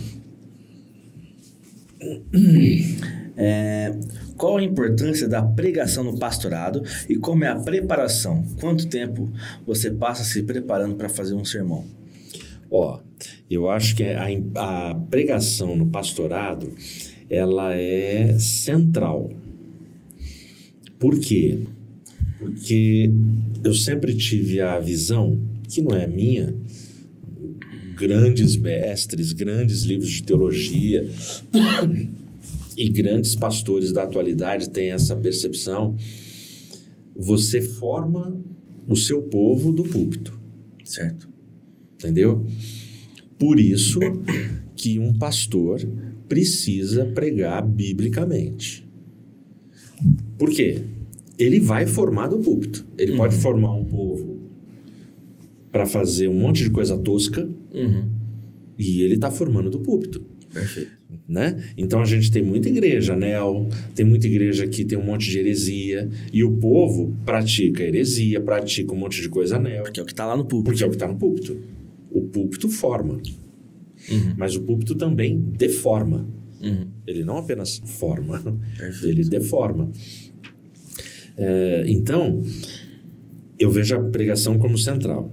É, 3.41 3.95
qual 4.39 4.55
a 4.55 4.63
importância 4.63 5.27
da 5.27 5.43
pregação 5.43 6.01
no 6.01 6.17
pastorado 6.17 6.81
e 7.09 7.17
como 7.17 7.43
é 7.43 7.49
a 7.49 7.59
preparação? 7.59 8.41
Quanto 8.57 8.87
tempo 8.87 9.29
você 9.67 9.91
passa 9.91 10.23
se 10.23 10.41
preparando 10.43 10.95
para 10.95 11.09
fazer 11.09 11.35
um 11.35 11.43
sermão? 11.43 11.85
Ó, 12.71 13.01
eu 13.51 13.69
acho 13.69 13.95
que 13.97 14.03
a, 14.03 14.27
a 14.55 14.95
pregação 14.95 15.75
no 15.75 15.87
pastorado, 15.87 16.71
ela 17.29 17.75
é 17.75 18.39
central. 18.39 19.29
Por 20.97 21.19
quê? 21.19 21.59
Porque 22.39 23.11
eu 23.61 23.73
sempre 23.73 24.15
tive 24.15 24.61
a 24.61 24.79
visão, 24.79 25.37
que 25.67 25.81
não 25.81 25.97
é 25.97 26.07
minha, 26.07 26.55
grandes 27.97 28.55
mestres, 28.55 29.33
grandes 29.33 29.83
livros 29.83 30.09
de 30.09 30.23
teologia 30.23 31.05
e 32.79 32.87
grandes 32.87 33.35
pastores 33.35 33.91
da 33.91 34.03
atualidade 34.03 34.69
têm 34.69 34.91
essa 34.91 35.13
percepção, 35.13 35.97
você 37.13 37.61
forma 37.61 38.41
o 38.87 38.95
seu 38.95 39.21
povo 39.23 39.73
do 39.73 39.83
púlpito, 39.83 40.39
Certo. 40.85 41.27
entendeu? 41.95 42.45
Por 43.37 43.59
isso 43.59 43.99
que 44.77 44.97
um 44.97 45.13
pastor 45.17 45.81
precisa 46.29 47.05
pregar 47.05 47.67
biblicamente. 47.67 48.87
Por 50.37 50.49
quê? 50.49 50.81
Ele 51.37 51.59
vai 51.59 51.85
formar 51.85 52.27
do 52.27 52.39
púlpito. 52.39 52.85
Ele 52.97 53.17
pode 53.17 53.35
formar 53.35 53.73
um 53.75 53.83
povo 53.83 54.39
para 55.69 55.85
fazer 55.85 56.29
um 56.29 56.33
monte 56.39 56.63
de 56.63 56.69
coisa 56.69 56.97
tosca 56.97 57.47
Uhum. 57.73 58.09
E 58.79 59.01
ele 59.03 59.15
está 59.15 59.29
formando 59.29 59.69
do 59.69 59.79
púlpito. 59.81 60.25
Perfeito. 60.51 60.89
né? 61.27 61.63
Então 61.77 62.01
a 62.01 62.05
gente 62.05 62.31
tem 62.31 62.41
muita 62.41 62.67
igreja, 62.69 63.13
anel, 63.13 63.69
tem 63.93 64.03
muita 64.03 64.25
igreja 64.25 64.65
que 64.67 64.83
tem 64.83 64.97
um 64.97 65.03
monte 65.05 65.29
de 65.29 65.37
heresia 65.37 66.09
e 66.33 66.43
o 66.43 66.57
povo 66.57 67.15
pratica 67.23 67.83
heresia, 67.83 68.41
pratica 68.41 68.91
um 68.91 68.97
monte 68.97 69.21
de 69.21 69.29
coisa 69.29 69.57
anel, 69.57 69.83
Porque 69.83 69.99
é 69.99 70.03
o 70.03 70.05
que 70.07 70.15
tá 70.15 70.25
lá 70.25 70.35
no 70.35 70.45
púlpito. 70.45 70.63
porque 70.71 70.83
é 70.83 70.87
o 70.87 70.89
que 70.89 70.95
está 70.95 71.07
no 71.07 71.17
púlpito. 71.17 71.55
O 72.09 72.21
púlpito 72.21 72.67
forma, 72.69 73.21
Uhum. 74.09 74.33
mas 74.37 74.55
o 74.55 74.61
púlpito 74.61 74.95
também 74.95 75.37
deforma. 75.39 76.27
Uhum. 76.63 76.87
Ele 77.05 77.23
não 77.23 77.37
apenas 77.37 77.79
forma, 77.85 78.39
Perfeito. 78.75 79.07
ele 79.07 79.29
deforma. 79.29 79.91
É, 81.37 81.83
então, 81.87 82.41
eu 83.59 83.69
vejo 83.69 83.95
a 83.95 83.99
pregação 84.03 84.57
como 84.57 84.77
central. 84.77 85.31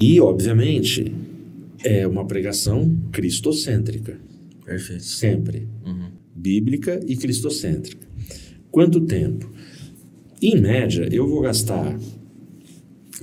E, 0.00 0.20
obviamente, 0.20 1.12
é 1.84 2.06
uma 2.06 2.26
pregação 2.26 2.98
cristocêntrica. 3.12 4.18
Perfeito. 4.64 5.04
Sempre. 5.04 5.68
Uhum. 5.84 6.10
Bíblica 6.34 6.98
e 7.06 7.16
cristocêntrica. 7.16 8.06
Quanto 8.70 9.02
tempo? 9.02 9.52
Em 10.42 10.60
média, 10.60 11.08
eu 11.12 11.28
vou 11.28 11.42
gastar 11.42 11.96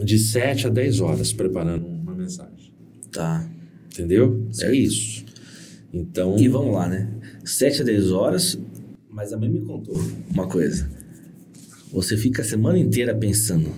de 0.02 0.18
7 0.18 0.68
a 0.68 0.70
10 0.70 1.02
horas 1.02 1.34
preparando 1.34 1.86
uma 1.88 2.16
mensagem. 2.16 2.74
Tá. 3.12 3.50
Entendeu? 3.92 4.48
Certo. 4.52 4.72
É 4.72 4.76
isso. 4.76 5.26
Então, 5.92 6.38
E 6.38 6.48
vamos 6.48 6.74
lá, 6.74 6.88
né? 6.88 7.10
7 7.44 7.82
a 7.82 7.86
10 7.86 8.12
horas, 8.12 8.58
mas 9.10 9.34
a 9.34 9.38
mãe 9.38 9.50
me 9.50 9.60
contou 9.62 9.96
uma 10.30 10.48
coisa. 10.48 10.90
Você 11.92 12.16
fica 12.16 12.42
a 12.42 12.46
semana 12.46 12.80
inteira 12.80 13.14
pensando. 13.14 13.70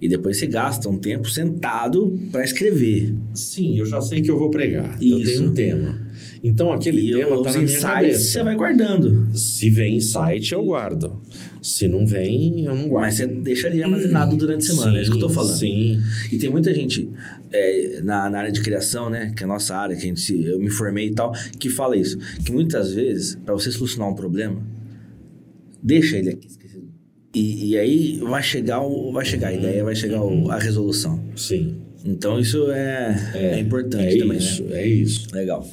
E 0.00 0.08
depois 0.08 0.38
você 0.38 0.46
gasta 0.46 0.88
um 0.88 0.96
tempo 0.96 1.28
sentado 1.28 2.18
para 2.32 2.42
escrever. 2.42 3.14
sim, 3.34 3.78
eu 3.78 3.84
já 3.84 4.00
sei 4.00 4.22
que 4.22 4.30
eu 4.30 4.38
vou 4.38 4.50
pregar. 4.50 4.96
Eu 5.02 5.18
Isso. 5.18 5.32
tenho 5.32 5.50
um 5.50 5.54
tema. 5.54 6.10
Então, 6.42 6.72
aquele 6.72 7.10
E 7.10 7.14
tema 7.14 7.36
está 7.36 7.52
na 7.52 7.58
minha 7.58 7.80
cabeça. 7.80 8.18
você 8.18 8.42
vai 8.42 8.56
guardando. 8.56 9.28
Se 9.36 9.68
vem 9.68 9.96
insight, 9.96 10.52
eu 10.52 10.64
guardo. 10.64 11.20
Se 11.60 11.86
não 11.86 12.06
vem, 12.06 12.64
eu 12.64 12.74
não 12.74 12.88
guardo. 12.88 13.04
Mas 13.06 13.16
você 13.16 13.26
deixa 13.26 13.68
ali 13.68 13.82
armazenado 13.82 14.34
durante 14.36 14.62
a 14.70 14.74
semana, 14.74 14.98
é 14.98 15.02
isso 15.02 15.10
que 15.10 15.18
eu 15.18 15.20
tô 15.20 15.28
Sim, 15.28 15.34
falando. 15.34 15.56
Sim. 15.58 16.00
E 16.32 16.38
tem 16.38 16.48
muita 16.48 16.72
gente 16.72 17.06
é, 17.52 18.00
na, 18.02 18.30
na 18.30 18.38
área 18.38 18.52
de 18.52 18.62
criação, 18.62 19.10
né? 19.10 19.32
Que 19.36 19.42
é 19.42 19.44
a 19.44 19.48
nossa 19.48 19.76
área, 19.76 19.94
que 19.94 20.02
a 20.02 20.06
gente, 20.06 20.42
eu 20.46 20.58
me 20.58 20.70
formei 20.70 21.08
e 21.08 21.14
tal, 21.14 21.32
que 21.58 21.68
fala 21.68 21.94
isso. 21.94 22.16
Que 22.42 22.50
muitas 22.50 22.94
vezes, 22.94 23.34
para 23.44 23.52
você 23.52 23.70
solucionar 23.70 24.08
um 24.10 24.14
problema, 24.14 24.62
deixa 25.82 26.16
ele 26.16 26.30
aqui. 26.30 26.48
E, 27.34 27.70
e 27.70 27.78
aí 27.78 28.18
vai 28.18 28.42
chegar, 28.42 28.80
o, 28.82 29.12
vai 29.12 29.24
chegar 29.24 29.48
a 29.48 29.52
ideia, 29.52 29.84
vai 29.84 29.94
chegar 29.94 30.22
o- 30.22 30.50
a 30.50 30.58
resolução. 30.58 31.20
Sim. 31.36 31.76
Então 32.04 32.40
isso 32.40 32.70
é, 32.72 33.30
é, 33.34 33.58
importante 33.60 34.16
é 34.16 34.18
também, 34.18 34.38
isso, 34.38 34.62
né? 34.64 34.82
é 34.82 34.86
isso. 34.86 35.26
Legal. 35.32 35.66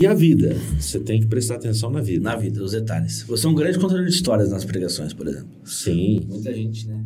E 0.00 0.06
a 0.08 0.14
vida? 0.14 0.56
Você 0.80 0.98
tem 0.98 1.20
que 1.20 1.26
prestar 1.28 1.54
atenção 1.54 1.88
na 1.88 2.00
vida. 2.00 2.20
Na 2.24 2.34
vida, 2.34 2.60
os 2.64 2.72
detalhes. 2.72 3.22
Você 3.28 3.46
é 3.46 3.48
um 3.48 3.54
grande 3.54 3.78
contador 3.78 4.02
de 4.04 4.10
histórias 4.10 4.50
nas 4.50 4.64
pregações, 4.64 5.12
por 5.12 5.28
exemplo. 5.28 5.46
Sim. 5.64 6.20
Muita 6.28 6.52
gente, 6.52 6.88
né? 6.88 7.00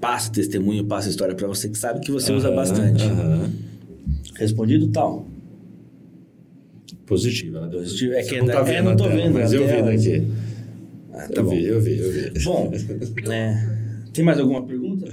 Passa 0.00 0.32
testemunho, 0.32 0.84
passa 0.84 1.08
história 1.08 1.32
para 1.34 1.46
você 1.46 1.68
que 1.68 1.78
sabe 1.78 2.00
que 2.00 2.10
você 2.10 2.32
usa 2.32 2.48
Aham, 2.48 2.56
bastante. 2.56 3.04
aham. 3.04 3.50
Respondido 4.36 4.88
tal. 4.88 5.28
Positivo. 7.06 7.58
Ela 7.58 7.68
deu 7.68 7.80
Positivo, 7.80 8.14
é 8.14 8.22
Você 8.22 8.30
que 8.30 8.38
não 8.40 8.46
tá 8.46 8.60
é, 8.60 8.64
vendo 8.64 8.84
não 8.84 8.90
na 8.92 8.96
tô 8.96 9.04
tela, 9.04 9.14
vendo 9.16 9.34
Mas 9.34 9.52
eu 9.52 9.66
vi 9.68 9.82
daqui. 9.82 10.26
Ah, 11.14 11.28
tá 11.28 11.40
eu 11.40 11.44
bom. 11.44 11.50
vi, 11.50 11.64
eu 11.66 11.80
vi, 11.80 11.98
eu 11.98 12.10
vi. 12.10 12.30
Bom, 12.44 12.70
né? 13.26 13.78
Tem 14.12 14.24
mais 14.24 14.38
alguma 14.38 14.64
pergunta? 14.66 15.06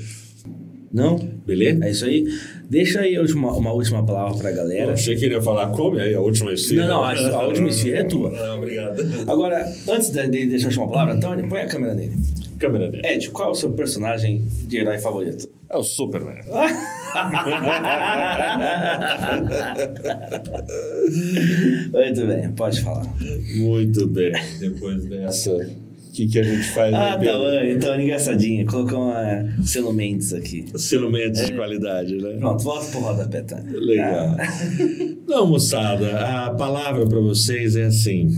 Não? 0.93 1.15
Beleza? 1.17 1.85
É 1.85 1.91
isso 1.91 2.05
aí. 2.05 2.25
Deixa 2.69 2.99
aí 3.01 3.15
a 3.15 3.21
última- 3.21 3.55
uma 3.55 3.71
última 3.71 4.05
palavra 4.05 4.37
pra 4.37 4.49
Eu 4.51 4.55
galera. 4.57 4.93
achei 4.93 5.15
que 5.15 5.23
ele 5.25 5.35
ia 5.35 5.41
falar 5.41 5.67
come 5.69 6.01
aí 6.01 6.13
a 6.13 6.19
última 6.19 6.51
esfirra. 6.51 6.87
Não, 6.87 6.95
não, 6.97 7.03
a- 7.03 7.41
a 7.43 7.47
última 7.47 7.69
esfirra 7.69 7.99
é 7.99 8.03
tua. 8.03 8.29
Não, 8.29 8.57
obrigado. 8.57 9.01
Agora, 9.27 9.65
antes 9.89 10.09
de 10.09 10.27
de 10.27 10.45
deixar 10.47 10.65
a 10.65 10.69
última 10.69 10.89
palavra, 10.89 11.13
Antônio, 11.13 11.47
põe 11.47 11.61
a 11.61 11.67
câmera 11.67 11.93
nele. 11.93 12.17
Câmera 12.59 12.91
dele. 12.91 13.07
Ed, 13.07 13.29
qual 13.29 13.49
é 13.49 13.51
o 13.51 13.55
seu 13.55 13.71
personagem 13.71 14.43
de 14.67 14.77
herói 14.77 14.97
favorito? 14.99 15.47
É 15.69 15.77
o 15.77 15.83
Superman. 15.83 16.41
Muito 21.91 22.27
bem, 22.27 22.51
pode 22.51 22.81
falar. 22.81 23.05
Muito 23.55 24.07
bem. 24.07 24.31
Depois 24.59 25.05
dessa, 25.05 25.69
que, 26.21 26.27
que 26.27 26.39
a 26.39 26.43
gente 26.43 26.67
faz? 26.71 26.93
Ah, 26.93 26.99
né, 26.99 27.11
tá, 27.11 27.17
Pedro? 27.17 27.65
então 27.65 27.99
engraçadinha. 27.99 28.65
Colocou 28.65 28.99
uma 28.99 29.63
Selo 29.63 29.93
Mendes 29.93 30.33
aqui. 30.33 30.65
Cilumentos 30.75 31.45
de 31.45 31.53
qualidade, 31.53 32.17
né? 32.17 32.37
Pronto, 32.37 32.63
volta 32.63 32.91
pro 32.91 32.99
rodapé, 32.99 33.41
tá? 33.41 33.63
Legal. 33.71 34.37
Não, 35.27 35.47
moçada, 35.47 36.19
a 36.19 36.51
palavra 36.51 37.07
para 37.07 37.19
vocês 37.19 37.75
é 37.75 37.85
assim: 37.85 38.29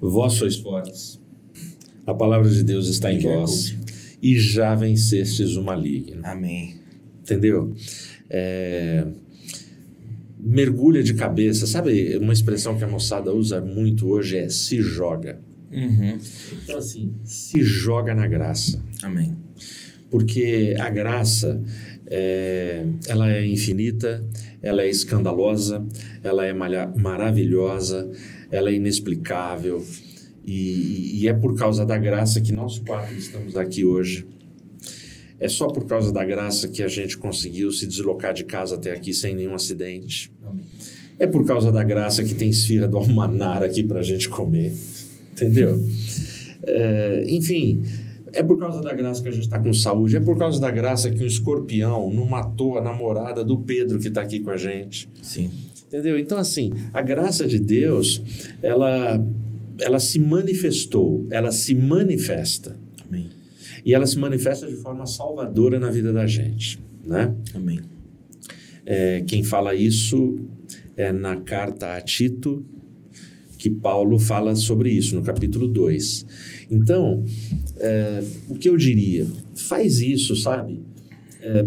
vós 0.00 0.34
sois 0.34 0.56
fortes. 0.56 1.20
A 2.06 2.14
palavra 2.14 2.48
de 2.48 2.62
Deus 2.62 2.88
está 2.88 3.12
em 3.12 3.18
é 3.18 3.20
vós 3.20 3.76
e 4.22 4.38
já 4.38 4.74
vencestes 4.74 5.56
o 5.56 5.62
maligno. 5.62 6.22
Amém. 6.24 6.76
Entendeu? 7.22 7.74
É, 8.30 9.06
mergulha 10.38 11.02
de 11.02 11.12
cabeça. 11.12 11.66
Sabe 11.66 12.16
uma 12.16 12.32
expressão 12.32 12.76
que 12.78 12.84
a 12.84 12.88
moçada 12.88 13.32
usa 13.34 13.60
muito 13.60 14.08
hoje 14.08 14.38
é 14.38 14.48
se 14.48 14.80
joga. 14.80 15.40
Uhum. 15.72 16.18
Então, 16.62 16.78
assim, 16.78 17.14
se 17.24 17.62
joga 17.62 18.14
na 18.14 18.26
graça. 18.26 18.82
Amém. 19.02 19.36
Porque 20.10 20.74
a 20.78 20.88
graça, 20.88 21.62
é, 22.06 22.84
ela 23.06 23.30
é 23.30 23.46
infinita, 23.46 24.24
ela 24.62 24.82
é 24.82 24.88
escandalosa, 24.88 25.84
ela 26.22 26.46
é 26.46 26.52
maravilhosa, 26.52 28.10
ela 28.50 28.70
é 28.70 28.74
inexplicável. 28.74 29.84
E, 30.46 31.20
e 31.20 31.28
é 31.28 31.34
por 31.34 31.54
causa 31.54 31.84
da 31.84 31.98
graça 31.98 32.40
que 32.40 32.52
nós 32.52 32.78
quatro 32.78 33.14
estamos 33.14 33.56
aqui 33.56 33.84
hoje. 33.84 34.26
É 35.38 35.46
só 35.46 35.68
por 35.68 35.86
causa 35.86 36.10
da 36.10 36.24
graça 36.24 36.66
que 36.68 36.82
a 36.82 36.88
gente 36.88 37.16
conseguiu 37.16 37.70
se 37.70 37.86
deslocar 37.86 38.32
de 38.32 38.44
casa 38.44 38.74
até 38.74 38.92
aqui 38.92 39.12
sem 39.12 39.34
nenhum 39.34 39.54
acidente. 39.54 40.32
Amém. 40.42 40.64
É 41.18 41.26
por 41.26 41.44
causa 41.44 41.70
da 41.70 41.82
graça 41.82 42.24
que 42.24 42.34
tem 42.34 42.48
esfirra 42.48 42.88
do 42.88 42.96
Almanar 42.96 43.62
aqui 43.62 43.82
para 43.82 44.00
a 44.00 44.02
gente 44.02 44.28
comer. 44.28 44.72
Entendeu? 45.38 45.80
É, 46.62 47.24
enfim, 47.28 47.82
é 48.32 48.42
por 48.42 48.58
causa 48.58 48.82
da 48.82 48.92
graça 48.92 49.22
que 49.22 49.28
a 49.28 49.32
gente 49.32 49.44
está 49.44 49.58
com 49.58 49.72
saúde. 49.72 50.16
É 50.16 50.20
por 50.20 50.36
causa 50.36 50.60
da 50.60 50.70
graça 50.70 51.10
que 51.10 51.22
o 51.22 51.26
escorpião 51.26 52.12
não 52.12 52.26
matou 52.26 52.76
a 52.76 52.82
namorada 52.82 53.44
do 53.44 53.58
Pedro 53.58 53.98
que 53.98 54.08
está 54.08 54.22
aqui 54.22 54.40
com 54.40 54.50
a 54.50 54.56
gente. 54.56 55.08
Sim. 55.22 55.50
Entendeu? 55.86 56.18
Então, 56.18 56.36
assim, 56.36 56.72
a 56.92 57.00
graça 57.00 57.46
de 57.46 57.58
Deus, 57.58 58.22
ela, 58.62 59.24
ela 59.80 59.98
se 59.98 60.18
manifestou, 60.18 61.26
ela 61.30 61.50
se 61.50 61.74
manifesta. 61.74 62.76
Amém. 63.08 63.30
E 63.84 63.94
ela 63.94 64.06
se 64.06 64.18
manifesta 64.18 64.66
de 64.66 64.76
forma 64.76 65.06
salvadora 65.06 65.78
na 65.78 65.90
vida 65.90 66.12
da 66.12 66.26
gente, 66.26 66.78
né? 67.04 67.34
Amém. 67.54 67.80
É, 68.84 69.22
quem 69.26 69.42
fala 69.42 69.74
isso 69.74 70.38
é 70.96 71.12
na 71.12 71.36
carta 71.36 71.94
a 71.94 72.00
Tito, 72.00 72.64
que 73.58 73.68
Paulo 73.68 74.18
fala 74.18 74.54
sobre 74.54 74.90
isso, 74.90 75.16
no 75.16 75.22
capítulo 75.22 75.66
2. 75.66 76.26
Então, 76.70 77.24
é, 77.76 78.22
o 78.48 78.54
que 78.54 78.68
eu 78.68 78.76
diria? 78.76 79.26
Faz 79.54 80.00
isso, 80.00 80.36
sabe? 80.36 80.80
É, 81.42 81.66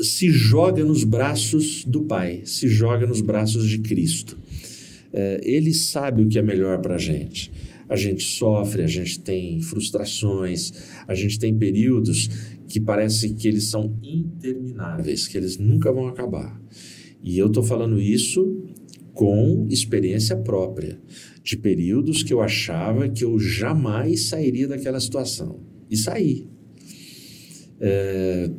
se 0.00 0.30
joga 0.30 0.84
nos 0.84 1.02
braços 1.02 1.84
do 1.84 2.04
Pai, 2.04 2.42
se 2.44 2.68
joga 2.68 3.06
nos 3.06 3.20
braços 3.20 3.68
de 3.68 3.80
Cristo. 3.80 4.38
É, 5.12 5.40
ele 5.42 5.74
sabe 5.74 6.22
o 6.22 6.28
que 6.28 6.38
é 6.38 6.42
melhor 6.42 6.80
para 6.80 6.94
a 6.94 6.98
gente. 6.98 7.50
A 7.88 7.96
gente 7.96 8.22
sofre, 8.22 8.82
a 8.82 8.86
gente 8.86 9.20
tem 9.20 9.60
frustrações, 9.60 10.72
a 11.06 11.14
gente 11.14 11.38
tem 11.38 11.54
períodos 11.54 12.30
que 12.68 12.80
parece 12.80 13.34
que 13.34 13.46
eles 13.46 13.64
são 13.64 13.94
intermináveis, 14.02 15.28
que 15.28 15.36
eles 15.36 15.58
nunca 15.58 15.92
vão 15.92 16.08
acabar. 16.08 16.58
E 17.22 17.36
eu 17.38 17.48
estou 17.48 17.62
falando 17.62 18.00
isso 18.00 18.64
com 19.12 19.66
experiência 19.70 20.36
própria, 20.36 20.98
de 21.42 21.56
períodos 21.56 22.22
que 22.22 22.32
eu 22.32 22.40
achava 22.40 23.08
que 23.08 23.24
eu 23.24 23.38
jamais 23.38 24.26
sairia 24.26 24.68
daquela 24.68 25.00
situação. 25.00 25.60
E 25.90 25.96
saí. 25.96 26.46
É, 27.80 28.50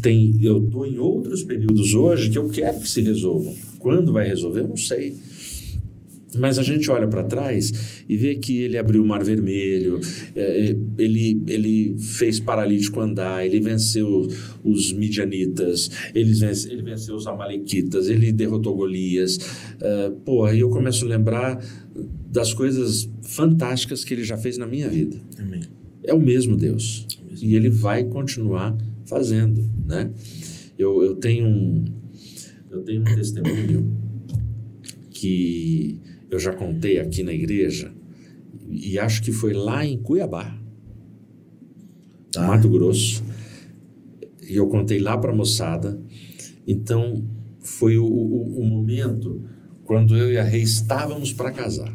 tem, 0.00 0.36
eu 0.42 0.64
estou 0.64 0.86
em 0.86 0.98
outros 0.98 1.42
períodos 1.42 1.94
hoje 1.94 2.30
que 2.30 2.38
eu 2.38 2.48
quero 2.48 2.80
que 2.80 2.88
se 2.88 3.00
resolvam. 3.00 3.54
Quando 3.78 4.12
vai 4.12 4.26
resolver, 4.26 4.60
eu 4.60 4.68
não 4.68 4.76
sei. 4.76 5.16
Mas 6.36 6.58
a 6.58 6.62
gente 6.62 6.90
olha 6.90 7.06
para 7.06 7.22
trás 7.22 8.04
e 8.08 8.16
vê 8.16 8.34
que 8.36 8.62
ele 8.62 8.78
abriu 8.78 9.02
o 9.02 9.06
Mar 9.06 9.22
Vermelho, 9.22 10.00
é, 10.34 10.74
ele, 10.98 11.42
ele 11.46 11.96
fez 11.98 12.40
paralítico 12.40 13.00
andar, 13.00 13.44
ele 13.44 13.60
venceu 13.60 14.28
os 14.64 14.92
midianitas, 14.92 15.90
ele, 16.14 16.32
vence, 16.32 16.70
ele 16.70 16.82
venceu 16.82 17.14
os 17.14 17.26
amalequitas, 17.26 18.08
ele 18.08 18.32
derrotou 18.32 18.74
Golias. 18.74 19.36
Uh, 19.36 20.12
pô, 20.24 20.44
aí 20.44 20.60
eu 20.60 20.70
começo 20.70 21.04
a 21.04 21.08
lembrar 21.08 21.62
das 22.30 22.54
coisas 22.54 23.10
fantásticas 23.22 24.04
que 24.04 24.14
ele 24.14 24.24
já 24.24 24.38
fez 24.38 24.56
na 24.56 24.66
minha 24.66 24.88
vida. 24.88 25.16
Amém. 25.38 25.60
É 26.02 26.14
o 26.14 26.20
mesmo 26.20 26.56
Deus. 26.56 27.06
E 27.40 27.54
ele 27.54 27.68
vai 27.68 28.04
continuar 28.04 28.76
fazendo, 29.04 29.62
né? 29.86 30.10
Eu, 30.78 31.02
eu 31.02 31.14
tenho 31.16 31.46
um 31.46 31.84
eu 32.70 32.82
tenho 32.82 33.02
um 33.02 33.04
testemunho 33.04 33.94
que 35.10 36.00
eu 36.32 36.38
já 36.38 36.50
contei 36.54 36.98
aqui 36.98 37.22
na 37.22 37.32
igreja 37.32 37.92
e 38.70 38.98
acho 38.98 39.22
que 39.22 39.30
foi 39.30 39.52
lá 39.52 39.84
em 39.84 39.98
Cuiabá, 39.98 40.58
tá. 42.32 42.46
Mato 42.46 42.70
Grosso. 42.70 43.22
E 44.48 44.56
eu 44.56 44.66
contei 44.66 44.98
lá 44.98 45.16
para 45.18 45.30
a 45.30 45.34
moçada. 45.34 46.00
Então 46.66 47.22
foi 47.60 47.98
o, 47.98 48.06
o, 48.06 48.60
o 48.60 48.64
momento 48.64 49.44
quando 49.84 50.16
eu 50.16 50.32
e 50.32 50.38
a 50.38 50.42
Rei 50.42 50.62
estávamos 50.62 51.34
para 51.34 51.52
casar. 51.52 51.94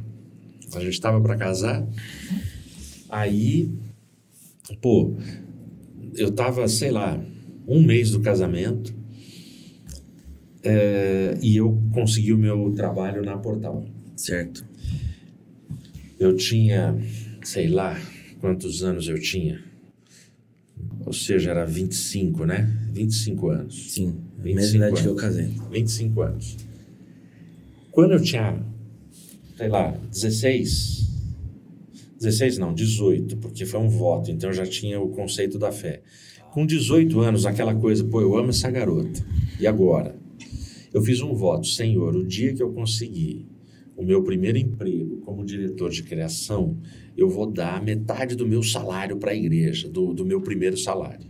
A 0.76 0.80
gente 0.81 0.93
estava 0.93 1.19
para 1.19 1.35
casar, 1.35 1.88
aí, 3.09 3.72
pô, 4.81 5.15
eu 6.14 6.27
estava, 6.27 6.68
sei 6.68 6.91
lá, 6.91 7.19
um 7.68 7.81
mês 7.81 8.11
do 8.11 8.19
casamento 8.19 8.93
é, 10.61 11.39
e 11.41 11.57
eu 11.57 11.81
consegui 11.91 12.34
o 12.34 12.38
meu 12.38 12.72
trabalho 12.76 13.23
na 13.23 13.38
Portal. 13.38 13.96
Certo. 14.18 14.65
Eu 16.19 16.35
tinha, 16.35 16.98
sei 17.44 17.68
lá, 17.68 17.95
quantos 18.41 18.84
anos 18.84 19.07
eu 19.07 19.22
tinha. 19.22 19.64
Ou 21.06 21.14
seja, 21.14 21.52
era 21.52 21.65
25, 21.65 22.45
né? 22.45 22.68
25 22.91 23.49
anos. 23.49 23.94
Sim, 23.94 24.15
25 24.39 24.56
mesma 24.56 24.77
idade 24.77 24.89
anos. 24.89 25.02
que 25.02 25.07
eu 25.07 25.15
casei. 25.15 25.52
25 25.72 26.22
anos. 26.22 26.57
Quando 27.91 28.14
eu 28.14 28.22
tinha, 28.22 28.60
sei 29.56 29.69
lá, 29.69 29.91
16, 30.11 31.07
16 32.19 32.57
não, 32.57 32.73
18, 32.73 33.38
porque 33.38 33.65
foi 33.65 33.80
um 33.80 33.88
voto, 33.88 34.31
então 34.31 34.49
eu 34.49 34.53
já 34.53 34.65
tinha 34.65 34.99
o 34.99 35.10
conceito 35.10 35.60
da 35.60 35.72
fé. 35.72 36.02
Com 36.52 36.65
18 36.65 37.19
anos, 37.19 37.45
aquela 37.45 37.76
coisa, 37.76 38.03
pô, 38.03 38.19
eu 38.19 38.35
amo 38.35 38.49
essa 38.49 38.69
garota. 38.72 39.23
E 39.60 39.68
agora? 39.68 40.15
Eu 40.91 41.03
fiz 41.03 41.22
um 41.22 41.34
voto, 41.35 41.68
Senhor, 41.68 42.15
o 42.15 42.26
dia 42.26 42.53
que 42.53 42.64
eu 42.64 42.72
conseguir 42.73 43.45
o 43.97 44.03
meu 44.03 44.23
primeiro 44.23 44.59
emprego 44.59 45.17
como 45.21 45.43
diretor 45.43 45.89
de 45.89 46.03
criação, 46.03 46.77
eu 47.17 47.27
vou 47.27 47.51
dar 47.51 47.83
metade 47.83 48.35
do 48.35 48.47
meu 48.47 48.61
salário 48.61 49.17
para 49.17 49.31
a 49.31 49.35
igreja, 49.35 49.89
do, 49.89 50.13
do 50.13 50.23
meu 50.23 50.39
primeiro 50.39 50.77
salário. 50.77 51.25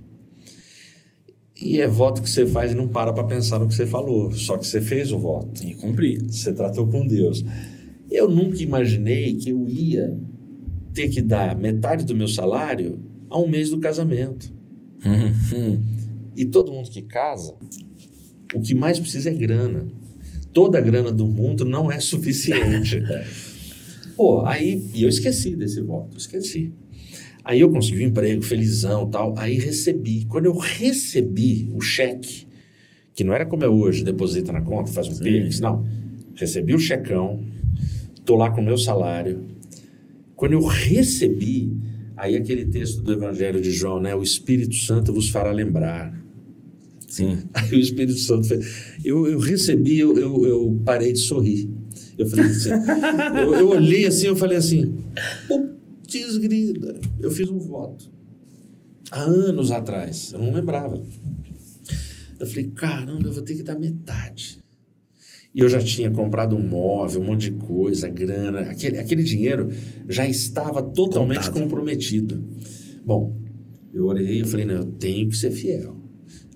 E 1.60 1.80
é 1.80 1.88
voto 1.88 2.22
que 2.22 2.30
você 2.30 2.46
faz 2.46 2.74
e 2.74 2.76
não 2.76 2.88
para 2.88 3.12
para 3.14 3.24
pensar 3.24 3.58
no 3.58 3.68
que 3.68 3.74
você 3.74 3.88
falou, 3.88 4.32
só 4.34 4.58
que 4.58 4.68
você 4.68 4.82
fez 4.82 5.12
o 5.12 5.18
voto. 5.18 5.66
E 5.66 5.74
cumpri. 5.74 6.20
Você 6.28 6.54
tratou 6.54 6.86
com 6.88 7.08
Deus. 7.08 7.44
Eu 8.12 8.30
nunca 8.30 8.62
imaginei 8.62 9.34
que 9.36 9.50
eu 9.50 9.68
ia 9.68 10.16
ter 10.94 11.10
que 11.10 11.22
dar 11.22 11.58
metade 11.58 12.06
do 12.06 12.16
meu 12.16 12.28
salário 12.28 13.00
a 13.30 13.40
um 13.40 13.48
mês 13.48 13.70
do 13.70 13.80
casamento. 13.80 14.54
e 16.36 16.46
todo 16.46 16.72
mundo 16.72 16.90
que 16.90 17.02
casa, 17.02 17.56
o 18.54 18.60
que 18.62 18.76
mais 18.76 19.00
precisa 19.00 19.30
é 19.30 19.34
grana 19.34 19.88
toda 20.58 20.80
a 20.80 20.82
grana 20.82 21.12
do 21.12 21.28
mundo 21.28 21.64
não 21.64 21.92
é 21.92 22.00
suficiente. 22.00 23.04
Pô, 24.18 24.44
aí, 24.44 24.84
e 24.92 25.04
eu 25.04 25.10
esqueci 25.10 25.56
desse 25.56 25.80
voto, 25.82 26.18
esqueci. 26.18 26.74
Aí 27.46 27.60
eu 27.60 27.70
consegui 27.70 28.04
um 28.04 28.08
emprego, 28.08 28.42
felizão 28.42 29.08
tal. 29.08 29.36
Aí 29.38 29.60
recebi. 29.60 30.26
Quando 30.26 30.46
eu 30.46 30.58
recebi 30.58 31.70
o 31.76 31.80
cheque, 31.80 32.48
que 33.14 33.24
não 33.24 33.36
era 33.36 33.46
como 33.46 33.64
é 33.64 33.70
hoje, 33.70 34.04
deposita 34.04 34.52
na 34.52 34.62
conta, 34.62 34.92
faz 34.92 35.08
um 35.08 35.20
pix, 35.20 35.60
não. 35.60 35.86
Recebi 36.34 36.74
o 36.74 36.80
checão, 36.80 37.40
tô 38.26 38.36
lá 38.36 38.50
com 38.50 38.60
o 38.60 38.66
meu 38.66 38.80
salário. 38.80 39.46
Quando 40.36 40.54
eu 40.54 40.66
recebi, 40.66 41.72
aí 42.16 42.36
aquele 42.36 42.66
texto 42.66 43.04
do 43.04 43.14
Evangelho 43.14 43.62
de 43.62 43.70
João, 43.70 44.02
né? 44.02 44.16
O 44.16 44.24
Espírito 44.24 44.74
Santo 44.74 45.14
vos 45.14 45.30
fará 45.30 45.52
lembrar. 45.52 46.20
Sim. 47.18 47.40
Aí 47.52 47.72
o 47.72 47.80
Espírito 47.80 48.20
Santo 48.20 48.48
fez. 48.48 48.94
Eu, 49.04 49.26
eu 49.26 49.40
recebi, 49.40 49.98
eu, 49.98 50.16
eu, 50.16 50.46
eu 50.46 50.82
parei 50.86 51.12
de 51.12 51.18
sorrir. 51.18 51.68
Eu 52.16 52.28
falei 52.28 52.46
assim. 52.46 52.70
eu, 53.42 53.56
eu 53.56 53.70
olhei 53.70 54.06
assim, 54.06 54.28
eu 54.28 54.36
falei 54.36 54.56
assim. 54.56 54.98
Putz, 55.48 56.38
grida. 56.38 57.00
Eu 57.20 57.32
fiz 57.32 57.50
um 57.50 57.58
voto. 57.58 58.12
Há 59.10 59.22
anos 59.22 59.72
atrás. 59.72 60.32
Eu 60.32 60.38
não 60.38 60.54
lembrava. 60.54 61.04
Eu 62.40 62.46
falei, 62.46 62.68
caramba, 62.76 63.28
eu 63.28 63.34
vou 63.34 63.42
ter 63.42 63.56
que 63.56 63.64
dar 63.64 63.80
metade. 63.80 64.60
E 65.56 65.60
eu 65.60 65.68
já 65.68 65.80
tinha 65.80 66.12
comprado 66.12 66.56
um 66.56 66.62
móvel, 66.62 67.22
um 67.22 67.26
monte 67.26 67.50
de 67.50 67.58
coisa, 67.58 68.08
grana. 68.08 68.60
Aquele, 68.60 69.00
aquele 69.00 69.24
dinheiro 69.24 69.70
já 70.08 70.28
estava 70.28 70.84
totalmente 70.84 71.48
Contado. 71.48 71.64
comprometido. 71.64 72.44
Bom, 73.04 73.36
eu 73.92 74.06
orei 74.06 74.42
e 74.42 74.46
falei, 74.46 74.68
não, 74.68 74.76
eu 74.76 74.86
tenho 74.86 75.28
que 75.30 75.36
ser 75.36 75.50
fiel. 75.50 75.98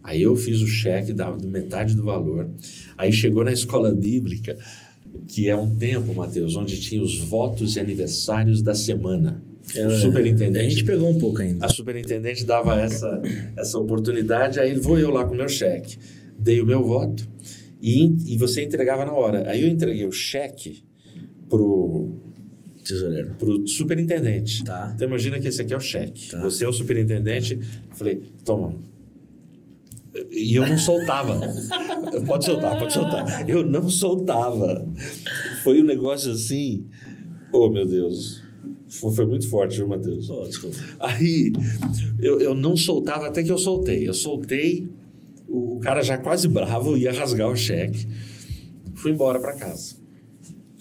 Aí 0.03 0.21
eu 0.21 0.35
fiz 0.35 0.61
o 0.61 0.67
cheque, 0.67 1.13
dava 1.13 1.37
metade 1.45 1.95
do 1.95 2.03
valor. 2.03 2.49
Aí 2.97 3.11
chegou 3.11 3.43
na 3.43 3.51
escola 3.51 3.93
bíblica, 3.93 4.57
que 5.27 5.49
é 5.49 5.55
um 5.55 5.75
tempo, 5.75 6.13
Mateus, 6.13 6.55
onde 6.55 6.79
tinha 6.79 7.01
os 7.01 7.17
votos 7.19 7.75
e 7.75 7.79
aniversários 7.79 8.61
da 8.61 8.73
semana. 8.73 9.43
É, 9.75 9.87
o 9.87 9.91
superintendente. 9.91 10.65
A 10.65 10.69
gente 10.69 10.83
pegou 10.83 11.09
um 11.09 11.19
pouco 11.19 11.41
ainda. 11.41 11.65
A 11.65 11.69
superintendente 11.69 12.45
dava 12.45 12.79
essa, 12.81 13.21
essa 13.55 13.77
oportunidade, 13.77 14.59
aí 14.59 14.73
vou 14.75 14.97
eu 14.97 15.11
lá 15.11 15.23
com 15.23 15.33
o 15.33 15.37
meu 15.37 15.47
cheque. 15.47 15.97
Dei 16.37 16.59
o 16.59 16.65
meu 16.65 16.83
voto 16.83 17.27
e, 17.81 18.33
e 18.33 18.37
você 18.37 18.63
entregava 18.63 19.05
na 19.05 19.13
hora. 19.13 19.49
Aí 19.49 19.61
eu 19.61 19.67
entreguei 19.67 20.05
o 20.05 20.11
cheque 20.11 20.83
pro 21.49 22.19
tesoureiro. 22.83 23.35
Pro 23.37 23.67
superintendente. 23.67 24.63
Tá. 24.63 24.91
Então 24.95 25.07
imagina 25.07 25.39
que 25.39 25.47
esse 25.47 25.61
aqui 25.61 25.73
é 25.73 25.77
o 25.77 25.81
cheque. 25.81 26.31
Tá. 26.31 26.41
Você 26.41 26.65
é 26.65 26.67
o 26.67 26.73
superintendente. 26.73 27.59
Falei, 27.91 28.21
toma, 28.43 28.75
e 30.29 30.55
eu 30.55 30.67
não 30.67 30.77
soltava. 30.77 31.39
pode 32.25 32.45
soltar, 32.45 32.77
pode 32.77 32.93
soltar. 32.93 33.49
Eu 33.49 33.65
não 33.65 33.89
soltava. 33.89 34.85
Foi 35.63 35.81
um 35.81 35.85
negócio 35.85 36.31
assim. 36.31 36.85
Oh, 37.53 37.69
meu 37.69 37.85
Deus. 37.85 38.41
Foi, 38.89 39.25
muito 39.25 39.49
forte, 39.49 39.77
viu, 39.77 39.87
Matheus? 39.87 40.29
Oh, 40.29 40.43
desculpa. 40.43 40.75
Aí, 40.99 41.53
eu, 42.19 42.41
eu 42.41 42.53
não 42.53 42.75
soltava 42.75 43.27
até 43.27 43.41
que 43.41 43.51
eu 43.51 43.57
soltei. 43.57 44.07
Eu 44.07 44.13
soltei, 44.13 44.89
o 45.47 45.79
cara 45.79 46.01
já 46.01 46.17
quase 46.17 46.47
bravo 46.47 46.97
ia 46.97 47.13
rasgar 47.13 47.49
o 47.49 47.55
cheque. 47.55 48.05
Fui 48.95 49.11
embora 49.11 49.39
para 49.39 49.55
casa. 49.55 49.95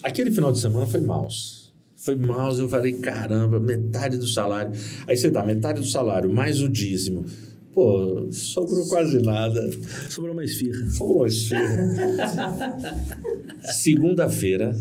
Aquele 0.02 0.31
final 0.32 0.51
de 0.51 0.59
semana 0.59 0.86
foi 0.86 1.01
maus. 1.01 1.73
Foi 1.94 2.16
maus, 2.16 2.59
eu 2.59 2.69
falei, 2.69 2.94
caramba, 2.94 3.61
metade 3.61 4.16
do 4.16 4.27
salário. 4.27 4.73
Aí 5.07 5.16
você 5.16 5.31
dá 5.31 5.44
metade 5.44 5.81
do 5.81 5.86
salário, 5.86 6.32
mais 6.32 6.61
o 6.61 6.69
dízimo 6.69 7.24
Pô, 7.73 8.27
sobrou 8.33 8.87
quase 8.89 9.23
nada. 9.23 9.71
Sobrou 10.09 10.33
uma 10.33 10.45
esfirra. 10.45 10.91
Sobrou 10.91 11.19
uma 11.19 11.29
esfirra. 11.29 11.79
Segunda-feira, 13.63 14.75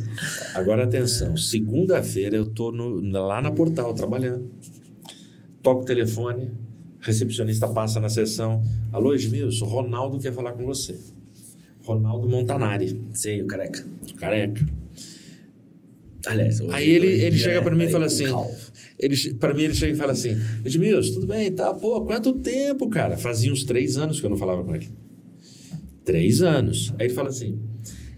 agora 0.56 0.86
atenção, 0.86 1.36
segunda-feira 1.36 2.38
eu 2.38 2.46
tô 2.46 2.72
no, 2.72 3.00
lá 3.02 3.42
na 3.42 3.52
portal 3.52 3.94
trabalhando. 3.94 4.50
Toco 5.62 5.82
o 5.82 5.86
telefone, 5.86 6.50
recepcionista 7.02 7.68
passa 7.68 8.00
na 8.00 8.10
sessão. 8.10 8.64
Alô, 8.92 9.14
Edmilson, 9.14 9.66
Ronaldo 9.66 10.18
quer 10.20 10.34
falar 10.34 10.54
com 10.54 10.66
você. 10.66 10.98
Ronaldo 11.84 12.28
Montanari. 12.30 13.02
Sei, 13.14 13.42
o 13.42 13.48
careca. 13.48 13.86
Careca. 14.18 14.66
Aliás, 16.26 16.62
Aí 16.70 16.90
ele, 16.90 17.08
ele 17.08 17.38
chega 17.38 17.62
para 17.62 17.76
mim 17.76 17.86
e 17.86 17.90
fala 17.90 18.06
assim: 18.06 18.26
ele, 19.00 19.16
para 19.36 19.54
mim, 19.54 19.64
ele 19.64 19.74
chega 19.74 19.94
e 19.94 19.96
fala 19.96 20.12
assim: 20.12 20.36
Edmilson, 20.66 21.14
tudo 21.14 21.28
bem, 21.28 21.52
tá? 21.52 21.74
Pô, 21.74 22.02
quanto 22.02 22.34
tempo, 22.34 22.90
cara? 22.90 23.18
Fazia 23.18 23.52
uns 23.52 23.64
três 23.64 23.98
anos 23.98 24.20
que 24.20 24.26
eu 24.26 24.30
não 24.30 24.38
falava 24.38 24.64
com 24.64 24.76
ele. 24.76 24.90
Três 26.04 26.42
anos. 26.42 26.94
Aí 27.00 27.08
ele 27.08 27.14
fala 27.14 27.30
assim: 27.30 27.58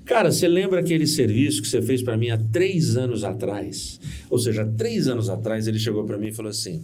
Cara, 0.05 0.31
você 0.31 0.47
lembra 0.47 0.79
aquele 0.79 1.05
serviço 1.05 1.61
que 1.61 1.67
você 1.67 1.81
fez 1.81 2.01
para 2.01 2.17
mim 2.17 2.31
há 2.31 2.37
três 2.37 2.97
anos 2.97 3.23
atrás? 3.23 3.99
Ou 4.29 4.39
seja, 4.39 4.63
há 4.63 4.65
três 4.65 5.07
anos 5.07 5.29
atrás 5.29 5.67
ele 5.67 5.77
chegou 5.77 6.03
para 6.03 6.17
mim 6.17 6.29
e 6.29 6.33
falou 6.33 6.49
assim: 6.49 6.83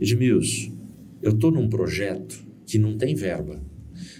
Edmilson, 0.00 0.72
eu 1.20 1.32
estou 1.32 1.50
num 1.50 1.68
projeto 1.68 2.42
que 2.64 2.78
não 2.78 2.96
tem 2.96 3.14
verba. 3.14 3.60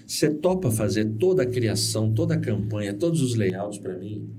Você 0.05 0.29
topa 0.29 0.69
fazer 0.69 1.05
toda 1.17 1.43
a 1.43 1.45
criação, 1.45 2.13
toda 2.13 2.33
a 2.33 2.39
campanha, 2.39 2.93
todos 2.93 3.21
os 3.21 3.35
layouts 3.35 3.79
para 3.79 3.97
mim? 3.97 4.29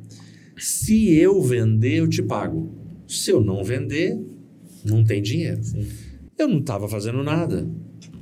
Se 0.59 1.15
eu 1.15 1.41
vender, 1.41 1.97
eu 1.97 2.09
te 2.09 2.23
pago. 2.23 2.73
Se 3.09 3.31
eu 3.31 3.41
não 3.43 3.65
vender, 3.65 4.17
não 4.85 5.05
tem 5.05 5.23
dinheiro. 5.23 5.63
Sim. 5.63 5.87
Eu 6.39 6.49
não 6.49 6.59
estava 6.59 6.89
fazendo 6.89 7.23
nada. 7.23 7.69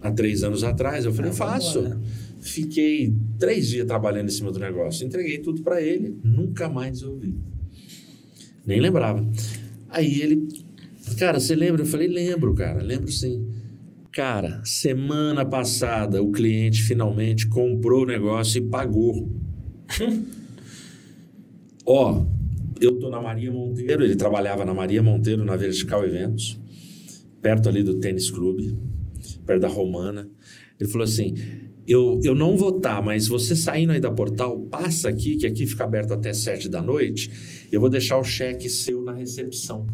Há 0.00 0.10
três 0.10 0.42
anos 0.42 0.64
atrás, 0.64 1.04
eu 1.04 1.12
falei, 1.12 1.30
ah, 1.30 1.34
faço. 1.34 2.00
Fiquei 2.40 3.14
três 3.38 3.68
dias 3.68 3.86
trabalhando 3.86 4.28
em 4.28 4.32
cima 4.32 4.50
do 4.50 4.58
negócio. 4.58 5.06
Entreguei 5.06 5.38
tudo 5.38 5.62
para 5.62 5.80
ele, 5.80 6.18
nunca 6.24 6.68
mais 6.68 7.02
ouvi. 7.02 7.36
Nem 8.66 8.80
lembrava. 8.80 9.24
Aí 9.88 10.20
ele, 10.20 10.48
cara, 11.18 11.38
você 11.38 11.54
lembra? 11.54 11.82
Eu 11.82 11.86
falei, 11.86 12.08
lembro, 12.08 12.54
cara, 12.54 12.82
lembro 12.82 13.10
sim. 13.10 13.46
Cara, 14.10 14.60
semana 14.64 15.44
passada 15.44 16.22
o 16.22 16.30
cliente 16.30 16.82
finalmente 16.82 17.48
comprou 17.48 18.02
o 18.02 18.06
negócio 18.06 18.58
e 18.58 18.68
pagou. 18.68 19.30
Ó, 21.86 22.26
eu 22.82 22.98
tô 22.98 23.08
na 23.08 23.20
Maria 23.20 23.50
Monteiro, 23.50 24.04
ele 24.04 24.16
trabalhava 24.16 24.64
na 24.64 24.74
Maria 24.74 25.02
Monteiro, 25.02 25.44
na 25.44 25.56
Vertical 25.56 26.04
Eventos, 26.04 26.60
perto 27.40 27.68
ali 27.68 27.82
do 27.82 28.00
tênis 28.00 28.30
clube, 28.30 28.76
perto 29.46 29.62
da 29.62 29.68
Romana. 29.68 30.28
Ele 30.78 30.90
falou 30.90 31.04
assim: 31.04 31.34
eu, 31.86 32.20
eu 32.24 32.34
não 32.34 32.56
vou 32.56 32.76
estar, 32.76 33.02
mas 33.02 33.28
você 33.28 33.54
saindo 33.54 33.92
aí 33.92 34.00
da 34.00 34.10
portal, 34.10 34.58
passa 34.62 35.08
aqui, 35.08 35.36
que 35.36 35.46
aqui 35.46 35.66
fica 35.66 35.84
aberto 35.84 36.12
até 36.12 36.32
sete 36.32 36.68
da 36.68 36.82
noite, 36.82 37.30
eu 37.70 37.80
vou 37.80 37.88
deixar 37.88 38.18
o 38.18 38.24
cheque 38.24 38.68
seu 38.68 39.02
na 39.02 39.12
recepção. 39.12 39.86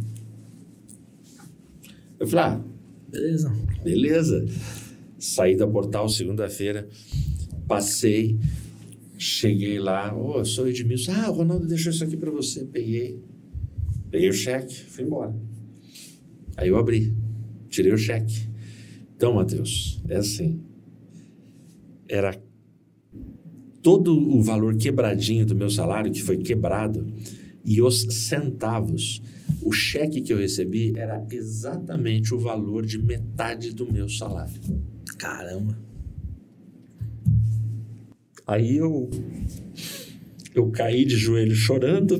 Eu 2.18 2.26
falei, 2.26 2.44
ah, 2.44 2.64
Beleza. 3.08 3.52
beleza. 3.82 4.44
Saí 5.18 5.56
da 5.56 5.66
portal 5.66 6.08
segunda-feira, 6.08 6.88
passei, 7.66 8.38
cheguei 9.18 9.80
lá, 9.80 10.14
eu 10.14 10.44
sou 10.44 10.68
Edmilson. 10.68 11.12
Ah, 11.12 11.30
o 11.30 11.34
Ronaldo 11.34 11.66
deixou 11.66 11.92
isso 11.92 12.04
aqui 12.04 12.16
para 12.16 12.30
você. 12.30 12.64
Peguei, 12.64 13.20
peguei 14.10 14.28
o 14.28 14.32
cheque, 14.32 14.74
fui 14.74 15.04
embora. 15.04 15.34
Aí 16.56 16.68
eu 16.68 16.76
abri, 16.76 17.14
tirei 17.68 17.92
o 17.92 17.98
cheque. 17.98 18.48
Então, 19.16 19.34
Matheus, 19.34 20.00
é 20.08 20.16
assim, 20.16 20.62
era 22.08 22.40
todo 23.82 24.16
o 24.16 24.42
valor 24.42 24.76
quebradinho 24.76 25.44
do 25.44 25.54
meu 25.54 25.68
salário 25.68 26.12
que 26.12 26.22
foi 26.22 26.36
quebrado 26.38 27.06
e 27.64 27.82
os 27.82 28.02
centavos. 28.02 29.20
O 29.62 29.72
cheque 29.72 30.20
que 30.20 30.32
eu 30.32 30.38
recebi 30.38 30.92
era 30.96 31.26
exatamente 31.30 32.32
o 32.32 32.38
valor 32.38 32.86
de 32.86 32.98
metade 32.98 33.74
do 33.74 33.92
meu 33.92 34.08
salário. 34.08 34.54
Caramba. 35.18 35.87
Aí 38.48 38.76
eu 38.78 39.08
eu 40.54 40.70
caí 40.70 41.04
de 41.04 41.16
joelho 41.16 41.54
chorando, 41.54 42.18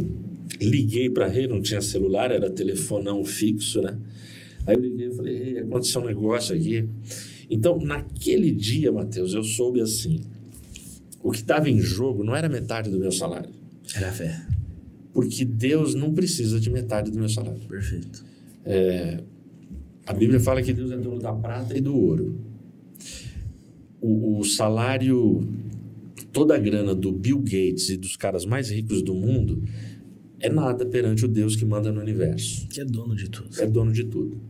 liguei 0.61 1.09
para 1.11 1.35
ele, 1.35 1.49
não 1.49 1.61
tinha 1.63 1.81
celular, 1.81 2.31
era 2.31 2.49
telefonão 2.51 3.25
fixo, 3.25 3.81
né? 3.83 3.99
Aí 4.67 4.77
eu 4.77 4.81
liguei 4.81 5.09
e 5.09 5.15
falei, 5.15 5.37
Ei, 5.37 5.59
aconteceu 5.61 6.03
um 6.03 6.05
negócio 6.07 6.55
aqui. 6.55 6.87
Então, 7.51 7.79
naquele 7.81 8.53
dia, 8.53 8.93
Matheus, 8.93 9.33
eu 9.33 9.43
soube 9.43 9.81
assim, 9.81 10.21
o 11.23 11.31
que 11.33 11.39
estava 11.39 11.69
em 11.71 11.81
jogo 11.81 12.23
não 12.23 12.37
era 12.37 12.47
metade 12.49 12.91
do 12.91 12.99
meu 12.99 13.11
salário, 13.11 13.49
Era 13.95 14.13
fé. 14.13 14.39
porque 15.15 15.45
Deus 15.47 15.95
não 15.95 16.13
precisa 16.13 16.61
de 16.61 16.69
metade 16.71 17.11
do 17.11 17.19
meu 17.19 17.29
salário. 17.29 17.61
Perfeito. 17.67 18.23
A 20.07 20.13
Bíblia 20.13 20.39
fala 20.39 20.63
que 20.63 20.73
Deus 20.75 20.91
é 20.91 20.97
dono 20.99 21.19
da 21.19 21.33
prata 21.33 21.77
e 21.77 21.81
do 21.81 21.97
ouro. 21.97 22.39
O, 24.01 24.39
o 24.39 24.45
salário, 24.45 25.41
toda 26.33 26.55
a 26.55 26.59
grana 26.59 26.95
do 26.95 27.13
Bill 27.13 27.39
Gates 27.39 27.89
e 27.91 27.97
dos 27.97 28.17
caras 28.17 28.45
mais 28.45 28.71
ricos 28.71 29.03
do 29.03 29.15
mundo 29.15 29.63
é 30.41 30.49
nada 30.49 30.87
perante 30.87 31.25
o 31.25 31.29
Deus 31.29 31.57
que 31.57 31.65
manda 31.65 31.91
no 31.91 32.01
universo. 32.01 32.67
Que 32.69 32.81
é 32.81 32.85
dono 32.85 33.15
de 33.15 33.29
tudo. 33.29 33.61
É 33.61 33.67
dono 33.67 33.93
de 33.93 34.05
tudo. 34.05 34.41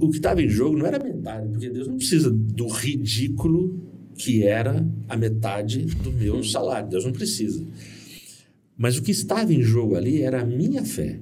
O 0.00 0.10
que 0.10 0.16
estava 0.16 0.40
em 0.40 0.48
jogo 0.48 0.76
não 0.76 0.86
era 0.86 1.02
metade, 1.02 1.48
porque 1.48 1.68
Deus 1.68 1.88
não 1.88 1.96
precisa 1.96 2.30
do 2.30 2.68
ridículo 2.68 3.92
que 4.16 4.44
era 4.44 4.86
a 5.08 5.16
metade 5.16 5.84
do 5.84 6.12
meu 6.12 6.42
salário. 6.44 6.88
Deus 6.88 7.04
não 7.04 7.12
precisa. 7.12 7.64
Mas 8.76 8.96
o 8.96 9.02
que 9.02 9.10
estava 9.10 9.52
em 9.52 9.62
jogo 9.62 9.96
ali 9.96 10.22
era 10.22 10.42
a 10.42 10.44
minha 10.44 10.84
fé 10.84 11.20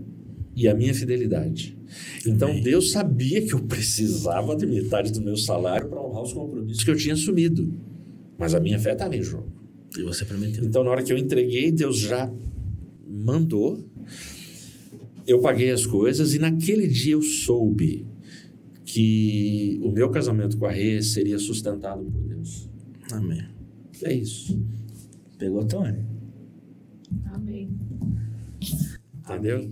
e 0.54 0.68
a 0.68 0.74
minha 0.74 0.94
fidelidade. 0.94 1.76
Então 2.26 2.50
Amém. 2.50 2.62
Deus 2.62 2.90
sabia 2.90 3.42
que 3.42 3.54
eu 3.54 3.60
precisava 3.60 4.54
de 4.54 4.66
metade 4.66 5.12
do 5.12 5.22
meu 5.22 5.36
salário 5.36 5.88
para 5.88 6.00
honrar 6.00 6.22
os 6.22 6.32
compromissos 6.32 6.84
que 6.84 6.90
eu 6.90 6.96
tinha 6.96 7.14
assumido. 7.14 7.72
Mas 8.42 8.56
a 8.56 8.60
minha 8.60 8.76
fé 8.76 8.92
estava 8.92 9.14
em 9.14 9.22
jogo. 9.22 9.46
E 9.96 10.02
você 10.02 10.24
prometeu. 10.24 10.64
Então, 10.64 10.82
na 10.82 10.90
hora 10.90 11.00
que 11.04 11.12
eu 11.12 11.16
entreguei, 11.16 11.70
Deus 11.70 11.96
já 11.96 12.28
mandou. 13.06 13.88
Eu 15.24 15.40
paguei 15.40 15.70
as 15.70 15.86
coisas 15.86 16.34
e 16.34 16.40
naquele 16.40 16.88
dia 16.88 17.12
eu 17.12 17.22
soube 17.22 18.04
que 18.84 19.78
o 19.80 19.92
meu 19.92 20.10
casamento 20.10 20.58
com 20.58 20.66
a 20.66 20.72
Rê 20.72 21.00
seria 21.00 21.38
sustentado 21.38 22.02
por 22.02 22.20
Deus. 22.20 22.68
Amém. 23.12 23.46
É 24.02 24.12
isso. 24.12 24.60
Pegou 25.38 25.64
Tony. 25.64 26.04
Amém. 27.26 27.70
Entendeu? 29.20 29.70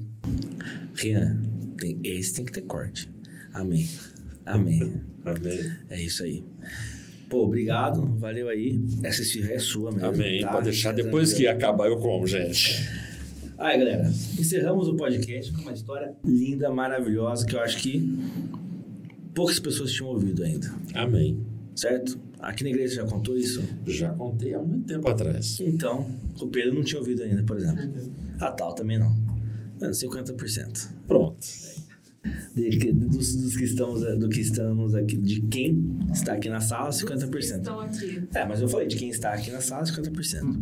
Rian, 0.95 1.43
tem, 1.77 1.99
esse 2.05 2.35
tem 2.35 2.45
que 2.45 2.53
ter 2.53 2.63
corte. 2.63 3.11
Amém. 3.53 3.89
Amém. 4.47 5.01
Amém. 5.25 5.73
É 5.89 6.01
isso 6.01 6.23
aí. 6.23 6.45
Pô, 7.31 7.44
obrigado. 7.44 8.05
Valeu 8.19 8.48
aí. 8.48 8.85
Essa 9.05 9.23
esfirra 9.23 9.52
é 9.52 9.59
sua 9.61 9.93
mesmo. 9.93 10.09
Amém. 10.09 10.40
tá? 10.43 10.48
Pode 10.51 10.65
deixar. 10.65 10.93
Depois 10.93 11.32
que 11.32 11.47
acabar, 11.47 11.86
eu 11.86 11.97
como, 11.98 12.27
gente. 12.27 12.90
Aí, 13.57 13.78
galera, 13.78 14.11
encerramos 14.36 14.89
o 14.89 14.97
podcast 14.97 15.52
com 15.52 15.62
uma 15.62 15.73
história 15.73 16.12
linda, 16.24 16.69
maravilhosa, 16.70 17.47
que 17.47 17.55
eu 17.55 17.61
acho 17.61 17.78
que 17.78 18.19
poucas 19.32 19.61
pessoas 19.61 19.93
tinham 19.93 20.11
ouvido 20.11 20.43
ainda. 20.43 20.74
Amém. 20.93 21.39
Certo? 21.77 22.19
Aqui 22.40 22.65
na 22.65 22.70
igreja 22.70 22.97
já 22.97 23.05
contou 23.05 23.36
isso? 23.36 23.62
Já 23.86 24.11
contei 24.11 24.52
há 24.55 24.59
muito 24.59 24.86
tempo 24.89 25.09
atrás. 25.09 25.59
Então, 25.61 26.11
o 26.40 26.48
Pedro 26.48 26.74
não 26.74 26.82
tinha 26.82 26.98
ouvido 26.98 27.23
ainda, 27.23 27.44
por 27.44 27.57
exemplo. 27.57 27.89
A 28.40 28.51
tal 28.51 28.74
também 28.74 28.98
não. 28.98 29.15
Mano, 29.81 29.93
50%. 29.93 30.89
Pronto. 31.07 31.39
De, 32.55 32.71
que- 32.79 32.93
dos, 32.93 33.35
dos 33.37 33.57
que 33.57 33.65
estamos, 33.65 34.01
do 34.19 34.29
que 34.29 34.41
estamos 34.41 34.95
aqui, 34.95 35.17
de 35.17 35.41
quem 35.43 35.97
está 36.13 36.33
aqui 36.33 36.49
na 36.49 36.61
sala, 36.61 36.91
50%. 36.91 37.39
Estão 37.39 37.81
aqui. 37.81 38.23
É, 38.35 38.45
mas 38.45 38.61
eu 38.61 38.69
falei 38.69 38.89
de 38.89 38.97
quem 38.97 39.09
está 39.09 39.33
aqui 39.33 39.51
na 39.51 39.61
sala, 39.61 39.85
50%. 39.85 40.59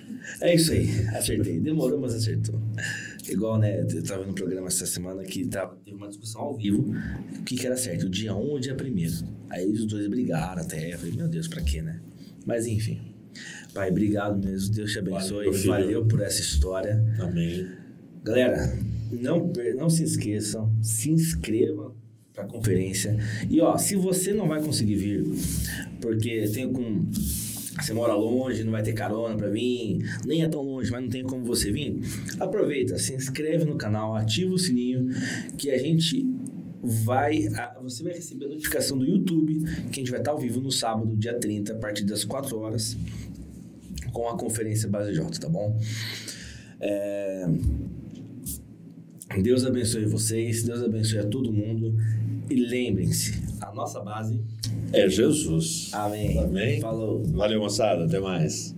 É 0.40 0.54
isso 0.54 0.72
aí, 0.72 0.88
acertei. 1.08 1.58
Demorou, 1.58 2.00
mas 2.00 2.14
acertou. 2.14 2.60
Igual, 3.28 3.58
né, 3.58 3.80
eu 3.82 4.02
tava 4.02 4.24
no 4.24 4.32
programa 4.32 4.68
essa 4.68 4.86
semana 4.86 5.22
que 5.22 5.44
tava, 5.46 5.76
teve 5.84 5.96
uma 5.96 6.08
discussão 6.08 6.40
ao 6.42 6.56
vivo, 6.56 6.94
o 7.38 7.42
que 7.42 7.56
que 7.56 7.66
era 7.66 7.76
certo, 7.76 8.04
o 8.06 8.08
dia 8.08 8.34
1 8.34 8.38
ou 8.38 8.56
o 8.56 8.60
dia 8.60 8.74
1 8.74 9.26
Aí 9.50 9.66
os 9.70 9.84
dois 9.86 10.06
brigaram 10.06 10.62
até, 10.62 10.94
eu 10.94 10.98
falei, 10.98 11.14
meu 11.14 11.28
Deus, 11.28 11.48
pra 11.48 11.60
quê, 11.62 11.82
né? 11.82 12.00
Mas 12.46 12.66
enfim. 12.66 13.00
Pai, 13.74 13.90
obrigado 13.90 14.42
mesmo, 14.42 14.72
Deus 14.74 14.92
te 14.92 14.98
abençoe, 14.98 15.46
Valeu, 15.46 15.62
valeu 15.66 16.06
por 16.06 16.20
essa 16.22 16.40
história. 16.40 17.02
Amém. 17.18 17.66
Galera, 18.24 18.78
não, 19.10 19.52
não 19.76 19.90
se 19.90 20.02
esqueçam, 20.04 20.72
se 20.82 21.10
inscrevam 21.10 21.94
para 22.32 22.44
a 22.44 22.46
conferência. 22.46 23.16
E 23.48 23.60
ó, 23.60 23.76
se 23.76 23.96
você 23.96 24.32
não 24.32 24.46
vai 24.48 24.62
conseguir 24.62 24.94
vir, 24.96 25.24
porque 26.00 26.46
tem 26.52 26.72
com 26.72 27.06
você 27.80 27.94
mora 27.94 28.14
longe, 28.14 28.62
não 28.62 28.72
vai 28.72 28.82
ter 28.82 28.92
carona 28.92 29.34
para 29.36 29.48
vir, 29.48 29.98
nem 30.26 30.42
é 30.42 30.48
tão 30.48 30.60
longe, 30.62 30.90
mas 30.90 31.00
não 31.02 31.08
tem 31.08 31.22
como 31.22 31.44
você 31.44 31.72
vir, 31.72 31.98
aproveita, 32.38 32.98
se 32.98 33.14
inscreve 33.14 33.64
no 33.64 33.76
canal, 33.76 34.14
ativa 34.14 34.52
o 34.52 34.58
sininho 34.58 35.08
que 35.56 35.70
a 35.70 35.78
gente 35.78 36.26
vai 36.82 37.46
a- 37.48 37.78
você 37.82 38.02
vai 38.02 38.12
receber 38.12 38.46
a 38.46 38.48
notificação 38.48 38.98
do 38.98 39.04
YouTube 39.06 39.60
que 39.90 40.00
a 40.00 40.02
gente 40.02 40.10
vai 40.10 40.20
estar 40.20 40.32
ao 40.32 40.38
vivo 40.38 40.60
no 40.60 40.70
sábado, 40.70 41.16
dia 41.16 41.34
30, 41.38 41.72
a 41.72 41.76
partir 41.76 42.04
das 42.04 42.24
4 42.24 42.58
horas 42.58 42.96
com 44.12 44.28
a 44.28 44.36
conferência 44.36 44.88
Base 44.88 45.14
J, 45.14 45.38
tá 45.40 45.48
bom? 45.48 45.78
É, 46.80 47.46
Deus 49.38 49.64
abençoe 49.64 50.06
vocês, 50.06 50.64
Deus 50.64 50.82
abençoe 50.82 51.20
a 51.20 51.26
todo 51.26 51.52
mundo. 51.52 51.94
E 52.50 52.54
lembrem-se, 52.54 53.40
a 53.60 53.72
nossa 53.72 54.00
base. 54.00 54.40
É 54.92 55.08
Jesus. 55.08 55.90
Amém. 55.92 56.36
Amém. 56.38 56.80
Falou. 56.80 57.22
Valeu, 57.26 57.60
moçada. 57.60 58.04
Até 58.04 58.18
mais. 58.18 58.74